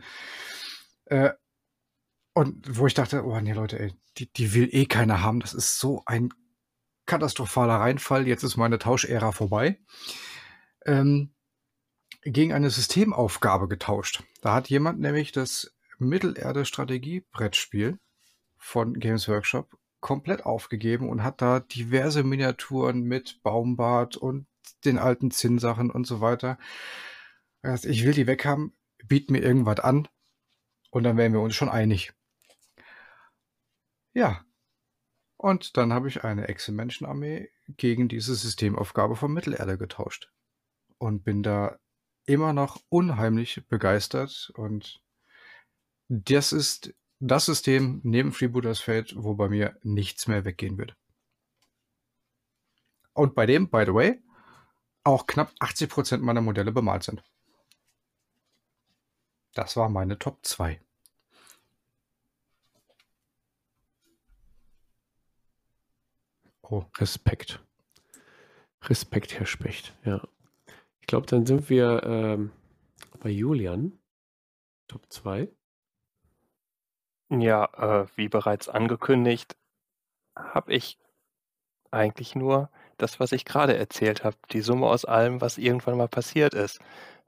Äh, 1.06 1.32
und 2.32 2.78
wo 2.78 2.86
ich 2.86 2.94
dachte, 2.94 3.24
oh 3.24 3.40
nee, 3.40 3.52
Leute, 3.52 3.78
ey, 3.81 3.94
die, 4.16 4.32
die 4.32 4.55
will 4.55 4.69
eh 4.70 4.86
keiner 4.86 5.23
haben. 5.23 5.40
Das 5.40 5.55
ist 5.55 5.81
so 5.81 6.02
ein 6.06 6.32
katastrophaler 7.09 7.75
Reinfall. 7.75 8.29
Jetzt 8.29 8.45
ist 8.45 8.57
meine 8.57 8.79
Tauschära 8.79 9.33
vorbei. 9.33 9.81
Ähm, 10.87 11.35
gegen 12.23 12.53
eine 12.53 12.71
Systemaufgabe 12.71 13.67
getauscht. 13.67 14.23
Da 14.43 14.55
hat 14.55 14.71
jemand 14.71 15.01
nämlich 15.01 15.33
das 15.33 15.75
Mittelerde-Strategie-Brettspiel 15.99 17.99
von 18.57 18.95
Games 18.95 19.29
Workshop 19.29 19.77
komplett 20.01 20.47
aufgegeben 20.47 21.09
und 21.09 21.25
hat 21.25 21.43
da 21.43 21.59
diverse 21.59 22.23
Miniaturen 22.23 23.03
mit 23.03 23.43
Baumbad 23.43 24.17
und 24.17 24.47
den 24.85 24.99
alten 24.99 25.33
Zinnsachen 25.33 25.91
und 25.91 26.07
so 26.07 26.21
weiter. 26.21 26.59
Ich 27.83 28.05
will 28.05 28.13
die 28.13 28.29
weghaben, 28.29 28.77
biet 29.05 29.31
mir 29.31 29.41
irgendwas 29.41 29.81
an, 29.81 30.07
und 30.91 31.03
dann 31.03 31.17
wären 31.17 31.33
wir 31.33 31.41
uns 31.41 31.55
schon 31.55 31.69
einig. 31.69 32.13
Ja. 34.15 34.45
Und 35.39 35.77
dann 35.77 35.93
habe 35.93 36.09
ich 36.09 36.24
eine 36.24 36.48
Echsenmenschenarmee 36.48 37.48
gegen 37.69 38.09
diese 38.09 38.35
Systemaufgabe 38.35 39.15
von 39.15 39.32
Mittelerde 39.32 39.78
getauscht. 39.78 40.32
Und 40.98 41.23
bin 41.23 41.44
da 41.44 41.78
immer 42.27 42.52
noch 42.52 42.82
unheimlich 42.89 43.65
begeistert. 43.69 44.52
Und 44.56 45.01
das 46.09 46.52
ist 46.52 46.93
das 47.20 47.47
System 47.47 48.01
neben 48.02 48.32
Freebooters 48.32 48.81
Fate, 48.81 49.15
wo 49.16 49.35
bei 49.35 49.48
mir 49.48 49.78
nichts 49.82 50.27
mehr 50.27 50.44
weggehen 50.44 50.77
wird. 50.77 50.97
Und 53.12 53.36
bei 53.36 53.47
dem, 53.47 53.70
by 53.70 53.85
the 53.86 53.94
way, 53.94 54.20
auch 55.05 55.27
knapp 55.27 55.52
80% 55.60 56.19
meiner 56.19 56.40
Modelle 56.40 56.73
bemalt 56.73 57.05
sind. 57.05 57.23
Das 59.55 59.77
war 59.77 59.89
meine 59.89 60.19
Top 60.19 60.44
2. 60.44 60.81
Oh, 66.70 66.85
Respekt. 66.99 67.61
Respekt, 68.82 69.39
Herr 69.39 69.47
Specht, 69.47 69.95
ja. 70.05 70.20
Ich 71.01 71.07
glaube, 71.07 71.27
dann 71.27 71.47
sind 71.47 71.70
wir 71.70 72.03
ähm, 72.05 72.53
bei 73.20 73.31
Julian. 73.31 73.99
Top 74.86 75.03
2. 75.09 75.49
Ja, 77.31 77.65
äh, 78.03 78.07
wie 78.16 78.28
bereits 78.28 78.69
angekündigt, 78.69 79.57
habe 80.36 80.73
ich 80.73 80.99
eigentlich 81.90 82.35
nur 82.35 82.70
das, 82.99 83.19
was 83.19 83.32
ich 83.32 83.47
gerade 83.47 83.77
erzählt 83.77 84.24
habe, 84.24 84.36
die 84.53 84.61
Summe 84.61 84.86
aus 84.89 85.07
allem, 85.07 85.40
was 85.40 85.57
irgendwann 85.57 85.97
mal 85.97 86.09
passiert 86.09 86.53
ist, 86.53 86.81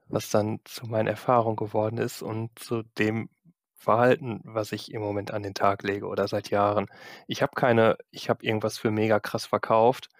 was 0.08 0.30
dann 0.30 0.60
zu 0.64 0.86
meinen 0.86 1.06
Erfahrungen 1.06 1.56
geworden 1.56 1.98
ist 1.98 2.22
und 2.22 2.58
zu 2.58 2.82
dem 2.98 3.30
Verhalten, 3.80 4.40
was 4.44 4.72
ich 4.72 4.92
im 4.92 5.00
Moment 5.00 5.32
an 5.32 5.42
den 5.42 5.54
Tag 5.54 5.82
lege 5.82 6.06
oder 6.06 6.28
seit 6.28 6.50
Jahren. 6.50 6.86
Ich 7.26 7.40
habe 7.40 7.52
keine, 7.54 7.96
ich 8.10 8.28
habe 8.28 8.44
irgendwas 8.44 8.76
für 8.76 8.90
mega 8.90 9.20
krass 9.20 9.46
verkauft 9.46 10.10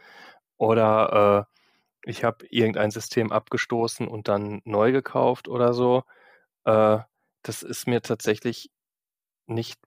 oder 0.56 1.46
äh, 1.46 2.10
ich 2.10 2.24
habe 2.24 2.46
irgendein 2.46 2.90
System 2.90 3.30
abgestoßen 3.30 4.08
und 4.08 4.28
dann 4.28 4.62
neu 4.64 4.92
gekauft 4.92 5.46
oder 5.46 5.74
so. 5.74 6.04
Äh, 6.64 7.00
das 7.42 7.62
ist 7.62 7.86
mir 7.86 8.00
tatsächlich 8.00 8.70
nicht 9.46 9.78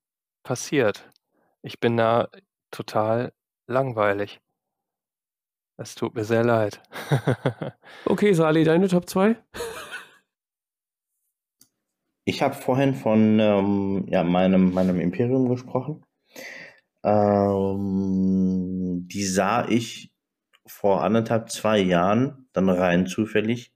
passiert. 0.44 1.10
Ich 1.64 1.80
bin 1.80 1.98
da 1.98 2.30
total 2.70 3.34
langweilig. 3.66 4.40
Es 5.78 5.96
tut 5.96 6.14
mir 6.14 6.26
sehr 6.26 6.44
leid. 6.44 6.84
okay, 8.06 8.34
Sali, 8.34 8.64
deine 8.64 8.88
Top 8.88 9.10
2? 9.10 9.36
Ich 12.26 12.42
habe 12.42 12.56
vorhin 12.56 12.94
von 12.94 13.40
ähm, 13.40 14.06
ja, 14.08 14.24
meinem, 14.24 14.74
meinem 14.74 15.00
Imperium 15.00 15.50
gesprochen. 15.50 16.06
Ähm, 17.04 19.08
die 19.12 19.26
sah 19.26 19.68
ich 19.68 20.14
vor 20.66 21.04
anderthalb, 21.04 21.50
zwei 21.50 21.80
Jahren 21.80 22.48
dann 22.54 22.70
rein 22.70 23.08
zufällig 23.08 23.74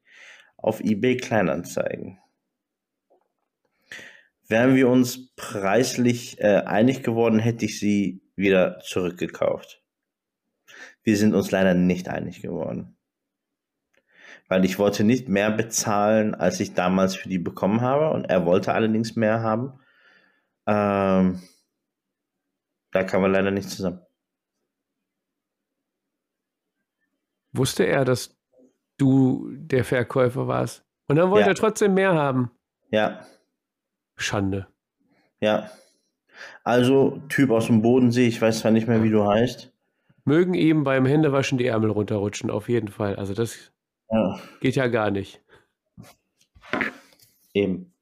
auf 0.55 0.79
eBay 0.79 1.17
Kleinanzeigen. 1.17 2.19
Wären 4.47 4.75
wir 4.75 4.87
uns 4.87 5.33
preislich 5.35 6.39
äh, 6.39 6.63
einig 6.65 7.03
geworden, 7.03 7.39
hätte 7.39 7.65
ich 7.65 7.79
sie 7.79 8.21
wieder 8.37 8.79
zurückgekauft. 8.79 9.83
Wir 11.03 11.17
sind 11.17 11.35
uns 11.35 11.51
leider 11.51 11.73
nicht 11.73 12.07
einig 12.07 12.41
geworden 12.41 12.96
weil 14.47 14.63
ich 14.63 14.79
wollte 14.79 15.03
nicht 15.03 15.27
mehr 15.27 15.51
bezahlen, 15.51 16.35
als 16.35 16.59
ich 16.59 16.73
damals 16.73 17.15
für 17.15 17.29
die 17.29 17.39
bekommen 17.39 17.81
habe 17.81 18.11
und 18.11 18.25
er 18.25 18.45
wollte 18.45 18.73
allerdings 18.73 19.15
mehr 19.15 19.41
haben. 19.41 19.73
Ähm, 20.65 21.41
da 22.91 23.03
kam 23.03 23.21
man 23.21 23.31
leider 23.31 23.51
nicht 23.51 23.69
zusammen. 23.69 24.01
Wusste 27.51 27.85
er, 27.85 28.05
dass 28.05 28.35
du 28.97 29.49
der 29.51 29.83
Verkäufer 29.83 30.47
warst? 30.47 30.85
Und 31.07 31.15
dann 31.15 31.29
wollte 31.29 31.47
ja. 31.47 31.51
er 31.51 31.55
trotzdem 31.55 31.93
mehr 31.93 32.13
haben. 32.13 32.51
Ja. 32.91 33.25
Schande. 34.15 34.67
Ja. 35.39 35.69
Also, 36.63 37.21
Typ 37.29 37.49
aus 37.51 37.67
dem 37.67 37.81
Bodensee, 37.81 38.27
ich 38.27 38.41
weiß 38.41 38.59
zwar 38.59 38.71
nicht 38.71 38.87
mehr, 38.87 39.03
wie 39.03 39.09
du 39.09 39.25
heißt. 39.25 39.71
Mögen 40.23 40.53
ihm 40.53 40.83
beim 40.83 41.05
Händewaschen 41.05 41.57
die 41.57 41.65
Ärmel 41.65 41.89
runterrutschen, 41.89 42.51
auf 42.51 42.69
jeden 42.69 42.89
Fall. 42.89 43.15
Also, 43.15 43.33
das 43.33 43.71
ja. 44.09 44.39
Geht 44.61 44.75
ja 44.75 44.87
gar 44.87 45.11
nicht. 45.11 45.41
Eben. 47.53 47.93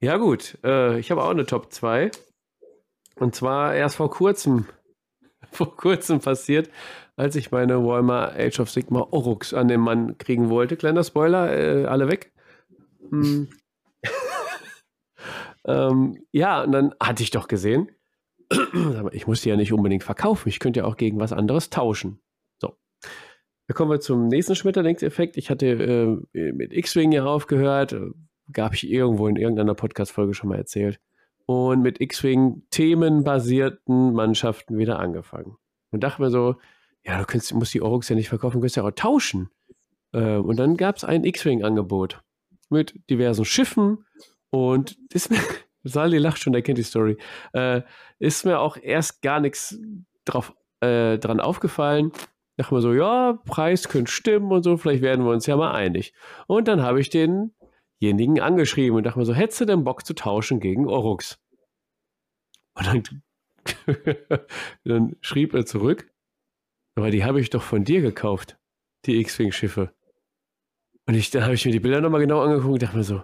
Ja, 0.00 0.16
gut. 0.16 0.58
Äh, 0.64 0.98
ich 0.98 1.10
habe 1.10 1.22
auch 1.22 1.30
eine 1.30 1.46
Top 1.46 1.72
2. 1.72 2.10
Und 3.16 3.34
zwar 3.34 3.74
erst 3.74 3.96
vor 3.96 4.10
kurzem, 4.10 4.66
vor 5.50 5.76
kurzem 5.76 6.20
passiert, 6.20 6.70
als 7.16 7.34
ich 7.36 7.50
meine 7.50 7.84
Walmart 7.84 8.36
Age 8.38 8.60
of 8.60 8.70
Sigma 8.70 9.00
Orux 9.10 9.52
an 9.54 9.68
den 9.68 9.80
Mann 9.80 10.18
kriegen 10.18 10.50
wollte. 10.50 10.76
Kleiner 10.76 11.02
Spoiler, 11.02 11.52
äh, 11.52 11.84
alle 11.86 12.08
weg. 12.08 12.32
Hm. 13.10 13.48
ähm, 15.64 16.24
ja, 16.30 16.62
und 16.62 16.72
dann 16.72 16.94
hatte 17.00 17.22
ich 17.24 17.30
doch 17.30 17.48
gesehen, 17.48 17.90
ich 19.12 19.26
muss 19.26 19.42
die 19.42 19.48
ja 19.48 19.56
nicht 19.56 19.72
unbedingt 19.72 20.04
verkaufen. 20.04 20.48
Ich 20.48 20.60
könnte 20.60 20.80
ja 20.80 20.86
auch 20.86 20.96
gegen 20.96 21.18
was 21.18 21.32
anderes 21.32 21.70
tauschen. 21.70 22.20
Da 23.68 23.74
kommen 23.74 23.90
wir 23.90 24.00
zum 24.00 24.28
nächsten 24.28 24.56
Schmetterlingseffekt. 24.56 25.36
Ich 25.36 25.50
hatte 25.50 25.66
äh, 26.32 26.52
mit 26.52 26.72
X-Wing 26.72 27.12
ja 27.12 27.26
aufgehört, 27.26 27.94
gab 28.50 28.72
ich 28.72 28.88
irgendwo 28.88 29.28
in 29.28 29.36
irgendeiner 29.36 29.74
Podcast-Folge 29.74 30.32
schon 30.32 30.48
mal 30.48 30.56
erzählt. 30.56 30.98
Und 31.44 31.82
mit 31.82 32.00
X-Wing 32.00 32.62
themenbasierten 32.70 34.14
Mannschaften 34.14 34.78
wieder 34.78 34.98
angefangen. 34.98 35.56
Und 35.90 36.02
dachte 36.02 36.22
mir 36.22 36.30
so, 36.30 36.56
ja, 37.04 37.18
du 37.18 37.26
kannst, 37.26 37.52
musst 37.52 37.74
die 37.74 37.82
Orux 37.82 38.08
ja 38.08 38.16
nicht 38.16 38.30
verkaufen, 38.30 38.56
du 38.56 38.60
kannst 38.62 38.76
ja 38.76 38.84
auch 38.84 38.90
tauschen. 38.90 39.50
Äh, 40.12 40.36
und 40.36 40.56
dann 40.56 40.78
gab 40.78 40.96
es 40.96 41.04
ein 41.04 41.24
X-Wing-Angebot 41.24 42.22
mit 42.70 42.98
diversen 43.10 43.44
Schiffen 43.44 44.06
und 44.48 44.96
ist 45.12 45.30
mir, 45.30 45.40
Sali 45.84 46.16
lacht 46.16 46.38
schon, 46.38 46.54
der 46.54 46.62
kennt 46.62 46.78
die 46.78 46.82
Story, 46.82 47.18
äh, 47.52 47.82
ist 48.18 48.46
mir 48.46 48.60
auch 48.60 48.78
erst 48.78 49.20
gar 49.20 49.40
nichts 49.40 49.78
drauf, 50.24 50.54
äh, 50.80 51.18
dran 51.18 51.40
aufgefallen 51.40 52.12
dachte 52.58 52.74
mir 52.74 52.80
so, 52.80 52.92
ja, 52.92 53.38
Preis 53.46 53.88
könnte 53.88 54.10
stimmen 54.10 54.50
und 54.50 54.64
so, 54.64 54.76
vielleicht 54.76 55.02
werden 55.02 55.24
wir 55.24 55.30
uns 55.30 55.46
ja 55.46 55.56
mal 55.56 55.72
einig. 55.72 56.12
Und 56.48 56.68
dann 56.68 56.82
habe 56.82 57.00
ich 57.00 57.08
denjenigen 57.08 58.40
angeschrieben 58.40 58.96
und 58.96 59.04
dachte 59.04 59.18
mir 59.18 59.24
so, 59.24 59.32
hättest 59.32 59.60
du 59.60 59.64
denn 59.64 59.84
Bock 59.84 60.04
zu 60.04 60.12
tauschen 60.12 60.58
gegen 60.58 60.88
Orux? 60.88 61.40
Und 62.74 62.86
dann, 62.86 63.02
dann 64.84 65.16
schrieb 65.20 65.54
er 65.54 65.66
zurück, 65.66 66.12
aber 66.96 67.10
die 67.10 67.24
habe 67.24 67.40
ich 67.40 67.50
doch 67.50 67.62
von 67.62 67.84
dir 67.84 68.00
gekauft, 68.00 68.58
die 69.06 69.20
X-Wing-Schiffe. 69.20 69.94
Und 71.06 71.14
ich, 71.14 71.30
dann 71.30 71.44
habe 71.44 71.54
ich 71.54 71.64
mir 71.64 71.72
die 71.72 71.80
Bilder 71.80 72.00
nochmal 72.00 72.20
genau 72.20 72.42
angeguckt 72.42 72.72
und 72.72 72.82
dachte 72.82 72.96
mir 72.96 73.04
so, 73.04 73.22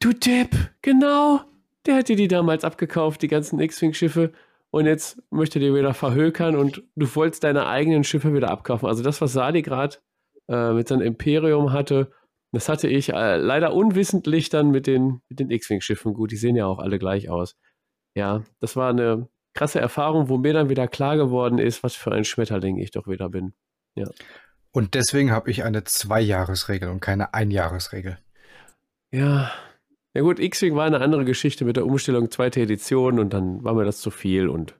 du 0.00 0.12
Depp, 0.12 0.50
genau, 0.82 1.42
der 1.86 1.94
hat 1.94 2.08
dir 2.08 2.16
die 2.16 2.28
damals 2.28 2.64
abgekauft, 2.64 3.22
die 3.22 3.28
ganzen 3.28 3.60
X-Wing-Schiffe 3.60 4.32
und 4.70 4.86
jetzt 4.86 5.22
möchte 5.30 5.58
dir 5.58 5.74
wieder 5.74 5.94
verhökern 5.94 6.56
und 6.56 6.82
du 6.96 7.14
wolltest 7.14 7.44
deine 7.44 7.66
eigenen 7.66 8.04
Schiffe 8.04 8.34
wieder 8.34 8.50
abkaufen. 8.50 8.88
Also 8.88 9.02
das, 9.02 9.20
was 9.20 9.32
Sadi 9.32 9.62
gerade 9.62 9.96
äh, 10.48 10.72
mit 10.72 10.88
seinem 10.88 11.02
Imperium 11.02 11.72
hatte, 11.72 12.12
das 12.52 12.68
hatte 12.68 12.88
ich 12.88 13.10
äh, 13.12 13.36
leider 13.36 13.74
unwissentlich 13.74 14.48
dann 14.48 14.70
mit 14.70 14.86
den, 14.86 15.20
mit 15.28 15.40
den 15.40 15.50
X-Wing-Schiffen. 15.50 16.14
Gut, 16.14 16.30
die 16.30 16.36
sehen 16.36 16.56
ja 16.56 16.66
auch 16.66 16.78
alle 16.78 16.98
gleich 16.98 17.28
aus. 17.28 17.56
Ja, 18.14 18.44
das 18.60 18.76
war 18.76 18.90
eine 18.90 19.28
krasse 19.54 19.80
Erfahrung, 19.80 20.28
wo 20.28 20.38
mir 20.38 20.52
dann 20.52 20.68
wieder 20.68 20.88
klar 20.88 21.16
geworden 21.16 21.58
ist, 21.58 21.82
was 21.82 21.94
für 21.94 22.12
ein 22.12 22.24
Schmetterling 22.24 22.78
ich 22.78 22.90
doch 22.92 23.06
wieder 23.06 23.28
bin. 23.28 23.54
Ja. 23.94 24.08
Und 24.72 24.94
deswegen 24.94 25.32
habe 25.32 25.50
ich 25.50 25.64
eine 25.64 25.84
Zwei-Jahres-Regel 25.84 26.90
und 26.90 27.00
keine 27.00 27.34
Ein-Jahres-Regel. 27.34 28.18
Ja, 29.10 29.50
ja 30.16 30.22
gut, 30.22 30.40
X-Wing 30.40 30.74
war 30.74 30.86
eine 30.86 31.02
andere 31.02 31.26
Geschichte 31.26 31.66
mit 31.66 31.76
der 31.76 31.84
Umstellung 31.84 32.30
zweite 32.30 32.62
Edition 32.62 33.18
und 33.18 33.34
dann 33.34 33.62
war 33.62 33.74
mir 33.74 33.84
das 33.84 34.00
zu 34.00 34.10
viel 34.10 34.48
und 34.48 34.74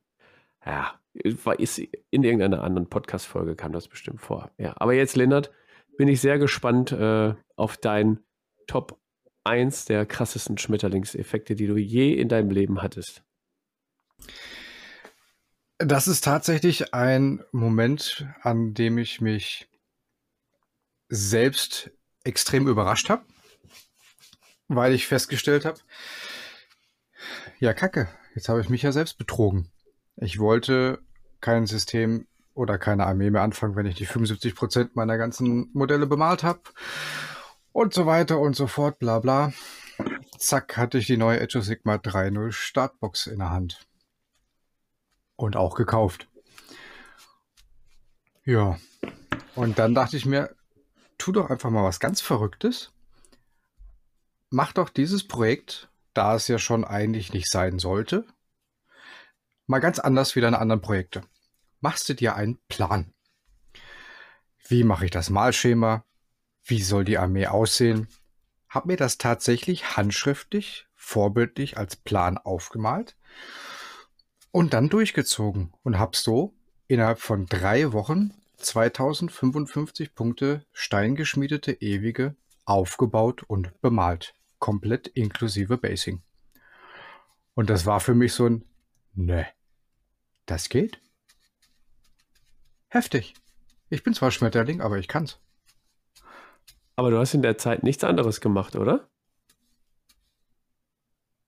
ja, 0.64 0.98
ist 1.12 1.78
in 1.78 2.22
irgendeiner 2.22 2.62
anderen 2.62 2.88
Podcast-Folge 2.88 3.54
kam 3.54 3.72
das 3.72 3.86
bestimmt 3.86 4.22
vor. 4.22 4.50
Ja, 4.56 4.72
aber 4.76 4.94
jetzt, 4.94 5.14
Lennart, 5.14 5.52
bin 5.98 6.08
ich 6.08 6.22
sehr 6.22 6.38
gespannt 6.38 6.90
äh, 6.90 7.34
auf 7.54 7.76
dein 7.76 8.20
Top 8.66 8.98
1 9.44 9.84
der 9.84 10.06
krassesten 10.06 10.56
Schmetterlingseffekte, 10.56 11.54
die 11.54 11.66
du 11.66 11.76
je 11.76 12.14
in 12.14 12.30
deinem 12.30 12.50
Leben 12.50 12.80
hattest. 12.80 13.22
Das 15.76 16.08
ist 16.08 16.24
tatsächlich 16.24 16.94
ein 16.94 17.44
Moment, 17.52 18.26
an 18.40 18.72
dem 18.72 18.96
ich 18.96 19.20
mich 19.20 19.68
selbst 21.10 21.90
extrem 22.24 22.68
überrascht 22.68 23.10
habe 23.10 23.26
weil 24.68 24.92
ich 24.92 25.06
festgestellt 25.06 25.64
habe, 25.64 25.78
ja, 27.58 27.72
kacke, 27.72 28.08
jetzt 28.34 28.48
habe 28.48 28.60
ich 28.60 28.68
mich 28.68 28.82
ja 28.82 28.92
selbst 28.92 29.18
betrogen. 29.18 29.70
Ich 30.16 30.38
wollte 30.38 31.00
kein 31.40 31.66
System 31.66 32.26
oder 32.54 32.78
keine 32.78 33.06
Armee 33.06 33.30
mehr 33.30 33.42
anfangen, 33.42 33.76
wenn 33.76 33.86
ich 33.86 33.96
die 33.96 34.06
75 34.06 34.54
Prozent 34.54 34.96
meiner 34.96 35.18
ganzen 35.18 35.70
Modelle 35.72 36.06
bemalt 36.06 36.42
habe 36.42 36.62
und 37.72 37.92
so 37.92 38.06
weiter 38.06 38.38
und 38.38 38.56
so 38.56 38.66
fort, 38.66 38.98
bla 38.98 39.18
bla. 39.18 39.52
Zack, 40.38 40.76
hatte 40.76 40.98
ich 40.98 41.06
die 41.06 41.16
neue 41.16 41.40
Edge 41.40 41.58
of 41.58 41.64
Sigma 41.64 41.96
3.0 41.96 42.52
Startbox 42.52 43.26
in 43.26 43.38
der 43.38 43.50
Hand. 43.50 43.86
Und 45.36 45.56
auch 45.56 45.74
gekauft. 45.74 46.28
Ja. 48.44 48.78
Und 49.54 49.78
dann 49.78 49.94
dachte 49.94 50.16
ich 50.16 50.24
mir, 50.24 50.54
tu 51.18 51.32
doch 51.32 51.50
einfach 51.50 51.70
mal 51.70 51.84
was 51.84 52.00
ganz 52.00 52.20
Verrücktes. 52.20 52.92
Mach 54.56 54.72
doch 54.72 54.88
dieses 54.88 55.28
Projekt, 55.28 55.90
da 56.14 56.34
es 56.34 56.48
ja 56.48 56.58
schon 56.58 56.86
eigentlich 56.86 57.30
nicht 57.30 57.46
sein 57.46 57.78
sollte, 57.78 58.24
mal 59.66 59.80
ganz 59.80 59.98
anders 59.98 60.34
wie 60.34 60.40
deine 60.40 60.60
anderen 60.60 60.80
Projekte. 60.80 61.20
Machst 61.80 62.08
du 62.08 62.14
dir 62.14 62.36
einen 62.36 62.58
Plan. 62.66 63.12
Wie 64.66 64.82
mache 64.82 65.04
ich 65.04 65.10
das 65.10 65.28
Malschema? 65.28 66.06
Wie 66.64 66.80
soll 66.80 67.04
die 67.04 67.18
Armee 67.18 67.48
aussehen? 67.48 68.08
Hab 68.70 68.86
mir 68.86 68.96
das 68.96 69.18
tatsächlich 69.18 69.94
handschriftlich, 69.98 70.86
vorbildlich 70.94 71.76
als 71.76 71.96
Plan 71.96 72.38
aufgemalt 72.38 73.14
und 74.52 74.72
dann 74.72 74.88
durchgezogen 74.88 75.74
und 75.82 75.98
hab 75.98 76.16
so 76.16 76.54
innerhalb 76.88 77.20
von 77.20 77.44
drei 77.44 77.92
Wochen 77.92 78.32
2055 78.56 80.14
Punkte 80.14 80.64
steingeschmiedete 80.72 81.72
ewige 81.72 82.36
aufgebaut 82.64 83.42
und 83.42 83.78
bemalt. 83.82 84.34
Komplett 84.58 85.08
inklusive 85.08 85.78
Basing. 85.78 86.22
Und 87.54 87.70
das 87.70 87.86
war 87.86 88.00
für 88.00 88.14
mich 88.14 88.32
so 88.34 88.46
ein, 88.46 88.64
ne, 89.14 89.46
das 90.46 90.68
geht. 90.68 91.00
Heftig. 92.88 93.34
Ich 93.88 94.02
bin 94.02 94.14
zwar 94.14 94.30
Schmetterling, 94.30 94.80
aber 94.80 94.98
ich 94.98 95.08
kann's. 95.08 95.40
Aber 96.96 97.10
du 97.10 97.18
hast 97.18 97.34
in 97.34 97.42
der 97.42 97.58
Zeit 97.58 97.82
nichts 97.82 98.04
anderes 98.04 98.40
gemacht, 98.40 98.74
oder? 98.74 99.08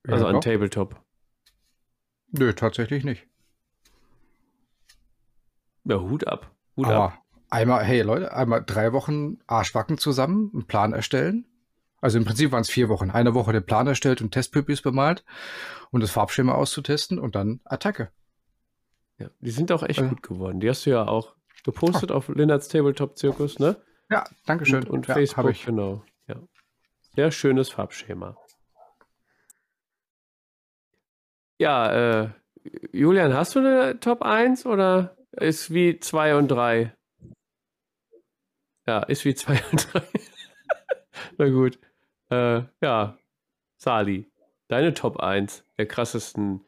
Also 0.07 0.25
Ja, 0.25 0.29
an 0.29 0.35
doch. 0.37 0.41
Tabletop. 0.41 1.03
Nö, 2.31 2.53
tatsächlich 2.53 3.05
nicht. 3.05 3.27
Ja, 5.85 6.01
Hut 6.01 6.27
ab. 6.27 6.55
Hut 6.77 6.87
ab. 6.87 6.93
Aber 6.93 7.23
einmal, 7.49 7.85
hey 7.85 8.03
Leute, 8.03 8.33
einmal 8.35 8.63
drei 8.65 8.93
Wochen 8.93 9.39
Arschwacken 9.47 9.97
zusammen, 9.97 10.51
einen 10.53 10.67
Plan 10.67 10.93
erstellen. 10.93 11.47
Also 12.01 12.19
im 12.19 12.25
Prinzip 12.25 12.53
waren 12.53 12.61
es 12.61 12.71
vier 12.71 12.89
Wochen. 12.89 13.11
Eine 13.11 13.35
Woche 13.35 13.53
den 13.53 13.65
Plan 13.67 13.87
erstellt 13.87 14.23
und 14.23 14.31
Testpypis 14.33 14.83
bemalt 14.83 15.25
und 15.91 16.01
das 16.03 16.11
Farbschema 16.11 16.55
auszutesten 16.55 17.19
und 17.19 17.35
dann 17.35 17.61
Attacke. 17.65 18.11
Ja, 19.19 19.31
die 19.41 19.51
sind 19.51 19.73
auch 19.73 19.83
echt 19.83 20.01
Äh. 20.01 20.09
gut 20.09 20.23
geworden. 20.23 20.61
Die 20.61 20.69
hast 20.69 20.87
du 20.87 20.91
ja 20.91 21.07
auch 21.09 21.35
gepostet 21.65 22.13
auf 22.13 22.29
Lennarts 22.29 22.69
Tabletop 22.69 23.19
Zirkus, 23.19 23.59
ne? 23.59 23.77
Ja, 24.11 24.25
Dankeschön. 24.47 24.85
Und, 24.85 24.91
und 24.91 25.07
ja, 25.09 25.15
Facebook, 25.15 25.51
ich. 25.51 25.67
genau. 25.67 26.05
Ja. 26.29 26.37
Sehr 27.17 27.31
schönes 27.33 27.71
Farbschema. 27.71 28.37
Ja, 31.61 32.23
äh, 32.23 32.29
Julian, 32.93 33.35
hast 33.35 33.57
du 33.57 33.59
eine 33.61 33.99
Top 33.99 34.23
1 34.23 34.67
oder 34.67 35.17
ist 35.33 35.73
wie 35.75 35.99
2 35.99 36.37
und 36.37 36.49
3? 36.49 36.95
Ja, 38.87 39.01
ist 39.03 39.25
wie 39.25 39.35
2 39.35 39.61
und 39.73 39.93
3. 39.93 40.03
Na 41.39 41.49
gut. 41.49 41.79
Äh, 42.31 42.63
ja, 42.83 43.19
Sali, 43.77 44.31
deine 44.69 44.95
Top 44.95 45.21
1 45.21 45.65
der 45.79 45.87
krassesten 45.87 46.63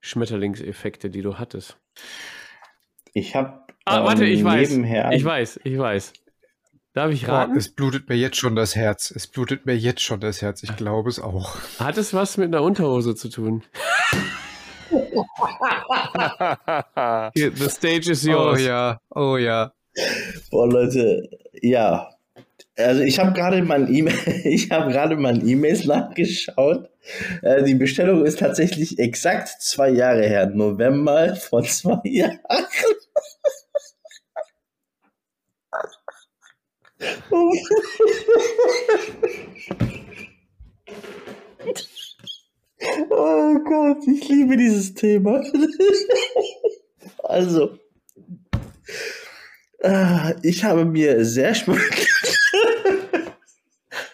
Schmetterlingseffekte, 0.00 1.10
die 1.10 1.22
du 1.22 1.38
hattest. 1.38 1.78
Ich 3.12 3.34
habe 3.34 3.66
Ah, 3.88 4.04
warte, 4.04 4.24
ich 4.24 4.42
weiß. 4.42 4.72
Ich 4.72 5.24
weiß, 5.24 5.60
ich 5.62 5.78
weiß. 5.78 6.12
Darf 6.92 7.12
ich 7.12 7.24
Boah, 7.24 7.34
raten? 7.34 7.56
es 7.56 7.72
blutet 7.72 8.08
mir 8.08 8.16
jetzt 8.16 8.36
schon 8.36 8.56
das 8.56 8.74
Herz. 8.74 9.12
Es 9.12 9.28
blutet 9.28 9.64
mir 9.64 9.76
jetzt 9.76 10.02
schon 10.02 10.18
das 10.18 10.42
Herz. 10.42 10.64
Ich 10.64 10.74
glaube 10.76 11.08
es 11.08 11.20
auch. 11.20 11.54
Hat 11.78 11.96
es 11.96 12.12
was 12.12 12.36
mit 12.36 12.48
einer 12.48 12.62
Unterhose 12.64 13.14
zu 13.14 13.28
tun? 13.28 13.62
The 17.34 17.68
stage 17.68 18.10
is 18.10 18.24
yours. 18.24 18.60
Oh 18.60 18.64
ja, 18.64 19.00
oh 19.14 19.36
ja. 19.36 19.72
Boah, 20.50 20.68
Leute, 20.68 21.28
ja. 21.62 22.10
Also 22.78 23.02
ich 23.02 23.18
habe 23.18 23.32
gerade 23.32 23.62
mein 23.62 23.92
E-Mail, 23.92 24.14
ich 24.44 24.70
habe 24.70 24.92
gerade 24.92 25.16
mein 25.16 25.46
E-Mails 25.46 25.84
nachgeschaut. 25.86 26.90
Äh, 27.42 27.62
die 27.64 27.74
Bestellung 27.74 28.24
ist 28.24 28.38
tatsächlich 28.38 28.98
exakt 28.98 29.48
zwei 29.60 29.88
Jahre 29.90 30.26
her, 30.26 30.46
November 30.46 31.34
vor 31.36 31.62
zwei 31.64 32.00
Jahren. 32.04 32.38
Oh 43.10 43.54
Gott, 43.64 43.98
ich 44.06 44.28
liebe 44.28 44.56
dieses 44.56 44.94
Thema. 44.94 45.42
Also, 47.22 47.78
äh, 49.80 50.34
ich 50.42 50.64
habe 50.64 50.84
mir 50.84 51.24
sehr 51.24 51.54
spontan, 51.54 51.82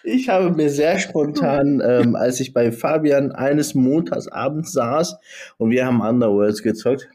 ich 0.03 0.29
habe 0.29 0.51
mir 0.51 0.69
sehr 0.69 0.99
spontan, 0.99 1.81
ähm, 1.85 2.15
als 2.15 2.39
ich 2.39 2.53
bei 2.53 2.71
Fabian 2.71 3.31
eines 3.31 3.73
Montagsabends 3.73 4.73
saß 4.73 5.15
und 5.57 5.71
wir 5.71 5.85
haben 5.85 6.01
Underworlds 6.01 6.61
gezockt, 6.61 7.07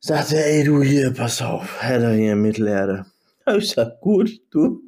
sagte, 0.00 0.42
ey 0.44 0.64
du 0.64 0.82
hier, 0.82 1.12
pass 1.12 1.42
auf, 1.42 1.82
Herr 1.82 2.00
der 2.00 2.12
hier 2.12 2.36
Mittelerde. 2.36 3.06
Hab 3.44 3.56
Ich 3.58 3.70
sag, 3.70 4.00
gut, 4.00 4.40
du, 4.50 4.82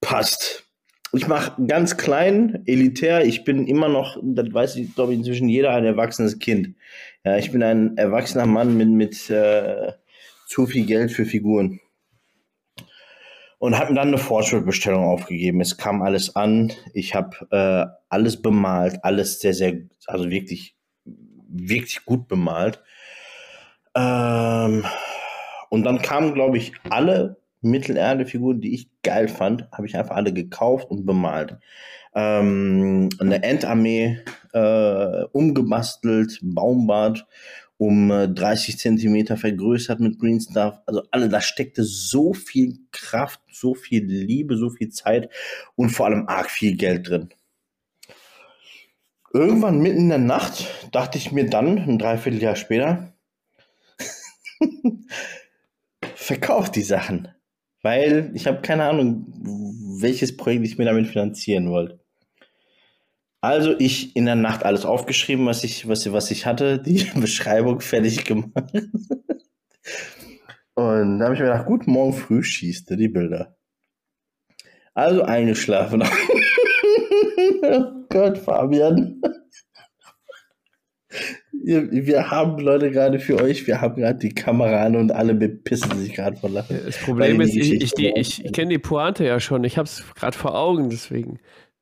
passt. 0.00 0.64
Ich 1.12 1.28
mache 1.28 1.64
ganz 1.66 1.96
klein, 1.96 2.62
elitär. 2.66 3.24
Ich 3.24 3.44
bin 3.44 3.66
immer 3.66 3.88
noch, 3.88 4.18
das 4.22 4.52
weiß 4.52 4.76
ich, 4.76 4.94
glaube 4.94 5.12
ich, 5.12 5.18
inzwischen 5.18 5.48
jeder 5.48 5.70
ein 5.70 5.84
erwachsenes 5.84 6.38
Kind. 6.38 6.74
Ja, 7.24 7.38
ich 7.38 7.52
bin 7.52 7.62
ein 7.62 7.96
erwachsener 7.96 8.46
Mann 8.46 8.76
mit, 8.76 8.88
mit 8.88 9.30
äh, 9.30 9.92
zu 10.46 10.66
viel 10.66 10.84
Geld 10.84 11.12
für 11.12 11.24
Figuren. 11.24 11.80
Und 13.58 13.78
habe 13.78 13.94
dann 13.94 14.08
eine 14.08 14.18
Fortschrittbestellung 14.18 15.04
aufgegeben. 15.04 15.60
Es 15.60 15.78
kam 15.78 16.02
alles 16.02 16.36
an. 16.36 16.72
Ich 16.92 17.14
habe 17.14 17.36
äh, 17.50 17.86
alles 18.08 18.42
bemalt, 18.42 19.02
alles 19.02 19.40
sehr, 19.40 19.54
sehr, 19.54 19.78
also 20.06 20.28
wirklich, 20.30 20.76
wirklich 21.04 22.04
gut 22.04 22.28
bemalt. 22.28 22.82
Ähm, 23.94 24.84
und 25.70 25.84
dann 25.84 26.02
kamen, 26.02 26.34
glaube 26.34 26.58
ich, 26.58 26.72
alle 26.90 27.38
Mittelerde-Figuren, 27.62 28.60
die 28.60 28.74
ich 28.74 28.90
geil 29.02 29.28
fand, 29.28 29.68
habe 29.72 29.86
ich 29.86 29.96
einfach 29.96 30.16
alle 30.16 30.32
gekauft 30.32 30.90
und 30.90 31.06
bemalt. 31.06 31.58
Ähm, 32.14 33.08
eine 33.18 33.42
Endarmee 33.42 34.20
äh, 34.52 35.24
umgebastelt, 35.32 36.38
Baumbart 36.42 37.26
um 37.78 38.10
äh, 38.10 38.28
30 38.28 38.78
Zentimeter 38.78 39.36
vergrößert 39.36 40.00
mit 40.00 40.18
Green 40.18 40.40
Stuff. 40.40 40.80
Also 40.86 41.02
alle, 41.10 41.28
da 41.28 41.40
steckte 41.40 41.84
so 41.84 42.32
viel 42.32 42.78
Kraft, 42.92 43.40
so 43.52 43.74
viel 43.74 44.04
Liebe, 44.04 44.56
so 44.56 44.70
viel 44.70 44.90
Zeit 44.90 45.30
und 45.74 45.90
vor 45.90 46.06
allem 46.06 46.28
arg 46.28 46.50
viel 46.50 46.76
Geld 46.76 47.08
drin. 47.08 47.28
Irgendwann 49.32 49.80
mitten 49.80 49.98
in 49.98 50.08
der 50.08 50.18
Nacht 50.18 50.66
dachte 50.92 51.18
ich 51.18 51.32
mir 51.32 51.48
dann, 51.50 51.78
ein 51.78 51.98
Dreivierteljahr 51.98 52.56
später, 52.56 53.12
verkauft 56.14 56.76
die 56.76 56.82
Sachen. 56.82 57.28
Weil 57.82 58.30
ich 58.34 58.46
habe 58.46 58.62
keine 58.62 58.84
Ahnung, 58.84 59.26
welches 60.00 60.36
Projekt 60.36 60.64
ich 60.64 60.78
mir 60.78 60.86
damit 60.86 61.06
finanzieren 61.06 61.70
wollte. 61.70 62.00
Also 63.46 63.76
ich 63.78 64.16
in 64.16 64.26
der 64.26 64.34
Nacht 64.34 64.64
alles 64.64 64.84
aufgeschrieben, 64.84 65.46
was 65.46 65.62
ich, 65.62 65.86
was, 65.86 66.10
was 66.10 66.32
ich 66.32 66.46
hatte, 66.46 66.80
die 66.82 67.06
Beschreibung 67.14 67.80
fertig 67.80 68.24
gemacht. 68.24 68.72
Und 70.74 71.20
da 71.20 71.26
habe 71.26 71.34
ich 71.34 71.40
mir 71.40 71.46
gedacht, 71.46 71.66
gut, 71.66 71.86
morgen 71.86 72.12
früh 72.12 72.42
schießt 72.42 72.90
er 72.90 72.96
die 72.96 73.06
Bilder. 73.06 73.56
Also 74.94 75.22
eingeschlafen. 75.22 76.02
oh 77.62 78.06
Gott, 78.08 78.38
Fabian. 78.38 79.22
Wir, 81.52 82.30
haben 82.30 82.58
Leute 82.58 82.90
gerade 82.90 83.20
für 83.20 83.40
euch, 83.40 83.66
wir 83.68 83.80
haben 83.80 83.94
gerade 83.96 84.18
die 84.18 84.34
Kamera 84.34 84.82
an 84.82 84.96
und 84.96 85.12
alle 85.12 85.34
bepissen 85.34 85.96
sich 85.98 86.14
gerade 86.14 86.36
vor 86.36 86.50
Lachen. 86.50 86.80
Das 86.84 86.98
Problem 86.98 87.40
ist, 87.40 87.54
ich, 87.54 87.80
ich, 87.80 87.92
die, 87.92 88.12
ich 88.16 88.52
kenne 88.52 88.70
die 88.70 88.78
Pointe 88.78 89.24
ja 89.24 89.38
schon. 89.38 89.62
Ich 89.62 89.78
habe 89.78 89.86
es 89.86 90.02
gerade 90.16 90.36
vor 90.36 90.56
Augen, 90.56 90.90
deswegen. 90.90 91.38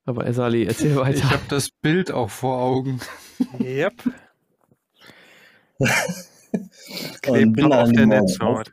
Aber 0.06 0.30
Sali, 0.32 0.64
erzähl 0.64 0.90
Ich 0.92 0.96
weiter. 0.96 1.30
habe 1.30 1.42
das 1.48 1.70
Bild 1.70 2.10
auch 2.12 2.30
vor 2.30 2.58
Augen. 2.60 3.00
Yep. 3.60 3.94
Und 5.84 5.90
Klebt 7.22 7.56
noch 7.56 7.76
auf 7.76 7.92
der 7.92 8.06
Netzhaut. 8.06 8.72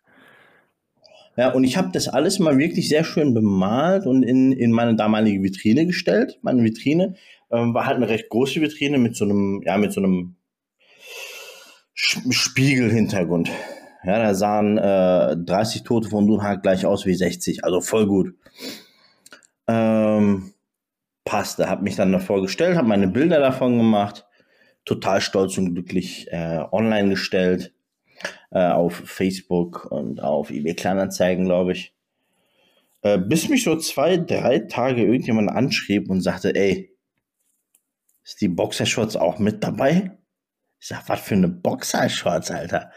Ja, 1.37 1.51
und 1.51 1.63
ich 1.63 1.77
habe 1.77 1.89
das 1.93 2.07
alles 2.07 2.39
mal 2.39 2.57
wirklich 2.57 2.89
sehr 2.89 3.03
schön 3.03 3.33
bemalt 3.33 4.05
und 4.05 4.21
in, 4.21 4.51
in 4.51 4.71
meine 4.71 4.95
damalige 4.95 5.41
Vitrine 5.41 5.87
gestellt. 5.87 6.37
Meine 6.41 6.63
Vitrine 6.63 7.15
ähm, 7.49 7.73
war 7.73 7.85
halt 7.85 7.95
eine 7.97 8.09
recht 8.09 8.29
große 8.29 8.61
Vitrine 8.61 8.97
mit 8.97 9.15
so 9.15 9.25
einem, 9.25 9.61
ja, 9.65 9.77
mit 9.77 9.93
so 9.93 10.01
einem 10.01 10.35
Spiegelhintergrund. 11.95 13.49
Ja, 14.03 14.19
da 14.19 14.33
sahen 14.35 14.77
äh, 14.77 15.37
30 15.37 15.83
Tote 15.83 16.09
von 16.09 16.27
Dunhag 16.27 16.63
gleich 16.63 16.85
aus 16.85 17.05
wie 17.05 17.13
60, 17.13 17.63
also 17.63 17.81
voll 17.81 18.07
gut. 18.07 18.33
Ähm, 19.67 20.53
passte, 21.25 21.69
habe 21.69 21.83
mich 21.83 21.95
dann 21.95 22.11
davor 22.11 22.41
gestellt, 22.41 22.77
habe 22.77 22.87
meine 22.87 23.07
Bilder 23.07 23.39
davon 23.39 23.77
gemacht. 23.77 24.25
total 24.83 25.21
stolz 25.21 25.57
und 25.59 25.75
glücklich 25.75 26.27
äh, 26.31 26.63
online 26.71 27.09
gestellt. 27.09 27.73
Äh, 28.51 28.67
auf 28.67 28.95
Facebook 29.05 29.85
und 29.91 30.21
auf 30.21 30.51
eBay 30.51 30.75
Kleinanzeigen, 30.75 31.45
glaube 31.45 31.71
ich. 31.71 31.95
Äh, 33.01 33.17
bis 33.17 33.49
mich 33.49 33.63
so 33.63 33.77
zwei, 33.77 34.17
drei 34.17 34.59
Tage 34.59 35.03
irgendjemand 35.03 35.49
anschrieb 35.49 36.09
und 36.09 36.21
sagte, 36.21 36.53
ey, 36.53 36.95
ist 38.23 38.41
die 38.41 38.49
Boxershorts 38.49 39.15
auch 39.15 39.39
mit 39.39 39.63
dabei? 39.63 40.17
Ich 40.79 40.87
sag, 40.87 41.07
was 41.09 41.21
für 41.21 41.35
eine 41.35 41.47
Boxershorts, 41.47 42.51
Alter? 42.51 42.91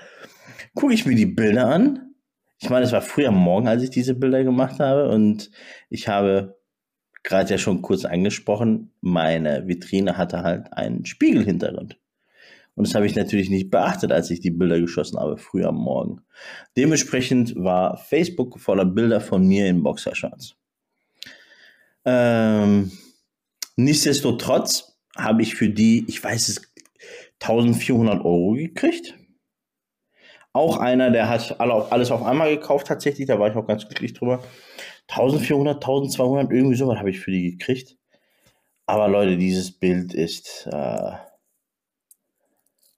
Gucke 0.75 0.95
ich 0.95 1.07
mir 1.07 1.15
die 1.15 1.27
Bilder 1.27 1.67
an. 1.69 2.15
Ich 2.59 2.69
meine, 2.69 2.85
es 2.85 2.93
war 2.93 3.03
früh 3.03 3.27
am 3.27 3.37
Morgen, 3.37 3.69
als 3.69 3.83
ich 3.83 3.91
diese 3.91 4.15
Bilder 4.15 4.43
gemacht 4.45 4.81
habe 4.81 5.09
und 5.09 5.51
ich 5.89 6.09
habe 6.09 6.59
gerade 7.25 7.51
ja 7.51 7.59
schon 7.59 7.83
kurz 7.83 8.05
angesprochen, 8.05 8.93
meine 9.01 9.67
Vitrine 9.67 10.17
hatte 10.17 10.43
halt 10.43 10.73
einen 10.73 11.05
Spiegelhintergrund. 11.05 11.99
Und 12.77 12.87
das 12.87 12.95
habe 12.95 13.07
ich 13.07 13.15
natürlich 13.15 13.51
nicht 13.51 13.71
beachtet, 13.71 14.13
als 14.13 14.31
ich 14.31 14.41
die 14.41 14.51
Bilder 14.51 14.81
geschossen 14.81 15.19
habe, 15.19 15.39
früh 15.39 15.65
am 15.65 15.77
Morgen. 15.77 16.21
Dementsprechend 16.77 17.55
war 17.57 17.97
Facebook 17.97 18.61
voller 18.61 18.85
Bilder 18.85 19.21
von 19.21 19.47
mir 19.47 19.69
in 19.69 19.83
Boxershorts. 19.83 20.57
Ähm, 22.05 22.93
nichtsdestotrotz 23.77 24.99
habe 25.17 25.43
ich 25.43 25.55
für 25.55 25.69
die, 25.69 26.05
ich 26.09 26.23
weiß 26.23 26.49
es, 26.49 26.73
1400 27.41 28.25
Euro 28.25 28.53
gekriegt. 28.53 29.15
Auch 30.53 30.77
einer, 30.77 31.11
der 31.11 31.29
hat 31.29 31.61
alles 31.61 32.11
auf 32.11 32.23
einmal 32.23 32.57
gekauft 32.57 32.87
tatsächlich, 32.87 33.27
da 33.27 33.39
war 33.39 33.51
ich 33.51 33.57
auch 33.57 33.67
ganz 33.67 33.87
glücklich 33.87 34.15
drüber. 34.15 34.43
1400, 35.09 35.77
1200, 35.77 36.53
irgendwie 36.53 36.77
sowas 36.77 36.99
habe 36.99 37.11
ich 37.11 37.21
für 37.21 37.31
die 37.31 37.57
gekriegt. 37.57 37.97
Aber 38.87 39.09
Leute, 39.09 39.37
dieses 39.37 39.73
Bild 39.73 40.15
ist 40.15 40.69
äh, 40.71 41.13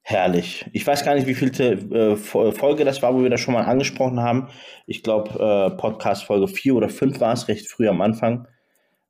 herrlich. 0.01 0.65
Ich 0.73 0.85
weiß 0.85 1.03
gar 1.03 1.15
nicht, 1.15 1.27
wie 1.27 1.35
viel 1.35 1.49
äh, 1.61 2.15
Folge 2.15 2.85
das 2.85 3.01
war, 3.01 3.13
wo 3.13 3.23
wir 3.23 3.29
das 3.29 3.41
schon 3.41 3.53
mal 3.53 3.65
angesprochen 3.65 4.21
haben. 4.21 4.49
Ich 4.85 5.03
glaube, 5.03 5.31
äh, 5.31 5.77
Podcast 5.77 6.23
Folge 6.23 6.47
4 6.47 6.75
oder 6.75 6.89
5 6.89 7.19
war 7.19 7.33
es, 7.33 7.47
recht 7.47 7.69
früh 7.69 7.87
am 7.87 8.01
Anfang. 8.01 8.47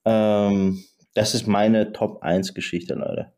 Ähm, 0.06 0.84
das 1.14 1.34
ist 1.34 1.48
meine 1.48 1.94
Top 1.94 2.24
1 2.24 2.53
Geschichte, 2.53 2.95
Leute. 2.95 3.34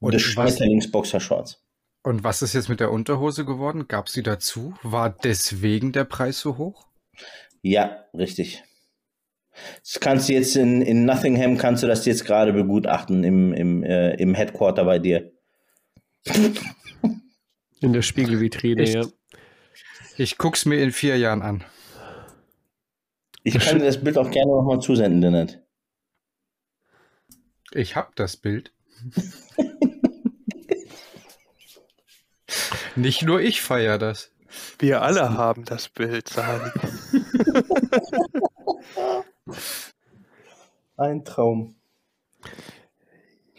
Und 0.00 0.14
des 0.14 0.22
Schmetterlings 0.22 0.90
Boxer 0.90 1.20
Shorts. 1.20 1.62
Und 2.04 2.24
was 2.24 2.42
ist 2.42 2.54
jetzt 2.54 2.68
mit 2.68 2.80
der 2.80 2.90
Unterhose 2.90 3.44
geworden? 3.44 3.86
Gab 3.86 4.08
sie 4.08 4.22
dazu? 4.22 4.74
War 4.82 5.10
deswegen 5.10 5.92
der 5.92 6.04
Preis 6.04 6.40
so 6.40 6.58
hoch? 6.58 6.86
Ja, 7.62 8.04
richtig. 8.12 8.62
Das 9.82 10.00
kannst 10.00 10.28
du 10.28 10.32
jetzt 10.32 10.56
in, 10.56 10.82
in 10.82 11.04
Nottingham, 11.04 11.58
kannst 11.58 11.82
du 11.82 11.86
das 11.86 12.04
jetzt 12.06 12.24
gerade 12.24 12.52
begutachten 12.52 13.22
im, 13.22 13.52
im, 13.52 13.82
äh, 13.84 14.14
im 14.14 14.34
Headquarter 14.34 14.84
bei 14.84 14.98
dir. 14.98 15.32
In 17.80 17.92
der 17.92 18.02
Spiegelvitrine, 18.02 18.82
ich, 18.82 18.94
ja. 18.94 19.04
Ich 20.16 20.38
guck's 20.38 20.64
mir 20.64 20.82
in 20.82 20.92
vier 20.92 21.18
Jahren 21.18 21.42
an. 21.42 21.64
Ich 23.44 23.58
kann 23.58 23.78
dir 23.78 23.86
das 23.86 24.02
Bild 24.02 24.16
auch 24.18 24.30
gerne 24.30 24.52
nochmal 24.52 24.80
zusenden, 24.80 25.20
Lennart. 25.20 25.60
Ich 27.72 27.96
hab 27.96 28.14
das 28.16 28.36
Bild. 28.36 28.72
Nicht 32.96 33.22
nur 33.22 33.40
ich 33.40 33.62
feiere 33.62 33.98
das. 33.98 34.30
Wir 34.78 35.02
alle 35.02 35.36
haben 35.36 35.64
das 35.64 35.88
Bild, 35.88 36.28
Sali. 36.28 36.70
Ein 40.96 41.24
Traum. 41.24 41.76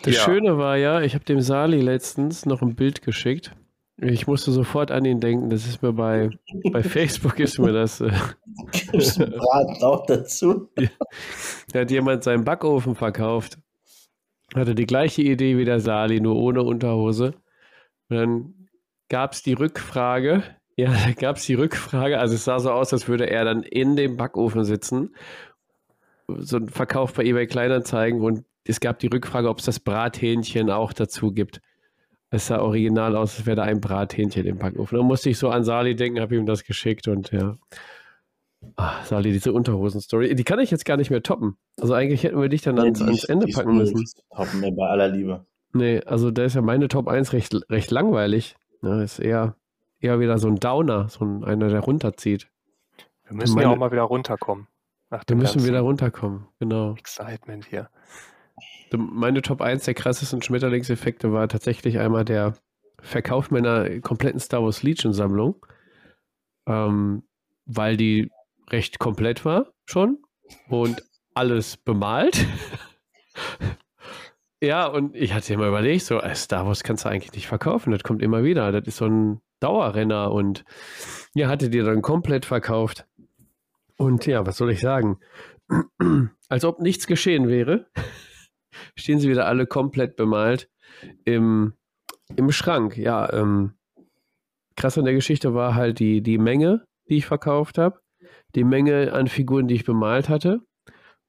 Das 0.04 0.16
Ja. 0.16 0.22
Schöne 0.24 0.58
war 0.58 0.78
ja, 0.78 1.02
ich 1.02 1.16
habe 1.16 1.26
dem 1.26 1.42
Sali 1.42 1.80
letztens 1.82 2.46
noch 2.46 2.62
ein 2.62 2.76
Bild 2.76 3.02
geschickt. 3.02 3.56
Ich 3.98 4.28
musste 4.28 4.52
sofort 4.52 4.92
an 4.92 5.06
ihn 5.06 5.20
denken. 5.20 5.50
Das 5.50 5.66
ist 5.66 5.82
mir 5.82 5.94
bei, 5.94 6.30
bei 6.72 6.84
Facebook 6.84 7.40
ist 7.40 7.60
mir 7.60 7.72
das. 7.72 8.02
Äh, 8.02 8.12
Braten 8.92 9.84
auch 9.84 10.06
dazu? 10.06 10.70
da 11.72 11.80
hat 11.82 11.92
jemand 11.92 12.24
seinen 12.24 12.44
Backofen 12.44 12.96
verkauft. 12.96 13.60
Hatte 14.56 14.76
die 14.76 14.86
gleiche 14.86 15.22
Idee 15.22 15.58
wie 15.58 15.66
der 15.66 15.80
Sali, 15.80 16.20
nur 16.20 16.36
ohne 16.36 16.64
Unterhose. 16.64 17.34
Und 18.10 18.18
dann 18.18 18.54
gab 19.10 19.34
es 19.34 19.42
die 19.42 19.54
Rückfrage. 19.54 20.44
Ja, 20.76 20.92
da 20.92 21.12
gab 21.12 21.38
es 21.38 21.46
die 21.46 21.54
Rückfrage. 21.54 22.20
Also 22.20 22.36
es 22.36 22.46
sah 22.46 22.60
so 22.60 22.72
aus, 22.72 22.94
als 22.94 23.08
würde 23.08 23.30
er 23.30 23.46
dann 23.46 23.64
in 23.64 23.96
dem 23.96 24.18
Backofen 24.18 24.64
sitzen. 24.64 25.16
So 26.28 26.58
ein 26.58 26.70
Verkauf 26.70 27.14
bei 27.14 27.24
eBay 27.24 27.48
Kleinanzeigen 27.48 28.22
und 28.22 28.44
es 28.66 28.80
gab 28.80 28.98
die 29.00 29.08
Rückfrage, 29.08 29.50
ob 29.50 29.60
es 29.60 29.66
das 29.66 29.80
Brathähnchen 29.80 30.70
auch 30.72 30.94
dazu 30.94 31.32
gibt. 31.32 31.62
Es 32.30 32.48
sah 32.48 32.60
original 32.62 33.16
aus, 33.16 33.38
als 33.38 33.46
wäre 33.46 33.58
da 33.58 33.64
ein 33.64 33.82
Brathähnchen 33.82 34.46
im 34.48 34.58
Backofen. 34.58 34.98
Da 34.98 35.04
musste 35.04 35.30
ich 35.30 35.38
so 35.38 35.50
an 35.50 35.64
Sali 35.64 35.96
denken, 35.96 36.20
habe 36.20 36.36
ihm 36.36 36.46
das 36.48 36.64
geschickt 36.64 37.08
und 37.08 37.32
ja. 37.32 37.58
Ah, 38.78 39.04
Sali, 39.04 39.32
diese 39.34 39.52
Unterhosen-Story, 39.52 40.34
die 40.36 40.44
kann 40.46 40.60
ich 40.60 40.72
jetzt 40.72 40.86
gar 40.86 40.96
nicht 40.98 41.12
mehr 41.12 41.22
toppen. 41.22 41.58
Also 41.80 41.94
eigentlich 41.94 42.24
hätten 42.24 42.40
wir 42.42 42.48
dich 42.50 42.62
dann 42.62 42.80
ans, 42.80 43.00
Nee, 43.00 43.06
ans 43.06 43.24
ist- 43.24 43.30
Ende 43.30 43.48
packen 43.48 43.78
müssen. 43.78 44.04
toppen, 44.36 44.76
bei 44.76 44.86
aller 44.88 45.10
Liebe. 45.10 45.46
Nee, 45.74 46.00
also 46.06 46.32
da 46.32 46.46
ist 46.46 46.56
ja 46.56 46.62
meine 46.62 46.88
Top 46.88 47.08
1 47.10 47.34
recht, 47.34 47.54
recht 47.70 47.92
langweilig. 47.92 48.56
Ja, 48.82 49.02
ist 49.02 49.20
eher, 49.20 49.56
eher 50.04 50.20
wieder 50.20 50.38
so 50.38 50.48
ein 50.48 50.60
Downer, 50.60 51.10
so 51.10 51.24
ein, 51.26 51.44
einer, 51.44 51.70
der 51.70 51.80
runterzieht. 51.80 52.50
Wir 53.26 53.36
müssen 53.36 53.56
Meine- 53.56 53.68
ja 53.68 53.74
auch 53.74 53.78
mal 53.78 53.92
wieder 53.92 54.04
runterkommen. 54.04 54.68
Wir 55.28 55.36
müssen 55.36 55.64
wieder 55.64 55.82
runterkommen, 55.82 56.48
genau. 56.60 56.96
Excitement 56.96 57.66
hier. 57.66 57.90
Meine 58.96 59.42
Top 59.42 59.62
1 59.62 59.86
der 59.86 59.94
krassesten 59.94 60.42
Schmetterlingseffekte 60.42 61.32
war 61.32 61.48
tatsächlich 61.48 62.00
einmal 62.00 62.26
der 62.26 62.56
Verkauf 63.00 63.52
meiner 63.52 64.00
kompletten 64.00 64.40
Star 64.40 64.64
Wars 64.64 64.82
Legion 64.82 65.14
Sammlung, 65.14 65.64
ähm, 66.68 67.24
weil 67.66 67.98
die 67.98 68.32
recht 68.70 69.00
komplett 69.00 69.46
war 69.46 69.74
schon 69.86 70.20
und 70.70 71.04
alles 71.34 71.78
bemalt. 71.78 72.46
ja, 74.62 74.88
und 74.88 75.16
ich 75.16 75.34
hatte 75.34 75.54
immer 75.54 75.68
überlegt, 75.68 76.06
so 76.06 76.20
äh, 76.22 76.36
Star 76.36 76.66
Wars 76.66 76.84
kannst 76.84 77.06
du 77.06 77.10
eigentlich 77.10 77.34
nicht 77.34 77.48
verkaufen, 77.48 77.92
das 77.92 78.04
kommt 78.04 78.22
immer 78.22 78.44
wieder, 78.44 78.72
das 78.72 78.88
ist 78.88 78.98
so 78.98 79.06
ein 79.06 79.42
Dauerrenner 79.64 80.32
und 80.32 80.66
ja, 81.34 81.48
hatte 81.48 81.70
die 81.70 81.80
dann 81.80 82.02
komplett 82.02 82.46
verkauft. 82.46 83.08
Und 83.98 84.26
ja, 84.26 84.46
was 84.46 84.58
soll 84.58 84.72
ich 84.72 84.82
sagen? 84.82 85.20
Als 86.50 86.66
ob 86.66 86.80
nichts 86.80 87.08
geschehen 87.08 87.48
wäre 87.48 87.88
stehen 88.96 89.20
sie 89.20 89.30
wieder 89.30 89.48
alle 89.48 89.66
komplett 89.66 90.16
bemalt 90.16 90.70
im, 91.26 91.74
im 92.36 92.52
Schrank. 92.52 92.98
Ja, 92.98 93.32
ähm, 93.32 93.74
krass 94.76 94.98
an 94.98 95.06
der 95.06 95.14
Geschichte 95.14 95.54
war 95.54 95.76
halt 95.76 96.00
die, 96.00 96.22
die 96.22 96.38
Menge, 96.38 96.86
die 97.10 97.18
ich 97.18 97.26
verkauft 97.26 97.78
habe, 97.78 98.00
die 98.56 98.64
Menge 98.64 99.14
an 99.14 99.28
Figuren, 99.28 99.68
die 99.68 99.76
ich 99.76 99.86
bemalt 99.86 100.30
hatte 100.30 100.62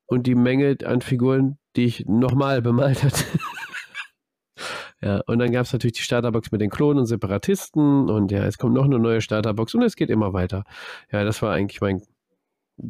und 0.07 0.27
die 0.27 0.35
Menge 0.35 0.79
an 0.85 1.01
Figuren, 1.01 1.59
die 1.77 1.85
ich 1.85 2.07
nochmal 2.07 2.63
bemalt 2.63 3.03
hatte. 3.03 3.25
ja, 5.05 5.21
und 5.27 5.39
dann 5.39 5.53
gab 5.53 5.67
es 5.67 5.73
natürlich 5.75 5.97
die 5.99 6.03
Starterbox 6.03 6.51
mit 6.51 6.63
den 6.63 6.71
Klonen 6.71 7.01
und 7.01 7.07
Separatisten 7.07 8.09
und 8.09 8.33
ja, 8.33 8.47
es 8.47 8.57
kommt 8.57 8.73
noch 8.73 8.87
eine 8.87 8.99
neue 8.99 9.21
Starterbox 9.21 9.75
und 9.75 9.83
es 9.83 9.97
geht 9.97 10.09
immer 10.09 10.33
weiter. 10.33 10.65
Ja, 11.13 11.25
das 11.25 11.43
war 11.43 11.53
eigentlich 11.53 11.83
mein 11.83 12.01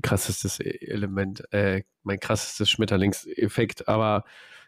krassestes 0.00 0.60
Element, 0.60 1.42
äh, 1.52 1.82
mein 2.04 2.20
krassestes 2.20 2.70
Schmetterlingseffekt, 2.70 3.88
aber 3.88 4.22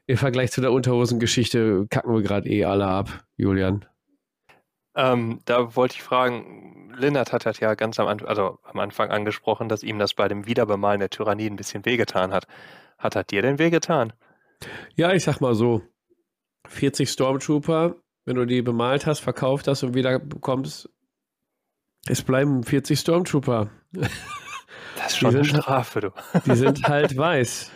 im 0.07 0.17
Vergleich 0.17 0.51
zu 0.51 0.61
der 0.61 0.73
Unterhosengeschichte 0.73 1.87
kacken 1.89 2.13
wir 2.13 2.23
gerade 2.23 2.49
eh 2.49 2.65
alle 2.65 2.87
ab, 2.87 3.25
Julian. 3.37 3.85
Ähm, 4.97 5.39
da 5.45 5.77
wollte 5.77 5.95
ich 5.95 6.03
fragen, 6.03 6.93
Lennart 6.97 7.33
hat 7.33 7.47
das 7.47 7.61
ja 7.61 7.75
ganz 7.75 8.01
am, 8.01 8.09
An 8.09 8.27
also 8.27 8.59
am 8.65 8.81
Anfang 8.81 9.11
angesprochen, 9.11 9.69
dass 9.69 9.85
ihm 9.85 10.01
das 10.01 10.15
bei 10.15 10.27
dem 10.27 10.49
Wiederbemalen 10.49 10.99
der 10.99 11.11
Tyrannie 11.11 11.47
ein 11.47 11.55
bisschen 11.55 11.85
wehgetan 11.85 12.33
hat. 12.33 12.49
Hat 12.99 13.15
das 13.15 13.27
dir 13.29 13.43
denn 13.43 13.61
wehgetan? 13.61 14.13
Ja, 14.97 15.13
ich 15.13 15.23
sag 15.23 15.41
mal 15.41 15.55
so, 15.55 15.83
40 16.69 17.09
Stormtrooper, 17.11 17.97
wenn 18.25 18.37
du 18.37 18.45
die 18.47 18.63
bemalt 18.63 19.07
hast, 19.07 19.21
verkauft 19.21 19.69
hast 19.69 19.83
und 19.83 19.95
wieder 19.95 20.19
bekommst, 20.19 20.89
es 22.09 22.23
bleiben 22.23 22.63
40 22.65 22.99
Stormtrooper. 22.99 23.71
Das 24.99 25.13
ist 25.13 25.17
Die 25.17 25.21
schon 25.27 25.35
eine 25.37 25.45
sind- 25.45 25.63
Strafe, 25.63 26.01
du. 26.01 26.11
Die 26.47 26.57
sind 26.57 26.83
halt 26.89 27.17
weiß. 27.17 27.71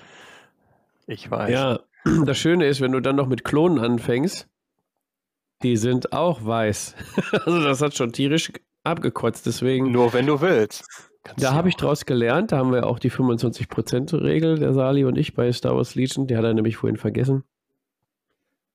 Ich 1.07 1.31
weiß. 1.31 1.51
Ja, 1.51 1.81
das 2.25 2.39
Schöne 2.39 2.67
ist, 2.67 2.81
wenn 2.81 2.93
du 2.93 3.01
dann 3.01 3.15
noch 3.17 3.27
mit 3.29 3.45
Klonen 3.45 3.79
anfängst, 3.79 4.49
die 5.63 5.77
sind 5.77 6.13
auch 6.15 6.45
weiß. 6.45 6.95
Also 7.45 7.63
das 7.63 7.83
hat 7.83 7.95
schon 7.95 8.13
tierisch 8.13 8.51
abgekotzt, 8.85 9.45
deswegen 9.45 9.93
Nur 9.93 10.15
wenn 10.15 10.27
du 10.27 10.41
willst. 10.41 10.87
Kannst 11.23 11.45
Da 11.45 11.53
habe 11.53 11.69
ich 11.69 11.77
draus 11.77 12.07
gelernt. 12.07 12.53
Da 12.53 12.57
haben 12.57 12.73
wir 12.73 12.87
auch 12.87 12.99
die 12.99 13.11
25%-Regel, 13.11 14.59
der 14.59 14.73
Sali 14.73 15.05
und 15.05 15.19
ich 15.19 15.35
bei 15.35 15.53
Star 15.53 15.77
Wars 15.77 15.95
Legion. 15.95 16.27
Die 16.27 16.37
hat 16.39 16.45
er 16.45 16.55
nämlich 16.55 16.79
vorhin 16.79 16.97
vergessen. 16.97 17.45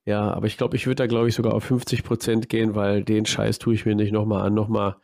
Ja, 0.06 0.32
aber 0.32 0.48
ich 0.48 0.58
glaube, 0.58 0.76
ich 0.76 0.86
würde 0.86 0.96
da, 0.96 1.08
glaube 1.08 1.28
ich, 1.28 1.36
sogar 1.36 1.54
auf 1.54 1.70
50% 1.70 2.48
gehen, 2.48 2.76
weil 2.76 3.04
den 3.04 3.26
Scheiß 3.26 3.60
tue 3.60 3.74
ich 3.74 3.86
mir 3.86 3.96
nicht 3.96 4.12
nochmal 4.12 4.46
an, 4.46 4.54
nochmal 4.54 4.98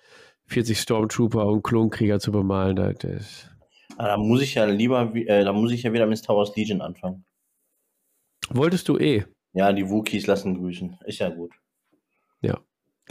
40 0.46 0.80
Stormtrooper 0.80 1.46
und 1.48 1.64
Klonkrieger 1.64 2.20
zu 2.20 2.32
bemalen. 2.32 2.76
Das, 2.76 2.98
das 3.00 3.50
Aber 3.98 4.10
da 4.10 4.18
muss 4.18 4.42
ich 4.42 4.56
ja 4.56 4.66
lieber, 4.66 5.14
äh, 5.16 5.44
da 5.44 5.54
muss 5.54 5.72
ich 5.72 5.84
ja 5.84 5.94
wieder 5.94 6.06
mit 6.06 6.20
Star 6.20 6.36
Wars 6.36 6.56
Legion 6.56 6.82
anfangen. 6.82 7.26
Wolltest 8.50 8.88
du 8.90 8.98
eh. 8.98 9.26
Ja, 9.54 9.74
die 9.74 9.90
Wookies 9.90 10.28
lassen 10.28 10.56
grüßen. 10.56 11.00
Ist 11.06 11.20
ja 11.20 11.30
gut. 11.30 11.52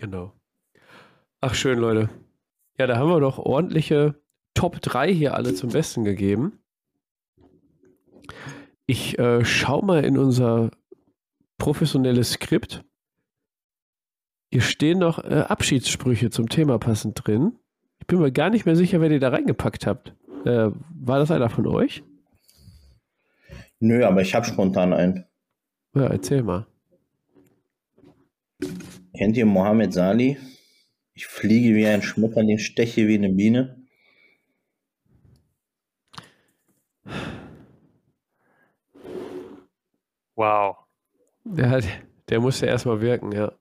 Genau. 0.00 0.32
Ach, 1.42 1.54
schön, 1.54 1.78
Leute. 1.78 2.08
Ja, 2.78 2.86
da 2.86 2.96
haben 2.96 3.10
wir 3.10 3.20
doch 3.20 3.38
ordentliche 3.38 4.14
Top 4.54 4.80
3 4.80 5.12
hier 5.12 5.34
alle 5.34 5.54
zum 5.54 5.68
Besten 5.68 6.04
gegeben. 6.04 6.58
Ich 8.86 9.18
äh, 9.18 9.44
schau 9.44 9.82
mal 9.82 10.02
in 10.02 10.16
unser 10.16 10.70
professionelles 11.60 12.32
Skript. 12.32 12.82
Hier 14.50 14.62
stehen 14.62 14.98
noch 14.98 15.22
äh, 15.22 15.44
Abschiedssprüche 15.46 16.30
zum 16.30 16.48
Thema 16.48 16.78
passend 16.80 17.20
drin. 17.24 17.52
Ich 18.00 18.08
bin 18.08 18.18
mir 18.18 18.32
gar 18.32 18.50
nicht 18.50 18.66
mehr 18.66 18.74
sicher, 18.74 19.00
wer 19.00 19.08
die 19.08 19.20
da 19.20 19.28
reingepackt 19.28 19.86
habt. 19.86 20.16
Äh, 20.44 20.70
war 20.72 21.20
das 21.20 21.30
einer 21.30 21.50
von 21.50 21.68
euch? 21.68 22.02
Nö, 23.78 24.04
aber 24.04 24.22
ich 24.22 24.34
habe 24.34 24.44
spontan 24.44 24.92
einen. 24.92 25.24
Ja, 25.94 26.06
erzähl 26.08 26.42
mal. 26.42 26.66
Kennt 29.16 29.36
ihr 29.36 29.46
Mohammed 29.46 29.92
Sali? 29.92 30.38
Ich 31.14 31.26
fliege 31.26 31.74
wie 31.76 31.86
ein 31.86 32.02
Schmetterling, 32.02 32.58
steche 32.58 33.06
wie 33.06 33.14
eine 33.14 33.28
Biene. 33.28 33.76
Wow. 40.34 40.79
Der, 41.56 41.82
der 42.28 42.40
musste 42.40 42.66
erstmal 42.66 43.00
wirken, 43.00 43.32
ja. 43.32 43.52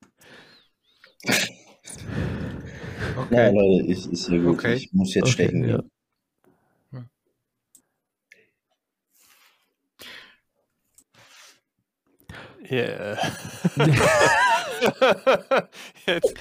Ja, 3.32 3.50
Leute, 3.50 3.86
ist, 3.88 4.06
ist 4.08 4.28
hier 4.30 4.40
gut. 4.40 4.60
Okay. 4.60 4.76
Ich 4.76 4.94
muss 4.94 5.14
jetzt 5.14 5.30
Okay, 5.30 5.46
stechen. 5.46 5.68
ja. 5.70 5.84
Yeah. 12.72 13.18
Jetzt, 16.06 16.36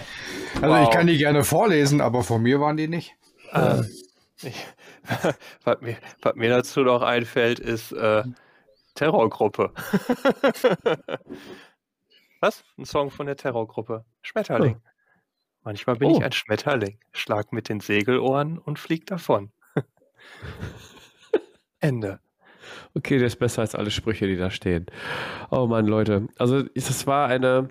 Also 0.61 0.67
Wow. 0.67 0.83
ich 0.83 0.91
kann 0.91 1.07
die 1.07 1.17
gerne 1.17 1.45
vorlesen, 1.45 2.01
aber 2.01 2.23
von 2.23 2.43
mir 2.43 2.61
waren 2.61 2.77
die 2.77 2.89
nicht. 2.89 3.15
äh, 3.53 3.81
ich, 4.43 4.67
was, 5.65 5.81
mir, 5.81 5.97
was 6.23 6.35
mir 6.35 6.51
dazu 6.51 6.81
noch 6.83 7.03
einfällt, 7.03 7.59
ist 7.61 7.93
äh, 7.93 8.25
Terrorgruppe. 8.99 9.73
was? 12.41 12.65
Ein 12.77 12.85
Song 12.85 13.11
von 13.11 13.27
der 13.27 13.37
Terrorgruppe. 13.37 14.05
Schmetterling. 14.23 14.81
Manchmal 15.63 15.97
bin 15.97 16.09
Oh. 16.11 16.17
ich 16.19 16.25
ein 16.25 16.33
Schmetterling, 16.33 16.99
schlag 17.13 17.53
mit 17.53 17.69
den 17.69 17.81
Segelohren 17.81 18.59
und 18.59 18.79
flieg 18.79 19.07
davon. 19.07 19.51
Ende. 21.81 22.21
Okay, 22.95 23.19
der 23.19 23.29
ist 23.29 23.37
besser 23.39 23.63
als 23.63 23.75
alle 23.75 23.91
Sprüche, 23.91 24.27
die 24.27 24.37
da 24.37 24.51
stehen. 24.51 24.87
Oh 25.51 25.67
Mann, 25.67 25.87
Leute. 25.87 26.29
Also, 26.39 26.63
das 26.63 27.07
war 27.07 27.29
eine, 27.29 27.69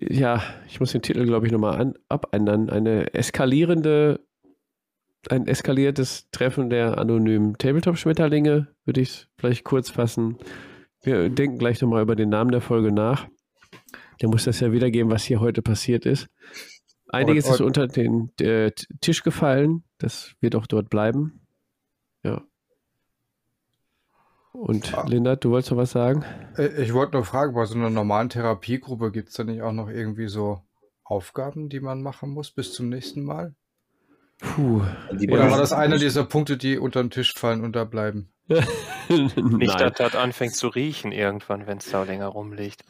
ja, 0.00 0.42
ich 0.68 0.80
muss 0.80 0.92
den 0.92 1.02
Titel, 1.02 1.24
glaube 1.26 1.46
ich, 1.46 1.52
nochmal 1.52 1.80
an, 1.80 1.94
abändern. 2.08 2.70
Eine 2.70 3.12
eskalierende, 3.14 4.20
ein 5.30 5.46
eskaliertes 5.46 6.28
Treffen 6.30 6.70
der 6.70 6.98
anonymen 6.98 7.56
Tabletop-Schmetterlinge, 7.58 8.68
würde 8.84 9.00
ich 9.00 9.08
es 9.10 9.28
vielleicht 9.38 9.64
kurz 9.64 9.90
fassen. 9.90 10.38
Wir 11.02 11.28
denken 11.28 11.58
gleich 11.58 11.80
nochmal 11.80 12.02
über 12.02 12.16
den 12.16 12.28
Namen 12.30 12.50
der 12.50 12.60
Folge 12.60 12.92
nach. 12.92 13.26
Der 14.20 14.28
muss 14.28 14.44
das 14.44 14.60
ja 14.60 14.72
wiedergeben, 14.72 15.10
was 15.10 15.24
hier 15.24 15.40
heute 15.40 15.60
passiert 15.62 16.06
ist. 16.06 16.28
Einiges 17.08 17.46
Und- 17.46 17.54
ist 17.54 17.60
unter 17.60 17.86
den 17.88 18.30
äh, 18.40 18.70
Tisch 19.00 19.22
gefallen. 19.22 19.84
Das 19.98 20.34
wird 20.40 20.54
auch 20.56 20.66
dort 20.66 20.88
bleiben. 20.90 21.40
Ja. 22.22 22.42
Und 24.52 24.94
Ah. 24.96 25.04
Linda, 25.08 25.34
du 25.36 25.50
wolltest 25.50 25.72
noch 25.72 25.78
was 25.78 25.90
sagen? 25.90 26.24
Äh, 26.56 26.82
Ich 26.82 26.94
wollte 26.94 27.14
nur 27.14 27.24
fragen, 27.24 27.54
bei 27.54 27.64
so 27.64 27.74
einer 27.74 27.90
normalen 27.90 28.28
Therapiegruppe 28.28 29.10
gibt 29.10 29.30
es 29.30 29.34
da 29.34 29.44
nicht 29.44 29.62
auch 29.62 29.72
noch 29.72 29.88
irgendwie 29.88 30.28
so 30.28 30.62
Aufgaben, 31.02 31.68
die 31.68 31.80
man 31.80 32.02
machen 32.02 32.30
muss 32.30 32.50
bis 32.52 32.72
zum 32.72 32.88
nächsten 32.88 33.24
Mal? 33.24 33.54
Puh. 34.40 34.82
Die 35.12 35.30
Oder 35.30 35.44
Ja. 35.44 35.50
war 35.50 35.58
das 35.58 35.72
einer 35.72 35.98
dieser 35.98 36.24
Punkte, 36.24 36.56
die 36.56 36.78
unter 36.78 37.02
den 37.02 37.10
Tisch 37.10 37.34
fallen 37.34 37.62
und 37.62 37.74
da 37.76 37.84
bleiben? 37.84 38.28
Nicht, 39.08 39.80
dass 39.80 39.94
das 39.94 40.14
anfängt 40.16 40.54
zu 40.54 40.68
riechen 40.68 41.12
irgendwann, 41.12 41.66
wenn 41.66 41.78
es 41.78 41.90
da 41.90 42.02
länger 42.02 42.26
rumliegt. 42.28 42.84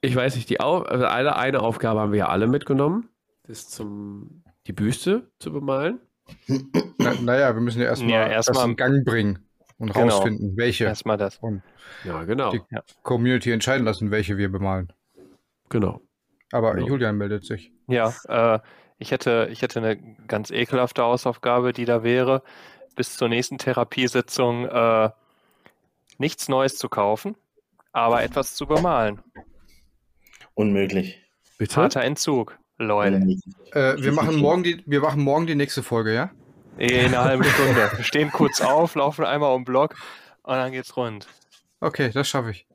Ich 0.00 0.14
weiß 0.16 0.36
nicht, 0.36 0.48
die 0.50 0.60
Au 0.60 0.78
also 0.82 1.06
eine, 1.06 1.36
eine 1.36 1.60
Aufgabe 1.60 2.00
haben 2.00 2.12
wir 2.12 2.20
ja 2.20 2.28
alle 2.28 2.46
mitgenommen. 2.46 3.08
Das 3.46 3.58
ist 3.60 3.72
zum 3.72 4.42
die 4.66 4.72
Büste 4.72 5.30
zu 5.38 5.52
bemalen. 5.52 6.00
Na, 6.98 7.14
naja, 7.20 7.54
wir 7.54 7.60
müssen 7.60 7.80
ja 7.80 7.86
erstmal 7.86 8.10
Ja, 8.10 8.28
das 8.28 8.48
erstmal- 8.48 8.70
in 8.70 8.76
Gang 8.76 9.04
bringen 9.04 9.38
und 9.78 9.92
Genau. 9.92 10.06
rausfinden, 10.14 10.56
welche. 10.56 10.84
Erstmal 10.84 11.18
das. 11.18 11.36
Und 11.38 11.62
Ja, 12.04 12.24
genau. 12.24 12.50
Die- 12.50 12.62
Community 13.02 13.50
entscheiden 13.50 13.84
lassen, 13.84 14.10
welche 14.10 14.38
wir 14.38 14.50
bemalen. 14.50 14.90
Genau. 15.68 16.00
Aber 16.52 16.78
Ja. 16.78 16.86
Julian 16.86 17.16
meldet 17.18 17.44
sich. 17.44 17.72
Ja, 17.88 18.14
äh, 18.28 18.58
ich, 18.98 19.10
hätte, 19.10 19.48
ich 19.50 19.62
hätte 19.62 19.80
eine 19.80 19.96
ganz 20.26 20.50
ekelhafte 20.50 21.02
Hausaufgabe, 21.02 21.72
die 21.72 21.84
da 21.84 22.02
wäre, 22.02 22.42
bis 22.96 23.16
zur 23.16 23.28
nächsten 23.28 23.58
Therapiesitzung 23.58 24.66
äh, 24.66 25.10
nichts 26.18 26.48
Neues 26.48 26.76
zu 26.76 26.88
kaufen, 26.88 27.36
aber 27.92 28.22
etwas 28.22 28.54
zu 28.54 28.66
bemalen. 28.66 29.20
Unmöglich. 30.54 31.20
Bitte? 31.58 31.76
Harter 31.76 32.02
Entzug, 32.02 32.58
Leute. 32.78 33.16
Äh, 33.72 33.96
wir, 33.98 34.12
machen 34.12 34.36
morgen 34.36 34.62
die, 34.62 34.82
wir 34.86 35.00
machen 35.00 35.22
morgen 35.22 35.46
die 35.46 35.54
nächste 35.54 35.82
Folge, 35.82 36.14
ja? 36.14 36.30
In 36.76 37.06
einer 37.06 37.24
halben 37.24 37.44
Stunde. 37.54 37.90
Wir 37.96 38.04
stehen 38.04 38.30
kurz 38.30 38.60
auf, 38.60 38.94
laufen 38.94 39.24
einmal 39.24 39.54
um 39.54 39.62
den 39.62 39.64
Block 39.64 39.94
und 40.42 40.54
dann 40.54 40.72
geht's 40.72 40.96
rund. 40.96 41.26
Okay, 41.80 42.10
das 42.12 42.28
schaffe 42.28 42.50
ich. 42.50 42.66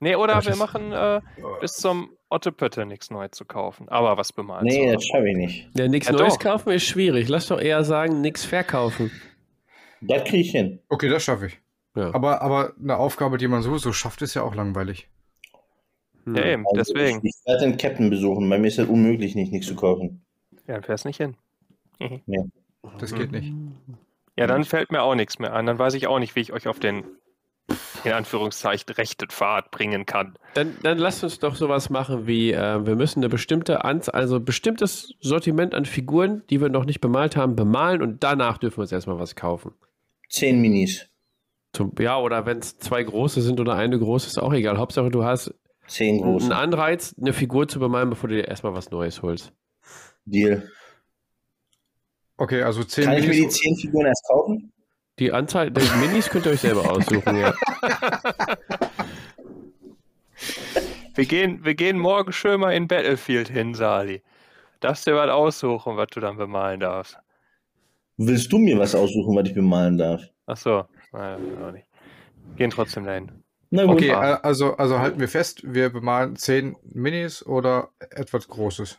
Nee, 0.00 0.16
oder 0.16 0.34
Das 0.34 0.46
wir 0.46 0.56
machen 0.56 0.92
äh, 0.92 1.20
bis 1.60 1.74
zum 1.74 2.10
Ottepötte 2.30 2.86
nichts 2.86 3.10
Neues 3.10 3.32
zu 3.32 3.44
kaufen, 3.44 3.88
aber 3.88 4.16
was 4.16 4.32
bemalen 4.32 4.64
Nee, 4.64 4.92
das 4.92 5.04
schaffe 5.04 5.28
ich 5.28 5.36
nicht. 5.36 5.68
Ja, 5.76 5.88
nichts 5.88 6.08
Ja, 6.08 6.14
Neues 6.14 6.34
doch. 6.34 6.40
kaufen 6.40 6.70
ist 6.72 6.84
schwierig. 6.84 7.28
Lass 7.28 7.48
doch 7.48 7.60
eher 7.60 7.84
sagen, 7.84 8.20
nichts 8.20 8.44
verkaufen. 8.44 9.10
Das 10.00 10.24
kriege 10.24 10.38
ich 10.42 10.50
hin. 10.52 10.78
Okay, 10.88 11.08
das 11.08 11.22
schaffe 11.24 11.46
ich. 11.46 11.58
Ja. 11.96 12.14
Aber, 12.14 12.40
aber 12.40 12.72
eine 12.80 12.96
Aufgabe, 12.96 13.36
die 13.36 13.48
man 13.48 13.62
sowieso 13.62 13.92
schafft, 13.92 14.22
ist 14.22 14.34
ja 14.34 14.42
auch 14.42 14.54
langweilig. 14.54 15.08
Hm. 16.24 16.36
Ja, 16.36 16.44
eben, 16.44 16.64
Also 16.66 16.94
deswegen. 16.94 17.18
Ich, 17.24 17.34
ich 17.34 17.46
werde 17.46 17.64
den 17.66 17.76
Captain 17.76 18.08
besuchen. 18.10 18.48
Bei 18.48 18.58
mir 18.58 18.68
ist 18.68 18.78
das 18.78 18.86
unmöglich, 18.88 19.34
nicht 19.34 19.52
nichts 19.52 19.66
zu 19.66 19.74
kaufen. 19.74 20.24
Ja, 20.66 20.74
dann 20.74 20.82
fährst 20.84 21.04
nicht 21.04 21.16
hin. 21.16 21.36
Das 22.98 23.12
geht 23.14 23.32
nicht. 23.32 23.52
Ja, 24.38 24.46
dann 24.46 24.64
fällt 24.64 24.90
mir 24.92 25.02
auch 25.02 25.14
nichts 25.14 25.38
mehr 25.38 25.52
ein. 25.52 25.66
Dann 25.66 25.78
weiß 25.78 25.94
ich 25.94 26.06
auch 26.06 26.18
nicht, 26.18 26.34
wie 26.36 26.40
ich 26.40 26.52
euch 26.52 26.68
auf 26.68 26.78
den, 26.78 27.04
in 28.04 28.12
Anführungszeichen, 28.12 28.92
rechten 28.94 29.28
Pfad 29.28 29.70
bringen 29.70 30.06
kann. 30.06 30.34
Dann, 30.54 30.76
dann 30.82 30.98
lasst 30.98 31.22
uns 31.22 31.38
doch 31.38 31.54
sowas 31.54 31.90
machen 31.90 32.26
wie, 32.26 32.52
äh, 32.52 32.84
wir 32.84 32.96
müssen 32.96 33.20
eine 33.20 33.28
bestimmte 33.28 33.84
Anzahl, 33.84 34.14
also 34.20 34.40
bestimmtes 34.40 35.14
Sortiment 35.20 35.74
an 35.74 35.84
Figuren, 35.84 36.42
die 36.50 36.60
wir 36.60 36.68
noch 36.68 36.84
nicht 36.84 37.00
bemalt 37.00 37.36
haben, 37.36 37.56
bemalen 37.56 38.02
und 38.02 38.24
danach 38.24 38.58
dürfen 38.58 38.78
wir 38.78 38.82
uns 38.82 38.92
erstmal 38.92 39.18
was 39.18 39.36
kaufen. 39.36 39.72
Zehn 40.28 40.60
Minis. 40.60 41.06
Zum, 41.72 41.92
ja, 42.00 42.18
oder 42.18 42.46
wenn 42.46 42.58
es 42.58 42.78
zwei 42.78 43.02
große 43.02 43.42
sind 43.42 43.60
oder 43.60 43.74
eine 43.74 43.98
große, 43.98 44.26
ist 44.26 44.38
auch 44.38 44.52
egal. 44.52 44.78
Hauptsache, 44.78 45.10
du 45.10 45.24
hast 45.24 45.54
Zehn 45.86 46.16
einen 46.16 46.32
große. 46.32 46.54
Anreiz, 46.56 47.14
eine 47.20 47.32
Figur 47.32 47.68
zu 47.68 47.78
bemalen, 47.78 48.10
bevor 48.10 48.28
du 48.28 48.36
dir 48.36 48.48
erstmal 48.48 48.74
was 48.74 48.90
Neues 48.90 49.22
holst. 49.22 49.52
Deal. 50.24 50.68
Okay, 52.36 52.62
also 52.62 52.82
10 52.82 53.04
Kann 53.04 53.14
ich 53.18 53.26
mir 53.26 53.32
die 53.34 53.40
Minis. 53.40 53.54
zehn 53.58 53.76
Figuren 53.76 54.06
erst 54.06 54.24
kaufen? 54.26 54.72
Die 55.20 55.32
Anzahl 55.32 55.70
der 55.70 55.84
Minis 55.96 56.30
könnt 56.30 56.46
ihr 56.46 56.52
euch 56.52 56.60
selber 56.60 56.90
aussuchen, 56.90 57.36
ja. 57.36 57.52
Wir 61.14 61.26
gehen, 61.26 61.62
wir 61.62 61.74
gehen 61.74 61.98
morgen 61.98 62.32
schön 62.32 62.58
mal 62.58 62.72
in 62.72 62.88
Battlefield 62.88 63.48
hin, 63.48 63.74
Sali. 63.74 64.22
Darfst 64.80 65.06
dir 65.06 65.14
was 65.14 65.28
aussuchen, 65.28 65.98
was 65.98 66.06
du 66.08 66.20
dann 66.20 66.38
bemalen 66.38 66.80
darfst. 66.80 67.18
Willst 68.16 68.50
du 68.50 68.58
mir 68.58 68.78
was 68.78 68.94
aussuchen, 68.94 69.36
was 69.36 69.46
ich 69.46 69.54
bemalen 69.54 69.98
darf? 69.98 70.22
Ach 70.46 70.56
so, 70.56 70.84
naja, 71.12 71.38
auch 71.62 71.72
nicht. 71.72 71.86
Gehen 72.56 72.70
trotzdem 72.70 73.04
dahin. 73.04 73.30
Na 73.68 73.84
gut. 73.84 73.96
Okay, 73.96 74.08
äh, 74.08 74.38
also, 74.42 74.74
also 74.78 74.98
halten 75.00 75.20
wir 75.20 75.28
fest, 75.28 75.60
wir 75.64 75.90
bemalen 75.90 76.34
10 76.36 76.76
Minis 76.94 77.44
oder 77.44 77.90
etwas 77.98 78.48
Großes. 78.48 78.98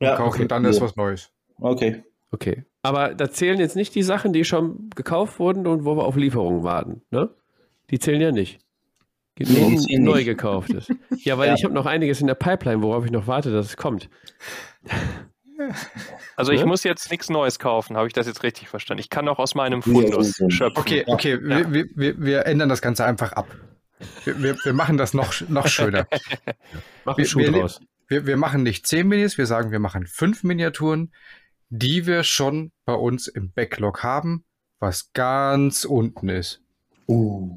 ja, 0.00 0.16
Kaufen 0.16 0.40
okay. 0.40 0.48
dann 0.48 0.64
erst 0.64 0.80
was 0.80 0.96
Neues. 0.96 1.30
Okay. 1.60 2.02
Okay. 2.30 2.64
Aber 2.82 3.14
da 3.14 3.30
zählen 3.30 3.58
jetzt 3.60 3.76
nicht 3.76 3.94
die 3.94 4.02
Sachen, 4.02 4.32
die 4.32 4.44
schon 4.44 4.90
gekauft 4.96 5.38
wurden 5.38 5.66
und 5.66 5.84
wo 5.84 5.96
wir 5.96 6.04
auf 6.04 6.16
Lieferungen 6.16 6.64
warten, 6.64 7.02
ne? 7.10 7.30
Die 7.90 7.98
zählen 7.98 8.20
ja 8.20 8.32
nicht. 8.32 8.58
Geht 9.36 9.48
Nee, 9.50 9.60
nur 9.60 9.66
um 9.68 10.04
neu 10.04 10.16
nicht. 10.16 10.24
gekauftes. 10.26 10.88
Ja, 11.24 11.38
weil 11.38 11.48
Ja. 11.48 11.54
ich 11.54 11.64
habe 11.64 11.72
noch 11.74 11.86
einiges 11.86 12.20
in 12.20 12.26
der 12.26 12.34
Pipeline, 12.34 12.82
worauf 12.82 13.04
ich 13.04 13.10
noch 13.12 13.26
warte, 13.26 13.52
dass 13.52 13.66
es 13.66 13.76
kommt. 13.76 14.08
Also 16.34 16.50
ich 16.50 16.60
Ja? 16.60 16.66
muss 16.66 16.82
jetzt 16.82 17.08
nichts 17.12 17.28
Neues 17.30 17.60
kaufen, 17.60 17.96
habe 17.96 18.08
ich 18.08 18.12
das 18.12 18.26
jetzt 18.26 18.42
richtig 18.42 18.68
verstanden? 18.68 19.00
Ich 19.00 19.10
kann 19.10 19.28
auch 19.28 19.38
aus 19.38 19.54
meinem 19.54 19.80
Fundus 19.82 20.34
schöpfen. 20.48 20.80
Okay, 20.80 21.04
okay, 21.06 21.38
wir, 21.40 21.72
wir, 21.72 21.84
wir, 21.94 22.20
wir 22.20 22.46
ändern 22.46 22.68
das 22.68 22.82
Ganze 22.82 23.04
einfach 23.04 23.32
ab. 23.32 23.46
Wir, 24.24 24.42
wir, 24.42 24.56
wir 24.64 24.72
machen 24.72 24.96
das 24.96 25.14
noch, 25.14 25.32
noch 25.48 25.68
schöner. 25.68 26.06
Mach 27.04 27.16
Wir- 27.16 27.22
einen 27.22 27.26
Schuh 27.26 27.38
wir- 27.38 27.52
draus. 27.52 27.80
Wir, 28.08 28.26
wir 28.26 28.36
machen 28.36 28.64
nicht 28.64 28.86
10 28.88 29.06
Minis, 29.06 29.38
wir 29.38 29.46
sagen, 29.46 29.70
wir 29.70 29.78
machen 29.78 30.06
5 30.06 30.42
Miniaturen, 30.42 31.12
die 31.74 32.06
wir 32.06 32.22
schon 32.22 32.70
bei 32.84 32.92
uns 32.92 33.28
im 33.28 33.50
Backlog 33.50 34.02
haben, 34.02 34.44
was 34.78 35.10
ganz 35.14 35.86
unten 35.86 36.28
ist. 36.28 36.60
Uh. 37.08 37.56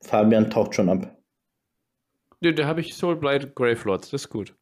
Fabian 0.00 0.50
taucht 0.50 0.74
schon 0.74 0.88
ab. 0.88 1.14
Ja, 2.40 2.52
da 2.52 2.66
habe 2.66 2.80
ich 2.80 2.94
Soulblight 2.94 3.54
Gravelords, 3.54 4.10
das 4.10 4.22
ist 4.22 4.30
gut. 4.30 4.54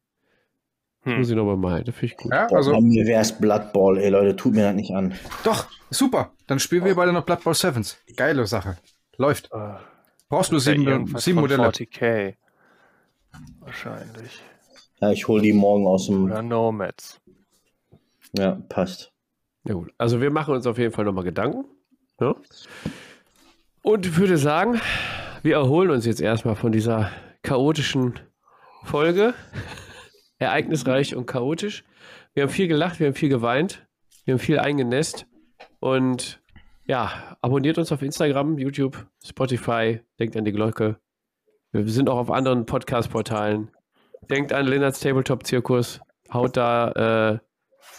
Das 1.05 1.13
Hm. 1.13 1.19
muss 1.19 1.29
ich 1.29 1.35
nochmal 1.37 1.55
malen, 1.55 1.85
das 1.85 1.95
finde 1.95 2.05
ich 2.13 2.17
gut. 2.17 2.33
Ja, 2.33 2.47
Boah, 2.47 2.57
also 2.57 2.71
bei 2.73 2.81
mir 2.81 3.05
wär's 3.05 3.39
Blood 3.39 3.71
Bowl, 3.71 3.97
ey 3.97 4.09
Leute, 4.09 4.35
tut 4.35 4.53
mir 4.53 4.63
das 4.63 4.75
nicht 4.75 4.91
an. 4.93 5.13
doch, 5.45 5.69
super. 5.89 6.33
Dann 6.47 6.59
spielen 6.59 6.83
wir 6.83 6.95
beide 6.95 7.13
noch 7.13 7.23
Blood 7.25 7.43
Bowl 7.45 7.53
Sevens. 7.53 7.97
Geile 8.17 8.45
Sache. 8.45 8.77
Läuft. 9.15 9.49
Äh, 9.53 9.75
Brauchst 10.27 10.51
nur 10.51 10.59
ja 10.59 10.73
sieben, 10.73 11.17
sieben 11.17 11.39
Modelle. 11.39 11.63
40k. 11.69 12.35
Wahrscheinlich. 13.61 14.43
Ja, 15.01 15.11
ich 15.11 15.27
hole 15.27 15.41
die 15.41 15.53
morgen 15.53 15.87
aus 15.87 16.07
dem. 16.07 16.25
Oder 16.25 16.41
Nomads. 16.41 17.21
Ja, 18.37 18.61
passt. 18.69 19.13
Ja 19.65 19.73
gut, 19.73 19.91
also 19.97 20.21
wir 20.21 20.31
machen 20.31 20.53
uns 20.53 20.67
auf 20.67 20.77
jeden 20.77 20.93
Fall 20.93 21.05
nochmal 21.05 21.23
Gedanken. 21.23 21.65
Ja? 22.19 22.35
Und 23.81 24.17
würde 24.17 24.37
sagen, 24.37 24.79
wir 25.41 25.55
erholen 25.55 25.89
uns 25.89 26.05
jetzt 26.05 26.21
erstmal 26.21 26.55
von 26.55 26.71
dieser 26.71 27.11
chaotischen 27.43 28.19
Folge. 28.83 29.33
Ereignisreich 30.39 31.15
und 31.15 31.25
chaotisch. 31.25 31.83
Wir 32.33 32.43
haben 32.43 32.49
viel 32.49 32.67
gelacht, 32.67 32.99
wir 32.99 33.07
haben 33.07 33.15
viel 33.15 33.29
geweint, 33.29 33.85
wir 34.25 34.33
haben 34.33 34.39
viel 34.39 34.59
eingenässt. 34.59 35.25
Und 35.79 36.41
ja, 36.85 37.37
abonniert 37.41 37.77
uns 37.77 37.91
auf 37.91 38.01
Instagram, 38.01 38.57
YouTube, 38.57 39.05
Spotify, 39.23 40.01
denkt 40.19 40.35
an 40.37 40.45
die 40.45 40.51
Glocke. 40.51 40.97
Wir 41.71 41.87
sind 41.87 42.09
auch 42.09 42.17
auf 42.17 42.31
anderen 42.31 42.65
Podcast-Portalen. 42.65 43.69
Denkt 44.29 44.53
an 44.53 44.65
Lennarts 44.65 44.99
Tabletop-Zirkus. 44.99 46.01
Haut 46.31 46.57
da 46.57 47.39
äh, 47.39 47.39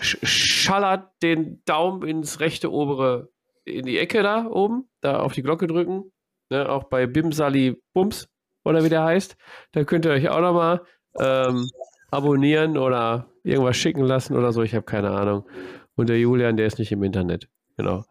sch 0.01 0.18
schallert 0.22 1.10
den 1.22 1.62
Daumen 1.64 2.06
ins 2.06 2.40
rechte 2.40 2.72
obere, 2.72 3.28
in 3.64 3.86
die 3.86 3.98
Ecke 3.98 4.22
da 4.22 4.47
oben, 4.47 4.88
da 5.01 5.20
auf 5.20 5.32
die 5.32 5.42
Glocke 5.42 5.66
drücken. 5.66 6.12
Ne, 6.51 6.68
auch 6.68 6.84
bei 6.84 7.06
Bimsali 7.06 7.80
Bums 7.92 8.28
oder 8.64 8.84
wie 8.84 8.88
der 8.88 9.05
heißt. 9.05 9.36
Da 9.72 9.84
könnt 9.84 10.05
ihr 10.05 10.10
euch 10.10 10.28
auch 10.28 10.40
nochmal 10.40 10.82
ähm, 11.18 11.68
abonnieren 12.10 12.76
oder 12.76 13.28
irgendwas 13.44 13.76
schicken 13.76 14.02
lassen 14.02 14.36
oder 14.36 14.52
so. 14.52 14.62
Ich 14.62 14.74
habe 14.74 14.84
keine 14.84 15.10
Ahnung. 15.10 15.48
Und 15.94 16.09
der 16.09 16.18
Julian, 16.18 16.56
der 16.56 16.66
ist 16.66 16.78
nicht 16.78 16.92
im 16.92 17.02
Internet. 17.02 17.48
Genau. 17.76 18.05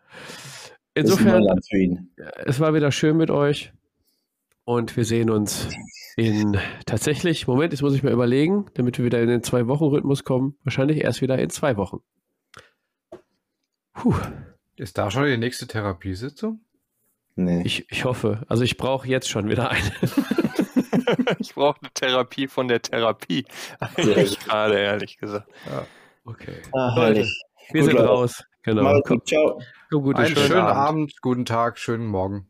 Insofern, 0.94 1.44
ihn. 1.72 2.11
es 2.45 2.60
war 2.60 2.73
wieder 2.73 2.91
schön 2.91 3.18
mit 3.18 3.30
euch. 3.30 3.72
Und 4.65 4.95
wir 4.98 5.06
sehen 5.06 5.30
uns 5.30 5.68
in 6.20 6.58
tatsächlich, 6.86 7.48
Moment, 7.48 7.74
jetzt 7.74 7.82
muss 7.82 7.94
ich 7.96 8.04
mal 8.04 8.12
überlegen, 8.14 8.66
damit 8.76 8.98
wir 8.98 9.06
wieder 9.06 9.22
in 9.22 9.28
den 9.30 9.44
Zwei-Wochen-Rhythmus 9.44 10.24
kommen. 10.24 10.58
Wahrscheinlich 10.64 11.02
erst 11.04 11.22
wieder 11.22 11.38
in 11.40 11.50
zwei 11.50 11.78
Wochen. 11.78 12.00
Puh, 13.94 14.16
Ist 14.76 14.98
da 14.98 15.10
schon 15.12 15.26
die 15.26 15.38
nächste 15.38 15.68
Therapiesitzung? 15.68 16.62
Nee. 17.36 17.62
ich, 17.66 17.90
ich 17.90 18.04
hoffe. 18.06 18.44
Also 18.50 18.64
ich 18.64 18.76
brauche 18.78 19.08
jetzt 19.08 19.30
schon 19.30 19.48
wieder 19.50 19.70
eine. 19.72 19.91
ich 21.40 21.54
brauche 21.56 21.80
eine 21.82 21.91
Therapie 21.94 22.48
von 22.48 22.68
der 22.68 22.82
Therapie. 22.82 23.46
Eigentlich 23.80 24.40
gerade, 24.40 24.78
ehrlich 24.78 25.18
gesagt. 25.18 25.48
Okay. 26.26 26.56
Ah, 26.74 26.94
Leute, 26.98 27.28
wir 27.72 27.82
Gut, 27.82 27.90
sind 27.91 27.98
Leute. 28.00 28.08
raus. 28.10 28.44
Genau. 28.64 29.00
Gut, 29.02 29.26
ciao. 29.28 29.62
komm 29.90 30.04
gut, 30.04 30.16
Einen 30.18 30.28
schönen 30.28 30.48
schönen 30.48 30.60
Abend. 30.60 30.78
Abend, 30.78 31.22
guten 31.22 31.46
Tag, 31.46 31.80
schönen 31.80 32.08
Morgen. 32.08 32.49